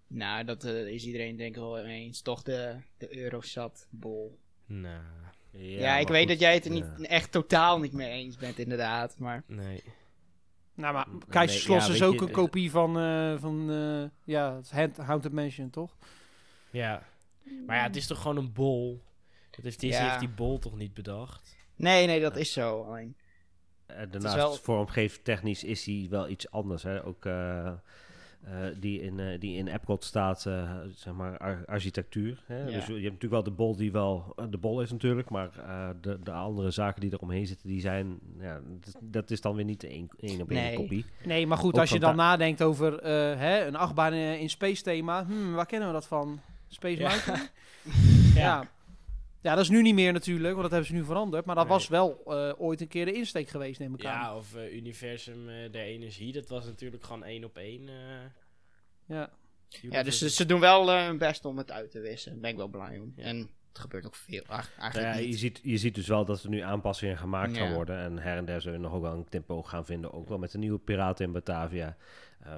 Nou, 0.08 0.44
dat 0.44 0.64
eh, 0.64 0.88
is 0.88 1.06
iedereen 1.06 1.36
denk 1.36 1.56
ik 1.56 1.62
wel 1.62 1.80
eens. 1.86 2.22
Toch 2.22 2.44
de, 2.44 2.76
de 2.98 3.18
Eurosat-bol. 3.18 4.40
Nou, 4.66 5.02
Ja, 5.52 5.98
ik 5.98 6.08
weet 6.08 6.20
goed, 6.20 6.28
dat 6.30 6.40
jij 6.40 6.54
het 6.54 6.66
er 6.66 6.72
niet, 6.72 6.86
ja. 6.98 7.04
echt 7.06 7.32
totaal 7.32 7.80
niet 7.80 7.94
mee 7.94 8.12
eens 8.12 8.36
bent, 8.38 8.60
inderdaad. 8.60 9.20
Maar 9.20 9.44
nee. 9.48 9.84
Nou, 10.76 10.94
maar 10.94 11.08
Nee, 11.10 11.20
Keizerslos 11.30 11.88
ja, 11.88 11.94
is 11.94 12.04
ook 12.04 12.14
je, 12.14 12.22
een 12.22 12.32
kopie 12.32 12.72
van, 12.72 12.98
eh, 13.00 13.40
van 13.40 13.72
eh, 13.72 14.10
ja, 14.24 14.60
het 14.70 14.98
Haunted 14.98 15.32
Mansion, 15.32 15.70
toch? 15.70 15.98
Ja. 16.72 17.04
Maar 17.66 17.76
ja, 17.78 17.84
het 17.84 17.96
is 17.96 18.08
toch 18.08 18.22
gewoon 18.22 18.38
een 18.38 18.54
bol? 18.54 19.04
Dat 19.50 19.64
heeft 19.64 19.80
Disney 19.80 20.02
Ja. 20.02 20.08
heeft 20.08 20.20
die 20.20 20.30
bol 20.30 20.60
toch 20.60 20.76
niet 20.76 20.94
bedacht? 20.94 21.56
Nee, 21.76 22.08
nee, 22.08 22.22
dat 22.22 22.36
is 22.38 22.54
zo. 22.54 22.82
Alleen, 22.84 23.16
Eh, 23.86 23.98
daarnaast, 24.12 24.36
wel- 24.36 24.54
vormgeeftechnisch 24.54 25.64
is 25.64 25.86
hij 25.86 26.08
wel 26.10 26.30
iets 26.30 26.52
anders. 26.52 26.84
Hè? 26.84 27.06
Ook 27.06 27.26
eh, 27.26 27.68
eh, 27.68 27.74
die, 28.80 29.02
in, 29.02 29.20
eh, 29.20 29.40
die 29.40 29.58
in 29.58 29.68
Epcot 29.68 30.04
staat, 30.04 30.42
zeg 30.96 31.14
maar, 31.14 31.38
ar- 31.38 31.66
architectuur. 31.66 32.44
Hè? 32.46 32.58
Ja. 32.58 32.66
Dus 32.66 32.86
je 32.86 32.94
hebt 32.94 33.04
natuurlijk 33.04 33.32
wel 33.32 33.44
de 33.44 33.52
bol 33.52 33.76
die 33.76 33.92
wel 33.92 34.36
de 34.50 34.58
bol 34.58 34.82
is 34.82 34.92
natuurlijk. 34.92 35.30
Maar 35.30 35.50
de, 36.02 36.20
de 36.24 36.32
andere 36.32 36.72
zaken 36.72 37.02
die 37.02 37.14
eromheen 37.14 37.48
zitten, 37.48 37.68
die 37.68 37.82
zijn... 37.82 38.20
Ja, 38.40 38.62
dat, 39.00 39.32
is 39.32 39.42
dan 39.42 39.56
weer 39.56 39.66
niet 39.66 39.84
één 39.84 40.10
op 40.42 40.50
één 40.50 40.64
Nee. 40.64 40.76
kopie. 40.76 41.06
Nee, 41.26 41.48
maar 41.48 41.58
goed, 41.58 41.74
Ook 41.74 41.80
als 41.80 41.90
je 41.90 42.00
dan 42.00 42.16
nadenkt 42.16 42.62
over 42.62 42.94
hè, 43.38 43.66
een 43.66 43.76
achtbaan 43.76 44.14
in, 44.14 44.40
in 44.40 44.50
space 44.50 44.84
thema, 44.84 45.26
hmm, 45.26 45.54
waar 45.54 45.66
kennen 45.66 45.88
we 45.88 45.94
dat 45.94 46.08
van? 46.08 46.40
Space. 46.68 47.02
Mountain? 47.02 47.40
ja. 48.36 48.42
ja. 48.42 48.70
Dat 49.52 49.60
is 49.60 49.70
nu 49.70 49.82
niet 49.82 49.94
meer 49.94 50.14
natuurlijk, 50.14 50.50
want 50.56 50.62
dat 50.62 50.72
hebben 50.72 50.90
ze 50.90 50.94
nu 50.96 51.04
veranderd. 51.04 51.46
Maar 51.46 51.56
dat 51.56 51.64
Nee. 51.64 51.74
was 51.74 51.88
wel 51.88 52.22
eh, 52.26 52.54
ooit 52.58 52.82
een 52.82 52.88
keer 52.88 53.06
de 53.06 53.14
insteek 53.14 53.48
geweest, 53.50 53.80
neem 53.80 53.94
ik 53.94 54.06
aan. 54.06 54.12
Ja, 54.20 54.36
of 54.38 54.56
eh, 54.56 54.74
Universum 54.76 55.50
eh, 55.50 55.72
der 55.72 55.82
Energie. 55.84 56.32
Dat 56.34 56.50
was 56.50 56.66
natuurlijk 56.66 57.04
gewoon 57.04 57.24
één 57.24 57.44
op 57.44 57.58
één. 57.58 57.90
eh, 57.90 57.96
Ja. 59.06 59.30
ja, 59.68 60.04
dus 60.04 60.18
ze, 60.18 60.30
ze 60.30 60.46
doen 60.46 60.60
wel 60.60 60.92
hun 60.92 61.18
best 61.18 61.46
om 61.46 61.58
het 61.58 61.72
uit 61.72 61.92
te 61.92 62.00
wissen. 62.00 62.32
Daar 62.32 62.42
ben 62.42 62.50
ik 62.50 62.58
wel 62.58 62.68
blij 62.68 63.00
om. 63.00 63.14
Ja. 63.16 63.24
En 63.24 63.38
het 63.70 63.80
gebeurt 63.82 64.06
ook 64.06 64.16
veel. 64.16 64.44
Ach, 64.48 64.72
eigenlijk 64.80 65.14
ja, 65.14 65.20
je, 65.20 65.34
ziet, 65.34 65.60
je 65.64 65.78
ziet 65.78 65.96
dus 65.96 66.08
wel 66.08 66.26
dat 66.26 66.44
er 66.44 66.50
nu 66.50 66.60
aanpassingen 66.60 67.18
gemaakt 67.18 67.58
gaan 67.58 67.68
Ja. 67.70 67.74
worden. 67.76 67.98
En 68.00 68.18
her 68.20 68.38
en 68.38 68.46
der 68.46 68.62
zullen 68.62 68.78
we 68.80 68.84
nog 68.86 68.94
ook 68.96 69.02
wel 69.02 69.14
een 69.14 69.30
tempo 69.30 69.64
gaan 69.64 69.86
vinden. 69.86 70.14
Ook 70.14 70.30
wel 70.30 70.38
met 70.38 70.52
de 70.52 70.58
nieuwe 70.58 70.80
Piraten 70.80 71.26
in 71.26 71.32
Batavia. 71.32 71.98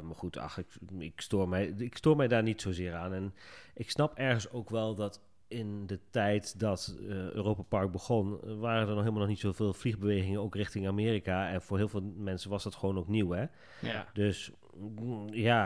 Maar 0.04 0.16
goed, 0.16 0.38
ach, 0.38 0.58
ik, 0.58 0.68
ik, 1.00 1.22
stoor 1.22 1.50
mij, 1.50 1.66
ik 1.78 1.98
stoor 1.98 2.16
mij 2.16 2.28
daar 2.28 2.44
niet 2.44 2.62
zozeer 2.62 2.94
aan. 2.94 3.14
En 3.14 3.34
ik 3.74 3.90
snap 3.92 4.18
ergens 4.18 4.50
ook 4.50 4.70
wel 4.70 4.96
dat 4.96 5.22
in 5.48 5.88
de 5.88 6.00
tijd 6.10 6.60
dat 6.60 6.96
eh 7.00 7.32
Europa 7.32 7.62
Park 7.62 7.92
begon... 7.92 8.40
waren 8.60 8.82
er 8.82 8.88
nog 8.88 8.98
helemaal 8.98 9.20
nog 9.20 9.30
niet 9.30 9.40
zoveel 9.40 9.74
vliegbewegingen 9.74 10.42
ook 10.42 10.56
richting 10.56 10.88
Amerika. 10.88 11.50
En 11.50 11.62
voor 11.62 11.78
heel 11.78 11.88
veel 11.88 12.14
mensen 12.18 12.50
was 12.50 12.64
dat 12.64 12.76
gewoon 12.76 12.98
ook 12.98 13.08
nieuw, 13.08 13.32
hè? 13.32 13.46
Ja. 13.80 14.08
Dus 14.14 14.52
mm, 14.76 15.34
ja, 15.34 15.66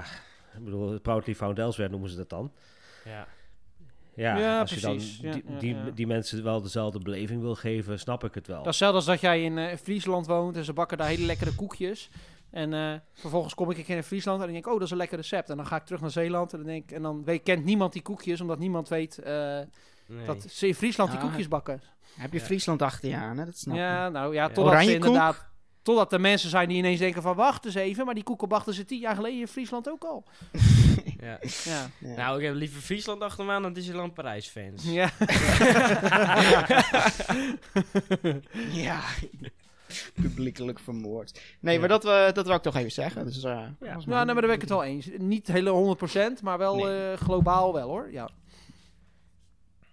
ik 0.57 0.63
bedoel, 0.63 0.99
Proudly 0.99 1.35
Found 1.35 1.59
Elsewhere 1.59 1.91
noemen 1.91 2.09
ze 2.09 2.15
dat 2.15 2.29
dan. 2.29 2.51
Ja. 3.05 3.27
Ja, 4.19 4.37
Ja, 4.37 4.59
als 4.59 4.73
je 4.73 4.81
dan 4.81 4.97
die, 5.59 5.75
ja, 5.75 5.89
die, 5.91 6.07
mensen 6.07 6.43
wel 6.43 6.61
dezelfde 6.61 6.99
beleving 6.99 7.41
wil 7.41 7.55
geven, 7.55 7.99
snap 7.99 8.23
ik 8.23 8.33
het 8.33 8.47
wel. 8.47 8.63
Dat 8.63 8.73
is 8.73 8.79
hetzelfde 8.79 8.97
als 8.97 9.05
dat 9.05 9.21
jij 9.21 9.43
in 9.43 9.57
eh, 9.57 9.77
Friesland 9.77 10.27
woont 10.27 10.55
en 10.55 10.65
ze 10.65 10.73
bakken 10.73 10.97
daar 10.97 11.07
hele 11.07 11.25
lekkere 11.25 11.55
koekjes. 11.55 12.09
En 12.51 12.73
eh, 12.73 12.93
vervolgens 13.13 13.53
kom 13.53 13.71
ik 13.71 13.77
een 13.77 13.83
keer 13.83 13.95
in 13.95 14.03
Friesland 14.03 14.37
en 14.39 14.43
dan 14.43 14.53
denk 14.53 14.65
ik, 14.65 14.71
oh, 14.71 14.77
dat 14.77 14.85
is 14.87 14.91
een 14.91 14.97
lekker 14.97 15.17
recept. 15.17 15.49
En 15.49 15.57
dan 15.57 15.65
ga 15.65 15.75
ik 15.75 15.85
terug 15.85 16.01
naar 16.01 16.11
Zeeland 16.11 16.51
en 16.53 16.57
dan, 16.57 16.67
denk 16.67 16.83
ik, 16.83 16.91
en 16.91 17.01
dan 17.01 17.23
weet, 17.23 17.43
kent 17.43 17.65
niemand 17.65 17.93
die 17.93 18.01
koekjes, 18.01 18.41
omdat 18.41 18.59
niemand 18.59 18.87
weet 18.89 19.17
eh, 19.17 19.59
Nee. 20.07 20.25
dat 20.25 20.45
ze 20.49 20.67
in 20.67 20.75
Friesland 20.75 21.11
die 21.11 21.19
Ah, 21.19 21.25
koekjes 21.25 21.47
bakken. 21.47 21.81
Heb 22.15 22.31
je 22.33 22.39
Ja. 22.39 22.45
Friesland 22.45 22.81
achter 22.81 23.09
je 23.09 23.15
aan, 23.15 23.37
hè? 23.37 23.45
Dat 23.45 23.57
snap 23.57 23.75
ik. 23.75 23.81
Ja, 23.81 24.09
nou 24.09 24.33
ja, 24.33 24.43
Ja. 24.47 24.49
totdat 24.53 24.83
ze 24.83 24.93
inderdaad... 24.93 25.47
Totdat 25.81 26.13
er 26.13 26.21
mensen 26.21 26.49
zijn 26.49 26.67
die 26.69 26.77
ineens 26.77 26.99
denken 26.99 27.21
van, 27.21 27.35
wacht 27.35 27.65
eens 27.65 27.75
even, 27.75 28.05
maar 28.05 28.13
die 28.13 28.23
koeken 28.23 28.47
bachten 28.47 28.73
ze 28.73 28.85
tien 28.85 28.99
jaar 28.99 29.15
geleden 29.15 29.39
in 29.39 29.47
Friesland 29.47 29.89
ook 29.89 30.03
al. 30.03 30.23
ja. 31.21 31.39
Ja. 31.63 31.89
Ja. 31.99 32.15
Nou, 32.15 32.37
ik 32.39 32.45
heb 32.45 32.55
liever 32.55 32.81
Friesland 32.81 33.21
achter 33.21 33.45
me 33.45 33.51
aan 33.51 33.61
dan 33.61 33.73
Disneyland 33.73 34.13
Parijs 34.13 34.47
fans. 34.47 34.83
Ja. 34.83 35.09
Ja. 38.71 38.99
Publiekelijk 40.21 40.79
vermoord. 40.79 41.41
Nee, 41.59 41.79
maar 41.79 41.87
dat, 41.87 42.03
we 42.03 42.29
dat 42.33 42.45
wou 42.45 42.57
ik 42.57 42.63
toch 42.63 42.75
even 42.75 42.91
zeggen. 42.91 43.25
Dus, 43.25 43.43
eh, 43.43 43.57
dat 43.79 43.93
was 43.93 44.05
Nou, 44.05 44.25
maar 44.25 44.35
daar 44.35 44.35
ben 44.45 44.51
ik 44.55 44.61
het 44.61 44.69
wel 44.69 44.83
eens. 44.83 45.09
Niet 45.17 45.47
hele 45.47 45.69
100%, 45.69 46.41
maar 46.41 46.57
wel 46.57 46.75
Nee. 46.75 47.11
eh, 47.11 47.17
globaal 47.17 47.73
wel 47.73 47.87
hoor. 47.89 48.11
Ja. 48.11 48.29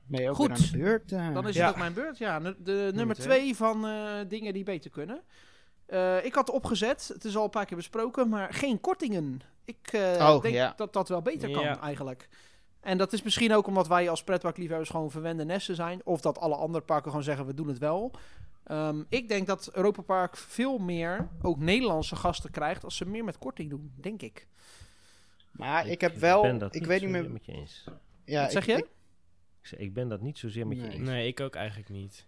Ben 0.06 0.22
je 0.22 0.28
ook 0.30 0.36
Goed. 0.36 0.50
aan 0.50 0.56
de 0.56 0.78
beurt? 0.78 1.08
Dan 1.08 1.48
is 1.48 1.54
Ja. 1.54 1.60
het 1.64 1.70
ook 1.74 1.80
mijn 1.80 1.92
beurt. 1.94 2.18
Ja, 2.18 2.40
de 2.40 2.90
nummer 2.94 3.16
twee. 3.16 3.56
van 3.56 3.86
eh, 3.86 4.02
dingen 4.28 4.52
die 4.52 4.64
beter 4.64 4.90
kunnen. 4.90 5.20
Eh, 5.86 6.24
ik 6.24 6.34
had 6.34 6.50
opgezet, 6.50 7.10
het 7.12 7.24
is 7.24 7.36
al 7.36 7.44
een 7.44 7.50
paar 7.50 7.64
keer 7.66 7.76
besproken, 7.76 8.28
maar 8.28 8.54
geen 8.54 8.80
kortingen. 8.80 9.40
Ik 9.64 9.88
eh, 9.92 10.00
Oh, 10.00 10.42
denk 10.42 10.54
ja. 10.54 10.72
dat 10.76 10.92
dat 10.92 11.08
wel 11.08 11.22
beter 11.22 11.50
kan 11.50 11.62
Ja. 11.62 11.80
eigenlijk. 11.80 12.28
En 12.80 12.98
dat 12.98 13.12
is 13.12 13.22
misschien 13.22 13.54
ook 13.54 13.66
omdat 13.66 13.88
wij 13.88 14.08
als 14.10 14.24
pretparkliefhebbers 14.24 14.90
gewoon 14.90 15.10
verwende 15.10 15.44
nesten 15.44 15.74
zijn. 15.74 16.00
Of 16.04 16.20
dat 16.20 16.38
alle 16.38 16.54
andere 16.56 16.84
parken 16.84 17.08
gewoon 17.10 17.24
zeggen, 17.24 17.46
we 17.46 17.54
doen 17.54 17.68
het 17.68 17.78
wel. 17.78 18.10
Ehm, 18.66 19.02
ik 19.08 19.28
denk 19.28 19.46
dat 19.46 19.70
Europa 19.72 20.02
Park 20.02 20.36
veel 20.36 20.78
meer 20.78 21.28
ook 21.42 21.58
Nederlandse 21.58 22.16
gasten 22.16 22.50
krijgt 22.50 22.84
als 22.84 22.96
ze 22.96 23.06
meer 23.06 23.24
met 23.24 23.38
korting 23.38 23.70
doen, 23.70 23.92
denk 24.00 24.22
ik. 24.22 24.46
Maar 25.50 25.86
ik, 25.86 26.00
heb 26.00 26.16
wel, 26.16 26.42
ben 26.42 26.58
dat 26.58 26.74
ik 26.74 26.80
niet 26.80 26.88
weet 26.90 27.00
niet 27.00 27.10
meer. 27.10 27.30
met 27.30 27.44
je 27.46 27.52
eens. 27.52 27.84
Ja, 28.24 28.42
Wat 28.42 28.52
zeg 28.52 28.66
ik- 28.66 28.76
je? 28.76 28.82
ik- 28.82 28.88
Ik, 29.60 29.66
zeg, 29.66 29.78
ik 29.78 29.92
ben 29.94 30.08
dat 30.08 30.20
niet 30.20 30.38
zozeer 30.38 30.66
met 30.66 30.76
je 30.76 30.82
Nee. 30.82 30.92
eens. 30.98 31.08
Nee, 31.08 31.26
ik 31.26 31.40
ook 31.40 31.54
eigenlijk 31.54 31.88
niet. 31.88 32.26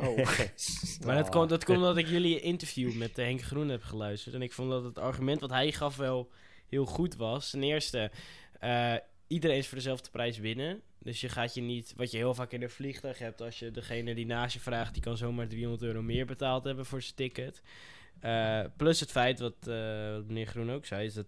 oh. 0.00 0.16
Maar 1.06 1.14
dat, 1.16 1.28
komt, 1.28 1.48
dat 1.48 1.64
komt 1.64 1.78
omdat 1.78 1.96
ik 1.96 2.06
jullie 2.06 2.40
interview 2.40 2.94
met 2.94 3.16
Henk 3.16 3.42
Groen 3.42 3.68
heb 3.68 3.82
geluisterd. 3.82 4.34
En 4.34 4.42
ik 4.42 4.52
vond 4.52 4.70
dat 4.70 4.84
het 4.84 4.98
argument 4.98 5.40
wat 5.40 5.50
hij 5.50 5.72
gaf 5.72 5.96
wel 5.96 6.30
heel 6.68 6.84
goed 6.86 7.16
was. 7.16 7.50
Ten 7.50 7.62
eerste, 7.62 8.10
eh, 8.60 8.94
iedereen 9.26 9.56
is 9.56 9.66
voor 9.68 9.76
dezelfde 9.76 10.10
prijs 10.10 10.38
winnen. 10.38 10.82
Dus 11.06 11.20
je 11.20 11.28
gaat 11.28 11.54
je 11.54 11.60
niet, 11.60 11.94
wat 11.96 12.10
je 12.10 12.16
heel 12.16 12.34
vaak 12.34 12.52
in 12.52 12.62
een 12.62 12.70
vliegtuig 12.70 13.18
hebt, 13.18 13.40
als 13.40 13.58
je 13.58 13.70
degene 13.70 14.14
die 14.14 14.26
naast 14.26 14.54
je 14.54 14.60
vraagt, 14.60 14.92
die 14.92 15.02
kan 15.02 15.16
zomaar 15.16 15.48
300 15.48 15.82
euro 15.82 16.02
meer 16.02 16.26
betaald 16.26 16.64
hebben 16.64 16.86
voor 16.86 17.02
zijn 17.02 17.14
ticket. 17.14 17.62
Eh, 18.20 18.64
plus 18.76 19.00
het 19.00 19.10
feit, 19.10 19.38
wat, 19.40 19.66
eh, 19.66 20.12
wat 20.12 20.26
meneer 20.26 20.46
Groen 20.46 20.70
ook 20.70 20.86
zei, 20.86 21.06
is 21.06 21.14
dat 21.14 21.26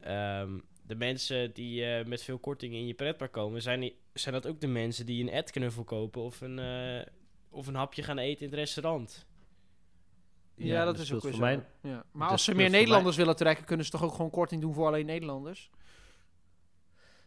ehm, 0.00 0.58
de 0.86 0.94
mensen 0.94 1.52
die 1.52 1.84
eh, 1.84 2.06
met 2.06 2.22
veel 2.22 2.38
kortingen 2.38 2.78
in 2.78 2.86
je 2.86 2.94
pretpark 2.94 3.32
komen, 3.32 3.62
zijn, 3.62 3.80
die, 3.80 3.96
zijn 4.12 4.34
dat 4.34 4.46
ook 4.46 4.60
de 4.60 4.66
mensen 4.66 5.06
die 5.06 5.22
een 5.22 5.38
ad-knuffel 5.38 5.84
kopen 5.84 6.22
of 6.22 6.40
een, 6.40 6.58
eh, 6.58 7.06
of 7.50 7.66
een 7.66 7.74
hapje 7.74 8.02
gaan 8.02 8.18
eten 8.18 8.44
in 8.44 8.50
het 8.50 8.58
restaurant. 8.58 9.26
Ja, 10.54 10.84
dat 10.84 10.96
dus 10.96 11.04
is 11.04 11.12
ook 11.12 11.22
weer 11.22 11.34
voor 11.34 11.40
zo. 11.40 11.46
mij- 11.46 11.66
ja. 11.92 12.04
Maar 12.12 12.22
dat 12.22 12.30
als 12.30 12.44
ze 12.44 12.54
meer 12.54 12.70
Nederlanders 12.70 13.16
willen 13.16 13.36
trekken, 13.36 13.64
kunnen 13.64 13.84
ze 13.84 13.92
toch 13.92 14.04
ook 14.04 14.14
gewoon 14.14 14.30
korting 14.30 14.60
doen 14.60 14.74
voor 14.74 14.86
alleen 14.86 15.06
Nederlanders? 15.06 15.70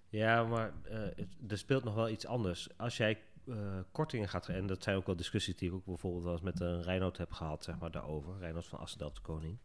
Ja, 0.10 0.44
maar 0.44 0.74
het- 1.16 1.36
er 1.52 1.58
speelt 1.58 1.84
nog 1.84 1.96
wel 1.96 2.10
iets 2.10 2.26
anders. 2.26 2.70
Als 2.78 2.98
jij 2.98 3.18
eh, 3.48 3.56
kortingen 3.92 4.30
gaat... 4.30 4.48
En 4.48 4.68
dat 4.68 4.84
zijn 4.84 4.96
ook 4.96 5.06
wel 5.06 5.16
discussies 5.16 5.56
die 5.56 5.70
ik 5.70 5.76
ook 5.76 5.86
bijvoorbeeld 5.86 6.24
wel 6.24 6.32
eens 6.34 6.42
met 6.42 6.60
een 6.60 6.82
Reinoud 6.82 7.18
heb 7.18 7.32
gehad, 7.32 7.64
zeg 7.64 7.80
maar, 7.80 7.92
daarover. 7.92 8.34
Reinoud 8.40 8.66
van 8.68 8.80
Assendelft 8.80 9.16
de 9.16 9.22
Koning. 9.22 9.58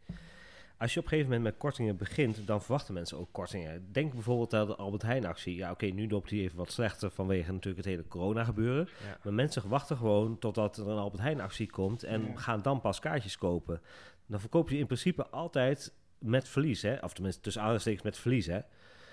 Als 0.78 0.93
je 0.95 0.99
op 0.99 1.05
een 1.05 1.11
gegeven 1.11 1.32
moment 1.32 1.51
met 1.51 1.61
kortingen 1.62 1.97
begint, 1.97 2.47
dan 2.47 2.61
verwachten 2.62 2.95
mensen 2.95 3.18
ook 3.18 3.28
kortingen. 3.32 3.93
Denk 3.93 4.12
bijvoorbeeld 4.12 4.55
aan 4.55 4.66
de 4.66 4.76
Albert 4.76 5.03
Heijn 5.03 5.24
actie. 5.26 5.57
Ja, 5.57 5.70
oké, 5.70 5.86
nu 5.86 6.09
loopt 6.09 6.28
die 6.28 6.43
even 6.43 6.57
wat 6.57 6.72
slechter 6.72 7.11
vanwege 7.11 7.53
natuurlijk 7.53 7.76
het 7.84 7.95
hele 7.95 8.09
corona 8.09 8.45
gebeuren. 8.45 8.88
Ja. 9.07 9.18
Maar 9.24 9.34
mensen 9.34 9.68
wachten 9.68 9.97
gewoon 9.97 10.38
totdat 10.38 10.76
er 10.76 10.88
een 10.88 10.99
Albert 10.99 11.22
Heijn 11.22 11.40
actie 11.40 11.70
komt 11.70 12.03
en 12.03 12.24
Ja. 12.26 12.36
gaan 12.36 12.62
dan 12.62 12.80
pas 12.80 12.99
kaartjes 13.01 13.38
kopen. 13.38 13.80
Dan 14.26 14.40
verkoop 14.40 14.70
je 14.70 14.78
in 14.78 14.86
principe 14.86 15.26
altijd 15.26 15.93
met 16.18 16.49
verlies, 16.49 16.82
hè? 16.82 16.97
Of 17.01 17.12
tenminste 17.12 17.40
tussen 17.40 17.62
aanstekens 17.62 18.03
met 18.03 18.18
verlies, 18.18 18.47
hè? 18.47 18.61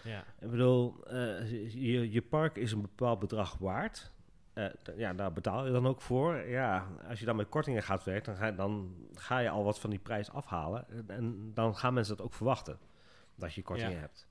Ja. 0.03 0.23
Ik 0.39 0.49
bedoel, 0.51 0.95
eh, 1.07 1.51
je, 1.73 2.11
je 2.11 2.21
park 2.21 2.55
is 2.55 2.71
een 2.71 2.81
bepaald 2.81 3.19
bedrag 3.19 3.57
waard. 3.57 4.11
Eh, 4.53 4.65
d- 4.65 4.91
ja, 4.97 5.13
daar 5.13 5.33
betaal 5.33 5.65
je 5.65 5.71
dan 5.71 5.87
ook 5.87 6.01
voor. 6.01 6.35
Ja, 6.35 6.87
als 7.09 7.19
je 7.19 7.25
dan 7.25 7.35
met 7.35 7.49
kortingen 7.49 7.83
gaat 7.83 8.03
werken, 8.03 8.33
dan 8.33 8.41
ga, 8.43 8.51
dan 8.51 8.95
ga 9.13 9.37
je 9.39 9.49
al 9.49 9.63
wat 9.63 9.79
van 9.79 9.89
die 9.89 9.99
prijs 9.99 10.31
afhalen. 10.31 10.85
En, 10.89 11.05
en 11.07 11.51
dan 11.53 11.75
gaan 11.75 11.93
mensen 11.93 12.17
dat 12.17 12.25
ook 12.25 12.33
verwachten, 12.33 12.79
dat 13.35 13.53
je 13.53 13.61
kortingen 13.61 13.91
Ja. 13.93 13.99
hebt. 13.99 14.27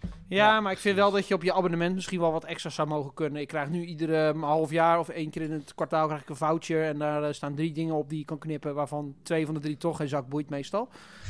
Ja, 0.00 0.08
Ja, 0.28 0.60
maar 0.60 0.72
ik 0.72 0.78
vind 0.78 0.96
wel 0.96 1.10
dat 1.10 1.28
je 1.28 1.34
op 1.34 1.42
je 1.42 1.52
abonnement 1.54 1.94
misschien 1.94 2.20
wel 2.20 2.32
wat 2.32 2.44
extra 2.44 2.70
zou 2.70 2.88
mogen 2.88 3.14
kunnen. 3.14 3.40
Ik 3.42 3.48
krijg 3.48 3.68
nu 3.68 3.84
iedere 3.84 4.26
um, 4.26 4.42
half 4.42 4.70
jaar 4.70 4.98
of 4.98 5.08
één 5.08 5.30
keer 5.30 5.42
in 5.42 5.50
het 5.52 5.74
kwartaal 5.74 6.06
krijg 6.06 6.22
ik 6.22 6.28
een 6.28 6.36
voucher. 6.36 6.84
En 6.84 6.98
daar 6.98 7.22
eh, 7.24 7.32
staan 7.32 7.54
drie 7.54 7.72
dingen 7.72 7.94
op 7.94 8.08
die 8.08 8.18
je 8.18 8.24
kan 8.24 8.38
knippen, 8.38 8.74
waarvan 8.74 9.14
twee 9.22 9.44
van 9.46 9.54
de 9.54 9.60
drie 9.60 9.76
toch 9.76 9.96
geen 9.96 10.08
zak 10.08 10.28
boeit 10.28 10.50
meestal. 10.50 10.88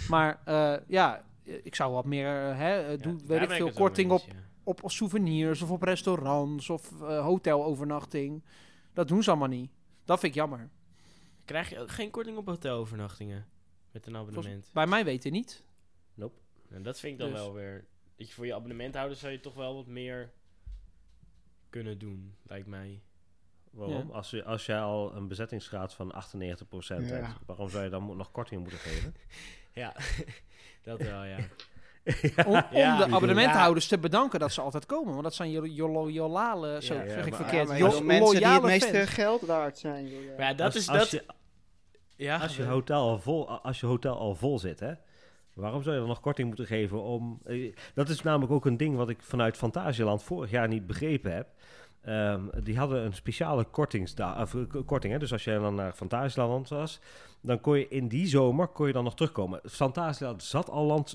Maar 0.09 0.41
eh, 0.45 0.75
ja, 0.87 1.23
ik 1.63 1.75
zou 1.75 1.93
wat 1.93 2.05
meer, 2.05 2.51
eh, 2.51 2.59
hè, 2.59 2.83
eh, 2.83 2.91
Ja, 2.91 2.97
doe, 2.97 3.17
daar 3.17 3.27
weet 3.39 3.51
ik 3.51 3.57
veel, 3.57 3.73
korting 3.73 4.11
op, 4.11 4.21
eens, 4.21 4.35
ja. 4.35 4.43
op 4.65 4.81
souvenirs 4.85 5.63
of 5.63 5.71
op 5.71 5.83
restaurants 5.83 6.71
of 6.71 7.03
eh, 7.03 7.25
hotelovernachting. 7.25 8.45
Dat 8.93 9.09
doen 9.09 9.23
ze 9.23 9.31
allemaal 9.31 9.49
niet. 9.49 9.71
Dat 10.05 10.21
vind 10.21 10.33
ik 10.35 10.39
jammer. 10.41 10.71
Krijg 11.45 11.71
je 11.71 11.79
ook 11.81 11.91
geen 11.91 12.11
korting 12.11 12.37
op 12.37 12.47
hotelovernachtingen 12.47 13.47
met 13.91 14.07
een 14.07 14.17
abonnement? 14.17 14.71
Bij 14.73 14.87
mij 14.87 15.05
weten 15.05 15.33
niet. 15.33 15.65
Nope. 16.15 16.41
En 16.71 16.83
dat 16.83 17.01
vind 17.01 17.13
ik 17.13 17.19
dan 17.19 17.31
Dus. 17.31 17.39
wel 17.39 17.53
weer... 17.53 17.85
Dat 18.17 18.29
je 18.29 18.35
voor 18.35 18.47
je 18.47 18.55
abonnementhouder 18.55 19.17
zou 19.17 19.33
je 19.33 19.41
toch 19.41 19.55
wel 19.55 19.75
wat 19.75 19.87
meer 19.87 20.33
kunnen 21.71 21.99
doen, 21.99 22.35
lijkt 22.43 22.67
mij. 22.67 23.03
Waarom? 23.71 24.09
Ja. 24.09 24.15
Als, 24.15 24.31
je, 24.31 24.45
als 24.45 24.67
jij 24.67 24.81
al 24.81 25.15
een 25.15 25.29
bezettingsgraad 25.29 25.95
van 25.95 26.15
98% 26.15 26.17
Ja. 26.87 26.95
hebt, 26.97 27.29
waarom 27.47 27.69
zou 27.69 27.85
je 27.85 27.91
dan 27.91 28.17
nog 28.17 28.31
kortingen 28.31 28.63
moeten 28.63 28.81
geven? 28.81 29.15
Ja, 29.75 29.97
dat 30.83 31.01
wel, 31.03 31.23
ja. 31.33 31.37
Om, 32.47 32.55
om 32.71 32.79
Ja. 32.79 32.97
de 32.97 33.15
abonnementhouders 33.15 33.87
te 33.87 33.99
bedanken 33.99 34.41
dat 34.41 34.53
ze 34.53 34.61
altijd 34.61 34.87
komen. 34.87 35.11
Want 35.13 35.23
dat 35.25 35.35
zijn 35.35 35.51
jolale, 35.51 36.83
zo 36.83 36.95
Ja, 36.95 37.09
zeg 37.09 37.27
ik 37.27 37.35
verkeerd, 37.35 37.63
Ja, 37.63 37.69
maar 37.69 37.79
jo- 37.79 37.87
je 37.87 37.93
wil 37.93 38.03
mensen 38.05 38.37
die 38.37 38.47
het 38.47 38.63
meeste 38.63 38.97
fans. 38.97 39.11
geld 39.11 39.41
waard 39.41 39.79
zijn. 39.79 40.09
joh, 40.09 40.23
ja. 40.25 40.31
Maar 40.37 40.47
ja, 40.49 40.55
dat 40.55 40.67
als, 40.67 40.75
is... 40.77 40.89
als 40.89 40.99
Dat, 40.99 41.11
je, 41.11 41.25
ja, 42.17 42.39
als, 42.39 42.57
je 42.57 42.63
hotel 42.65 43.01
al 43.01 43.19
vol, 43.19 43.51
als 43.51 43.81
je 43.81 43.87
hotel 43.87 44.19
al 44.19 44.35
vol 44.35 44.59
zit, 44.59 44.81
hè? 44.81 44.93
Waarom 45.53 45.83
zou 45.83 45.95
je 45.95 46.01
dan 46.01 46.09
nog 46.11 46.21
korting 46.21 46.47
moeten 46.49 46.67
geven 46.67 47.03
om... 47.03 47.41
eh, 47.45 47.75
dat 47.95 48.09
is 48.09 48.23
namelijk 48.23 48.53
ook 48.53 48.67
een 48.67 48.77
ding 48.77 48.97
wat 48.97 49.09
ik 49.09 49.23
vanuit 49.23 49.57
Fantasieland 49.57 50.23
vorig 50.23 50.51
jaar 50.51 50.69
niet 50.69 50.87
begrepen 50.87 51.35
heb. 51.35 51.49
Ehm, 52.03 52.41
die 52.63 52.79
hadden 52.79 53.05
een 53.05 53.13
speciale 53.15 53.65
kortingsda 53.65 54.41
of, 54.43 54.55
eh, 54.55 54.61
korting. 54.87 55.13
Hè? 55.13 55.19
Dus 55.19 55.33
als 55.33 55.45
je 55.45 55.59
dan 55.59 55.75
naar 55.75 55.93
Fantasieland 55.93 56.69
was, 56.69 57.01
dan 57.41 57.61
kon 57.61 57.79
je 57.79 57.89
in 57.89 58.09
die 58.09 58.27
zomer 58.27 58.67
kon 58.67 58.87
je 58.87 58.93
dan 58.93 59.05
nog 59.05 59.15
terugkomen. 59.15 59.61
Fantasieland 59.65 60.43
zat 60.43 60.71
al, 60.71 60.85
land, 60.85 61.15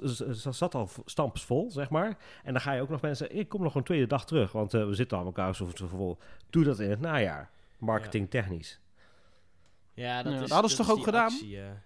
zat 0.49 0.75
al 0.75 0.89
stampsvol, 1.05 1.71
zeg 1.71 1.89
maar. 1.89 2.17
En 2.43 2.53
dan 2.53 2.61
ga 2.61 2.71
je 2.71 2.81
ook 2.81 2.89
nog 2.89 3.01
mensen... 3.01 3.35
Ik 3.35 3.49
kom 3.49 3.61
nog 3.63 3.75
een 3.75 3.83
tweede 3.83 4.07
dag 4.07 4.25
terug, 4.25 4.51
want 4.51 4.73
eh, 4.73 4.85
we 4.85 4.93
zitten 4.93 5.17
aan 5.17 5.25
elkaar 5.25 5.55
zo 5.55 5.69
vol. 5.73 6.17
Doe 6.49 6.63
dat 6.63 6.79
in 6.79 6.89
het 6.89 6.99
najaar. 7.01 7.49
Marketing 7.77 8.29
technisch. 8.29 8.79
Ja, 9.93 10.23
dat 10.23 10.31
Ja, 10.31 10.37
is... 10.37 10.41
dat 10.41 10.51
hadden 10.51 10.71
ze 10.71 10.77
toch 10.77 10.91
ook 10.91 11.03
gedaan? 11.03 11.25
actie, 11.25 11.49
ja. 11.49 11.81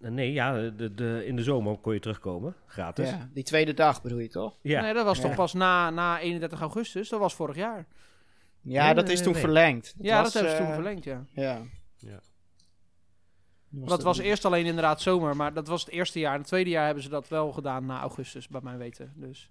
Nee, 0.00 0.32
ja, 0.32 0.52
de, 0.70 0.94
de, 0.94 1.22
in 1.26 1.36
de 1.36 1.42
zomer 1.42 1.76
kon 1.78 1.92
je 1.94 2.00
terugkomen, 2.00 2.54
gratis. 2.66 3.08
Ja, 3.10 3.28
die 3.32 3.42
tweede 3.44 3.74
dag 3.74 4.02
bedoel 4.02 4.18
je 4.18 4.28
toch? 4.28 4.58
Ja, 4.62 4.80
Nee, 4.80 4.94
dat 4.94 5.04
was 5.04 5.16
Ja. 5.18 5.22
toch 5.22 5.34
pas 5.34 5.52
na, 5.52 5.90
na 5.90 6.20
31 6.20 6.60
augustus. 6.60 7.08
Dat 7.08 7.20
was 7.20 7.34
vorig 7.34 7.56
jaar. 7.56 7.86
Ja, 8.60 8.84
Nee, 8.84 8.94
dat 8.94 9.04
nee, 9.04 9.12
is 9.14 9.22
toen 9.22 9.32
nee. 9.32 9.40
verlengd. 9.40 9.94
ja, 10.00 10.22
was, 10.22 10.32
dat 10.32 10.42
hebben 10.42 10.50
ze 10.52 10.58
eh, 10.58 10.64
toen 10.64 10.74
verlengd, 10.74 11.04
ja. 11.04 11.24
Ja. 11.28 11.60
Ja. 11.96 12.20
Dat 13.68 14.02
was 14.02 14.18
eerst 14.18 14.44
alleen 14.44 14.66
inderdaad 14.66 15.00
zomer, 15.00 15.36
maar 15.36 15.52
dat 15.54 15.68
was 15.68 15.80
het 15.84 15.90
eerste 15.90 16.18
jaar. 16.18 16.32
En 16.32 16.38
het 16.38 16.46
tweede 16.48 16.70
jaar 16.70 16.84
hebben 16.84 17.02
ze 17.02 17.08
dat 17.08 17.28
wel 17.28 17.52
gedaan 17.52 17.86
na 17.86 18.00
augustus, 18.00 18.48
bij 18.48 18.60
mijn 18.62 18.78
weten. 18.78 19.12
Dus 19.16 19.50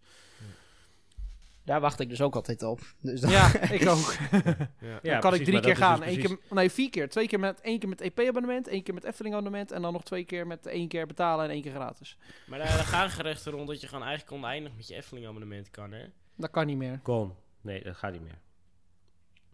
Daar 1.66 1.80
wacht 1.82 2.00
ik 2.00 2.10
dus 2.10 2.22
ook 2.22 2.36
altijd 2.36 2.64
op. 2.64 2.80
Dus 3.02 3.22
dan- 3.22 3.32
ja, 3.32 3.60
ik 3.80 3.88
ook. 3.90 4.14
Ja. 4.32 4.40
Ja, 4.80 5.00
dan 5.02 5.20
kan 5.20 5.30
precies, 5.30 5.40
ik 5.40 5.46
drie 5.46 5.60
keer 5.60 5.76
gaan. 5.76 6.00
dus 6.00 6.08
Eén 6.08 6.14
precies- 6.20 6.38
keer, 6.48 6.56
nee, 6.56 6.70
vier 6.72 6.90
keer. 6.90 7.10
Twee 7.10 7.28
keer 7.28 7.40
met, 7.40 7.62
één 7.62 7.80
keer 7.80 7.90
met 7.90 8.02
EP-abonnement, 8.02 8.68
één 8.68 8.84
keer 8.84 8.94
met 8.94 9.04
Efteling-abonnement 9.04 9.72
en 9.72 9.82
dan 9.82 9.94
nog 9.94 10.04
twee 10.04 10.24
keer 10.24 10.48
met 10.48 10.66
één 10.66 10.88
keer 10.88 11.06
betalen 11.08 11.46
en 11.46 11.52
één 11.52 11.62
keer 11.62 11.72
gratis. 11.74 12.18
Maar 12.48 12.60
daar, 12.60 12.68
gaan 12.68 13.10
gerechten 13.10 13.52
rond 13.52 13.68
dat 13.68 13.82
je 13.82 13.88
gewoon 13.88 14.04
eigenlijk 14.04 14.32
oneindig 14.44 14.72
met 14.76 14.88
je 14.88 14.96
Efteling 14.96 15.28
abonnement 15.28 15.70
kan, 15.70 15.92
hè? 15.92 16.06
Dat 16.36 16.50
kan 16.50 16.66
niet 16.66 16.78
meer. 16.78 17.00
Kon. 17.04 17.34
Nee, 17.62 17.84
dat 17.84 17.96
gaat 17.96 18.12
niet 18.12 18.22
meer. 18.24 18.38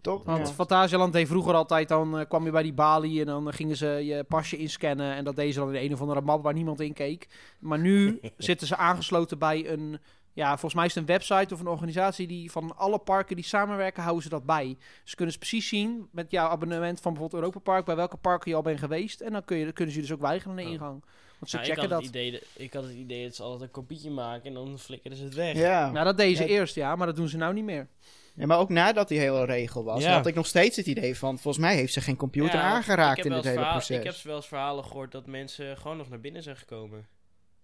Toch? 0.01 0.23
Want 0.23 0.47
Ja. 0.47 0.53
Fantasialand 0.53 1.13
deed 1.13 1.27
vroeger 1.27 1.53
altijd, 1.53 1.87
dan 1.87 2.19
eh, 2.19 2.25
kwam 2.27 2.45
je 2.45 2.51
bij 2.51 2.63
die 2.63 2.73
balie 2.73 3.19
en 3.19 3.25
dan 3.25 3.53
gingen 3.53 3.75
ze 3.77 3.87
je 3.87 4.23
pasje 4.23 4.57
inscannen. 4.57 5.13
En 5.15 5.23
dat 5.23 5.35
deden 5.35 5.53
ze 5.53 5.59
dan 5.59 5.75
in 5.75 5.85
een 5.85 5.93
of 5.93 6.01
andere 6.01 6.21
map 6.21 6.43
waar 6.43 6.53
niemand 6.53 6.79
in 6.79 6.93
keek. 6.93 7.27
Maar 7.59 7.79
nu 7.79 8.19
zitten 8.37 8.67
ze 8.67 8.75
aangesloten 8.75 9.37
bij 9.39 9.69
een, 9.69 9.99
ja, 10.37 10.49
volgens 10.49 10.73
mij 10.73 10.85
is 10.85 10.93
het 10.95 11.03
een 11.03 11.09
website 11.15 11.53
of 11.53 11.59
een 11.59 11.67
organisatie 11.67 12.27
die 12.27 12.51
van 12.51 12.77
alle 12.77 12.97
parken 12.97 13.35
die 13.35 13.45
samenwerken, 13.45 14.01
houden 14.03 14.23
ze 14.23 14.29
dat 14.29 14.45
bij. 14.45 14.77
Dus 15.03 15.15
kunnen 15.15 15.33
ze 15.33 15.39
precies 15.39 15.67
zien 15.67 16.07
met 16.11 16.31
jouw 16.31 16.47
abonnement 16.49 16.99
van 17.01 17.11
bijvoorbeeld 17.13 17.41
Europa 17.43 17.59
Park, 17.71 17.85
bij 17.85 17.95
welke 17.95 18.17
parken 18.17 18.49
je 18.51 18.55
al 18.55 18.61
bent 18.61 18.79
geweest. 18.79 19.21
En 19.21 19.31
dan 19.31 19.45
kun 19.45 19.57
je, 19.57 19.71
kunnen 19.71 19.93
ze 19.93 19.99
je 20.01 20.05
dus 20.07 20.15
ook 20.15 20.21
weigeren 20.21 20.57
aan 20.57 20.63
de 20.65 20.71
ingang. 20.71 21.03
Want 21.39 21.51
ze 21.51 21.57
ik, 21.57 21.63
checken 21.63 21.81
had 21.81 21.89
dat. 21.89 21.99
het 21.99 22.09
idee 22.09 22.31
dat. 22.31 22.41
Ik 22.55 22.73
had 22.73 22.83
het 22.83 22.93
idee 22.93 23.23
dat 23.25 23.35
ze 23.35 23.43
altijd 23.43 23.61
een 23.61 23.71
kopietje 23.71 24.09
maken 24.09 24.43
en 24.45 24.53
dan 24.53 24.79
flikkeren 24.79 25.17
ze 25.17 25.23
het 25.23 25.33
weg. 25.33 25.55
Ja. 25.55 25.91
Nou, 25.91 26.05
dat 26.05 26.17
deden 26.17 26.37
ze 26.37 26.43
Ja. 26.43 26.49
eerst, 26.49 26.75
ja, 26.75 26.95
maar 26.95 27.07
dat 27.07 27.15
doen 27.15 27.27
ze 27.29 27.37
nou 27.37 27.53
niet 27.53 27.63
meer. 27.63 27.87
ja, 28.35 28.45
maar 28.45 28.57
ook 28.59 28.69
nadat 28.69 29.07
die 29.07 29.19
hele 29.19 29.45
regel 29.45 29.83
was, 29.83 30.03
Ja. 30.03 30.13
had 30.13 30.25
ik 30.27 30.35
nog 30.35 30.45
steeds 30.47 30.75
het 30.77 30.87
idee 30.87 31.17
van, 31.17 31.39
volgens 31.39 31.63
mij 31.65 31.75
heeft 31.75 31.93
ze 31.93 32.01
geen 32.01 32.15
computer 32.15 32.59
Ja, 32.59 32.61
aangeraakt 32.61 33.17
ik 33.17 33.25
in 33.25 33.31
dit 33.31 33.43
hele 33.43 33.55
verhaal- 33.55 33.71
proces. 33.75 33.97
Ik 33.97 34.03
heb 34.03 34.15
wel 34.23 34.35
eens 34.35 34.47
verhalen 34.47 34.83
gehoord 34.83 35.11
dat 35.11 35.25
mensen 35.27 35.77
gewoon 35.77 35.97
nog 35.97 36.09
naar 36.09 36.19
binnen 36.19 36.43
zijn 36.43 36.57
gekomen. 36.57 37.07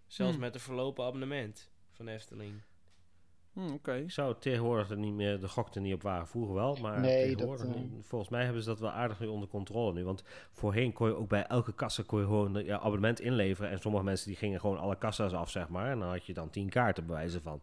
Zelfs 0.08 0.32
Hmm. 0.32 0.42
met 0.42 0.54
een 0.56 0.60
verlopen 0.62 1.06
abonnement 1.06 1.72
van 1.94 2.08
Efteling. 2.08 2.62
Hm, 3.54 3.74
Oké. 3.74 3.94
Ik 3.94 4.12
zou 4.12 4.36
tegenwoordig 4.40 4.90
er 4.90 4.98
niet 4.98 5.14
meer, 5.14 5.40
de 5.40 5.48
gok 5.48 5.76
er 5.76 5.82
niet 5.82 5.94
op 5.94 6.02
waren. 6.02 6.28
Vroeger 6.28 6.56
wel, 6.56 6.78
maar 6.82 7.00
Nee, 7.00 7.30
tegenwoordig 7.30 7.66
dat, 7.66 7.76
eh, 7.76 7.82
niet. 7.82 8.06
volgens 8.06 8.30
mij 8.32 8.44
hebben 8.44 8.62
ze 8.62 8.70
dat 8.70 8.80
wel 8.80 8.90
aardig 8.90 9.20
nu 9.20 9.28
onder 9.28 9.50
controle 9.50 9.94
nu. 9.94 10.04
Want 10.04 10.24
voorheen 10.52 10.94
kon 10.94 11.08
je 11.08 11.16
ook 11.16 11.28
bij 11.28 11.46
elke 11.46 11.74
kassa 11.74 12.04
kon 12.06 12.20
je 12.20 12.26
gewoon 12.26 12.66
je 12.66 12.80
abonnement 12.80 13.20
inleveren. 13.20 13.72
En 13.72 13.80
sommige 13.80 14.04
mensen 14.04 14.28
die 14.28 14.36
gingen 14.36 14.60
gewoon 14.60 14.80
alle 14.80 14.98
kassa's 14.98 15.34
af, 15.34 15.50
zeg 15.50 15.70
maar. 15.70 15.92
En 15.92 16.00
dan 16.00 16.10
had 16.10 16.26
je 16.26 16.34
dan 16.34 16.50
tien 16.50 16.70
kaarten 16.70 17.06
bij 17.06 17.16
wijze 17.16 17.42
van. 17.42 17.62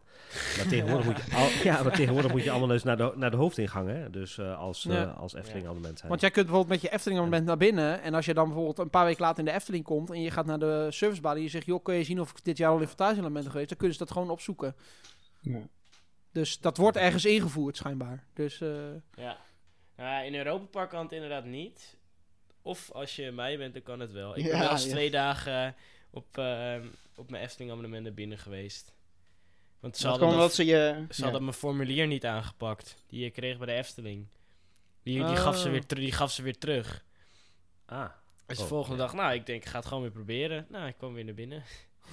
Maar 0.57 0.67
tegenwoordig, 0.67 1.05
moet, 1.05 1.17
je 1.17 1.35
al, 1.41 1.47
ja, 1.63 1.83
maar 1.83 1.95
tegenwoordig 1.95 2.31
moet 2.31 2.43
je 2.43 2.49
allemaal 2.49 2.67
dus 2.67 2.83
naar 2.83 2.97
de, 2.97 3.13
naar 3.15 3.31
de 3.31 3.37
hoofdingang, 3.37 3.89
hè. 3.89 4.09
Dus 4.09 4.37
eh, 4.37 4.59
als, 4.59 4.85
eh, 4.85 5.17
als 5.17 5.33
Efteling 5.33 5.65
abonnement 5.65 5.97
zijn. 5.97 6.09
Want 6.09 6.21
jij 6.21 6.31
kunt 6.31 6.45
bijvoorbeeld 6.45 6.81
met 6.81 6.89
je 6.89 6.95
Efteling-abonnement 6.95 7.47
naar 7.47 7.57
binnen. 7.67 8.01
En 8.01 8.13
als 8.13 8.25
je 8.25 8.33
dan 8.33 8.45
bijvoorbeeld 8.45 8.77
een 8.77 8.89
paar 8.89 9.05
weken 9.05 9.21
later 9.21 9.39
in 9.39 9.45
de 9.45 9.51
Efteling 9.51 9.83
komt. 9.83 10.09
en 10.09 10.21
je 10.21 10.31
gaat 10.31 10.45
naar 10.45 10.59
de 10.59 10.87
servicebalie. 10.89 11.37
en 11.37 11.43
je 11.43 11.49
zegt: 11.49 11.65
joh, 11.65 11.83
kun 11.83 11.95
je 11.95 12.03
zien 12.03 12.21
of 12.21 12.29
ik 12.29 12.43
dit 12.43 12.57
jaar 12.57 12.71
al 12.71 12.79
in 12.79 12.87
geweest? 12.87 13.69
dan 13.69 13.77
kunnen 13.77 13.97
ze 13.97 14.03
dat 14.03 14.11
gewoon 14.11 14.29
opzoeken. 14.29 14.75
Ja. 15.39 15.59
Dus 16.31 16.59
dat 16.59 16.77
wordt 16.77 16.97
ergens 16.97 17.25
ingevoerd, 17.25 17.77
schijnbaar. 17.77 18.23
Dus 18.33 18.61
eh, 18.61 18.89
Ja. 19.15 19.37
Nou, 19.95 20.25
in 20.25 20.35
Europa 20.35 20.65
Park 20.65 20.89
kan 20.89 21.03
het 21.03 21.11
inderdaad 21.11 21.45
niet. 21.45 21.97
of 22.61 22.91
als 22.91 23.15
je 23.15 23.31
mij 23.31 23.57
bent, 23.57 23.73
dan 23.73 23.83
kan 23.83 23.99
het 23.99 24.11
wel. 24.11 24.37
Ik 24.37 24.43
Ja, 24.45 24.49
ben 24.51 24.59
wel 24.59 24.71
eens 24.71 24.83
ja. 24.85 24.89
twee 24.91 25.11
dagen 25.11 25.75
op, 26.09 26.37
ehm, 26.37 26.85
op 27.15 27.29
mijn 27.29 27.43
Efteling 27.43 27.69
abonnement 27.71 28.03
naar 28.03 28.13
binnen 28.13 28.37
geweest. 28.37 28.93
Want 29.79 29.97
ze 29.97 30.03
Dat 30.07 30.19
hadden, 30.19 30.37
dat, 30.39 30.53
ze 30.53 30.65
je... 30.65 31.05
ze 31.09 31.17
ja. 31.17 31.23
hadden 31.23 31.43
mijn 31.43 31.55
formulier 31.55 32.07
niet 32.07 32.25
aangepakt. 32.25 32.95
Die 33.07 33.23
je 33.23 33.29
kreeg 33.29 33.57
bij 33.57 33.67
de 33.67 33.73
Efteling. 33.73 34.27
Die, 35.03 35.13
die, 35.15 35.23
Oh. 35.23 35.35
gaf, 35.37 35.57
ze 35.57 35.69
weer 35.69 35.85
ter- 35.85 35.97
die 35.97 36.11
gaf 36.11 36.31
ze 36.31 36.41
weer 36.41 36.57
terug. 36.57 37.03
Ah, 37.85 38.09
Dus 38.45 38.57
de 38.57 38.63
Oh, 38.63 38.69
volgende 38.69 38.97
ja. 38.97 39.03
dag, 39.03 39.13
nou, 39.13 39.33
ik 39.33 39.45
denk, 39.45 39.63
ik 39.63 39.69
ga 39.69 39.77
het 39.77 39.85
gewoon 39.87 40.01
weer 40.03 40.11
proberen. 40.11 40.65
Nou, 40.69 40.87
ik 40.87 40.95
kwam 40.97 41.13
weer 41.13 41.25
naar 41.25 41.33
binnen. 41.33 41.63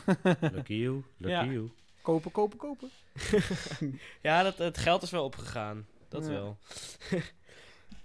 lucky 0.41 0.75
you, 0.75 1.03
lucky 1.17 1.33
Ja. 1.35 1.45
you. 1.45 1.71
Kopen, 2.03 2.31
kopen, 2.31 2.59
kopen. 2.59 2.91
Ja, 4.23 4.43
dat, 4.43 4.59
het 4.59 4.79
geld 4.79 5.03
is 5.03 5.11
wel 5.11 5.25
opgegaan. 5.25 5.87
Dat 6.09 6.25
Ja. 6.27 6.31
wel. 6.31 6.59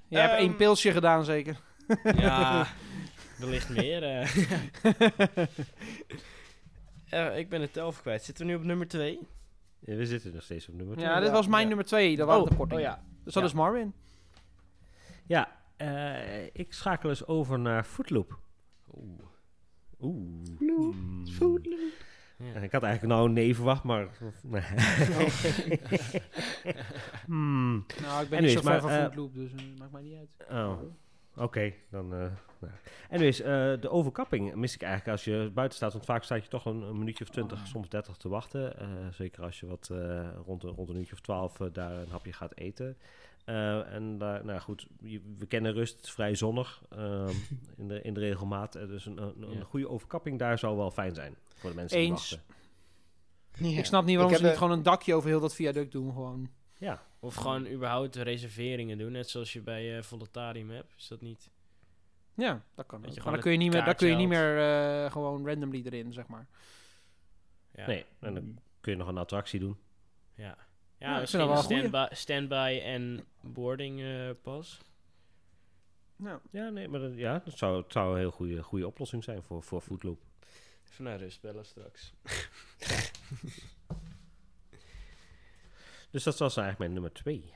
Je 0.08 0.18
hebt 0.18 0.32
Ehm, 0.34 0.40
één 0.42 0.56
pilsje 0.56 0.92
gedaan, 0.92 1.26
zeker. 1.26 1.58
Ja, 2.18 2.68
wellicht 3.38 3.70
meer. 3.70 4.04
eh. 4.04 4.30
Eh, 7.10 7.38
ik 7.38 7.50
ben 7.50 7.62
het 7.62 7.74
tel 7.74 7.88
even 7.90 8.02
kwijt. 8.02 8.24
Zitten 8.24 8.46
we 8.46 8.52
nu 8.52 8.58
op 8.58 8.64
nummer 8.64 8.88
2? 8.88 9.20
Ja, 9.80 9.96
we 9.96 10.06
zitten 10.06 10.34
nog 10.34 10.44
steeds 10.44 10.68
op 10.70 10.74
nummer 10.76 10.96
twee. 10.98 11.08
Ja, 11.10 11.20
dit 11.20 11.28
ja, 11.28 11.34
was 11.34 11.48
mijn 11.48 11.62
ja. 11.62 11.68
nummer 11.68 11.86
twee. 11.86 12.16
Dat 12.16 12.28
waren 12.28 12.44
de 12.44 12.50
oh 12.50 12.58
kortingen. 12.58 12.84
ja. 12.84 13.04
Dus 13.24 13.34
dat 13.34 13.44
Ja. 13.44 13.50
is 13.50 13.56
Marvin. 13.56 13.94
Ja, 15.26 15.52
eh, 15.78 16.46
ik 16.46 16.74
schakel 16.74 17.10
eens 17.10 17.26
over 17.26 17.60
naar 17.60 17.84
Footloop. 17.84 18.40
Oeh. 18.96 19.20
Oeh. 20.02 20.44
Loop, 20.60 20.94
Mm. 20.96 21.26
Ja. 22.54 22.60
Ik 22.60 22.72
had 22.72 22.84
eigenlijk 22.84 23.14
nou 23.14 23.28
een 23.28 23.34
nee 23.34 23.56
verwacht, 23.56 23.84
maar... 23.84 24.08
Nee. 24.44 24.62
Hmm. 27.26 27.86
Nou, 28.02 28.24
ik 28.24 28.30
ben 28.30 28.38
Anyways, 28.40 28.42
niet 28.56 28.64
zo 28.64 28.70
ver 28.72 28.82
van 28.82 28.90
Foodloop, 28.90 29.34
dus 29.34 29.52
eh, 29.54 29.62
maakt 29.80 29.92
mij 29.92 30.02
niet 30.02 30.16
uit. 30.18 30.50
Oh, 30.52 30.78
oké. 31.36 31.74
dan... 31.90 32.14
eh 32.14 32.20
nou. 32.60 32.74
Anyways, 33.10 33.42
eh, 33.42 33.48
de 33.82 33.90
overkapping 33.90 34.56
mis 34.56 34.76
ik 34.76 34.82
eigenlijk 34.82 35.12
als 35.12 35.24
je 35.26 35.52
buiten 35.54 35.78
staat. 35.78 35.94
Want 35.94 36.06
vaak 36.06 36.24
staat 36.24 36.44
je 36.44 36.50
toch 36.50 36.66
een, 36.66 36.82
een 36.82 36.98
minuutje 36.98 37.24
of 37.24 37.30
twintig, 37.30 37.60
Oh, 37.60 37.66
soms 37.66 37.90
dertig 37.90 38.16
te 38.18 38.30
wachten. 38.30 38.80
Eh, 38.80 38.88
zeker 39.12 39.44
als 39.44 39.60
je 39.60 39.66
wat 39.66 39.90
eh, 39.92 40.28
rond, 40.46 40.64
een- 40.64 40.70
rond 40.70 40.90
een 40.90 40.96
uurtje 40.98 41.14
of 41.14 41.22
twaalf 41.22 41.58
daar 41.58 41.92
een 41.92 42.10
hapje 42.10 42.34
gaat 42.34 42.56
eten. 42.58 42.98
Eh, 43.44 43.94
en 43.94 44.18
daar, 44.18 44.46
nou 44.46 44.60
goed, 44.60 44.88
we 45.38 45.46
kennen 45.48 45.74
rust, 45.74 45.96
het 45.96 46.06
is 46.06 46.12
vrij 46.12 46.36
zonnig 46.36 46.82
ehm, 46.90 47.30
in, 47.78 47.88
de, 47.88 48.02
in 48.02 48.14
de 48.14 48.20
regelmaat. 48.20 48.76
Eh, 48.76 48.88
dus 48.88 49.06
een, 49.06 49.18
een, 49.22 49.42
een 49.42 49.58
Ja. 49.58 49.64
goede 49.64 49.90
overkapping 49.90 50.40
daar 50.40 50.60
zou 50.60 50.78
wel 50.78 50.92
fijn 50.92 51.16
zijn 51.16 51.36
voor 51.56 51.70
de 51.70 51.76
mensen 51.76 51.98
Eens. 51.98 52.30
die 52.30 52.38
wachten. 52.38 52.56
Ja. 53.72 53.78
Ik 53.80 53.86
snap 53.86 54.06
niet 54.06 54.16
waarom 54.16 54.34
Ik 54.34 54.40
ze 54.40 54.46
niet 54.46 54.58
gewoon 54.58 54.72
een 54.72 54.84
dakje 54.84 55.14
over 55.14 55.30
heel 55.30 55.40
dat 55.40 55.56
viaduct 55.56 55.92
doen. 55.92 56.12
Gewoon. 56.14 56.50
Ja, 56.78 57.04
Of 57.20 57.36
gewoon 57.36 57.68
überhaupt 57.68 58.16
reserveringen 58.16 58.98
doen. 58.98 59.12
Net 59.12 59.30
zoals 59.30 59.54
je 59.54 59.62
bij 59.62 59.98
eh 59.98 60.04
Volatarium 60.04 60.70
hebt. 60.70 60.94
Is 60.98 61.08
dat 61.08 61.22
niet? 61.22 61.50
Ja, 62.36 62.64
dat 62.76 62.86
kan. 62.86 63.02
Dat 63.02 63.16
Maar 63.24 63.34
dan 63.34 63.42
kun 63.42 63.52
je 63.52 63.58
niet 63.58 63.72
meer, 63.72 63.86
dan 63.86 63.96
kun 63.96 64.08
je 64.08 64.16
niet 64.16 64.28
meer 64.28 64.58
eh, 64.60 65.12
gewoon 65.12 65.48
randomly 65.48 65.82
erin, 65.86 66.14
zeg 66.14 66.28
maar. 66.28 66.48
Ja. 67.76 67.86
nee. 67.88 68.06
En 68.20 68.34
dan 68.34 68.60
kun 68.82 68.92
je 68.92 68.98
nog 68.98 69.08
een 69.08 69.18
attractie 69.18 69.60
doen. 69.60 69.78
Ja, 70.36 70.58
Ja, 71.04 71.20
misschien 71.20 71.48
wel 71.48 71.58
een 71.58 71.64
standby, 71.64 72.06
standby 72.12 72.82
en 72.84 73.26
boarding 73.42 74.02
eh, 74.02 74.30
pas. 74.42 74.80
Ja. 76.16 76.42
Ja, 76.52 76.70
nee, 76.70 76.88
maar 76.88 77.00
dat, 77.00 77.16
ja, 77.16 77.42
dat 77.46 77.58
zou, 77.58 77.82
het 77.82 77.92
zou 77.92 78.14
een 78.14 78.20
heel 78.20 78.32
goede, 78.32 78.64
goede 78.64 78.88
oplossing 78.88 79.24
zijn 79.24 79.44
voor, 79.44 79.64
voor 79.64 79.82
Footloop. 79.82 80.22
Even 80.92 81.04
naar 81.04 81.18
rust 81.18 81.42
bellen 81.42 81.66
straks. 81.66 82.14
Dus 86.12 86.24
dat 86.24 86.38
was 86.38 86.58
eigenlijk 86.58 86.78
mijn 86.80 86.94
nummer 86.94 87.14
twee. 87.14 87.54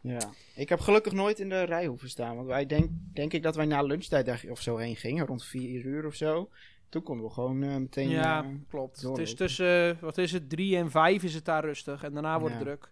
Ja. 0.00 0.30
Ik 0.54 0.68
heb 0.68 0.80
gelukkig 0.80 1.12
nooit 1.12 1.38
in 1.38 1.48
de 1.48 1.62
rij 1.62 1.86
hoeven 1.86 2.08
staan. 2.08 2.36
Want 2.36 2.48
wij 2.48 2.66
denk, 2.66 2.90
denk 3.12 3.32
ik 3.32 3.42
dat 3.42 3.56
wij 3.56 3.66
na 3.66 3.82
lunchtijd 3.82 4.26
daar 4.26 4.44
of 4.48 4.60
zo 4.60 4.76
heen 4.76 4.96
gingen. 4.96 5.26
Rond 5.26 5.44
vier 5.44 5.84
uur 5.84 6.06
of 6.06 6.14
zo. 6.14 6.50
Toen 6.88 7.02
konden 7.02 7.26
we 7.26 7.32
gewoon 7.32 7.62
eh, 7.62 7.76
meteen... 7.76 8.08
Ja, 8.08 8.44
eh, 8.44 8.50
klopt. 8.68 9.00
Het 9.00 9.18
is 9.18 9.34
tussen, 9.34 9.96
eh, 9.96 10.02
wat 10.02 10.18
is 10.18 10.32
het, 10.32 10.48
drie 10.50 10.76
en 10.76 10.90
vijf 10.90 11.22
is 11.22 11.34
het 11.34 11.44
daar 11.44 11.64
rustig. 11.64 12.02
En 12.02 12.12
daarna 12.12 12.38
wordt 12.38 12.54
het 12.54 12.64
Ja. 12.64 12.70
druk. 12.70 12.90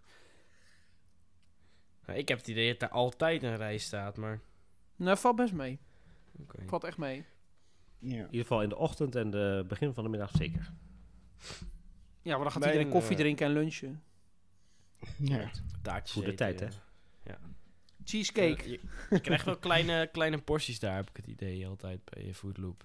Nou, 2.05 2.19
ik 2.19 2.27
heb 2.27 2.37
het 2.37 2.47
idee 2.47 2.69
dat 2.69 2.79
daar 2.79 2.89
altijd 2.89 3.43
een 3.43 3.57
rij 3.57 3.77
staat, 3.77 4.17
maar... 4.17 4.39
Nou, 4.95 5.17
valt 5.17 5.35
best 5.35 5.53
mee. 5.53 5.79
oké. 6.41 6.63
Valt 6.65 6.83
echt 6.83 6.97
mee. 6.97 7.25
ja. 7.99 8.15
In 8.15 8.25
ieder 8.25 8.41
geval 8.41 8.61
in 8.61 8.69
de 8.69 8.77
ochtend 8.77 9.15
en 9.15 9.29
de 9.29 9.65
begin 9.67 9.93
van 9.93 10.03
de 10.03 10.09
middag 10.09 10.31
zeker. 10.37 10.73
Ja, 12.21 12.33
maar 12.33 12.43
dan 12.43 12.51
gaat 12.51 12.59
Mijn, 12.59 12.71
iedereen 12.71 12.93
koffie 12.93 13.17
drinken 13.17 13.45
en 13.45 13.53
lunchen. 13.53 14.03
Ja. 15.17 15.51
Taartjes 15.81 16.11
Goede 16.11 16.31
eten, 16.31 16.57
tijd, 16.57 16.59
hè? 16.59 16.79
ja. 17.31 17.39
Cheesecake. 18.03 18.69
Je, 18.69 18.79
je 19.09 19.19
krijgt 19.19 19.45
wel 19.45 19.57
kleine, 19.67 20.09
kleine 20.11 20.37
porties 20.37 20.79
daar, 20.79 20.95
heb 20.95 21.09
ik 21.09 21.15
het 21.15 21.27
idee, 21.27 21.67
altijd 21.67 21.99
bij 22.03 22.25
je 22.25 22.33
Foodloop. 22.33 22.83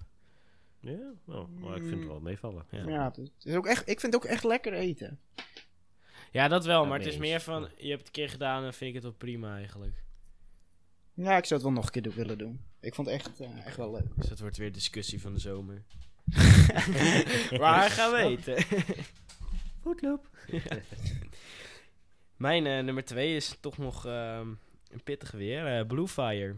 Ja, 0.83 1.13
nou, 1.25 1.47
maar 1.49 1.75
ik 1.75 1.83
vind 1.83 1.95
het 1.99 2.07
wel 2.07 2.19
meevallen. 2.19 2.65
Ja. 2.69 2.87
Ja, 2.87 3.11
het 3.15 3.31
is 3.43 3.55
ook 3.55 3.65
echt, 3.65 3.89
ik 3.89 3.99
vind 3.99 4.13
het 4.13 4.23
ook 4.23 4.29
echt 4.29 4.43
lekker 4.43 4.73
eten. 4.73 5.19
Ja, 6.31 6.47
dat 6.47 6.65
wel, 6.65 6.81
Ja, 6.81 6.87
maar 6.87 6.97
het 6.99 7.07
nee, 7.07 7.15
is 7.17 7.21
is- 7.21 7.27
meer 7.29 7.41
van, 7.41 7.61
je 7.77 7.87
hebt 7.89 7.97
het 7.97 8.07
een 8.07 8.11
keer 8.13 8.29
gedaan 8.29 8.63
en 8.63 8.73
vind 8.73 8.89
ik 8.89 8.93
het 8.95 9.03
wel 9.03 9.13
prima 9.13 9.55
eigenlijk. 9.55 10.03
Ja, 11.13 11.37
ik 11.37 11.45
zou 11.45 11.53
het 11.61 11.69
wel 11.69 11.71
nog 11.71 11.85
een 11.85 11.91
keer 11.91 12.01
doen- 12.01 12.13
willen 12.13 12.37
doen. 12.37 12.61
Ik 12.79 12.93
vond 12.95 13.07
het 13.07 13.15
echt, 13.15 13.39
eh, 13.39 13.65
echt 13.65 13.77
wel 13.77 13.91
leuk. 13.91 14.15
Dus 14.15 14.27
dat 14.29 14.39
wordt 14.39 14.57
weer 14.57 14.71
discussie 14.71 15.21
van 15.21 15.33
de 15.33 15.39
zomer. 15.39 15.83
Waar 17.57 17.89
gaan 17.89 18.11
we 18.11 18.17
eten? 18.17 18.63
Footloop. 19.83 20.29
Mijn 22.35 22.65
eh, 22.65 22.83
nummer 22.83 23.05
twee 23.05 23.35
is 23.35 23.57
toch 23.59 23.77
nog 23.77 24.05
ehm, 24.05 24.47
een 24.89 25.03
pittige 25.03 25.37
weer. 25.37 25.65
eh 25.79 25.85
Bluefire. 25.87 26.55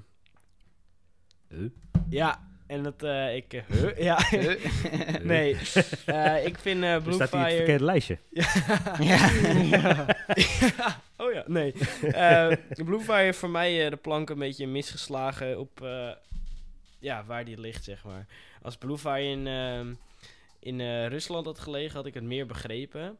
Huh? 1.49 1.69
Ja, 2.09 2.47
en 2.67 2.83
dat 2.83 3.03
eh, 3.03 3.35
ik... 3.35 3.53
eh, 3.53 3.61
huh? 3.67 3.97
Ja, 3.97 4.19
nee. 5.33 5.57
Eh, 6.05 6.45
ik 6.45 6.57
vind 6.57 6.83
eh 6.83 6.93
Er 6.93 7.01
staat 7.01 7.11
hier 7.11 7.21
het 7.21 7.29
Bluefire... 7.29 7.55
verkeerde 7.55 7.83
lijstje. 7.85 8.17
ja. 9.71 10.05
Oh 11.17 11.33
ja, 11.33 11.43
nee. 11.47 11.73
Eh 12.01 12.51
Bluefire 12.85 13.33
voor 13.33 13.49
mij 13.49 13.83
eh, 13.85 13.89
de 13.89 13.95
plank 13.95 14.29
een 14.29 14.39
beetje 14.39 14.67
misgeslagen 14.67 15.59
op 15.59 15.81
eh, 15.81 16.11
ja, 16.99 17.23
waar 17.25 17.45
die 17.45 17.59
ligt, 17.59 17.83
zeg 17.83 18.03
maar. 18.03 18.25
Als 18.61 18.77
Bluefire 18.77 19.23
in, 19.23 19.47
ehm, 19.47 19.93
in 20.59 20.79
eh, 20.81 21.07
Rusland 21.07 21.45
had 21.45 21.59
gelegen, 21.59 21.95
had 21.95 22.05
ik 22.05 22.13
het 22.13 22.23
meer 22.23 22.45
begrepen. 22.45 23.17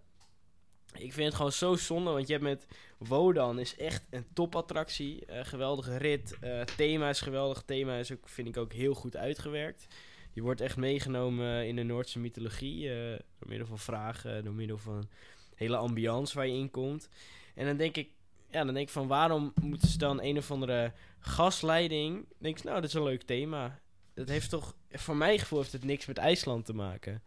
Ik 0.98 1.14
vind 1.14 1.26
het 1.26 1.36
gewoon 1.36 1.52
zo 1.52 1.76
zonde, 1.76 2.12
want 2.12 2.28
je 2.28 2.34
hebt 2.34 2.46
met 2.46 2.68
Wodan 2.98 3.60
is 3.60 3.76
echt 3.78 4.04
een 4.10 4.26
topattractie. 4.34 5.26
Eh, 5.26 5.46
geweldige 5.46 5.98
rit. 5.98 6.38
Eh, 6.41 6.62
thema 6.62 7.10
is 7.10 7.22
geweldig. 7.22 7.64
Thema 7.66 7.98
is 7.98 8.12
ook, 8.12 8.30
vind 8.30 8.48
ik 8.48 8.58
ook 8.58 8.74
heel 8.74 8.93
goed 8.93 9.18
uitgewerkt. 9.18 9.88
Je 10.34 10.41
wordt 10.41 10.62
echt 10.62 10.78
meegenomen 10.78 11.68
in 11.68 11.76
de 11.76 11.84
Noordse 11.84 12.20
mythologie. 12.20 12.89
eh, 12.89 13.20
door 13.39 13.50
middel 13.50 13.68
van 13.68 13.80
vragen, 13.80 14.43
door 14.43 14.54
middel 14.54 14.78
van 14.78 15.10
hele 15.56 15.78
ambiance 15.78 16.36
waar 16.36 16.48
je 16.48 16.58
in 16.58 16.72
komt. 16.72 17.10
En 17.56 17.66
dan 17.66 17.78
denk 17.78 17.98
ik, 17.98 18.10
ja, 18.52 18.64
dan 18.64 18.74
denk 18.74 18.88
ik 18.88 18.93
van 18.93 19.08
waarom 19.08 19.54
moeten 19.62 19.88
ze 19.88 19.98
dan 19.98 20.22
een 20.22 20.38
of 20.38 20.52
andere 20.52 20.93
gasleiding. 21.20 22.16
Dan 22.16 22.38
denk 22.38 22.58
ik, 22.58 22.64
nou, 22.64 22.76
dat 22.76 22.89
is 22.89 22.93
een 22.96 23.04
leuk 23.04 23.24
thema. 23.24 23.80
Dat 24.14 24.30
heeft 24.30 24.50
toch, 24.50 24.76
voor 24.91 25.16
mijn 25.16 25.39
gevoel 25.39 25.60
heeft 25.60 25.72
het 25.72 25.84
niks 25.84 26.06
met 26.06 26.18
IJsland 26.18 26.66
te 26.66 26.74
maken. 26.74 27.22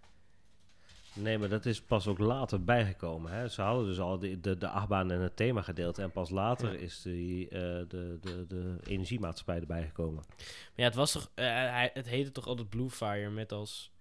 Nee, 1.22 1.38
maar 1.38 1.48
dat 1.48 1.66
is 1.66 1.80
pas 1.82 2.06
ook 2.06 2.18
later 2.18 2.64
bijgekomen. 2.64 3.32
Hè? 3.32 3.48
Ze 3.48 3.62
hadden 3.62 3.86
dus 3.86 3.98
al 4.00 4.18
de, 4.18 4.40
de, 4.40 4.58
de 4.58 4.68
achtbaan 4.68 5.10
en 5.10 5.20
het 5.20 5.36
thema 5.36 5.62
gedeelte. 5.62 6.02
En 6.02 6.10
pas 6.10 6.30
later 6.30 6.72
Ja. 6.72 6.78
is 6.78 7.02
die, 7.02 7.48
eh, 7.48 7.58
de, 7.88 8.18
de, 8.20 8.44
de 8.48 8.76
energiemaatschappij 8.86 9.60
erbij 9.60 9.82
gekomen. 9.86 10.24
Maar 10.28 10.36
ja, 10.74 10.84
het 10.84 10.94
was 10.94 11.12
toch, 11.12 11.30
eh, 11.34 11.82
het 11.92 12.08
heette 12.08 12.32
toch 12.32 12.46
altijd 12.46 12.68
Bluefire 12.68 13.30
met 13.30 13.52
als, 13.52 13.92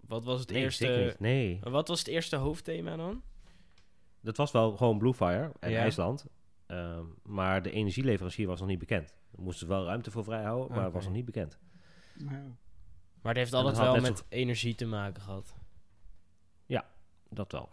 wat 0.00 0.24
was 0.24 0.40
het 0.40 0.50
Nee, 0.50 0.62
eerste. 0.62 1.16
Nee, 1.18 1.60
wat 1.62 1.88
was 1.88 1.98
het 1.98 2.08
eerste 2.08 2.36
hoofdthema 2.36 2.96
dan? 2.96 3.22
dat 4.20 4.36
was 4.36 4.50
wel 4.52 4.76
gewoon 4.76 4.98
Bluefire 4.98 5.52
en 5.60 5.70
Ja. 5.70 5.80
IJsland. 5.80 6.26
Ehm, 6.66 7.04
maar 7.22 7.62
de 7.62 7.70
energieleverancier 7.70 8.46
was 8.46 8.58
nog 8.60 8.68
niet 8.68 8.78
bekend. 8.78 9.14
Er 9.36 9.42
moesten 9.42 9.68
wel 9.68 9.84
ruimte 9.84 10.10
voor 10.10 10.24
vrijhouden, 10.24 10.68
maar 10.68 10.76
het 10.78 10.86
Oké. 10.86 10.94
was 10.96 11.04
nog 11.04 11.14
niet 11.14 11.24
bekend. 11.24 11.58
Ja. 12.16 12.28
Maar 13.22 13.32
het 13.34 13.36
heeft 13.36 13.52
En 13.52 13.58
altijd 13.58 13.76
wel 13.78 14.00
met 14.00 14.18
zo- 14.18 14.24
energie 14.28 14.74
te 14.74 14.86
maken 14.86 15.22
gehad. 15.22 15.54
Dat 17.32 17.52
wel. 17.52 17.68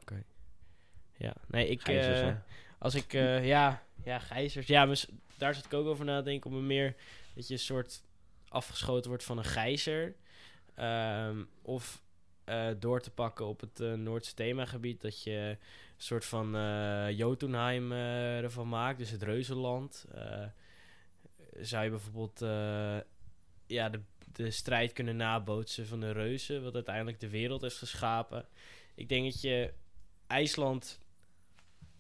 Ja, 1.18 1.34
nee, 1.48 1.68
ik, 1.68 1.82
Gijzers, 1.82 2.20
eh? 2.20 2.36
Als 2.78 2.96
ik, 2.96 3.14
eh, 3.14 3.46
ja, 3.56 3.84
ja, 4.04 4.20
gijzers. 4.20 4.68
Ja, 4.68 4.86
daar 5.38 5.56
zat 5.56 5.66
ik 5.66 5.74
ook 5.74 5.88
over 5.88 6.06
na 6.06 6.18
te 6.18 6.24
denken. 6.24 6.52
Om 6.52 6.58
een 6.58 6.68
meer, 6.68 6.96
dat 7.36 7.48
je 7.48 7.54
een 7.54 7.60
soort 7.60 8.04
afgeschoten 8.48 9.10
wordt 9.10 9.24
van 9.24 9.38
een 9.38 9.46
gijzer. 9.46 10.16
Ehm, 10.76 11.44
of 11.62 12.02
eh, 12.44 12.68
door 12.80 13.02
te 13.02 13.12
pakken 13.12 13.46
op 13.46 13.62
het 13.62 13.80
eh, 13.80 13.94
Noordse 13.94 14.34
themagebied. 14.34 15.02
Dat 15.02 15.24
je 15.24 15.32
een 15.32 15.58
soort 15.98 16.26
van 16.26 16.52
Jotunheim 17.16 17.92
ervan 17.92 18.70
maakt. 18.70 18.98
Dus 18.98 19.10
het 19.10 19.24
reuzenland. 19.24 20.06
Zou 21.60 21.84
je 21.84 21.90
bijvoorbeeld 21.90 22.40
ja, 23.68 23.90
de, 23.90 24.02
de 24.32 24.52
strijd 24.52 24.94
kunnen 24.94 25.16
nabootsen 25.16 25.88
van 25.88 26.00
de 26.00 26.12
reuzen. 26.12 26.64
Wat 26.64 26.74
uiteindelijk 26.74 27.20
de 27.20 27.30
wereld 27.30 27.62
heeft 27.62 27.78
geschapen. 27.78 28.46
Ik 29.00 29.10
denk 29.10 29.32
dat 29.32 29.42
je 29.42 29.74
IJsland 30.28 31.00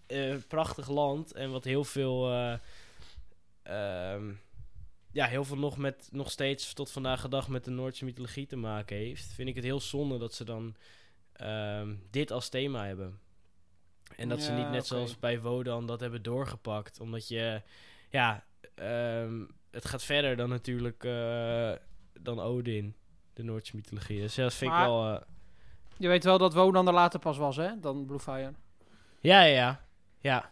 eh, 0.07 0.35
prachtig 0.47 0.87
land 0.87 1.33
en 1.33 1.51
wat 1.51 1.63
heel 1.63 1.83
veel 1.83 2.31
eh, 2.31 2.53
ehm, 3.63 4.31
ja, 5.11 5.25
heel 5.25 5.45
veel 5.45 5.57
nog, 5.57 5.77
met, 5.77 6.09
nog 6.11 6.31
steeds 6.31 6.73
tot 6.73 6.91
vandaag 6.91 7.21
de 7.21 7.29
dag 7.29 7.47
met 7.47 7.63
de 7.63 7.71
Noordse 7.71 8.05
mythologie 8.05 8.45
te 8.45 8.55
maken 8.55 8.97
heeft, 8.97 9.25
vind 9.33 9.49
ik 9.49 9.55
het 9.55 9.63
heel 9.63 9.79
zonde 9.79 10.17
dat 10.17 10.33
ze 10.33 10.43
dan 10.43 10.75
ehm, 11.33 11.95
dit 12.09 12.31
als 12.31 12.49
thema 12.49 12.85
hebben. 12.85 13.19
En 14.15 14.29
dat 14.29 14.41
ze 14.41 14.51
niet 14.51 14.69
net 14.69 14.87
zoals 14.87 15.19
bij 15.19 15.41
Wodan 15.41 15.85
dat 15.85 15.99
hebben 15.99 16.23
doorgepakt. 16.23 16.99
Omdat 16.99 17.27
je, 17.27 17.61
ja, 18.09 18.45
ehm, 18.75 19.45
het 19.71 19.85
gaat 19.85 20.03
verder 20.03 20.35
dan 20.35 20.49
natuurlijk 20.49 21.03
eh, 21.03 21.71
dan 22.19 22.39
Odin, 22.39 22.95
de 23.33 23.43
Noordse 23.43 23.75
mythologie. 23.75 24.19
Dus 24.19 24.35
dat 24.35 24.53
vind 24.53 24.71
Maar- 24.71 24.81
ik 24.81 24.87
wel... 24.87 25.23
Je 25.99 26.07
weet 26.07 26.23
wel 26.23 26.37
dat 26.37 26.53
Wodan 26.53 26.87
er 26.87 26.93
later 26.93 27.19
pas 27.19 27.37
was, 27.37 27.55
hè? 27.55 27.79
Dan 27.79 28.05
Bluefire. 28.05 28.53
Ja, 29.19 29.43
ja, 29.43 29.53
ja. 29.55 29.81
Ja, 30.19 30.51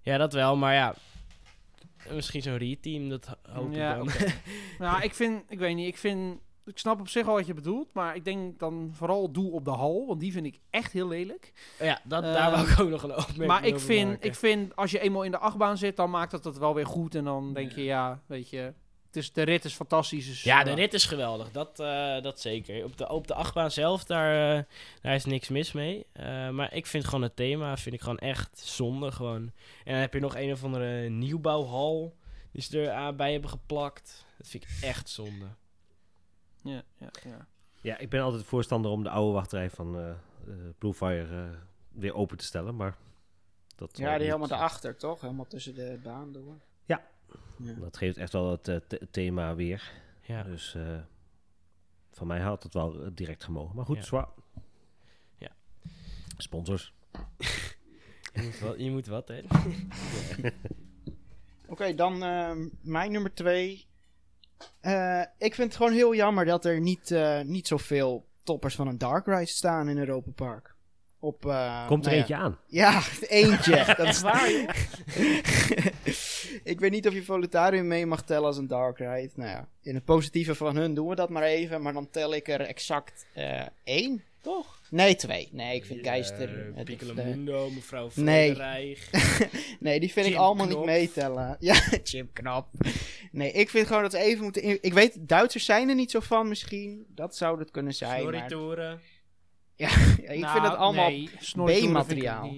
ja 0.00 0.16
dat 0.18 0.32
wel. 0.32 0.56
Maar 0.56 0.74
ja, 0.74 0.94
misschien 2.10 2.42
zo'n 2.42 2.56
re-team, 2.56 3.08
dat 3.08 3.26
ho- 3.26 3.52
hoop 3.52 3.72
Ja, 3.74 3.90
ik 3.90 3.96
dan. 3.96 4.08
oké. 4.08 4.32
Nou, 4.84 5.02
ik 5.02 5.14
vind, 5.14 5.42
ik 5.48 5.58
weet 5.58 5.74
niet, 5.76 5.86
ik 5.88 5.96
vind, 5.96 6.38
ik 6.64 6.78
snap 6.78 7.00
op 7.00 7.08
zich 7.08 7.26
wel 7.26 7.34
wat 7.34 7.46
je 7.46 7.54
bedoelt, 7.54 7.88
maar 7.92 8.14
ik 8.16 8.24
denk 8.24 8.58
dan 8.58 8.90
vooral 8.92 9.30
doe 9.32 9.50
op 9.52 9.64
de 9.64 9.70
hal, 9.70 10.06
want 10.06 10.20
die 10.20 10.32
vind 10.32 10.46
ik 10.46 10.58
echt 10.70 10.92
heel 10.92 11.08
lelijk. 11.08 11.52
ja, 11.78 12.00
dat, 12.04 12.22
Eh, 12.24 12.32
daar 12.32 12.50
wou 12.50 12.70
ik 12.70 12.80
ook 12.80 12.88
nog 12.90 13.02
een 13.02 13.10
opmerking 13.16 13.46
maar 13.46 13.66
ik 13.66 13.78
vind, 13.80 14.08
maken. 14.10 14.26
ik 14.28 14.34
vind, 14.34 14.76
als 14.76 14.90
je 14.90 14.98
eenmaal 15.00 15.22
in 15.22 15.30
de 15.30 15.38
achtbaan 15.38 15.76
zit, 15.78 15.96
dan 15.96 16.10
maakt 16.10 16.30
dat 16.30 16.44
het 16.44 16.58
wel 16.58 16.74
weer 16.74 16.86
goed 16.86 17.14
en 17.14 17.24
dan 17.24 17.52
denk 17.54 17.72
je, 17.72 17.84
ja, 17.84 18.20
weet 18.26 18.50
je, 18.50 18.72
is, 19.16 19.32
de 19.32 19.42
rit 19.42 19.64
is 19.64 19.74
fantastisch. 19.74 20.26
Dus, 20.26 20.42
Ja, 20.42 20.64
de 20.64 20.70
eh, 20.70 20.76
rit 20.76 20.94
is 20.94 21.04
geweldig. 21.04 21.50
Dat, 21.50 21.80
eh, 21.80 22.22
dat 22.22 22.40
zeker. 22.40 22.84
Op 22.84 22.96
de, 22.96 23.08
op 23.08 23.26
de 23.26 23.34
achtbaan 23.34 23.70
zelf, 23.70 24.04
daar, 24.04 24.58
eh, 24.58 24.64
daar 25.02 25.14
is 25.14 25.24
niks 25.24 25.48
mis 25.48 25.72
mee. 25.72 26.06
Eh, 26.12 26.48
maar 26.50 26.74
ik 26.74 26.86
vind 26.86 27.04
gewoon 27.04 27.22
het 27.22 27.36
thema 27.36 27.76
vind 27.76 27.94
ik 27.94 28.00
gewoon 28.00 28.18
echt 28.18 28.58
zonde. 28.58 29.12
Gewoon. 29.12 29.42
En 29.84 29.92
dan 29.92 30.00
heb 30.00 30.12
je 30.12 30.20
nog 30.20 30.36
een 30.36 30.52
of 30.52 30.64
andere 30.64 31.08
nieuwbouwhal 31.08 32.16
die 32.52 32.62
ze 32.62 32.80
er 32.80 32.90
aan 32.90 33.16
bij 33.16 33.32
hebben 33.32 33.50
geplakt. 33.50 34.24
Dat 34.38 34.48
vind 34.48 34.64
ik 34.64 34.70
echt 34.82 35.08
zonde. 35.08 35.46
Ja, 36.62 36.82
ja, 36.98 37.08
ja. 37.24 37.46
Ja, 37.80 37.98
ik 37.98 38.08
ben 38.08 38.20
altijd 38.20 38.44
voorstander 38.44 38.90
om 38.90 39.02
de 39.02 39.10
oude 39.10 39.32
wachtrij 39.32 39.70
van 39.70 40.16
Bluefire 40.78 41.44
eh, 41.44 41.58
weer 41.88 42.14
open 42.14 42.36
te 42.36 42.44
stellen, 42.44 42.76
maar 42.76 42.96
dat 43.76 43.98
Ja, 43.98 44.16
die 44.16 44.26
helemaal 44.26 44.48
daarachter, 44.48 44.96
toch? 44.96 45.20
Helemaal 45.20 45.46
tussen 45.46 45.74
de 45.74 45.98
baan 46.02 46.32
door. 46.32 46.54
Ja. 46.84 47.02
Ja. 47.58 47.72
Dat 47.72 47.96
geeft 47.96 48.16
echt 48.16 48.32
wel 48.32 48.50
het 48.50 48.68
eh, 48.68 48.76
the- 48.76 49.08
thema 49.10 49.54
weer. 49.54 49.92
Ja. 50.20 50.42
Dus 50.42 50.74
eh, 50.74 50.98
van 52.12 52.26
mij 52.26 52.40
had 52.40 52.62
het 52.62 52.74
wel 52.74 53.02
eh, 53.02 53.10
direct 53.14 53.44
gemogen. 53.44 53.76
Maar 53.76 53.84
goed, 53.84 53.96
Ja. 53.96 54.02
zwaar. 54.02 54.28
Ja. 55.38 55.50
Sponsors. 56.36 56.92
Je, 58.34 58.42
moet 58.42 58.58
wat, 58.60 58.78
je 58.78 58.90
moet 58.90 59.06
wat, 59.06 59.28
hè? 59.28 59.40
Oké, 61.66 61.94
dan 61.94 62.22
ehm, 62.22 62.68
mijn 62.80 63.12
nummer 63.12 63.34
twee. 63.34 63.86
Eh, 64.80 65.20
ik 65.38 65.54
vind 65.54 65.68
het 65.68 65.76
gewoon 65.76 65.92
heel 65.92 66.14
jammer 66.14 66.44
dat 66.44 66.64
er 66.64 66.80
niet, 66.80 67.10
eh, 67.10 67.40
niet 67.40 67.66
zoveel 67.66 68.26
toppers 68.42 68.74
van 68.74 68.86
een 68.86 68.98
Dark 68.98 69.26
Ride 69.26 69.46
staan 69.46 69.88
in 69.88 69.98
Europa 69.98 70.30
Park. 70.30 70.74
Op, 71.18 71.46
eh, 71.46 71.86
Komt 71.86 72.06
er 72.06 72.12
nou 72.12 72.14
ja. 72.14 72.20
eentje 72.28 72.34
aan? 72.44 72.58
Ja, 72.66 73.02
eentje. 73.28 73.84
dat 73.96 74.06
is 74.06 74.20
waar, 74.20 74.50
ik 76.72 76.80
weet 76.80 76.90
niet 76.90 77.06
of 77.06 77.14
je 77.14 77.22
Volutarium 77.22 77.86
mee 77.86 78.06
mag 78.06 78.22
tellen 78.22 78.46
als 78.46 78.56
een 78.56 78.66
Dark 78.66 78.98
Ride. 78.98 79.30
Nou 79.34 79.50
ja, 79.50 79.68
in 79.82 79.94
het 79.94 80.04
positieve 80.04 80.54
van 80.54 80.76
hun 80.76 80.94
doen 80.94 81.08
we 81.08 81.14
dat 81.14 81.28
maar 81.28 81.42
even. 81.42 81.82
Maar 81.82 81.92
dan 81.92 82.10
tel 82.10 82.34
ik 82.34 82.48
er 82.48 82.60
exact 82.60 83.26
eh, 83.34 83.62
één, 83.84 84.22
toch? 84.40 84.80
Nee, 84.90 85.14
twee. 85.14 85.48
Nee, 85.52 85.74
ik 85.76 85.84
vind 85.84 86.06
Geister... 86.06 86.66
Uh, 86.76 86.82
Piccolo 86.84 87.14
Mundo, 87.14 87.70
mevrouw 87.70 88.08
Nee. 88.14 88.56
Nee, 89.80 90.00
die 90.00 90.12
vind 90.12 90.26
ik 90.26 90.32
Jim 90.32 90.40
allemaal 90.40 90.66
niet 90.66 90.84
meetellen. 90.84 91.56
Ja, 91.60 91.74
Chip 92.02 92.34
Knap. 92.34 92.68
Nee, 93.32 93.52
ik 93.52 93.70
vind 93.70 93.86
gewoon 93.86 94.02
dat 94.02 94.12
we 94.12 94.18
even 94.18 94.42
moeten... 94.42 94.62
in- 94.62 94.78
Ik 94.80 94.92
weet, 94.92 95.16
Duitsers 95.20 95.64
zijn 95.64 95.88
er 95.88 95.94
niet 95.94 96.10
zo 96.10 96.20
van 96.20 96.48
misschien. 96.48 97.06
Dat 97.08 97.36
zou 97.36 97.58
het 97.58 97.70
kunnen 97.70 97.94
zijn. 97.94 98.24
Maar... 98.24 98.48
Ja, 99.76 99.86
ik 99.88 100.24
vind 100.26 100.40
Nou, 100.40 100.60
dat 100.60 100.76
allemaal... 100.76 101.08
nee, 101.10 101.88
B-materiaal. 101.88 102.44
eh. 102.44 102.54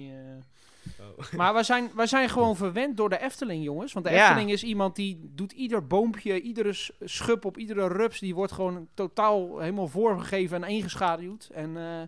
Oh. 0.99 1.31
Maar 1.39 1.53
wij 1.53 1.63
zijn, 1.63 1.89
wij 1.95 2.07
zijn 2.07 2.29
gewoon 2.29 2.55
verwend 2.55 2.97
door 2.97 3.09
de 3.09 3.21
Efteling, 3.21 3.63
jongens. 3.63 3.93
Want 3.93 4.05
de 4.05 4.11
Ja. 4.11 4.23
Efteling 4.27 4.51
is 4.51 4.63
iemand 4.63 4.95
die 4.95 5.31
doet 5.35 5.51
ieder 5.51 5.87
boompje, 5.87 6.41
iedere 6.41 6.73
schub 6.99 7.45
op 7.45 7.57
iedere 7.57 7.87
rups, 7.87 8.19
die 8.19 8.35
wordt 8.35 8.51
gewoon 8.51 8.87
totaal 8.93 9.59
helemaal 9.59 9.87
voorgegeven 9.87 10.63
en 10.63 10.69
ingeschaduwd. 10.69 11.49
En 11.53 11.77
eh, 11.77 12.01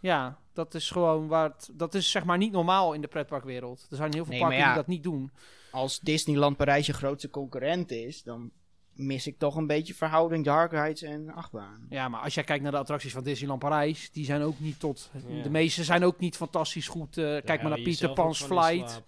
ja, 0.00 0.38
dat 0.52 0.74
is 0.74 0.90
gewoon 0.90 1.28
waar 1.28 1.44
het, 1.48 1.70
dat 1.72 1.94
is 1.94 2.10
zeg 2.10 2.24
maar 2.24 2.38
niet 2.38 2.52
normaal 2.52 2.92
in 2.92 3.00
de 3.00 3.08
pretparkwereld. 3.08 3.86
Er 3.90 3.96
zijn 3.96 4.12
heel 4.14 4.24
veel 4.24 4.32
Nee, 4.32 4.40
parken 4.40 4.58
ja. 4.58 4.66
die 4.66 4.74
dat 4.74 4.86
niet 4.86 5.02
doen. 5.02 5.30
Als 5.70 6.00
Disneyland 6.00 6.56
Parijs 6.56 6.86
je 6.86 6.92
grootste 6.92 7.30
concurrent 7.30 7.90
is, 7.90 8.22
dan 8.22 8.50
mis 8.94 9.26
ik 9.26 9.38
toch 9.38 9.56
een 9.56 9.66
beetje 9.66 9.94
verhouding 9.94 10.44
Dark 10.44 10.72
Rides 10.72 11.02
en 11.02 11.30
achtbaan. 11.34 11.86
Ja, 11.88 12.08
maar 12.08 12.20
als 12.20 12.34
jij 12.34 12.44
kijkt 12.44 12.62
naar 12.62 12.72
de 12.72 12.78
attracties 12.78 13.12
van 13.12 13.22
Disneyland 13.24 13.60
Parijs, 13.60 14.10
die 14.10 14.24
zijn 14.24 14.42
ook 14.42 14.60
niet 14.60 14.78
tot... 14.78 15.10
Ja. 15.28 15.42
De 15.42 15.50
meeste 15.50 15.84
zijn 15.84 16.04
ook 16.04 16.18
niet 16.18 16.36
fantastisch 16.36 16.88
goed. 16.88 17.18
Eh, 17.18 17.24
kijk 17.24 17.60
maar 17.62 17.70
naar 17.70 17.80
Peter 17.80 18.12
Pan's 18.12 18.42
Flight. 18.42 19.02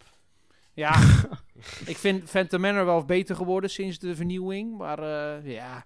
Ja, 0.73 0.95
ik 1.93 1.97
vind 1.97 2.31
Phantom 2.31 2.61
Manor 2.61 2.85
wel 2.85 3.05
beter 3.05 3.37
geworden 3.37 3.71
sinds 3.71 3.99
de 3.99 4.17
vernieuwing. 4.17 4.77
Maar 4.79 4.99
eh, 4.99 5.53
ja, 5.53 5.85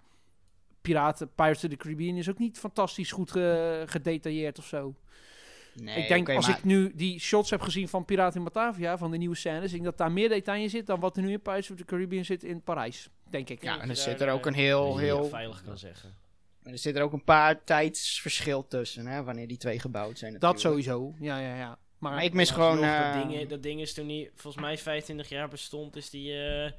Piraten, 0.80 1.30
Pirates 1.34 1.64
of 1.64 1.70
the 1.70 1.76
Caribbean 1.76 2.16
is 2.16 2.30
ook 2.30 2.38
niet 2.38 2.59
fantastisch 2.59 3.12
goed 3.12 3.30
ge- 3.30 3.82
gedetailleerd 3.86 4.59
of 4.59 4.66
zo. 4.66 4.94
Nee, 5.75 6.03
ik 6.03 6.09
denk, 6.09 6.29
als 6.29 6.47
maar- 6.47 6.57
ik 6.57 6.64
nu 6.64 6.93
die 6.95 7.21
shots 7.21 7.51
heb 7.51 7.61
gezien 7.61 7.89
van 7.89 8.05
Piraten 8.05 8.39
in 8.39 8.45
Batavia, 8.45 8.99
van 8.99 9.11
de 9.11 9.16
nieuwe 9.16 9.37
scènes, 9.37 9.64
ik 9.64 9.71
denk 9.71 9.85
dat 9.85 9.99
daar 9.99 10.12
meer 10.12 10.29
detail 10.29 10.62
in 10.62 10.71
zit 10.71 10.87
dan 10.87 11.01
wat 11.01 11.16
er 11.16 11.23
nu 11.23 11.33
in 11.33 11.41
Pirates 11.41 11.71
of 11.71 11.77
the 11.77 11.85
Caribbean 11.85 12.25
zit 12.25 12.45
in 12.45 12.62
Parijs. 12.62 13.09
Denk 13.31 13.49
ik. 13.49 13.62
Ja, 13.62 13.73
dat 13.73 13.83
en 13.83 13.89
er 13.89 13.97
zit 13.97 14.21
er 14.21 14.31
ook 14.31 14.47
een 14.47 14.55
heel, 14.55 14.89
dat 14.89 14.99
je 14.99 15.05
heel... 15.05 15.25
veilig 15.25 15.62
kan 15.62 15.79
zeggen. 15.79 16.14
Er 16.62 16.79
zit 16.79 16.97
er 16.97 17.03
ook 17.03 17.12
een 17.12 17.25
paar 17.25 17.64
tijdsverschil 17.64 18.66
tussen, 18.66 19.07
hè, 19.07 19.23
wanneer 19.23 19.49
die 19.49 19.57
twee 19.57 19.79
gebouwd 19.79 20.18
zijn 20.18 20.39
dat 20.39 20.61
sowieso. 20.61 21.14
Ja, 21.21 21.39
ja, 21.39 21.57
ja. 21.57 21.79
Maar, 21.99 22.12
Maar 22.12 22.25
ik 22.25 22.33
mis 22.33 22.51
gewoon... 22.51 22.71
alsnog, 22.71 22.91
eh, 22.91 23.14
dat, 23.14 23.31
ding, 23.31 23.49
dat 23.49 23.62
ding 23.62 23.81
is 23.81 23.95
toen 23.95 24.07
niet, 24.07 24.31
volgens 24.35 24.62
mij 24.62 24.79
25 24.79 25.29
jaar 25.29 25.49
bestond, 25.49 25.97
is 25.97 26.11
die 26.11 26.33
eh, 26.33 26.73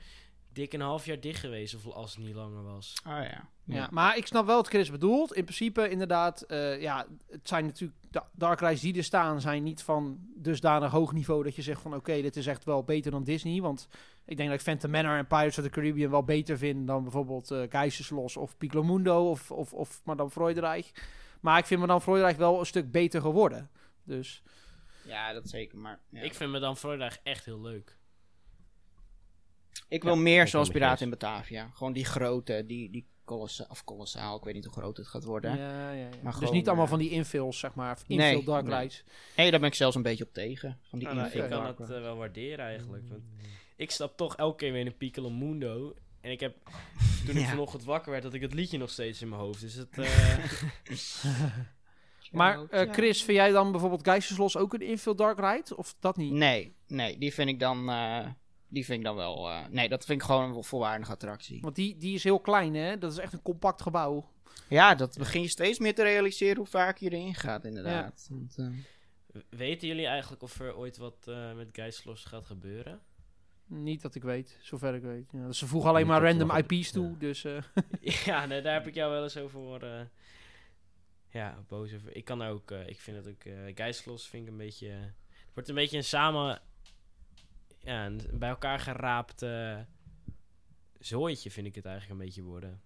dik 0.53 0.73
een 0.73 0.81
half 0.81 1.05
jaar 1.05 1.19
dicht 1.19 1.39
geweest, 1.39 1.75
of 1.75 1.87
als 1.87 2.15
het 2.15 2.25
niet 2.25 2.35
langer 2.35 2.63
was. 2.63 2.95
Oh 3.07 3.23
ja. 3.23 3.49
Ja, 3.65 3.87
maar 3.91 4.17
ik 4.17 4.27
snap 4.27 4.45
wel 4.45 4.55
wat 4.55 4.67
Chris 4.67 4.91
bedoelt. 4.91 5.33
In 5.33 5.43
principe, 5.43 5.89
inderdaad, 5.89 6.41
eh, 6.41 6.81
ja, 6.81 7.07
het 7.29 7.47
zijn 7.47 7.65
natuurlijk 7.65 7.99
de 8.09 8.21
Dark 8.33 8.59
Rides 8.59 8.81
die 8.81 8.97
er 8.97 9.03
staan, 9.03 9.41
zijn 9.41 9.63
niet 9.63 9.83
van 9.83 10.17
dusdanig 10.35 10.91
hoog 10.91 11.13
niveau 11.13 11.43
dat 11.43 11.55
je 11.55 11.61
zegt 11.61 11.81
van 11.81 11.95
oké, 11.95 12.21
dit 12.21 12.35
is 12.35 12.47
echt 12.47 12.63
wel 12.63 12.83
beter 12.83 13.11
dan 13.11 13.23
Disney. 13.23 13.61
Want 13.61 13.87
ik 14.25 14.37
denk 14.37 14.49
dat 14.49 14.57
ik 14.57 14.65
Phantom 14.65 14.91
Manor 14.91 15.17
en 15.17 15.27
Pirates 15.27 15.57
of 15.57 15.63
the 15.63 15.69
Caribbean 15.69 16.11
wel 16.11 16.23
beter 16.23 16.57
vind 16.57 16.87
dan 16.87 17.03
bijvoorbeeld 17.03 17.51
eh 17.51 17.61
Geiselslos 17.69 18.37
of 18.37 18.57
Piccolo 18.57 18.83
Mundo 18.83 19.29
of, 19.29 19.51
of, 19.51 19.73
of 19.73 20.01
Madame 20.05 20.29
Freudenreich. 20.29 20.91
Maar 21.41 21.57
ik 21.57 21.65
vind 21.65 21.79
Madame 21.79 22.01
Freudenreich 22.01 22.37
wel 22.37 22.59
een 22.59 22.65
stuk 22.65 22.91
beter 22.91 23.21
geworden. 23.21 23.69
Dus 24.03 24.43
Ja, 25.05 25.33
dat 25.33 25.49
zeker, 25.49 25.77
maar... 25.77 25.99
ja. 26.09 26.21
Ik 26.21 26.33
vind 26.33 26.51
Madame 26.51 26.75
Freudenreich 26.75 27.19
echt 27.23 27.45
heel 27.45 27.61
leuk. 27.61 27.97
Ik 29.91 30.03
wil 30.03 30.13
Ja, 30.15 30.19
meer 30.19 30.47
zoals 30.47 30.69
Piraten 30.69 31.03
in 31.03 31.09
Batavia. 31.09 31.69
Gewoon 31.73 31.93
die 31.93 32.05
grote, 32.05 32.63
die, 32.67 32.89
die 32.89 33.07
kolossaal, 33.25 33.67
of 33.69 33.83
kolossaal, 33.83 34.37
ik 34.37 34.43
weet 34.43 34.53
niet 34.53 34.65
hoe 34.65 34.73
groot 34.73 34.97
het 34.97 35.07
gaat 35.07 35.23
worden. 35.23 35.57
ja, 35.57 35.91
ja, 35.91 35.91
ja. 35.91 36.09
Maar 36.23 36.39
dus 36.39 36.51
niet 36.51 36.67
allemaal 36.67 36.83
eh, 36.85 36.89
van 36.91 36.99
die 36.99 37.09
infills, 37.09 37.59
zeg 37.59 37.73
maar. 37.75 37.97
Infill 38.07 38.17
Nee, 38.33 38.43
Dark 38.43 38.65
nee. 38.65 38.77
Rides. 38.79 39.03
Nee, 39.35 39.51
daar 39.51 39.59
ben 39.59 39.69
ik 39.69 39.75
zelfs 39.75 39.95
een 39.95 40.01
beetje 40.01 40.23
op 40.23 40.33
tegen. 40.33 40.79
Van 40.89 40.99
die 40.99 41.07
Ah, 41.07 41.13
nou, 41.13 41.25
infill 41.25 41.43
ik 41.43 41.49
kan 41.49 41.75
dat 41.77 41.89
eh, 41.89 42.01
wel 42.01 42.17
waarderen 42.17 42.65
eigenlijk. 42.65 43.03
Want 43.09 43.23
ik 43.75 43.91
stap 43.91 44.17
toch 44.17 44.35
elke 44.35 44.57
keer 44.57 44.71
weer 44.71 44.81
in 44.81 44.87
een 44.87 44.97
Piccolo 44.97 45.29
Mundo. 45.29 45.93
En 46.21 46.31
ik 46.31 46.39
heb, 46.39 46.55
toen 47.25 47.35
ik 47.35 47.41
Ja. 47.41 47.47
vanochtend 47.49 47.83
wakker 47.83 48.11
werd, 48.11 48.23
dat 48.23 48.33
ik 48.33 48.41
het 48.41 48.53
liedje 48.53 48.77
nog 48.77 48.89
steeds 48.89 49.21
in 49.21 49.29
mijn 49.29 49.41
hoofd. 49.41 49.61
Dus 49.61 49.73
het, 49.73 49.97
eh, 49.97 50.37
Maar 52.31 52.65
eh, 52.69 52.91
Chris, 52.91 53.23
vind 53.23 53.37
jij 53.37 53.51
dan 53.51 53.71
bijvoorbeeld 53.71 54.03
Geiselslos 54.03 54.57
ook 54.57 54.73
een 54.73 54.81
infill 54.81 55.15
Dark 55.15 55.39
Ride? 55.39 55.77
Of 55.77 55.95
dat 55.99 56.17
niet? 56.17 56.31
Nee, 56.31 56.75
nee, 56.87 57.17
die 57.17 57.33
vind 57.33 57.49
ik 57.49 57.59
dan, 57.59 57.89
eh, 57.89 58.27
die 58.71 58.85
vind 58.85 58.99
ik 58.99 59.05
dan 59.05 59.15
wel, 59.15 59.49
eh, 59.49 59.67
nee, 59.69 59.89
dat 59.89 60.05
vind 60.05 60.21
ik 60.21 60.27
gewoon 60.27 60.55
een 60.55 60.63
volwaardige 60.63 61.11
attractie. 61.11 61.61
Want 61.61 61.75
die, 61.75 61.97
die 61.97 62.13
is 62.13 62.23
heel 62.23 62.39
klein, 62.39 62.75
hè? 62.75 62.97
Dat 62.97 63.11
is 63.11 63.17
echt 63.17 63.33
een 63.33 63.41
compact 63.41 63.81
gebouw. 63.81 64.29
Ja, 64.69 64.95
dat 64.95 65.17
begin 65.17 65.41
je 65.41 65.47
steeds 65.47 65.79
meer 65.79 65.95
te 65.95 66.03
realiseren 66.03 66.57
hoe 66.57 66.65
vaak 66.65 66.97
je 66.97 67.09
erin 67.11 67.35
gaat, 67.35 67.65
inderdaad. 67.65 68.27
Want, 68.29 68.55
eh, 68.57 68.67
weten 69.49 69.87
jullie 69.87 70.05
eigenlijk 70.05 70.41
of 70.41 70.59
er 70.59 70.75
ooit 70.75 70.97
wat 70.97 71.27
eh, 71.27 71.53
met 71.53 71.69
Geislos 71.71 72.23
gaat 72.25 72.45
gebeuren? 72.45 73.01
Niet 73.65 74.01
dat 74.01 74.15
ik 74.15 74.23
weet, 74.23 74.57
zover 74.61 74.95
ik 74.95 75.01
weet. 75.01 75.31
Ja, 75.31 75.51
ze 75.51 75.67
voegen 75.67 75.89
alleen 75.89 76.07
maar 76.07 76.21
random 76.23 76.51
IP's 76.51 76.91
toe, 76.91 77.09
ja. 77.09 77.15
dus... 77.17 77.43
eh, 77.43 77.63
ja, 78.25 78.45
nee, 78.45 78.61
daar 78.61 78.73
heb 78.73 78.87
ik 78.87 78.95
jou 79.01 79.11
wel 79.11 79.23
eens 79.23 79.37
over 79.37 79.59
horen. 79.59 80.11
ja, 81.29 81.63
boos 81.67 81.93
over. 81.93 82.15
Ik 82.15 82.25
kan 82.25 82.41
ook, 82.41 82.71
eh, 82.71 82.87
ik 82.87 82.99
vind 82.99 83.17
het 83.17 83.27
ook, 83.27 83.43
uh, 83.43 83.71
Geislos 83.75 84.27
vind 84.27 84.43
ik 84.43 84.51
een 84.51 84.57
beetje, 84.57 84.87
het 84.87 85.53
wordt 85.53 85.69
een 85.69 85.75
beetje 85.75 85.97
een 85.97 86.03
samen, 86.03 86.61
ja, 87.83 88.05
een 88.05 88.21
bij 88.33 88.49
elkaar 88.49 88.79
geraapt 88.79 89.41
eh, 89.41 89.77
zooitje 90.99 91.51
vind 91.51 91.67
ik 91.67 91.75
het 91.75 91.85
eigenlijk 91.85 92.19
een 92.19 92.25
beetje 92.25 92.43
worden. 92.43 92.81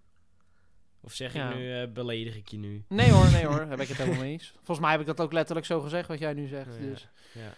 Of 1.02 1.14
zeg 1.14 1.34
Ja. 1.34 1.50
ik 1.50 1.56
nu, 1.56 1.82
eh, 1.82 1.92
beledig 1.92 2.36
ik 2.36 2.48
je 2.48 2.58
nu? 2.58 2.84
Nee 2.88 3.12
hoor, 3.12 3.32
nee 3.32 3.46
hoor, 3.46 3.60
heb 3.70 3.80
ik 3.80 3.88
het 3.88 3.98
helemaal 3.98 4.20
mee 4.20 4.32
eens. 4.32 4.52
Volgens 4.56 4.80
mij 4.80 4.92
heb 4.92 5.00
ik 5.00 5.06
dat 5.06 5.22
ook 5.22 5.34
letterlijk 5.34 5.66
zo 5.66 5.82
gezegd, 5.82 6.08
wat 6.08 6.20
jij 6.20 6.34
nu 6.34 6.48
zegt. 6.48 6.74
Oh, 6.76 6.80
ja. 6.82 6.86
Dus 6.86 7.10
Ja. 7.34 7.54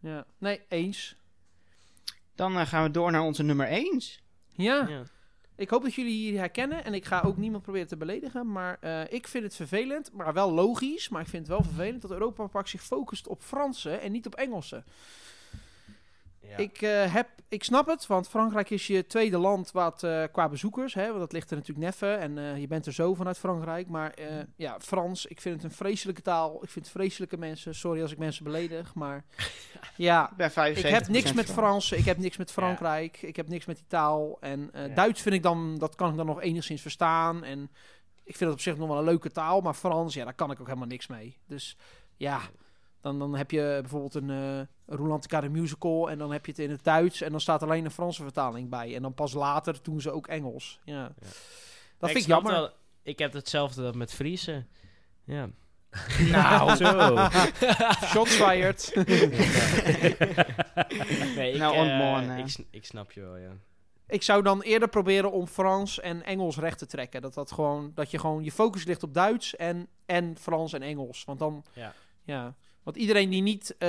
ja, 0.00 0.26
nee, 0.38 0.60
eens. 0.68 1.16
dan 2.34 2.58
eh, 2.58 2.66
gaan 2.66 2.82
we 2.82 2.90
door 2.90 3.10
naar 3.10 3.22
onze 3.22 3.42
nummer 3.42 3.66
1. 3.68 4.00
Ja, 4.48 4.88
Ja. 4.88 5.02
Ik 5.56 5.70
hoop 5.70 5.82
dat 5.82 5.94
jullie 5.94 6.12
hier 6.30 6.38
herkennen. 6.38 6.84
En 6.84 6.94
ik 6.94 7.04
ga 7.04 7.20
ook 7.20 7.36
niemand 7.36 7.62
proberen 7.62 7.86
te 7.88 7.96
beledigen. 7.96 8.52
Maar 8.52 8.78
eh, 8.80 9.12
ik 9.12 9.26
vind 9.28 9.44
het 9.44 9.56
vervelend, 9.56 10.12
maar 10.12 10.32
wel 10.32 10.52
logisch. 10.52 11.08
Maar 11.08 11.20
ik 11.20 11.28
vind 11.28 11.46
het 11.46 11.56
wel 11.56 11.64
vervelend 11.64 12.02
dat 12.02 12.10
Europa 12.10 12.46
Park 12.46 12.66
zich 12.68 12.82
focust 12.82 13.26
op 13.26 13.42
Fransen 13.42 14.00
en 14.00 14.12
niet 14.12 14.26
op 14.26 14.34
Engelsen. 14.34 14.84
Ja. 16.48 16.56
Ik, 16.56 16.82
eh, 16.82 17.14
heb, 17.14 17.28
ik 17.48 17.64
snap 17.64 17.86
het, 17.86 18.06
want 18.06 18.28
Frankrijk 18.28 18.70
is 18.70 18.86
je 18.86 19.06
tweede 19.06 19.38
land 19.38 19.70
wat, 19.70 20.02
eh, 20.02 20.22
qua 20.32 20.48
bezoekers. 20.48 20.94
Hè, 20.94 21.06
want 21.06 21.18
dat 21.18 21.32
ligt 21.32 21.50
er 21.50 21.56
natuurlijk 21.56 21.86
neffen 21.86 22.18
en 22.18 22.38
eh, 22.38 22.60
je 22.60 22.66
bent 22.66 22.86
er 22.86 22.92
zo 22.92 23.14
vanuit 23.14 23.38
Frankrijk. 23.38 23.88
Maar 23.88 24.10
eh, 24.10 24.26
ja, 24.56 24.76
Frans, 24.80 25.26
ik 25.26 25.40
vind 25.40 25.54
het 25.54 25.64
een 25.64 25.76
vreselijke 25.76 26.22
taal. 26.22 26.62
Ik 26.62 26.68
vind 26.70 26.88
vreselijke 26.88 27.36
mensen. 27.36 27.74
Sorry 27.74 28.02
als 28.02 28.12
ik 28.12 28.18
mensen 28.18 28.44
beledig, 28.44 28.94
maar 28.94 29.24
ja... 29.96 30.30
Ik 30.30 30.36
ben 30.36 30.46
Ik 30.46 30.52
75 30.52 30.98
heb 30.98 31.08
niks 31.08 31.32
met 31.32 31.50
Fransen, 31.50 31.98
ik 31.98 32.04
heb 32.04 32.18
niks 32.18 32.36
met 32.36 32.52
Frankrijk, 32.52 33.22
ik 33.22 33.36
heb 33.36 33.48
niks 33.48 33.64
met 33.64 33.76
die 33.76 33.86
taal. 33.88 34.36
En 34.40 34.70
Ja. 34.72 34.88
Duits 34.88 35.22
vind 35.22 35.34
ik 35.34 35.42
dan, 35.42 35.78
dat 35.78 35.94
kan 35.94 36.10
ik 36.10 36.16
dan 36.16 36.26
nog 36.26 36.42
enigszins 36.42 36.82
verstaan. 36.82 37.44
En 37.44 37.70
ik 38.24 38.36
vind 38.36 38.50
het 38.50 38.52
op 38.52 38.60
zich 38.60 38.76
nog 38.76 38.88
wel 38.88 38.98
een 38.98 39.04
leuke 39.04 39.30
taal, 39.30 39.60
maar 39.60 39.74
Frans, 39.74 40.14
ja, 40.14 40.24
daar 40.24 40.34
kan 40.34 40.50
ik 40.50 40.60
ook 40.60 40.66
helemaal 40.66 40.88
niks 40.88 41.06
mee. 41.06 41.36
Dus 41.46 41.76
ja, 42.16 42.40
dan, 43.06 43.18
dan 43.18 43.36
heb 43.36 43.50
je 43.50 43.78
bijvoorbeeld 43.80 44.14
een 44.14 44.28
uh, 44.28 44.60
Rolantica 44.86 45.40
de 45.40 45.48
musical 45.48 46.10
en 46.10 46.18
dan 46.18 46.32
heb 46.32 46.46
je 46.46 46.52
het 46.52 46.60
in 46.60 46.70
het 46.70 46.84
Duits 46.84 47.20
en 47.20 47.30
dan 47.30 47.40
staat 47.40 47.62
alleen 47.62 47.84
een 47.84 47.90
Franse 47.90 48.22
vertaling 48.22 48.70
bij. 48.70 48.94
En 48.94 49.02
dan 49.02 49.14
pas 49.14 49.32
later 49.32 49.78
doen 49.82 50.00
ze 50.00 50.10
ook 50.10 50.26
Engels. 50.26 50.80
Ja. 50.84 51.12
Dat 51.98 52.10
vind 52.10 52.22
ik 52.22 52.26
jammer. 52.28 52.52
wel- 52.52 52.70
ik 53.02 53.18
heb 53.18 53.32
hetzelfde 53.32 53.82
dat 53.82 53.94
met 53.94 54.12
Friese. 54.12 54.64
Ja. 55.24 55.48
Nou, 56.30 56.76
Zo. 56.76 57.16
shots 58.12 58.34
fired. 58.34 58.92
nee, 61.36 61.52
ik, 61.52 61.58
Nou, 61.58 61.76
eh, 61.76 62.38
ik, 62.38 62.56
ik 62.70 62.84
snap 62.84 63.12
je 63.12 63.20
wel, 63.20 63.36
ja. 63.36 63.50
Ik 64.08 64.22
zou 64.22 64.42
dan 64.42 64.62
eerder 64.62 64.88
proberen 64.88 65.32
om 65.32 65.46
Frans 65.46 66.00
en 66.00 66.22
Engels 66.24 66.58
recht 66.58 66.78
te 66.78 66.86
trekken. 66.86 67.22
Dat, 67.22 67.34
dat, 67.34 67.52
gewoon, 67.52 67.92
dat 67.94 68.10
je 68.10 68.18
gewoon 68.18 68.44
je 68.44 68.52
focus 68.52 68.84
ligt 68.84 69.02
op 69.02 69.14
Duits 69.14 69.56
en, 69.56 69.88
en 70.06 70.36
Frans 70.38 70.72
en 70.72 70.82
Engels. 70.82 71.24
Want 71.24 71.38
dan, 71.38 71.64
Ja. 71.72 71.92
ja. 72.22 72.54
Want 72.86 72.98
iedereen 72.98 73.30
die 73.30 73.42
niet, 73.42 73.76
eh, 73.78 73.88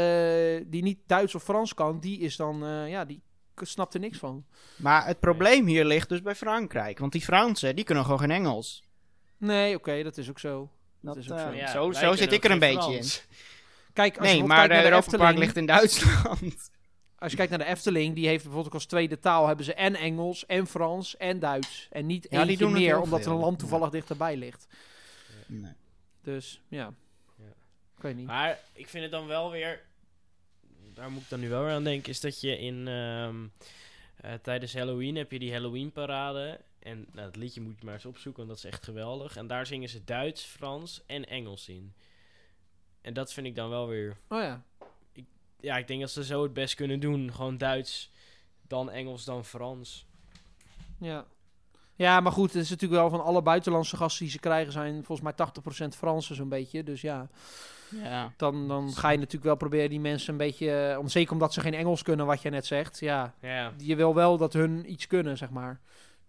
die 0.66 0.84
niet 0.84 1.00
Duits 1.06 1.36
of 1.36 1.44
Frans 1.44 1.74
kan, 1.74 2.00
die 2.00 2.20
is 2.20 2.36
dan, 2.36 2.66
eh, 2.66 2.90
ja, 2.90 3.06
die 3.06 3.22
snapt 3.56 3.94
er 3.94 4.00
niks 4.00 4.18
van. 4.18 4.46
Maar 4.76 5.06
het 5.06 5.20
probleem 5.20 5.66
hier 5.66 5.86
ligt 5.86 6.10
dus 6.10 6.22
bij 6.22 6.36
Frankrijk. 6.36 7.00
Want 7.00 7.12
die 7.12 7.22
Fransen, 7.22 7.76
die 7.76 7.86
kunnen 7.86 8.04
gewoon 8.04 8.20
geen 8.20 8.32
Engels. 8.32 8.84
Nee, 9.38 9.76
oké, 9.76 10.04
dat 10.04 10.18
is 10.18 10.30
ook 10.30 10.40
zo. 10.40 10.70
Dat, 11.00 11.18
is 11.18 11.32
ook 11.32 11.38
eh, 11.38 11.44
zo. 11.44 11.54
Ja, 11.54 11.72
zo 11.72 11.92
zo 11.92 12.16
zit 12.16 12.32
ik 12.32 12.44
er 12.44 12.52
een 12.52 12.60
beetje 12.60 12.82
Frans. 12.82 13.26
Kijk, 13.94 14.18
als 14.18 14.28
je 14.28 14.34
Nee, 14.34 14.42
bijvoorbeeld 14.42 14.48
maar 14.48 14.58
kijkt 14.58 14.70
de 14.70 14.74
naar 14.74 14.84
de 14.84 14.90
Europa 14.90 15.18
Park 15.18 15.22
Efteling, 15.22 15.40
ligt 15.40 15.58
in 15.58 15.66
Duitsland. 15.66 16.72
als 17.20 17.32
je 17.32 17.38
kijkt 17.38 17.52
naar 17.52 17.60
de 17.60 17.72
Efteling, 17.72 18.16
die 18.16 18.28
heeft 18.28 18.44
bijvoorbeeld 18.44 18.68
ook 18.68 18.80
als 18.80 18.86
tweede 18.86 19.20
taal 19.20 19.48
hebben 19.48 19.66
ze 19.66 19.74
en 19.74 19.96
Engels 19.96 20.46
en 20.46 20.68
Frans 20.68 21.18
en 21.18 21.40
Duits. 21.40 21.88
En 21.92 22.06
niet 22.06 22.28
Ja, 22.30 22.46
die 22.46 22.58
doen 22.58 22.72
meer, 22.72 23.00
omdat 23.02 23.26
er 23.26 23.32
een 23.32 23.38
land 23.38 23.60
toevallig 23.60 23.90
dichterbij 23.90 24.38
ligt. 24.38 24.68
Nee. 25.48 25.74
Dus, 26.22 26.62
ja. 26.68 26.94
Ik 28.02 28.16
niet. 28.16 28.26
Maar 28.26 28.60
ik 28.74 28.88
vind 28.88 29.04
het 29.04 29.12
dan 29.12 29.28
wel 29.28 29.52
weer... 29.52 29.82
Daar 30.94 31.12
moet 31.12 31.22
ik 31.22 31.30
dan 31.30 31.40
nu 31.40 31.50
wel 31.50 31.64
weer 31.64 31.74
aan 31.74 31.84
denken, 31.84 32.10
is 32.10 32.20
dat 32.20 32.42
je 32.42 32.58
in... 32.58 32.88
ehm, 32.88 33.48
eh, 34.18 34.34
tijdens 34.34 34.74
Halloween 34.74 35.16
heb 35.16 35.32
je 35.32 35.40
die 35.40 35.52
Halloween 35.52 35.92
parade. 35.92 36.60
En 36.80 36.98
nou, 37.12 37.26
dat 37.26 37.36
liedje 37.36 37.62
moet 37.62 37.80
je 37.80 37.86
maar 37.86 37.94
eens 37.94 38.06
opzoeken, 38.06 38.46
want 38.46 38.56
dat 38.56 38.66
is 38.66 38.72
echt 38.72 38.84
geweldig. 38.84 39.36
En 39.38 39.48
daar 39.48 39.66
zingen 39.66 39.90
ze 39.90 40.04
Duits, 40.04 40.44
Frans 40.44 41.02
en 41.06 41.26
Engels 41.26 41.70
in. 41.70 41.94
En 43.02 43.14
dat 43.14 43.34
vind 43.34 43.48
ik 43.48 43.56
dan 43.56 43.70
wel 43.70 43.88
weer... 43.88 44.18
Oh 44.28 44.42
ja. 44.42 44.64
Ja, 45.60 45.78
ik 45.78 45.88
denk 45.88 46.02
dat 46.02 46.12
ze 46.12 46.24
zo 46.24 46.44
het 46.44 46.54
best 46.54 46.76
kunnen 46.76 47.00
doen. 47.00 47.34
Gewoon 47.34 47.58
Duits, 47.58 48.12
dan 48.62 48.90
Engels, 48.90 49.26
dan 49.26 49.46
Frans. 49.46 50.06
Ja. 51.00 51.26
Ja, 51.98 52.20
maar 52.20 52.32
goed, 52.32 52.54
het 52.54 52.64
is 52.64 52.70
natuurlijk 52.70 53.02
wel 53.02 53.10
van 53.10 53.24
alle 53.24 53.42
buitenlandse 53.42 53.98
gasten 53.98 54.24
die 54.24 54.32
ze 54.34 54.40
krijgen 54.40 54.72
zijn 54.72 55.04
volgens 55.04 55.22
mij 55.22 55.48
80% 55.86 55.88
Fransen 55.98 56.36
zo'n 56.36 56.50
beetje. 56.50 56.84
Dus 56.84 57.02
ja, 57.02 57.28
Ja. 57.90 58.34
dan, 58.38 58.68
dan 58.68 58.94
ga 58.94 59.10
je 59.10 59.18
natuurlijk 59.18 59.44
wel 59.46 59.56
proberen 59.56 59.90
die 59.90 60.00
mensen 60.00 60.32
een 60.32 60.38
beetje, 60.38 60.96
om, 61.00 61.08
zeker 61.08 61.34
omdat 61.34 61.54
ze 61.54 61.62
geen 61.62 61.74
Engels 61.74 62.04
kunnen, 62.04 62.26
wat 62.26 62.42
je 62.42 62.50
net 62.50 62.66
zegt. 62.66 63.00
Ja, 63.00 63.34
Ja, 63.42 63.72
je 63.78 63.96
wil 63.96 64.16
wel 64.16 64.38
dat 64.38 64.54
hun 64.54 64.92
iets 64.92 65.08
kunnen, 65.08 65.38
zeg 65.38 65.50
maar. 65.50 65.80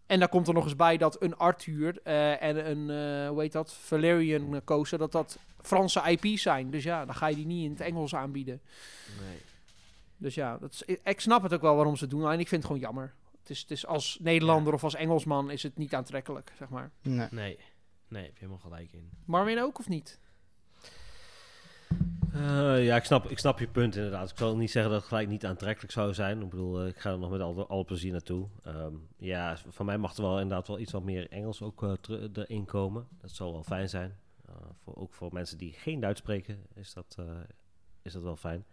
En 0.06 0.18
daar 0.18 0.28
komt 0.28 0.48
er 0.48 0.54
nog 0.54 0.64
eens 0.64 0.76
bij 0.76 0.96
dat 0.96 1.22
een 1.22 1.36
Arthur 1.36 2.00
eh, 2.02 2.42
en 2.42 2.70
een, 2.70 2.90
eh 2.90 3.28
hoe 3.28 3.40
heet 3.40 3.52
dat, 3.52 3.72
Valerian 3.72 4.60
Coaster, 4.64 4.98
dat 4.98 5.12
dat 5.12 5.38
Franse 5.62 6.02
IP's 6.10 6.42
zijn. 6.42 6.70
Dus 6.70 6.82
ja, 6.84 7.04
dan 7.04 7.14
ga 7.14 7.26
je 7.26 7.36
die 7.36 7.46
niet 7.46 7.64
in 7.64 7.70
het 7.70 7.80
Engels 7.80 8.14
aanbieden. 8.14 8.60
nee. 9.20 9.36
Dus 10.16 10.34
ja, 10.34 10.58
dat 10.58 10.72
is, 10.72 10.96
ik 11.04 11.20
snap 11.20 11.42
het 11.42 11.54
ook 11.54 11.60
wel 11.60 11.74
waarom 11.76 11.96
ze 11.96 12.02
het 12.04 12.12
doen. 12.12 12.24
Alleen 12.24 12.40
ik 12.40 12.48
vind 12.48 12.62
het 12.62 12.70
gewoon 12.72 12.86
jammer. 12.86 13.12
Het 13.48 13.56
is, 13.56 13.62
het 13.62 13.70
is 13.70 13.86
als 13.86 14.18
Nederlander 14.20 14.72
of 14.74 14.84
als 14.84 14.94
Engelsman 14.94 15.50
is 15.50 15.62
het 15.62 15.76
niet 15.76 15.94
aantrekkelijk, 15.94 16.52
zeg 16.58 16.68
maar. 16.68 16.90
Nee. 17.02 17.28
Nee, 17.30 17.58
nee, 18.08 18.22
heb 18.22 18.32
je 18.32 18.38
helemaal 18.38 18.58
gelijk 18.58 18.92
in. 18.92 19.10
Marvin 19.24 19.60
ook 19.60 19.78
of 19.78 19.88
niet? 19.88 20.18
Eh, 22.32 22.84
ja, 22.84 22.96
ik 22.96 23.04
snap, 23.04 23.30
ik 23.30 23.38
snap 23.38 23.58
je 23.58 23.68
punt 23.68 23.96
inderdaad. 23.96 24.30
Ik 24.30 24.38
zal 24.38 24.56
niet 24.56 24.70
zeggen 24.70 24.90
dat 24.90 25.00
het 25.00 25.08
gelijk 25.08 25.28
niet 25.28 25.46
aantrekkelijk 25.46 25.92
zou 25.92 26.14
zijn. 26.14 26.42
Ik 26.42 26.50
bedoel, 26.50 26.80
eh, 26.80 26.86
ik 26.86 26.98
ga 26.98 27.10
er 27.10 27.18
nog 27.18 27.30
met 27.30 27.40
alle, 27.40 27.66
alle 27.66 27.84
plezier 27.84 28.12
naartoe. 28.12 28.48
Ehm, 28.62 28.94
ja, 29.16 29.56
van 29.68 29.86
mij 29.86 29.98
mag 29.98 30.16
er 30.16 30.22
wel 30.22 30.40
inderdaad 30.40 30.68
wel 30.68 30.78
iets 30.78 30.92
wat 30.92 31.02
meer 31.04 31.30
Engels 31.30 31.62
ook 31.62 31.82
eh, 31.82 31.92
erin 32.32 32.64
komen. 32.64 33.08
Dat 33.20 33.30
zal 33.30 33.52
wel 33.52 33.62
fijn 33.62 33.88
zijn. 33.88 34.18
Eh, 34.48 34.54
voor, 34.82 34.96
ook 34.96 35.14
voor 35.14 35.32
mensen 35.32 35.58
die 35.58 35.72
geen 35.72 36.00
Duits 36.00 36.20
spreken 36.20 36.66
is 36.74 36.92
dat, 36.92 37.16
eh, 37.18 37.24
is 38.02 38.12
dat 38.12 38.22
wel 38.22 38.36
fijn. 38.36 38.64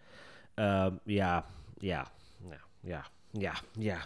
Ehm, 0.54 0.96
ja, 1.04 1.46
ja, 1.78 2.08
ja, 2.50 2.60
ja, 2.80 3.06
ja, 3.40 3.54
ja, 3.80 4.02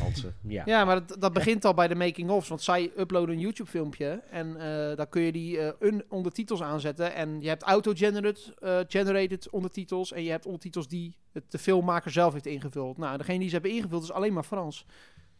ja. 0.42 0.62
Ja, 0.66 0.84
maar 0.84 1.06
dat, 1.06 1.20
dat 1.20 1.32
begint 1.32 1.64
al 1.64 1.74
bij 1.74 1.88
de 1.88 1.94
making-ofs. 1.94 2.48
Want 2.48 2.62
zij 2.62 2.92
uploaden 2.98 3.34
een 3.34 3.40
YouTube-filmpje. 3.40 4.06
En 4.30 4.56
eh 4.56 4.96
dan 4.96 5.08
kun 5.08 5.22
je 5.22 5.32
die 5.32 5.58
eh, 5.58 5.88
un- 5.88 6.04
ondertitels 6.08 6.62
aanzetten. 6.62 7.14
En 7.14 7.40
je 7.40 7.48
hebt 7.48 7.62
auto-generated 7.62 8.52
eh, 8.58 8.78
generated 8.88 9.50
ondertitels. 9.50 10.12
En 10.12 10.22
je 10.22 10.30
hebt 10.30 10.46
ondertitels 10.46 10.88
die 10.88 11.16
het, 11.32 11.50
de 11.50 11.58
filmmaker 11.58 12.10
zelf 12.10 12.32
heeft 12.32 12.46
ingevuld. 12.46 12.96
Nou, 12.98 13.18
degene 13.18 13.38
die 13.38 13.48
ze 13.48 13.54
hebben 13.54 13.70
ingevuld 13.72 14.02
is 14.02 14.12
alleen 14.12 14.32
maar 14.32 14.44
Frans. 14.44 14.84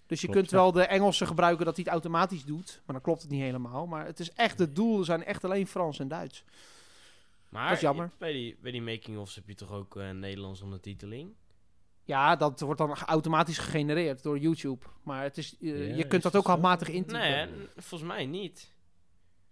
Dus 0.07 0.21
je 0.21 0.27
Klopt, 0.27 0.41
kunt 0.41 0.61
wel 0.61 0.73
de 0.73 0.83
Engelse 0.87 1.27
gebruiken 1.27 1.65
dat 1.65 1.75
hij 1.75 1.85
het 1.85 1.93
automatisch 1.93 2.45
doet. 2.45 2.83
Maar 2.87 2.95
dan 2.95 3.05
klopt 3.05 3.23
het 3.23 3.31
niet 3.31 3.41
helemaal. 3.41 3.87
Maar 3.87 4.07
het 4.07 4.21
is 4.21 4.33
echt, 4.33 4.59
het 4.59 4.75
doel 4.77 5.05
zijn 5.05 5.25
echt 5.25 5.45
alleen 5.45 5.66
Frans 5.66 5.99
en 5.99 6.09
Duits. 6.09 6.45
Maar 7.49 7.65
Dat 7.69 7.75
is 7.77 7.81
jammer. 7.81 8.11
bij 8.19 8.33
die, 8.33 8.57
bij 8.61 8.73
die 8.73 8.83
making-ofs 8.83 9.35
heb 9.35 9.49
je 9.49 9.55
toch 9.55 9.73
ook 9.73 9.97
eh 9.97 10.11
Nederlands 10.11 10.61
ondertiteling? 10.62 11.35
Ja, 12.05 12.36
dat 12.36 12.60
wordt 12.60 12.78
dan 12.81 12.94
automatisch 12.94 13.59
gegenereerd 13.59 14.22
door 14.22 14.39
YouTube. 14.39 14.85
Maar 15.02 15.22
het 15.22 15.39
is, 15.39 15.56
eh, 15.60 15.68
Ja, 15.89 15.94
je 15.94 15.94
is 16.02 16.06
kunt 16.09 16.22
dat 16.22 16.32
dat 16.32 16.36
ook 16.36 16.47
handmatig 16.47 16.89
intypen. 16.89 17.20
Nee, 17.20 17.68
volgens 17.76 18.10
mij 18.10 18.26
niet. 18.26 18.72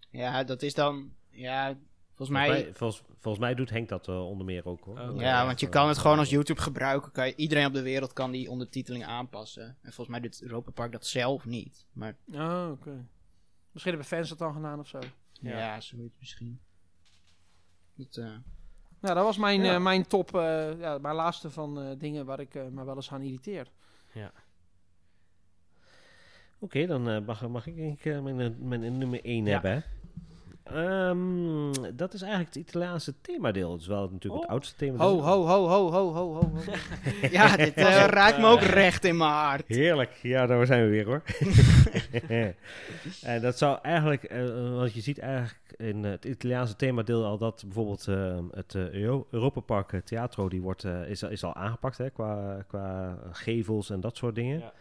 Ja, 0.09 0.43
dat 0.43 0.61
is 0.61 0.73
dan... 0.73 1.13
Ja, 1.29 1.65
volgens 1.65 1.81
Volgens 2.15 2.29
mij... 2.29 2.49
mij, 2.49 2.73
volgens, 2.73 3.03
volgens 3.19 3.43
mij 3.43 3.53
doet 3.55 3.69
Henk 3.69 3.89
dat 3.89 4.07
eh, 4.07 4.27
onder 4.29 4.45
meer 4.45 4.65
ook 4.65 4.83
hoor. 4.83 4.99
Oké. 4.99 5.21
Ja, 5.23 5.45
want 5.45 5.59
je 5.59 5.69
kan 5.69 5.87
het 5.87 5.97
gewoon 5.97 6.17
als 6.19 6.29
YouTube 6.29 6.61
gebruiken. 6.61 7.11
Kan 7.11 7.27
je, 7.27 7.35
iedereen 7.35 7.65
op 7.65 7.73
de 7.73 7.81
wereld 7.81 8.13
kan 8.13 8.31
die 8.31 8.49
ondertiteling 8.49 9.05
aanpassen. 9.05 9.63
En 9.81 9.93
volgens 9.93 10.07
mij 10.07 10.19
doet 10.19 10.41
Europa 10.41 10.71
Park 10.71 10.91
dat 10.91 11.05
zelf 11.05 11.45
niet. 11.45 11.85
Maar 11.93 12.15
Oh, 12.33 12.69
oké. 12.71 13.05
Misschien 13.71 13.93
hebben 13.93 14.05
fans 14.17 14.29
dat 14.29 14.37
dan 14.37 14.53
gedaan 14.53 14.79
of 14.79 14.87
zo. 14.87 14.99
ja, 15.31 15.57
Ja. 15.57 15.81
zoiets 15.81 16.15
misschien. 16.19 16.59
Dat, 17.95 18.17
eh, 18.17 18.35
Nou, 19.03 19.15
dat 19.15 19.23
was 19.23 19.37
mijn, 19.37 19.63
Ja. 19.63 19.73
eh, 19.73 19.81
mijn 19.81 20.07
top, 20.07 20.35
eh, 20.35 20.79
ja, 20.79 20.97
mijn 20.97 21.15
laatste 21.15 21.49
van 21.49 21.81
eh, 21.81 21.85
dingen 21.97 22.25
waar 22.25 22.39
ik 22.39 22.53
me 22.53 22.83
wel 22.83 22.95
eens 22.95 23.11
aan 23.11 23.21
irriteer. 23.21 23.67
Oké, 26.59 26.85
dan 26.85 27.23
mag, 27.25 27.47
mag 27.47 27.67
ik 27.67 27.75
denk 27.75 28.03
mijn, 28.23 28.67
mijn 28.67 28.97
nummer 28.97 29.19
1 29.25 29.45
Ja. 29.45 29.51
hebben. 29.51 29.83
Ehm, 30.73 31.95
dat 31.95 32.13
is 32.13 32.21
eigenlijk 32.21 32.53
het 32.53 32.67
Italiaanse 32.67 33.13
themadeel. 33.21 33.71
Het 33.71 33.81
is 33.81 33.87
wel 33.87 34.09
natuurlijk 34.11 34.33
het 34.33 34.43
Oh. 34.43 34.49
oudste 34.49 34.75
themadeel. 34.75 35.23
Ho, 35.23 35.45
ho, 35.45 35.45
ho, 35.45 35.67
ho, 35.67 35.91
ho, 35.91 36.13
ho, 36.13 36.33
ho. 36.33 36.51
ja, 37.31 37.55
dit 37.57 37.73
eh, 37.73 38.05
raakt 38.05 38.37
me 38.39 38.47
ook 38.47 38.61
recht 38.61 39.03
in 39.05 39.17
mijn 39.17 39.31
hart. 39.31 39.63
Heerlijk, 39.67 40.11
ja, 40.21 40.45
daar 40.45 40.65
zijn 40.65 40.83
we 40.83 40.89
weer 40.89 41.05
hoor. 41.05 41.21
dat 43.41 43.57
zou 43.57 43.79
eigenlijk, 43.81 44.23
eh, 44.23 44.43
want 44.75 44.93
je 44.93 45.01
ziet 45.01 45.19
eigenlijk 45.19 45.73
in 45.77 46.03
het 46.03 46.25
Italiaanse 46.25 46.75
themadeel 46.75 47.25
al 47.25 47.37
dat 47.37 47.63
bijvoorbeeld 47.65 48.07
eh, 48.07 48.37
het 48.51 48.75
Euro- 48.75 49.27
Europa 49.31 49.59
Park 49.59 49.93
eh, 49.93 49.99
Teatro, 50.01 50.49
die 50.49 50.61
wordt, 50.61 50.83
is, 51.07 51.23
is 51.23 51.43
al 51.43 51.55
aangepakt 51.55 51.97
hè, 51.97 52.09
qua, 52.09 52.63
qua 52.67 53.17
gevels 53.31 53.89
en 53.89 54.01
dat 54.01 54.17
soort 54.17 54.35
dingen. 54.35 54.59
Ja. 54.59 54.73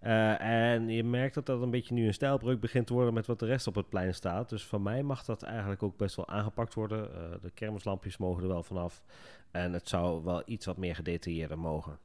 Eh, 0.00 0.40
en 0.72 0.88
je 0.88 1.04
merkt 1.04 1.34
dat 1.34 1.46
dat 1.46 1.62
een 1.62 1.70
beetje 1.70 1.94
nu 1.94 2.06
een 2.06 2.14
stijlbreuk 2.14 2.60
begint 2.60 2.86
te 2.86 2.92
worden 2.92 3.14
met 3.14 3.26
wat 3.26 3.38
de 3.38 3.46
rest 3.46 3.66
op 3.66 3.74
het 3.74 3.88
plein 3.88 4.14
staat. 4.14 4.48
Dus 4.48 4.66
van 4.66 4.82
mij 4.82 5.02
mag 5.02 5.24
dat 5.24 5.42
eigenlijk 5.42 5.82
ook 5.82 5.96
best 5.96 6.16
wel 6.16 6.28
aangepakt 6.28 6.74
worden. 6.74 7.14
Eh, 7.14 7.40
de 7.42 7.50
kermislampjes 7.50 8.16
mogen 8.16 8.42
er 8.42 8.48
wel 8.48 8.62
vanaf. 8.62 9.02
En 9.50 9.72
het 9.72 9.88
zou 9.88 10.24
wel 10.24 10.42
iets 10.46 10.66
wat 10.66 10.76
meer 10.76 10.94
gedetailleerder 10.94 11.58
mogen. 11.58 11.98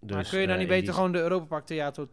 maar 0.00 0.18
Dus, 0.18 0.30
kun 0.30 0.40
je 0.40 0.46
dan 0.46 0.54
eh, 0.54 0.60
niet 0.62 0.70
in 0.70 0.74
beter 0.74 0.84
die- 0.92 0.94
gewoon 0.94 1.12
de 1.12 1.20
Europa 1.22 1.44
Park 1.46 1.66
Theater 1.66 2.08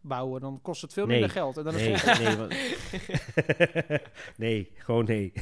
terugbouwen? 0.00 0.40
Dan 0.40 0.58
kost 0.62 0.82
het 0.82 0.92
veel 0.92 1.06
Nee. 1.06 1.12
minder 1.18 1.30
geld. 1.36 1.56
En 1.56 1.64
dan 1.64 1.74
Nee, 1.74 1.92
is 1.92 2.18
nee, 2.18 2.36
want- 2.36 2.54
nee, 4.36 4.70
gewoon 4.76 5.04
nee. 5.04 5.32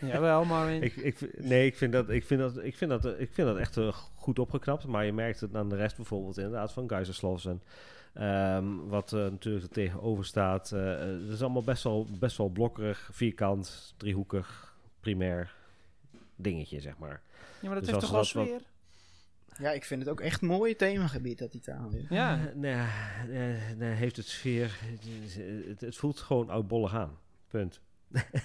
Jawel, 0.00 0.44
maar 0.44 0.72
Ik, 0.72 0.96
ik, 0.96 1.18
vind- 1.18 1.38
nee, 1.38 1.66
ik 1.66 1.76
vind 1.76 1.92
dat, 1.92 2.10
ik 2.10 2.24
vind 2.24 2.40
dat, 2.40 2.58
ik 2.64 2.76
vind 2.76 2.90
dat, 2.90 3.04
ik 3.20 3.32
vind 3.32 3.48
dat 3.48 3.56
echt 3.56 3.76
eh, 3.76 3.92
goed 4.14 4.38
opgeknapt. 4.38 4.86
Maar 4.86 5.04
je 5.04 5.12
merkt 5.12 5.40
het 5.40 5.54
aan 5.54 5.68
de 5.68 5.76
rest 5.76 5.96
bijvoorbeeld 5.96 6.36
inderdaad 6.36 6.72
van 6.72 6.88
Geisersloss 6.88 7.46
en 7.46 7.62
Ehm, 8.14 8.76
wat 8.88 9.12
eh, 9.12 9.18
natuurlijk 9.20 9.64
er 9.64 9.70
tegenover 9.70 10.24
staat. 10.24 10.72
eh, 10.72 10.98
het 10.98 11.28
is 11.32 11.42
allemaal 11.42 11.62
best 11.62 11.82
wel, 11.82 12.06
best 12.18 12.36
wel 12.36 12.48
blokkerig, 12.48 13.08
vierkant, 13.12 13.94
driehoekig, 13.96 14.76
primair 15.00 15.54
dingetje, 16.36 16.80
zeg 16.80 16.98
maar. 16.98 17.20
Ja, 17.60 17.68
maar 17.68 17.74
dat 17.74 17.84
Dus 17.84 17.92
heeft 17.92 18.12
als 18.12 18.30
toch 18.32 18.34
wel 18.34 18.44
sfeer? 18.44 18.60
Ja, 19.58 19.70
ik 19.70 19.84
vind 19.84 20.00
het 20.00 20.10
ook 20.10 20.20
echt 20.20 20.42
een 20.42 20.48
mooi 20.48 20.76
themagebied, 20.76 21.38
dat 21.38 21.54
Italië. 21.54 22.06
Ja. 22.08 22.34
Eh, 22.38 22.54
nee, 22.54 22.76
nee, 23.28 23.74
nee, 23.76 23.90
heeft 23.94 24.16
het 24.16 24.26
sfeer. 24.26 24.78
Het, 25.68 25.80
het, 25.80 25.96
voelt 25.96 26.18
gewoon 26.18 26.50
oudbollig 26.50 26.94
aan. 26.94 27.18
Punt. 27.48 27.80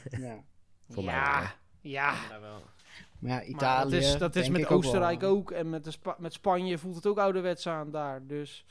Ja. 0.10 0.44
Voor 0.90 1.04
mij. 1.04 1.14
ja. 1.14 1.56
Ja. 1.82 2.14
Ja, 2.30 2.40
wel. 2.40 2.64
Maar 3.20 3.32
ja, 3.32 3.36
Maar 3.36 3.46
Italië. 3.46 3.92
dat 3.92 4.02
is, 4.02 4.18
dat 4.18 4.36
is 4.36 4.50
met 4.50 4.66
ook 4.66 4.72
Oostenrijk 4.72 5.24
ook. 5.24 5.52
En 5.52 5.70
met, 5.70 5.84
de 5.84 5.92
Spa- 5.92 6.16
met 6.20 6.34
Spanje 6.34 6.78
voelt 6.78 6.96
het 6.96 7.08
ook 7.08 7.18
ouderwets 7.18 7.68
aan 7.68 7.92
daar. 7.92 8.28
Dus 8.28 8.66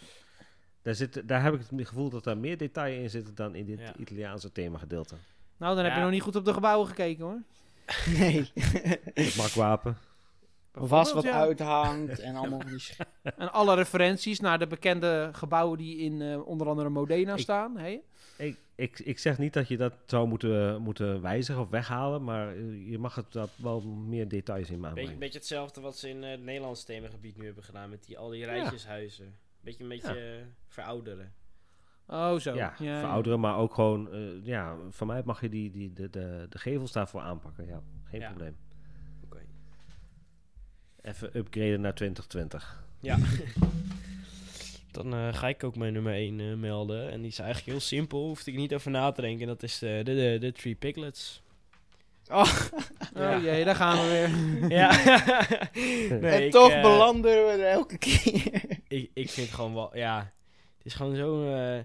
Daar, 0.82 0.94
zit, 0.94 1.28
daar 1.28 1.42
heb 1.42 1.54
ik 1.54 1.60
het 1.70 1.88
gevoel 1.88 2.10
dat 2.10 2.24
daar 2.24 2.38
meer 2.38 2.56
detail 2.56 3.02
in 3.02 3.10
zit 3.10 3.36
dan 3.36 3.54
in 3.54 3.64
dit 3.66 3.78
Ja. 3.80 3.96
Italiaanse 3.96 4.52
themagedeelte. 4.52 5.14
nou, 5.56 5.74
dan 5.76 5.84
heb 5.84 5.94
je 5.94 6.00
nog 6.00 6.10
niet 6.10 6.22
goed 6.22 6.36
op 6.36 6.44
de 6.44 6.52
gebouwen 6.52 6.88
gekeken 6.88 7.24
hoor. 7.24 7.42
Nee. 8.18 8.50
Het 9.14 9.36
makwapen. 9.36 9.96
Was 10.72 11.12
wat 11.12 11.22
ja. 11.22 11.32
uithangt 11.40 12.18
en 12.20 12.34
allemaal 12.40 12.60
van 12.60 12.70
die 12.70 12.78
sch- 12.78 12.98
En 13.36 13.52
alle 13.52 13.74
referenties 13.74 14.40
naar 14.40 14.58
de 14.58 14.66
bekende 14.66 15.28
gebouwen 15.32 15.78
die 15.78 15.96
in 15.98 16.22
eh, 16.22 16.46
onder 16.46 16.68
andere 16.68 16.88
Modena 16.88 17.32
Ik- 17.34 17.38
staan. 17.40 17.78
Hè? 17.78 18.00
Ik, 18.38 18.58
ik, 18.74 18.98
ik 18.98 19.18
zeg 19.18 19.38
niet 19.38 19.52
dat 19.52 19.68
je 19.68 19.76
dat 19.76 19.92
zou 20.06 20.26
moeten, 20.28 20.80
moeten 20.82 21.22
wijzigen 21.22 21.62
of 21.62 21.68
weghalen, 21.68 22.24
maar 22.24 22.48
eh, 22.56 22.90
je 22.90 22.98
mag 22.98 23.14
het 23.14 23.32
dat 23.32 23.50
wel 23.56 23.80
meer 23.82 24.28
details 24.28 24.68
in 24.68 24.74
Beetje, 24.74 24.86
aanbrengen. 24.88 25.18
beetje 25.18 25.38
hetzelfde 25.38 25.80
wat 25.80 25.96
ze 25.98 26.08
in 26.08 26.24
eh, 26.24 26.30
het 26.30 26.42
Nederlands 26.42 26.84
themagebied 26.84 27.36
nu 27.36 27.44
hebben 27.44 27.64
gedaan 27.64 27.90
met 27.90 28.04
die, 28.04 28.18
al 28.18 28.28
die 28.28 28.44
rijtjeshuizen. 28.44 29.34
Beetje 29.60 29.82
een 29.82 29.88
beetje 29.88 30.42
verouderen. 30.68 31.32
Oh, 32.06 32.34
zo. 32.38 32.54
Ja, 32.54 32.74
ja, 32.78 33.00
verouderen, 33.00 33.40
maar 33.40 33.56
ook 33.56 33.74
gewoon, 33.74 34.12
eh, 34.12 34.44
ja, 34.44 34.76
van 34.90 35.06
mij 35.06 35.22
mag 35.24 35.40
je 35.40 35.48
die, 35.48 35.70
die, 35.70 35.92
de, 35.92 36.10
de, 36.10 36.46
de 36.48 36.58
gevels 36.58 36.92
daarvoor 36.92 37.20
aanpakken. 37.20 37.66
Ja, 37.66 37.82
geen 38.04 38.20
Ja. 38.20 38.28
probleem. 38.28 38.56
Even 41.02 41.36
upgraden 41.36 41.80
naar 41.80 41.94
2020. 41.94 42.84
Ja. 43.00 43.18
Dan 44.92 45.14
eh, 45.14 45.34
ga 45.34 45.48
ik 45.48 45.64
ook 45.64 45.76
mijn 45.76 45.92
nummer 45.92 46.12
1 46.14 46.60
melden. 46.60 47.10
En 47.10 47.20
die 47.20 47.30
is 47.30 47.38
eigenlijk 47.38 47.70
heel 47.70 47.80
simpel, 47.80 48.26
hoefde 48.26 48.50
ik 48.50 48.56
niet 48.56 48.74
over 48.74 48.90
na 48.90 49.12
te 49.12 49.20
denken. 49.20 49.46
Dat 49.46 49.62
is 49.62 49.78
de, 49.78 50.00
de, 50.04 50.14
de, 50.14 50.36
de 50.40 50.52
Three 50.52 50.74
Piglets. 50.74 51.42
Oh, 52.30 52.52
Ja. 53.14 53.36
Oh 53.36 53.42
jee, 53.42 53.64
daar 53.64 53.76
gaan 53.76 53.96
we 54.00 54.08
weer. 54.08 54.30
ja. 54.78 54.90
nee, 56.20 56.30
en 56.32 56.42
ik, 56.44 56.50
toch 56.50 56.70
eh, 56.70 56.82
belanden 56.82 57.32
we 57.46 57.50
er 57.52 57.66
elke 57.70 57.98
keer. 57.98 58.62
ik, 58.88 59.10
ik 59.14 59.30
vind 59.30 59.46
het 59.46 59.56
gewoon 59.56 59.74
wel, 59.74 59.96
ja. 59.96 60.32
Het 60.76 60.86
is 60.86 60.94
gewoon 60.94 61.16
zo. 61.16 61.54
eh, 61.54 61.80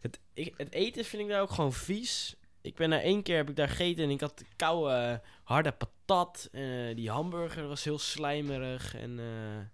het, 0.00 0.18
ik, 0.34 0.54
het 0.56 0.72
eten 0.72 1.04
vind 1.04 1.22
ik 1.22 1.28
daar 1.28 1.40
ook 1.40 1.50
gewoon 1.50 1.72
vies. 1.72 2.36
Ik 2.60 2.74
ben 2.74 2.90
daar 2.90 3.00
één 3.00 3.22
keer 3.22 3.36
heb 3.36 3.48
ik 3.48 3.56
daar 3.56 3.68
gegeten 3.68 4.04
en 4.04 4.10
ik 4.10 4.20
had 4.20 4.42
koude, 4.56 4.94
eh, 4.94 5.14
harde 5.44 5.70
patat. 5.72 5.96
Eh, 6.08 6.62
die 6.94 7.10
hamburger 7.10 7.68
was 7.68 7.84
heel 7.84 7.98
slijmerig. 7.98 8.96
En 8.96 9.18
eh, 9.18 9.64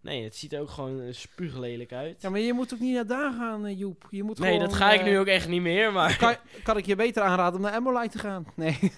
nee, 0.00 0.24
het 0.24 0.36
ziet 0.36 0.52
er 0.52 0.60
ook 0.60 0.70
gewoon 0.70 1.00
eh, 1.00 1.12
spuuglelijk 1.12 1.92
uit. 1.92 2.22
Ja, 2.22 2.30
maar 2.30 2.40
je 2.40 2.52
moet 2.52 2.74
ook 2.74 2.80
niet 2.80 2.94
naar 2.94 3.06
daar 3.06 3.32
gaan, 3.32 3.76
Joep. 3.76 4.06
Je 4.10 4.22
moet 4.22 4.38
nee, 4.38 4.52
gewoon, 4.52 4.68
dat 4.68 4.76
ga 4.76 4.92
ik 4.92 5.04
nu 5.04 5.18
ook 5.18 5.26
echt 5.26 5.48
niet 5.48 5.62
meer. 5.62 5.92
Maar 5.92 6.16
Kan, 6.16 6.36
kan 6.62 6.76
ik 6.76 6.86
je 6.86 6.96
beter 6.96 7.22
aanraden 7.22 7.54
om 7.54 7.60
naar 7.60 7.74
Emolite 7.74 8.08
te 8.08 8.18
gaan? 8.18 8.46
Nee. 8.56 8.78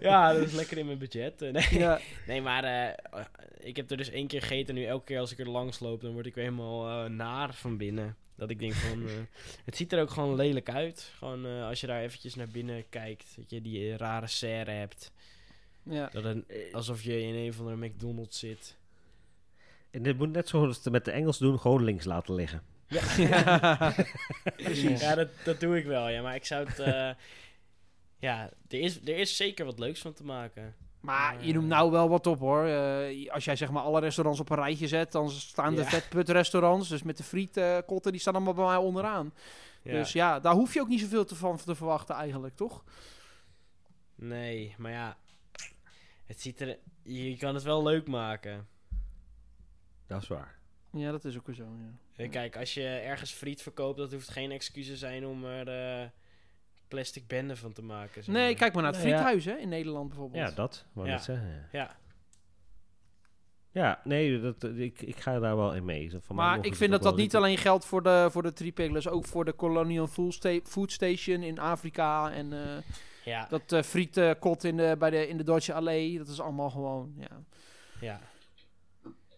ja, 0.00 0.32
dat 0.32 0.42
is 0.42 0.52
lekker 0.52 0.78
in 0.78 0.86
mijn 0.86 0.98
budget. 0.98 1.40
Nee. 1.40 1.78
ja. 1.78 2.00
nee, 2.26 2.42
maar 2.42 2.94
ik 3.58 3.76
heb 3.76 3.90
er 3.90 3.96
dus 3.96 4.10
één 4.10 4.26
keer 4.26 4.42
gegeten. 4.42 4.74
En 4.74 4.80
nu 4.80 4.86
elke 4.86 5.04
keer 5.04 5.18
als 5.18 5.32
ik 5.32 5.38
er 5.38 5.50
langs 5.50 5.80
loop, 5.80 6.00
dan 6.00 6.12
word 6.12 6.26
ik 6.26 6.34
weer 6.34 6.44
helemaal 6.44 7.08
naar 7.08 7.54
van 7.54 7.76
binnen. 7.76 8.16
Dat 8.36 8.50
ik 8.50 8.58
denk 8.58 8.72
van, 8.72 9.08
het 9.64 9.76
ziet 9.76 9.92
er 9.92 10.00
ook 10.00 10.10
gewoon 10.10 10.34
lelijk 10.34 10.70
uit. 10.70 11.12
Gewoon 11.18 11.46
als 11.46 11.80
je 11.80 11.86
daar 11.86 12.00
eventjes 12.00 12.34
naar 12.34 12.48
binnen 12.48 12.88
kijkt, 12.88 13.32
dat 13.36 13.50
je 13.50 13.60
die 13.60 13.96
rare 13.96 14.26
serre 14.26 14.70
hebt. 14.70 15.12
Ja. 15.84 16.08
Dat 16.12 16.24
het, 16.24 16.44
alsof 16.72 17.02
je 17.02 17.20
in 17.22 17.34
een 17.34 17.52
van 17.54 17.66
de 17.66 17.86
McDonald's 17.86 18.38
zit. 18.38 18.76
En 19.90 20.02
dit 20.02 20.18
moet 20.18 20.32
net 20.32 20.48
zoals 20.48 20.82
ze 20.82 20.90
met 20.90 21.04
de 21.04 21.10
Engels 21.10 21.38
doen, 21.38 21.58
gewoon 21.58 21.84
links 21.84 22.04
laten 22.04 22.34
liggen. 22.34 22.62
Precies. 24.56 25.00
Ja, 25.00 25.14
dat, 25.14 25.28
dat 25.44 25.60
doe 25.60 25.76
ik 25.76 25.84
wel, 25.84 26.08
ja. 26.08 26.22
Maar 26.22 26.34
ik 26.34 26.44
zou 26.44 26.66
het... 26.68 26.78
eh, 26.78 27.10
ja, 28.18 28.50
er 28.68 28.80
is, 28.80 29.00
er 29.00 29.16
is 29.18 29.36
zeker 29.36 29.64
wat 29.64 29.78
leuks 29.78 30.00
van 30.00 30.12
te 30.12 30.24
maken. 30.24 30.74
Maar 31.00 31.44
je 31.46 31.52
noemt 31.52 31.68
nou 31.68 31.90
wel 31.90 32.08
wat 32.08 32.26
op 32.26 32.38
hoor. 32.38 32.64
Eh, 32.64 33.30
als 33.32 33.44
jij 33.44 33.56
zeg 33.56 33.70
maar 33.70 33.82
alle 33.82 34.00
restaurants 34.00 34.40
op 34.40 34.50
een 34.50 34.56
rijtje 34.56 34.88
zet, 34.88 35.12
dan 35.12 35.30
staan 35.30 35.74
de 35.74 35.80
Ja. 35.82 35.88
vetput 35.88 36.28
restaurants, 36.28 36.88
dus 36.88 37.02
met 37.02 37.16
de 37.16 37.22
frietkotten, 37.22 38.12
die 38.12 38.20
staan 38.20 38.34
allemaal 38.34 38.54
bij 38.54 38.64
mij 38.64 38.76
onderaan. 38.76 39.34
Ja. 39.82 39.92
Dus 39.92 40.12
ja, 40.12 40.40
daar 40.40 40.54
hoef 40.54 40.74
je 40.74 40.80
ook 40.80 40.88
niet 40.88 41.00
zoveel 41.00 41.24
te 41.24 41.34
van 41.34 41.56
te 41.56 41.74
verwachten 41.74 42.14
eigenlijk, 42.14 42.56
toch? 42.56 42.84
Nee, 44.14 44.74
maar 44.78 44.90
ja... 44.92 45.16
Het 46.26 46.40
ziet 46.40 46.60
er... 46.60 46.78
Je 47.02 47.36
kan 47.36 47.54
het 47.54 47.62
wel 47.62 47.82
leuk 47.82 48.06
maken. 48.08 48.66
Dat 50.06 50.22
is 50.22 50.28
waar. 50.28 50.58
Ja, 50.92 51.10
dat 51.10 51.24
is 51.24 51.36
ook 51.36 51.46
weer 51.46 51.54
zo, 51.54 51.64
ja. 51.64 52.22
Eh, 52.24 52.30
Kijk, 52.30 52.56
als 52.56 52.74
je 52.74 52.86
ergens 52.86 53.32
friet 53.32 53.62
verkoopt, 53.62 53.98
dat 53.98 54.12
hoeft 54.12 54.28
geen 54.28 54.50
excuus 54.50 54.86
te 54.86 54.96
zijn 54.96 55.26
om 55.26 55.44
er 55.44 56.00
eh, 56.02 56.08
plastic 56.88 57.26
bende 57.26 57.56
van 57.56 57.72
te 57.72 57.82
maken. 57.82 58.24
zeg 58.24 58.34
Nee, 58.34 58.54
kijk 58.54 58.72
maar 58.74 58.82
naar 58.82 58.92
het 58.92 59.00
Nou 59.02 59.12
ja. 59.14 59.20
friethuis 59.22 59.44
hè, 59.44 59.62
in 59.62 59.68
Nederland 59.68 60.08
bijvoorbeeld. 60.08 60.48
Ja, 60.48 60.54
dat. 60.54 60.86
Wou 60.92 61.06
Ja. 61.08 61.14
net 61.14 61.22
zeggen. 61.24 61.48
ja. 61.48 61.68
Ja, 61.72 61.96
Ja, 63.70 64.00
nee, 64.04 64.40
dat, 64.40 64.64
ik, 64.64 65.00
ik 65.02 65.16
ga 65.16 65.38
daar 65.38 65.56
wel 65.56 65.74
in 65.74 65.84
mee. 65.84 66.10
Van 66.20 66.36
Maar 66.36 66.64
ik 66.66 66.74
vind 66.74 66.90
dat 66.90 67.02
dat 67.02 67.16
niet 67.16 67.36
alleen 67.36 67.58
geldt 67.58 67.84
voor 67.84 68.02
de, 68.02 68.28
voor 68.30 68.42
de 68.42 68.52
Three 68.52 68.72
Piglets, 68.72 69.08
ook 69.08 69.26
voor 69.26 69.44
de 69.44 69.54
Colonial 69.56 70.06
Food, 70.06 70.34
Sta- 70.34 70.60
Food 70.64 70.92
Station 70.92 71.42
in 71.42 71.58
Afrika 71.58 72.32
en 72.32 72.52
eh, 72.52 72.76
ja, 73.24 73.46
dat 73.50 73.72
eh 73.72 73.82
frietkot 73.82 74.64
in 74.64 74.76
de, 74.76 74.96
bij 74.98 75.10
de, 75.10 75.28
in 75.28 75.36
de 75.36 75.44
Deutsche 75.44 75.72
Allee. 75.74 76.18
Dat 76.18 76.28
is 76.28 76.40
allemaal 76.40 76.70
gewoon, 76.70 77.14
ja. 77.18 77.42
ja. 78.00 78.20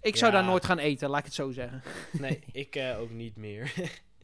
Ik 0.00 0.16
zou 0.16 0.32
Ja. 0.32 0.38
daar 0.38 0.46
nooit 0.48 0.64
gaan 0.64 0.78
eten, 0.78 1.08
laat 1.08 1.18
ik 1.18 1.24
het 1.24 1.34
zo 1.34 1.50
zeggen. 1.50 1.82
Nee, 2.20 2.42
ik 2.52 2.76
eh, 2.76 3.00
ook 3.00 3.10
niet 3.10 3.36
meer. 3.36 3.72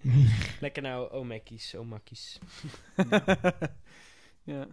Lekker 0.61 0.83
nou, 0.83 1.13
oh 1.13 1.27
mekkies, 1.27 1.75
oh 1.75 1.87
makkies. 1.87 2.39
ja. 4.43 4.67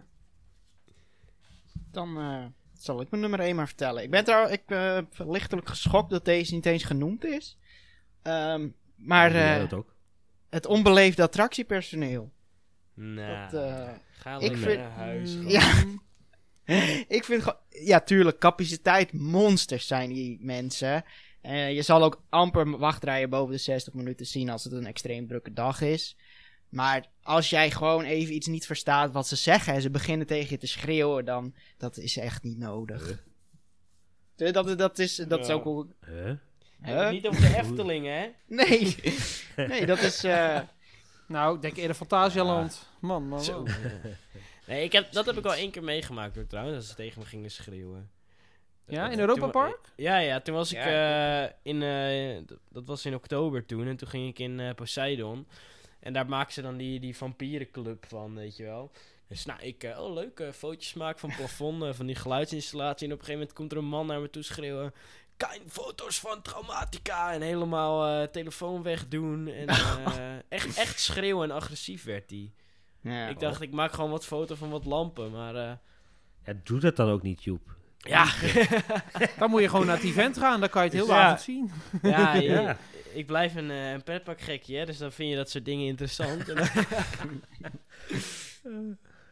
Dan 1.90 2.18
eh, 2.18 2.44
zal 2.78 3.00
ik 3.00 3.10
mijn 3.10 3.22
nummer 3.22 3.40
1 3.40 3.56
maar 3.56 3.66
vertellen. 3.66 4.02
Ik 4.02 4.10
ben 4.10 4.24
trouw, 4.24 4.48
ik 4.48 4.66
ben 4.66 5.08
lichtelijk 5.16 5.68
geschokt 5.68 6.10
dat 6.10 6.24
deze 6.24 6.54
niet 6.54 6.66
eens 6.66 6.84
genoemd 6.84 7.24
is. 7.24 7.58
Ehm, 8.22 8.68
maar 8.96 9.34
eh, 9.34 9.72
het 10.50 10.66
onbeleefde 10.66 11.22
attractiepersoneel. 11.22 12.32
Nou, 13.02 13.50
Dat, 13.50 13.62
eh, 13.64 13.88
ga 14.10 14.38
ik 14.38 14.56
vind- 14.56 14.78
naar 14.78 14.90
huis. 14.90 15.30
Gewoon. 15.32 15.48
Ja. 15.50 15.84
ik 17.16 17.24
vind 17.24 17.42
gewoon... 17.42 17.58
Ja, 17.68 18.00
tuurlijk, 18.00 18.38
capaciteit 18.38 19.12
monsters 19.12 19.86
zijn 19.86 20.08
die 20.12 20.38
mensen. 20.40 21.04
Eh, 21.40 21.74
je 21.74 21.82
zal 21.82 22.02
ook 22.02 22.22
amper 22.28 22.78
wachtrijen 22.78 23.30
boven 23.30 23.52
de 23.52 23.58
60 23.60 23.94
minuten 23.94 24.26
zien 24.26 24.50
als 24.50 24.64
het 24.64 24.72
een 24.72 24.86
extreem 24.86 25.26
drukke 25.26 25.52
dag 25.52 25.80
is. 25.80 26.16
Maar 26.68 27.06
als 27.22 27.50
jij 27.50 27.70
gewoon 27.70 28.04
even 28.04 28.34
iets 28.34 28.46
niet 28.46 28.66
verstaat 28.66 29.12
wat 29.12 29.28
ze 29.28 29.36
zeggen 29.36 29.74
en 29.74 29.82
ze 29.82 29.90
beginnen 29.90 30.26
tegen 30.26 30.48
je 30.50 30.58
te 30.58 30.66
schreeuwen, 30.66 31.24
dan 31.24 31.54
dat 31.76 31.96
is 31.96 32.16
echt 32.16 32.42
niet 32.42 32.58
nodig. 32.58 33.22
Dat, 34.36 34.78
dat, 34.78 34.98
is, 34.98 35.16
dat 35.16 35.40
is 35.40 35.50
ook. 35.50 35.86
Huh? 36.06 36.32
Het 36.80 37.10
niet 37.10 37.26
over 37.26 37.40
de 37.40 37.56
Efteling, 37.56 38.06
hè? 38.06 38.28
Nee, 38.46 38.96
nee, 39.68 39.86
dat 39.86 39.98
is... 39.98 40.24
eh, 40.24 40.60
Nou, 41.30 41.54
ik 41.54 41.62
denk 41.62 41.76
eerder 41.76 41.96
Fantasialand. 41.96 42.88
Man, 42.98 43.28
man, 43.28 43.44
Zo. 43.44 43.62
man. 43.62 43.74
Nee, 44.66 44.84
ik 44.84 44.92
heb, 44.92 45.12
dat 45.12 45.26
heb 45.26 45.36
ik 45.36 45.44
al 45.44 45.54
één 45.54 45.70
keer 45.70 45.82
meegemaakt 45.84 46.34
hoor, 46.36 46.46
trouwens, 46.46 46.76
dat 46.76 46.86
ze 46.86 46.94
tegen 46.94 47.20
me 47.20 47.26
gingen 47.26 47.50
schreeuwen. 47.50 48.10
Ja, 48.86 49.10
in 49.10 49.18
Europa 49.20 49.46
Park? 49.46 49.78
Ja, 49.96 50.18
ja, 50.18 50.40
toen 50.40 50.54
was 50.54 50.72
ik 50.72 50.78
Ja. 50.84 51.44
eh, 51.44 51.52
in, 51.62 51.82
eh, 51.82 52.54
dat 52.68 52.86
was 52.86 53.04
in 53.06 53.14
oktober 53.14 53.66
toen, 53.66 53.86
en 53.86 53.96
toen 53.96 54.08
ging 54.08 54.28
ik 54.28 54.38
in 54.38 54.60
eh, 54.60 54.74
Poseidon. 54.74 55.46
En 56.00 56.12
daar 56.12 56.26
maken 56.28 56.52
ze 56.52 56.62
dan 56.62 56.76
die, 56.76 57.00
die 57.00 57.16
vampierenclub 57.16 58.04
van, 58.08 58.34
weet 58.34 58.56
je 58.56 58.64
wel. 58.64 58.90
Dus 59.28 59.44
nou, 59.44 59.60
ik, 59.62 59.84
eh, 59.84 60.00
oh 60.02 60.12
leuk, 60.14 60.40
eh, 60.40 60.50
fotootjes 60.52 60.94
maken 60.94 61.18
van 61.20 61.28
het 61.28 61.38
plafond, 61.38 61.82
eh, 61.82 61.92
van 61.92 62.06
die 62.06 62.14
geluidsinstallatie. 62.16 63.06
En 63.06 63.12
op 63.12 63.18
een 63.18 63.24
gegeven 63.24 63.40
moment 63.40 63.52
komt 63.52 63.72
er 63.72 63.78
een 63.78 63.84
man 63.84 64.06
naar 64.06 64.20
me 64.20 64.30
toe 64.30 64.42
schreeuwen... 64.42 64.94
Kein 65.48 65.62
foto's 65.68 66.20
van 66.20 66.42
Traumatica! 66.42 67.32
En 67.32 67.40
helemaal 67.42 68.20
eh, 68.22 68.28
telefoon 68.28 68.82
wegdoen. 68.82 69.48
En 69.48 69.68
eh, 70.16 70.34
echt, 70.48 70.78
echt 70.78 71.00
schreeuwen 71.00 71.50
en 71.50 71.56
agressief 71.56 72.04
werd 72.04 72.30
hij. 72.30 72.52
ja. 73.00 73.28
ik 73.28 73.40
dacht, 73.40 73.60
ik 73.60 73.72
maak 73.72 73.92
gewoon 73.92 74.10
wat 74.10 74.24
foto 74.26 74.54
van 74.54 74.70
wat 74.70 74.84
lampen, 74.84 75.30
maar... 75.30 75.54
eh, 75.54 75.72
Ja, 76.44 76.52
doe 76.64 76.80
dat 76.80 76.96
dan 76.96 77.08
ook 77.08 77.22
niet, 77.22 77.44
Joep. 77.44 77.76
ja, 77.98 78.26
Dan 79.38 79.50
moet 79.50 79.60
je 79.60 79.68
gewoon 79.68 79.86
naar 79.86 79.96
het 79.96 80.04
event 80.04 80.38
gaan, 80.38 80.60
dan 80.60 80.68
kan 80.68 80.82
je 80.84 80.88
het 80.88 80.98
heel 80.98 81.06
Ja. 81.08 81.22
avond 81.24 81.40
zien. 81.40 81.70
ja, 82.02 82.34
Ja. 82.60 82.76
ik 83.12 83.26
blijf 83.26 83.54
een, 83.54 83.70
eh 83.70 83.90
een 83.92 84.02
hè, 84.66 84.86
dus 84.86 84.98
dan 84.98 85.12
vind 85.12 85.30
je 85.30 85.36
dat 85.36 85.50
soort 85.50 85.64
dingen 85.64 85.86
interessant. 85.86 86.46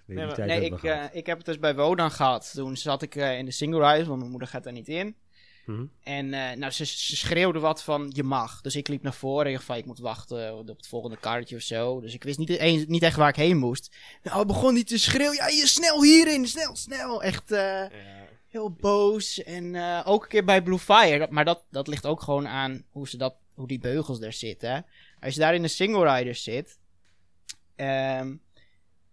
Nee, 0.06 0.26
Nee, 0.36 0.64
ik, 0.64 0.82
eh, 0.82 1.04
ik 1.12 1.26
heb 1.26 1.36
het 1.36 1.46
dus 1.46 1.58
bij 1.58 1.74
Wodan 1.74 2.10
gehad. 2.10 2.52
Toen 2.54 2.76
zat 2.76 3.02
ik 3.02 3.16
eh, 3.16 3.38
in 3.38 3.44
de 3.44 3.50
single 3.50 3.92
ride, 3.92 4.04
want 4.06 4.18
mijn 4.18 4.30
moeder 4.30 4.48
gaat 4.48 4.64
daar 4.64 4.72
niet 4.72 4.88
in. 4.88 5.16
Mhm. 5.68 5.84
En 6.02 6.34
eh, 6.34 6.56
nou, 6.56 6.72
ze, 6.72 6.84
ze 6.86 7.16
schreeuwde 7.16 7.58
wat 7.58 7.82
van 7.82 8.10
je 8.14 8.22
mag. 8.22 8.60
Dus 8.60 8.76
ik 8.76 8.88
liep 8.88 9.02
naar 9.02 9.14
voren 9.14 9.46
en 9.46 9.52
ik 9.52 9.60
van 9.60 9.76
ik 9.76 9.84
moet 9.86 9.98
wachten 9.98 10.56
op 10.58 10.66
het 10.66 10.86
volgende 10.86 11.16
kaartje 11.16 11.56
of 11.56 11.62
zo. 11.62 12.00
Dus 12.00 12.14
ik 12.14 12.22
wist 12.22 12.38
niet, 12.38 12.48
eens, 12.48 12.84
niet 12.86 13.02
echt 13.02 13.16
waar 13.16 13.28
ik 13.28 13.36
heen 13.36 13.56
moest. 13.56 13.96
Nou, 14.22 14.46
begon 14.46 14.74
niet 14.74 14.86
te 14.86 14.98
schreeuwen. 14.98 15.36
Ja, 15.36 15.46
je 15.48 15.66
snel 15.66 16.02
hierin, 16.02 16.46
snel, 16.46 16.76
snel. 16.76 17.22
Echt 17.22 17.50
eh, 17.52 17.58
Ja. 17.60 17.90
heel 18.48 18.70
boos. 18.70 19.42
En 19.42 19.74
eh, 19.74 20.00
ook 20.04 20.22
een 20.22 20.28
keer 20.28 20.44
bij 20.44 20.62
Blue 20.62 20.78
Fire. 20.78 21.18
dat- 21.18 21.30
Maar 21.30 21.44
dat, 21.44 21.64
dat 21.70 21.88
ligt 21.88 22.06
ook 22.06 22.20
gewoon 22.22 22.48
aan 22.48 22.84
hoe, 22.90 23.08
ze 23.08 23.16
dat, 23.16 23.34
hoe 23.54 23.66
die 23.68 23.78
beugels 23.78 24.20
daar 24.20 24.32
zitten. 24.32 24.86
Als 25.20 25.34
je 25.34 25.40
daar 25.40 25.54
in 25.54 25.62
de 25.62 25.68
single 25.68 26.14
rider 26.16 26.34
zit. 26.34 26.78
ehm, 27.76 28.34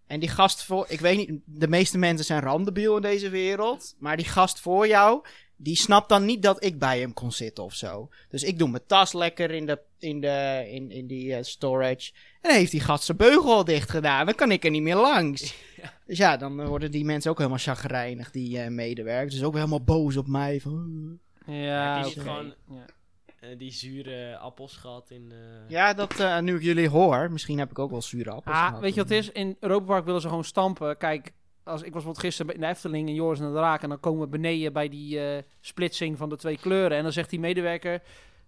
en 0.08 0.20
die 0.20 0.30
gast 0.30 0.64
voor. 0.64 0.86
Ik 0.90 1.00
weet 1.00 1.18
niet, 1.18 1.40
de 1.46 1.68
meeste 1.68 1.98
mensen 1.98 2.26
zijn 2.26 2.42
randebiel 2.42 2.96
in 2.96 3.02
deze 3.02 3.30
wereld. 3.30 3.96
Maar 4.00 4.18
die 4.18 4.26
gast 4.26 4.60
voor 4.60 4.88
jou. 4.88 5.26
Die 5.58 5.76
snapt 5.76 6.10
dan 6.10 6.26
niet 6.26 6.42
dat 6.42 6.64
ik 6.64 6.80
bij 6.80 7.00
hem 7.00 7.14
kon 7.14 7.32
zitten 7.32 7.64
of 7.64 7.74
zo. 7.74 8.10
Dus 8.30 8.44
ik 8.44 8.60
doe 8.60 8.70
mijn 8.70 8.84
tas 8.88 9.14
lekker 9.14 9.52
in, 9.52 9.66
de, 9.66 9.80
in, 10.00 10.22
de, 10.22 10.66
in, 10.72 10.92
in 10.92 11.08
die 11.08 11.36
eh, 11.36 11.44
storage. 11.44 12.12
En 12.42 12.50
dan 12.50 12.60
heeft 12.60 12.72
die 12.72 12.80
gast 12.80 13.04
zijn 13.04 13.18
beugel 13.18 13.54
al 13.54 13.64
dicht 13.64 13.90
gedaan. 13.90 14.26
Dan 14.26 14.36
kan 14.36 14.52
ik 14.52 14.64
er 14.64 14.70
niet 14.72 14.82
meer 14.82 14.96
langs. 14.96 15.42
Dus 16.06 16.18
ja, 16.18 16.38
dan 16.38 16.62
eh, 16.62 16.68
worden 16.68 16.92
die 16.92 17.06
mensen 17.06 17.32
ook 17.32 17.38
helemaal 17.38 17.58
chagrijnig, 17.60 18.32
die 18.32 18.60
eh, 18.60 18.70
medewerkers. 18.70 19.34
Dus 19.34 19.44
ook 19.44 19.54
helemaal 19.54 19.84
boos 19.84 20.18
op 20.18 20.28
mij. 20.28 20.60
Van, 20.62 21.20
Ja, 21.46 21.98
oké. 21.98 22.06
niet 22.08 22.20
gewoon- 22.20 22.54
Ja. 22.70 22.86
Die 23.58 23.72
zure 23.72 24.38
appels 24.38 24.76
gehad 24.78 25.10
in... 25.10 25.32
eh, 25.32 25.70
ja, 25.70 25.94
dat 25.94 26.20
eh, 26.20 26.40
nu 26.40 26.56
ik 26.56 26.62
jullie 26.62 26.90
hoor. 26.90 27.32
Misschien 27.32 27.58
heb 27.60 27.70
ik 27.72 27.80
ook 27.80 27.92
wel 27.92 28.02
zure 28.02 28.30
appels 28.30 28.56
Ah, 28.56 28.66
gehad. 28.66 28.82
weet 28.82 28.94
je 28.94 29.00
wat 29.02 29.10
het 29.10 29.18
is? 29.20 29.32
In 29.32 29.58
Europa 29.60 29.86
Park 29.86 30.06
willen 30.06 30.22
ze 30.22 30.28
gewoon 30.28 30.44
stampen. 30.44 30.98
Kijk, 30.98 31.32
als 31.66 31.82
ik 31.82 31.94
was 31.94 32.04
wat 32.04 32.20
gisteren 32.20 32.54
in 32.54 32.60
de 32.62 32.68
Efteling 32.68 33.08
in 33.08 33.16
Joris 33.16 33.40
en 33.40 33.46
de 33.46 33.54
Draak 33.54 33.82
en 33.82 33.90
dan 33.90 34.00
komen 34.00 34.22
we 34.22 34.28
beneden 34.28 34.74
bij 34.74 34.90
die 34.90 35.20
eh, 35.20 35.44
splitsing 35.62 36.18
van 36.18 36.30
de 36.30 36.38
twee 36.38 36.58
kleuren. 36.58 36.98
En 36.98 37.04
dan 37.04 37.12
zegt 37.12 37.30
die 37.30 37.40
medewerker, 37.40 38.02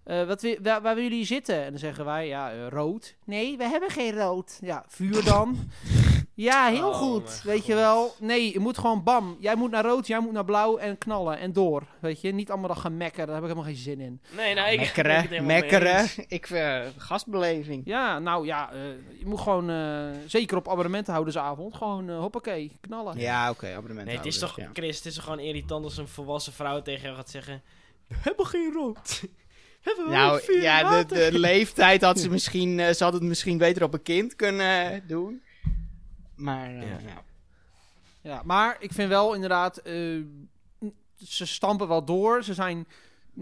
eh, 0.08 0.24
wat 0.24 0.42
waar, 0.42 0.82
waar 0.82 0.96
willen 0.96 1.10
jullie 1.10 1.26
zitten? 1.26 1.64
En 1.64 1.70
dan 1.70 1.80
zeggen 1.80 2.06
wij, 2.06 2.28
ja, 2.28 2.52
eh, 2.52 2.68
rood. 2.68 3.16
Nee, 3.26 3.58
we 3.58 3.64
hebben 3.64 3.90
geen 3.90 4.14
rood. 4.14 4.58
Ja, 4.62 4.84
vuur 4.88 5.24
dan. 5.24 5.70
ja, 6.34 6.68
heel 6.68 6.90
Oh, 6.90 6.96
goed. 6.96 7.42
Weet 7.44 7.66
je 7.66 7.76
wel? 7.76 8.16
Nee, 8.20 8.54
je 8.54 8.60
moet 8.60 8.78
gewoon 8.78 9.04
bam. 9.04 9.38
Jij 9.40 9.56
moet 9.56 9.72
naar 9.72 9.86
rood, 9.86 10.08
jij 10.08 10.20
moet 10.20 10.32
naar 10.32 10.46
blauw 10.46 10.78
en 10.78 10.98
knallen 10.98 11.40
en 11.40 11.54
door. 11.54 11.84
Weet 12.00 12.22
je, 12.22 12.32
niet 12.32 12.50
allemaal 12.50 12.68
dat 12.68 12.78
gaan 12.78 12.98
mekken, 12.98 13.26
daar 13.26 13.36
heb 13.36 13.44
ik 13.44 13.50
helemaal 13.50 13.72
geen 13.72 13.82
zin 13.82 14.00
in. 14.00 14.22
Nee, 14.36 14.54
nou, 14.54 14.72
ik... 14.72 14.80
Mekkeren, 14.80 15.46
mekkeren. 15.46 16.08
Ik 16.28 16.50
uh, 16.50 16.82
gastbeleving. 16.98 17.82
Ja, 17.86 18.20
nou 18.20 18.46
ja, 18.46 18.72
eh, 18.72 18.80
je 19.20 19.26
moet 19.26 19.40
gewoon, 19.40 19.70
eh, 19.70 20.10
zeker 20.26 20.58
op 20.58 20.70
abonnementenhoudersavond, 20.70 21.76
gewoon 21.76 22.10
eh 22.10 22.20
hoppakee, 22.20 22.72
knallen. 22.82 23.20
Ja, 23.20 23.50
oké, 23.50 23.74
abonnement. 23.76 24.08
Nee, 24.08 24.18
het 24.18 24.26
is 24.26 24.40
toch, 24.40 24.56
ja. 24.56 24.70
Chris, 24.74 24.98
het 24.98 25.06
is 25.06 25.16
toch 25.16 25.24
gewoon 25.24 25.40
irritant 25.40 25.84
als 25.84 25.98
een 25.98 26.08
volwassen 26.08 26.54
vrouw 26.54 26.82
tegen 26.82 27.04
jou 27.04 27.16
gaat 27.16 27.30
zeggen... 27.30 27.62
We 28.08 28.16
hebben 28.22 28.46
geen 28.46 28.72
rood. 28.74 29.24
Nou, 30.08 30.62
ja, 30.62 30.78
de, 30.78 30.84
water." 30.84 31.32
de 31.32 31.40
leeftijd 31.50 32.02
had 32.02 32.20
ze 32.20 32.30
misschien, 32.30 32.80
eh, 32.80 32.94
ze 32.94 33.04
had 33.04 33.14
het 33.14 33.24
misschien 33.24 33.58
beter 33.58 33.84
op 33.84 33.94
een 33.94 34.02
kind 34.02 34.36
kunnen 34.36 34.92
eh, 34.92 35.02
doen. 35.08 35.42
Maar, 36.36 36.70
eh, 36.70 36.82
Ja. 36.82 36.98
ja. 37.06 37.26
Ja, 38.22 38.42
maar 38.46 38.78
ik 38.80 38.92
vind 38.92 39.10
wel 39.10 39.34
inderdaad, 39.34 39.78
eh, 39.78 39.94
ze 41.18 41.46
stampen 41.46 41.88
wel 41.88 42.06
door. 42.06 42.44
Ze 42.44 42.54
zijn, 42.54 42.88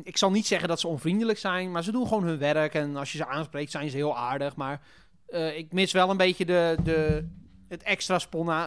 ik 0.03 0.17
zal 0.17 0.31
niet 0.31 0.47
zeggen 0.47 0.67
dat 0.67 0.79
ze 0.79 0.87
onvriendelijk 0.87 1.37
zijn, 1.39 1.71
maar 1.71 1.83
ze 1.83 1.91
doen 1.91 2.07
gewoon 2.07 2.23
hun 2.23 2.37
werk. 2.37 2.73
En 2.73 2.95
als 2.95 3.11
je 3.11 3.17
ze 3.17 3.27
aanspreekt, 3.27 3.71
zijn 3.71 3.89
ze 3.89 3.95
heel 3.95 4.17
aardig. 4.17 4.55
Maar 4.55 4.81
eh, 5.27 5.57
ik 5.57 5.71
mis 5.71 5.91
wel 5.91 6.09
een 6.09 6.17
beetje 6.17 6.45
de, 6.45 6.77
de, 6.83 7.27
het 7.67 7.83
extra 7.83 8.15
eh, 8.15 8.65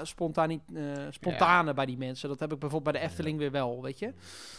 spontane 1.10 1.74
bij 1.74 1.86
die 1.86 1.98
mensen. 1.98 2.28
Dat 2.28 2.40
heb 2.40 2.52
ik 2.52 2.58
bijvoorbeeld 2.58 2.92
bij 2.92 3.02
de 3.02 3.08
Efteling 3.08 3.38
weer 3.38 3.50
wel, 3.50 3.82
weet 3.82 3.98
je. 3.98 4.12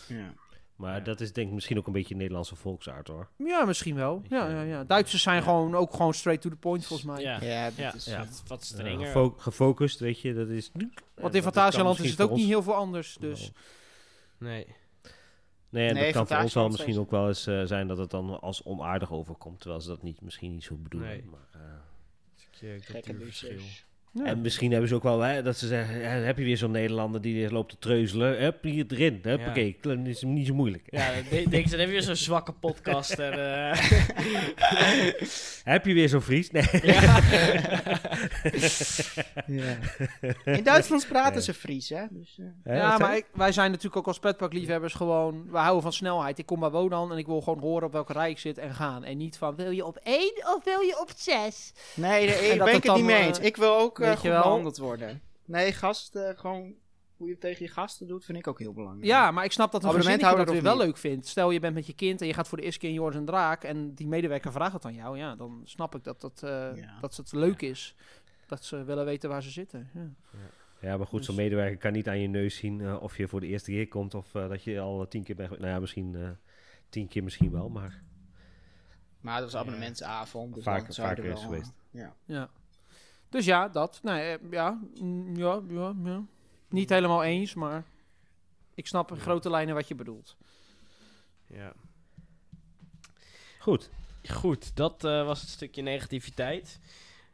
ja. 0.07 0.33
Maar 0.80 1.03
dat 1.03 1.22
is 1.22 1.34
denk 1.34 1.47
ik 1.47 1.53
misschien 1.53 1.77
ook 1.77 1.88
een 1.88 1.93
beetje 1.93 2.15
Nederlandse 2.15 2.56
volksaard 2.56 3.07
hoor. 3.07 3.30
Ja, 3.38 3.65
misschien 3.65 3.95
wel. 3.95 4.22
Ja, 4.30 4.49
ja, 4.49 4.61
ja. 4.61 4.84
Duitsers 4.84 5.22
zijn 5.22 5.35
ja. 5.35 5.41
gewoon 5.41 5.76
ook 5.76 5.91
gewoon 5.93 6.14
straight 6.14 6.41
to 6.43 6.49
the 6.49 6.56
point, 6.56 6.85
volgens 6.85 7.10
mij. 7.10 7.22
Ja, 7.22 7.41
Ja, 7.43 7.65
dat 7.65 7.76
ja, 7.76 7.93
is, 7.93 8.06
ja, 8.06 8.18
wat- 8.19 8.43
wat 8.47 8.64
strenger. 8.64 9.06
gefo- 9.06 9.35
gefocust, 9.38 9.99
weet 9.99 10.19
je, 10.22 10.34
dat 10.34 10.47
is... 10.49 10.72
Want 11.15 11.35
in 11.35 11.41
Fantasialand 11.41 11.99
is 11.99 12.10
het 12.11 12.22
ook 12.22 12.31
niet 12.31 12.47
heel 12.47 12.64
veel 12.64 12.73
anders. 12.76 13.18
Dus 13.19 13.51
nee. 14.38 14.76
Nee, 15.69 15.88
en 15.88 15.93
Nee, 15.93 16.03
dat 16.03 16.14
kan 16.14 16.27
voor 16.27 16.43
ons 16.43 16.53
wel 16.53 16.64
Fantasialand 16.64 16.72
misschien 16.72 16.93
is- 16.93 16.99
ook 16.99 17.11
wel 17.11 17.27
eens 17.27 17.47
eh, 17.47 17.64
zijn 17.64 17.88
dat 17.88 17.97
het 17.97 18.10
dan 18.10 18.41
als 18.41 18.64
onaardig 18.64 19.11
overkomt. 19.11 19.60
Terwijl 19.60 19.81
ze 19.81 19.88
dat 19.88 20.03
niet, 20.03 20.22
misschien 20.22 20.51
niet 20.51 20.64
zo 20.64 20.76
bedoelen. 20.76 21.10
Nee. 21.10 21.23
Maar, 21.31 21.61
eh, 21.61 21.61
Stukje 22.35 22.80
gekke 22.81 23.10
cultuurverschil. 23.10 23.60
Ja. 24.11 24.26
En 24.26 24.41
misschien 24.41 24.72
hebben 24.72 24.90
ze 24.90 24.95
ook 24.95 25.03
wel 25.03 25.19
hè, 25.19 25.44
dat 25.44 25.57
ze 25.57 25.68
zeggen: 25.68 25.95
hè, 25.95 26.07
heb 26.10 26.38
je 26.38 26.44
weer 26.44 26.57
zo'n 26.57 26.72
Nederlander 26.72 27.22
die 27.22 27.34
weer 27.36 27.52
loopt 27.52 27.69
te 27.69 27.77
treuzelen? 27.80 28.38
Hup, 28.38 28.64
hier 28.64 28.86
erin. 28.90 29.19
Huppakee, 29.23 29.77
ja. 29.81 29.95
dat 29.95 30.06
is 30.07 30.22
niet 30.22 30.48
zo 30.48 30.53
moeilijk. 30.53 30.84
Ja, 30.86 31.11
dan 31.14 31.44
denk 31.49 31.64
ze, 31.64 31.69
dan 31.69 31.80
heb 31.80 31.88
je 31.88 31.94
weer 31.94 32.02
zo'n 32.03 32.15
zwakke 32.15 32.52
podcaster. 32.52 33.34
eh. 33.40 33.80
Heb 35.64 35.86
je 35.86 35.94
weer 35.94 36.10
zo'n 36.10 36.22
Fries? 36.22 36.52
Nee. 36.52 36.64
Ja. 36.81 37.19
In 40.45 40.64
Duitsland 40.64 41.07
praten 41.07 41.34
Ja. 41.36 41.41
ze 41.41 41.53
Fries, 41.53 41.90
hè? 41.90 42.03
Dus, 42.10 42.40
eh, 42.64 42.76
ja, 42.76 42.98
maar 42.98 43.15
ik- 43.18 43.26
wij 43.34 43.52
zijn 43.52 43.69
natuurlijk 43.69 43.98
ook 43.98 44.07
als 44.07 44.19
petparkliefhebbers 44.19 44.94
gewoon... 44.94 45.44
We 45.52 45.57
houden 45.57 45.81
van 45.81 45.94
snelheid. 45.94 46.38
Ik 46.40 46.45
kom 46.45 46.60
bij 46.60 46.69
Wodan 46.69 47.11
en 47.11 47.18
ik 47.18 47.26
wil 47.26 47.41
gewoon 47.41 47.60
horen 47.60 47.88
op 47.88 47.91
welke 47.94 48.14
rij 48.14 48.30
ik 48.30 48.40
zit 48.40 48.57
en 48.57 48.73
gaan. 48.73 49.03
En 49.03 49.18
niet 49.18 49.38
van, 49.38 49.56
wil 49.56 49.72
je 49.72 49.86
op 49.86 49.99
één 50.03 50.34
of 50.56 50.64
wil 50.64 50.80
je 50.81 50.99
op 51.02 51.11
zes? 51.15 51.72
Nee, 51.94 52.27
daar 52.27 52.36
En 52.38 52.44
ik 52.52 52.57
dat 52.57 52.65
ben 52.65 52.68
het 52.76 52.84
ik 52.84 52.90
het 52.90 52.95
niet 52.95 53.06
mee 53.06 53.15
eh, 53.19 53.26
eens. 53.26 53.40
Ik 53.40 53.56
wil 53.57 53.77
ook 53.77 53.98
eh, 54.01 54.07
weet 54.07 54.15
goed 54.15 54.26
je 54.26 54.30
wel? 54.30 54.41
behandeld 54.41 54.77
worden. 54.77 55.21
Nee, 55.45 55.71
gasten, 55.73 56.38
gewoon 56.38 56.73
hoe 57.17 57.27
je 57.27 57.34
het 57.34 57.41
tegen 57.41 57.65
je 57.65 57.71
gasten 57.71 58.07
doet, 58.07 58.26
vind 58.26 58.38
ik 58.38 58.47
ook 58.47 58.59
heel 58.59 58.73
belangrijk. 58.73 59.05
Ja, 59.05 59.31
maar 59.31 59.43
ik 59.45 59.51
snap 59.51 59.71
dat 59.71 59.84
een 59.84 59.91
gezinnetje 59.93 60.35
dat 60.35 60.49
weer 60.49 60.61
wel 60.61 60.77
leuk 60.77 60.97
vindt. 60.97 61.27
Stel, 61.27 61.51
je 61.51 61.59
bent 61.59 61.73
met 61.73 61.85
je 61.88 61.93
kind 61.93 62.21
en 62.21 62.27
je 62.27 62.34
gaat 62.34 62.47
voor 62.47 62.57
de 62.57 62.63
eerste 62.63 62.80
keer 62.80 62.89
in 62.89 62.95
Joris 62.95 63.15
en 63.15 63.26
Draak... 63.26 63.63
en 63.63 63.93
die 63.93 64.07
medewerker 64.07 64.51
vraagt 64.51 64.73
het 64.73 64.85
aan 64.85 64.93
jou. 64.93 65.17
Ja, 65.17 65.35
dan 65.35 65.61
snap 65.63 65.95
ik 65.95 66.03
dat, 66.03 66.21
dat, 66.21 66.43
eh, 66.43 66.49
Ja. 66.76 66.97
dat 67.01 67.15
het 67.15 67.31
leuk 67.31 67.61
is. 67.61 67.95
Dat 68.47 68.63
ze 68.65 68.84
willen 68.84 69.05
weten 69.05 69.30
waar 69.30 69.43
ze 69.43 69.49
zitten. 69.49 69.89
Ja. 69.93 70.09
Ja, 70.81 70.97
maar 70.97 71.07
goed, 71.07 71.26
zo'n 71.26 71.35
Dus- 71.35 71.43
medewerker 71.43 71.77
kan 71.77 71.91
niet 71.91 72.07
aan 72.07 72.19
je 72.19 72.27
neus 72.27 72.55
zien 72.55 72.81
eh, 72.81 73.01
of 73.01 73.17
je 73.17 73.27
voor 73.27 73.39
de 73.39 73.47
eerste 73.47 73.71
keer 73.71 73.88
komt 73.88 74.13
of 74.13 74.35
eh, 74.35 74.49
dat 74.49 74.63
je 74.63 74.80
al 74.80 75.07
tien 75.07 75.23
keer 75.23 75.35
bent. 75.35 75.49
Nou 75.49 75.67
ja, 75.67 75.80
misschien 75.80 76.15
eh, 76.15 76.30
tien 76.89 77.07
keer 77.07 77.23
misschien 77.23 77.51
wel, 77.51 77.69
maar 77.69 78.03
Maar 79.21 79.41
dat 79.41 79.51
was 79.51 79.61
abonnementsavond. 79.61 80.53
Dus 80.53 80.63
Vaker- 80.63 80.84
dan 80.84 80.93
zou 80.93 81.07
je 81.09 81.15
vaker 81.15 81.30
er 81.31 81.35
is 81.38 81.41
wel, 81.43 81.49
geweest. 81.51 81.71
eh, 81.93 82.01
Ja. 82.01 82.15
Ja. 82.26 82.49
Dus 83.30 83.45
ja, 83.45 83.68
dat. 83.68 83.99
Nee, 84.03 84.38
eh, 84.38 84.51
ja, 84.51 84.80
mm, 85.01 85.35
ja, 85.35 85.61
ja, 85.69 85.93
ja. 86.03 86.23
Niet 86.69 86.89
helemaal 86.89 87.23
eens, 87.23 87.53
maar 87.53 87.84
ik 88.76 88.88
snap 88.88 89.11
in 89.11 89.19
grote 89.19 89.49
lijnen 89.49 89.76
wat 89.76 89.88
je 89.88 89.95
bedoelt. 89.95 90.38
Ja. 91.47 91.73
goed. 93.60 93.89
Goed, 94.31 94.76
dat 94.76 95.03
eh, 95.03 95.26
was 95.26 95.41
het 95.41 95.49
stukje 95.49 95.81
negativiteit. 95.81 96.80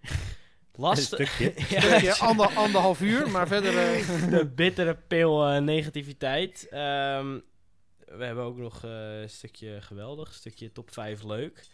Een 0.75 0.81
Lastig. 0.81 1.31
stukje. 1.31 1.53
Ja, 1.75 1.81
Stukje 1.81 2.15
ander, 2.15 2.47
anderhalf 2.55 3.01
uur, 3.01 3.29
maar 3.29 3.47
verder... 3.47 3.77
eh, 3.77 4.29
de 4.39 4.45
bittere 4.45 4.95
pil 5.07 5.47
eh, 5.47 5.61
negativiteit. 5.61 6.67
Ehm, 6.69 7.39
we 8.05 8.25
hebben 8.25 8.43
ook 8.43 8.57
nog 8.57 8.83
eh, 8.83 9.21
een 9.21 9.29
stukje 9.29 9.81
geweldig, 9.81 10.27
een 10.27 10.33
stukje 10.33 10.71
top 10.71 10.91
5 10.93 11.23
leuk. 11.23 11.67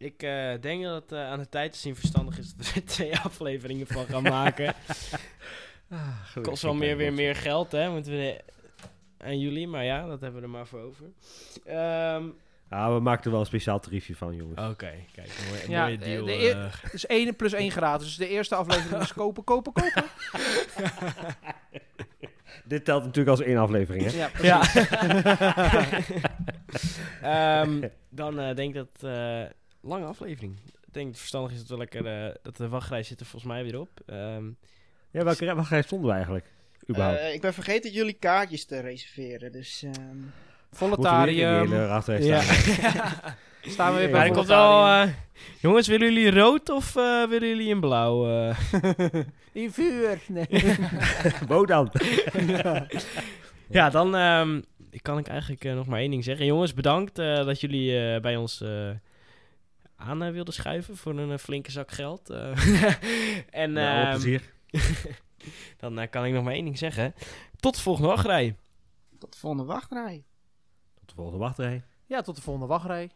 Ik 0.00 0.22
eh, 0.22 0.52
denk 0.60 0.82
dat 0.82 1.02
het 1.02 1.12
eh, 1.12 1.30
aan 1.30 1.38
de 1.38 1.48
tijd 1.48 1.72
te 1.72 1.78
zien 1.78 1.96
verstandig 1.96 2.38
is 2.38 2.54
dat 2.54 2.72
we 2.72 2.80
er 2.80 2.86
twee 2.96 3.18
afleveringen 3.18 3.86
van 3.86 4.06
gaan 4.06 4.22
maken. 4.22 4.74
Goed, 6.32 6.42
Kost 6.42 6.62
wel 6.62 6.74
meer, 6.74 6.96
weer 6.96 7.12
meer 7.12 7.36
geld, 7.36 7.72
hè? 7.72 7.90
Moeten 7.90 8.12
we 8.12 8.40
aan 9.18 9.38
jullie, 9.38 9.68
maar 9.68 9.84
ja, 9.84 10.06
dat 10.06 10.20
hebben 10.20 10.40
we 10.40 10.46
er 10.46 10.52
maar 10.52 10.66
voor 10.66 10.80
over. 10.80 11.04
Ehm, 11.64 12.24
Ah, 12.68 12.94
we 12.94 13.00
maken 13.00 13.24
er 13.24 13.30
wel 13.30 13.40
een 13.40 13.46
speciaal 13.46 13.80
tariefje 13.80 14.16
van, 14.16 14.36
jongens. 14.36 14.60
Oké, 14.60 14.92
kijk, 15.12 15.28
een 15.28 15.46
mooie, 15.48 15.70
Ja, 15.70 15.96
deal. 15.96 16.24
de 16.24 16.32
eh. 16.32 16.90
dus 16.90 17.06
1 17.06 17.36
plus 17.36 17.52
1 17.52 17.70
gratis. 17.70 18.06
Dus 18.06 18.16
de 18.16 18.28
eerste 18.28 18.54
aflevering 18.54 19.02
is 19.02 19.12
kopen, 19.22 19.44
kopen, 19.44 19.72
kopen. 19.72 20.04
Dit 22.64 22.84
telt 22.84 23.04
natuurlijk 23.04 23.38
als 23.38 23.46
één 23.46 23.56
aflevering, 23.56 24.04
hè? 24.04 24.10
Ja, 24.16 24.28
precies. 24.28 24.72
Ja. 24.82 25.00
Ehm, 27.62 27.88
dan 28.08 28.38
eh, 28.38 28.54
denk 28.54 28.68
ik 28.68 28.74
dat... 28.74 29.10
eh 29.10 29.42
lange 29.82 30.04
aflevering. 30.04 30.56
Ik 30.66 30.94
denk 30.96 31.08
het 31.08 31.18
verstandig 31.18 31.52
is 31.52 31.58
dat 31.58 31.68
we 31.68 31.76
lekker... 31.76 32.06
eh, 32.26 32.34
dat 32.42 32.56
de 32.56 32.68
wachtrij 32.68 33.02
zit 33.02 33.20
er 33.20 33.26
volgens 33.26 33.52
mij 33.52 33.62
weer 33.64 33.80
op. 33.80 33.90
Ehm, 34.06 34.44
Ja, 35.10 35.24
welke 35.24 35.54
waar 35.54 35.82
stonden 35.84 36.08
we 36.08 36.14
eigenlijk? 36.14 36.52
Überhaupt. 36.90 37.18
Eh, 37.18 37.34
ik 37.34 37.40
ben 37.40 37.54
vergeten 37.54 37.90
jullie 37.90 38.12
kaartjes 38.12 38.64
te 38.64 38.80
reserveren. 38.80 39.52
Dus 39.52 39.82
ehm, 39.82 39.92
in 40.00 40.32
die 40.70 40.78
Voletarium. 40.78 41.72
ja. 41.72 42.00
staan? 42.00 43.34
Staan 43.62 43.92
we 43.92 43.98
weer 43.98 44.08
Ja, 44.08 44.12
bij 44.12 44.26
ik 44.26 44.32
komt 44.32 44.46
wel... 44.46 44.86
eh, 44.86 45.08
jongens, 45.60 45.86
willen 45.88 46.12
jullie 46.12 46.30
rood 46.40 46.68
of 46.68 46.96
eh, 46.96 47.28
willen 47.28 47.48
jullie 47.48 47.68
in 47.68 47.80
blauw? 47.80 48.28
eh? 48.28 48.56
In 49.52 49.72
vuur. 49.72 50.18
Nee. 50.28 50.46
Bodan. 51.48 51.92
ja, 53.68 53.90
dan 53.90 54.14
ehm, 54.16 54.60
kan 55.02 55.18
ik 55.18 55.26
eigenlijk 55.26 55.62
nog 55.64 55.86
maar 55.86 56.00
één 56.00 56.10
ding 56.10 56.24
zeggen. 56.24 56.46
Jongens, 56.46 56.74
bedankt 56.74 57.18
eh, 57.18 57.44
dat 57.44 57.60
jullie 57.60 57.98
eh, 57.98 58.20
bij 58.20 58.36
ons 58.36 58.60
eh, 58.60 58.90
aan 60.00 60.22
eh, 60.22 60.32
wilden 60.32 60.54
schuiven 60.54 60.96
voor 60.96 61.18
een 61.18 61.32
eh, 61.32 61.38
flinke 61.38 61.70
zak 61.70 61.90
geld. 61.90 62.30
eh. 62.30 62.94
en 63.64 63.76
ehm, 63.76 64.10
plezier. 64.10 64.52
dan 65.80 66.08
kan 66.08 66.24
ik 66.24 66.32
nog 66.32 66.44
maar 66.44 66.52
één 66.52 66.64
ding 66.64 66.78
zeggen. 66.78 67.14
Tot 67.56 67.74
de 67.74 67.80
volgende 67.80 68.08
wachtrij. 68.08 68.56
tot 69.18 69.32
de 69.32 69.38
volgende 69.38 69.64
wachtrij. 69.64 70.24
Tot 70.94 71.08
de 71.08 71.14
volgende 71.14 71.38
wachtrij. 71.38 71.82
Ja, 72.06 72.20
tot 72.20 72.36
de 72.36 72.42
volgende 72.42 72.68
wachtrij. 72.68 73.10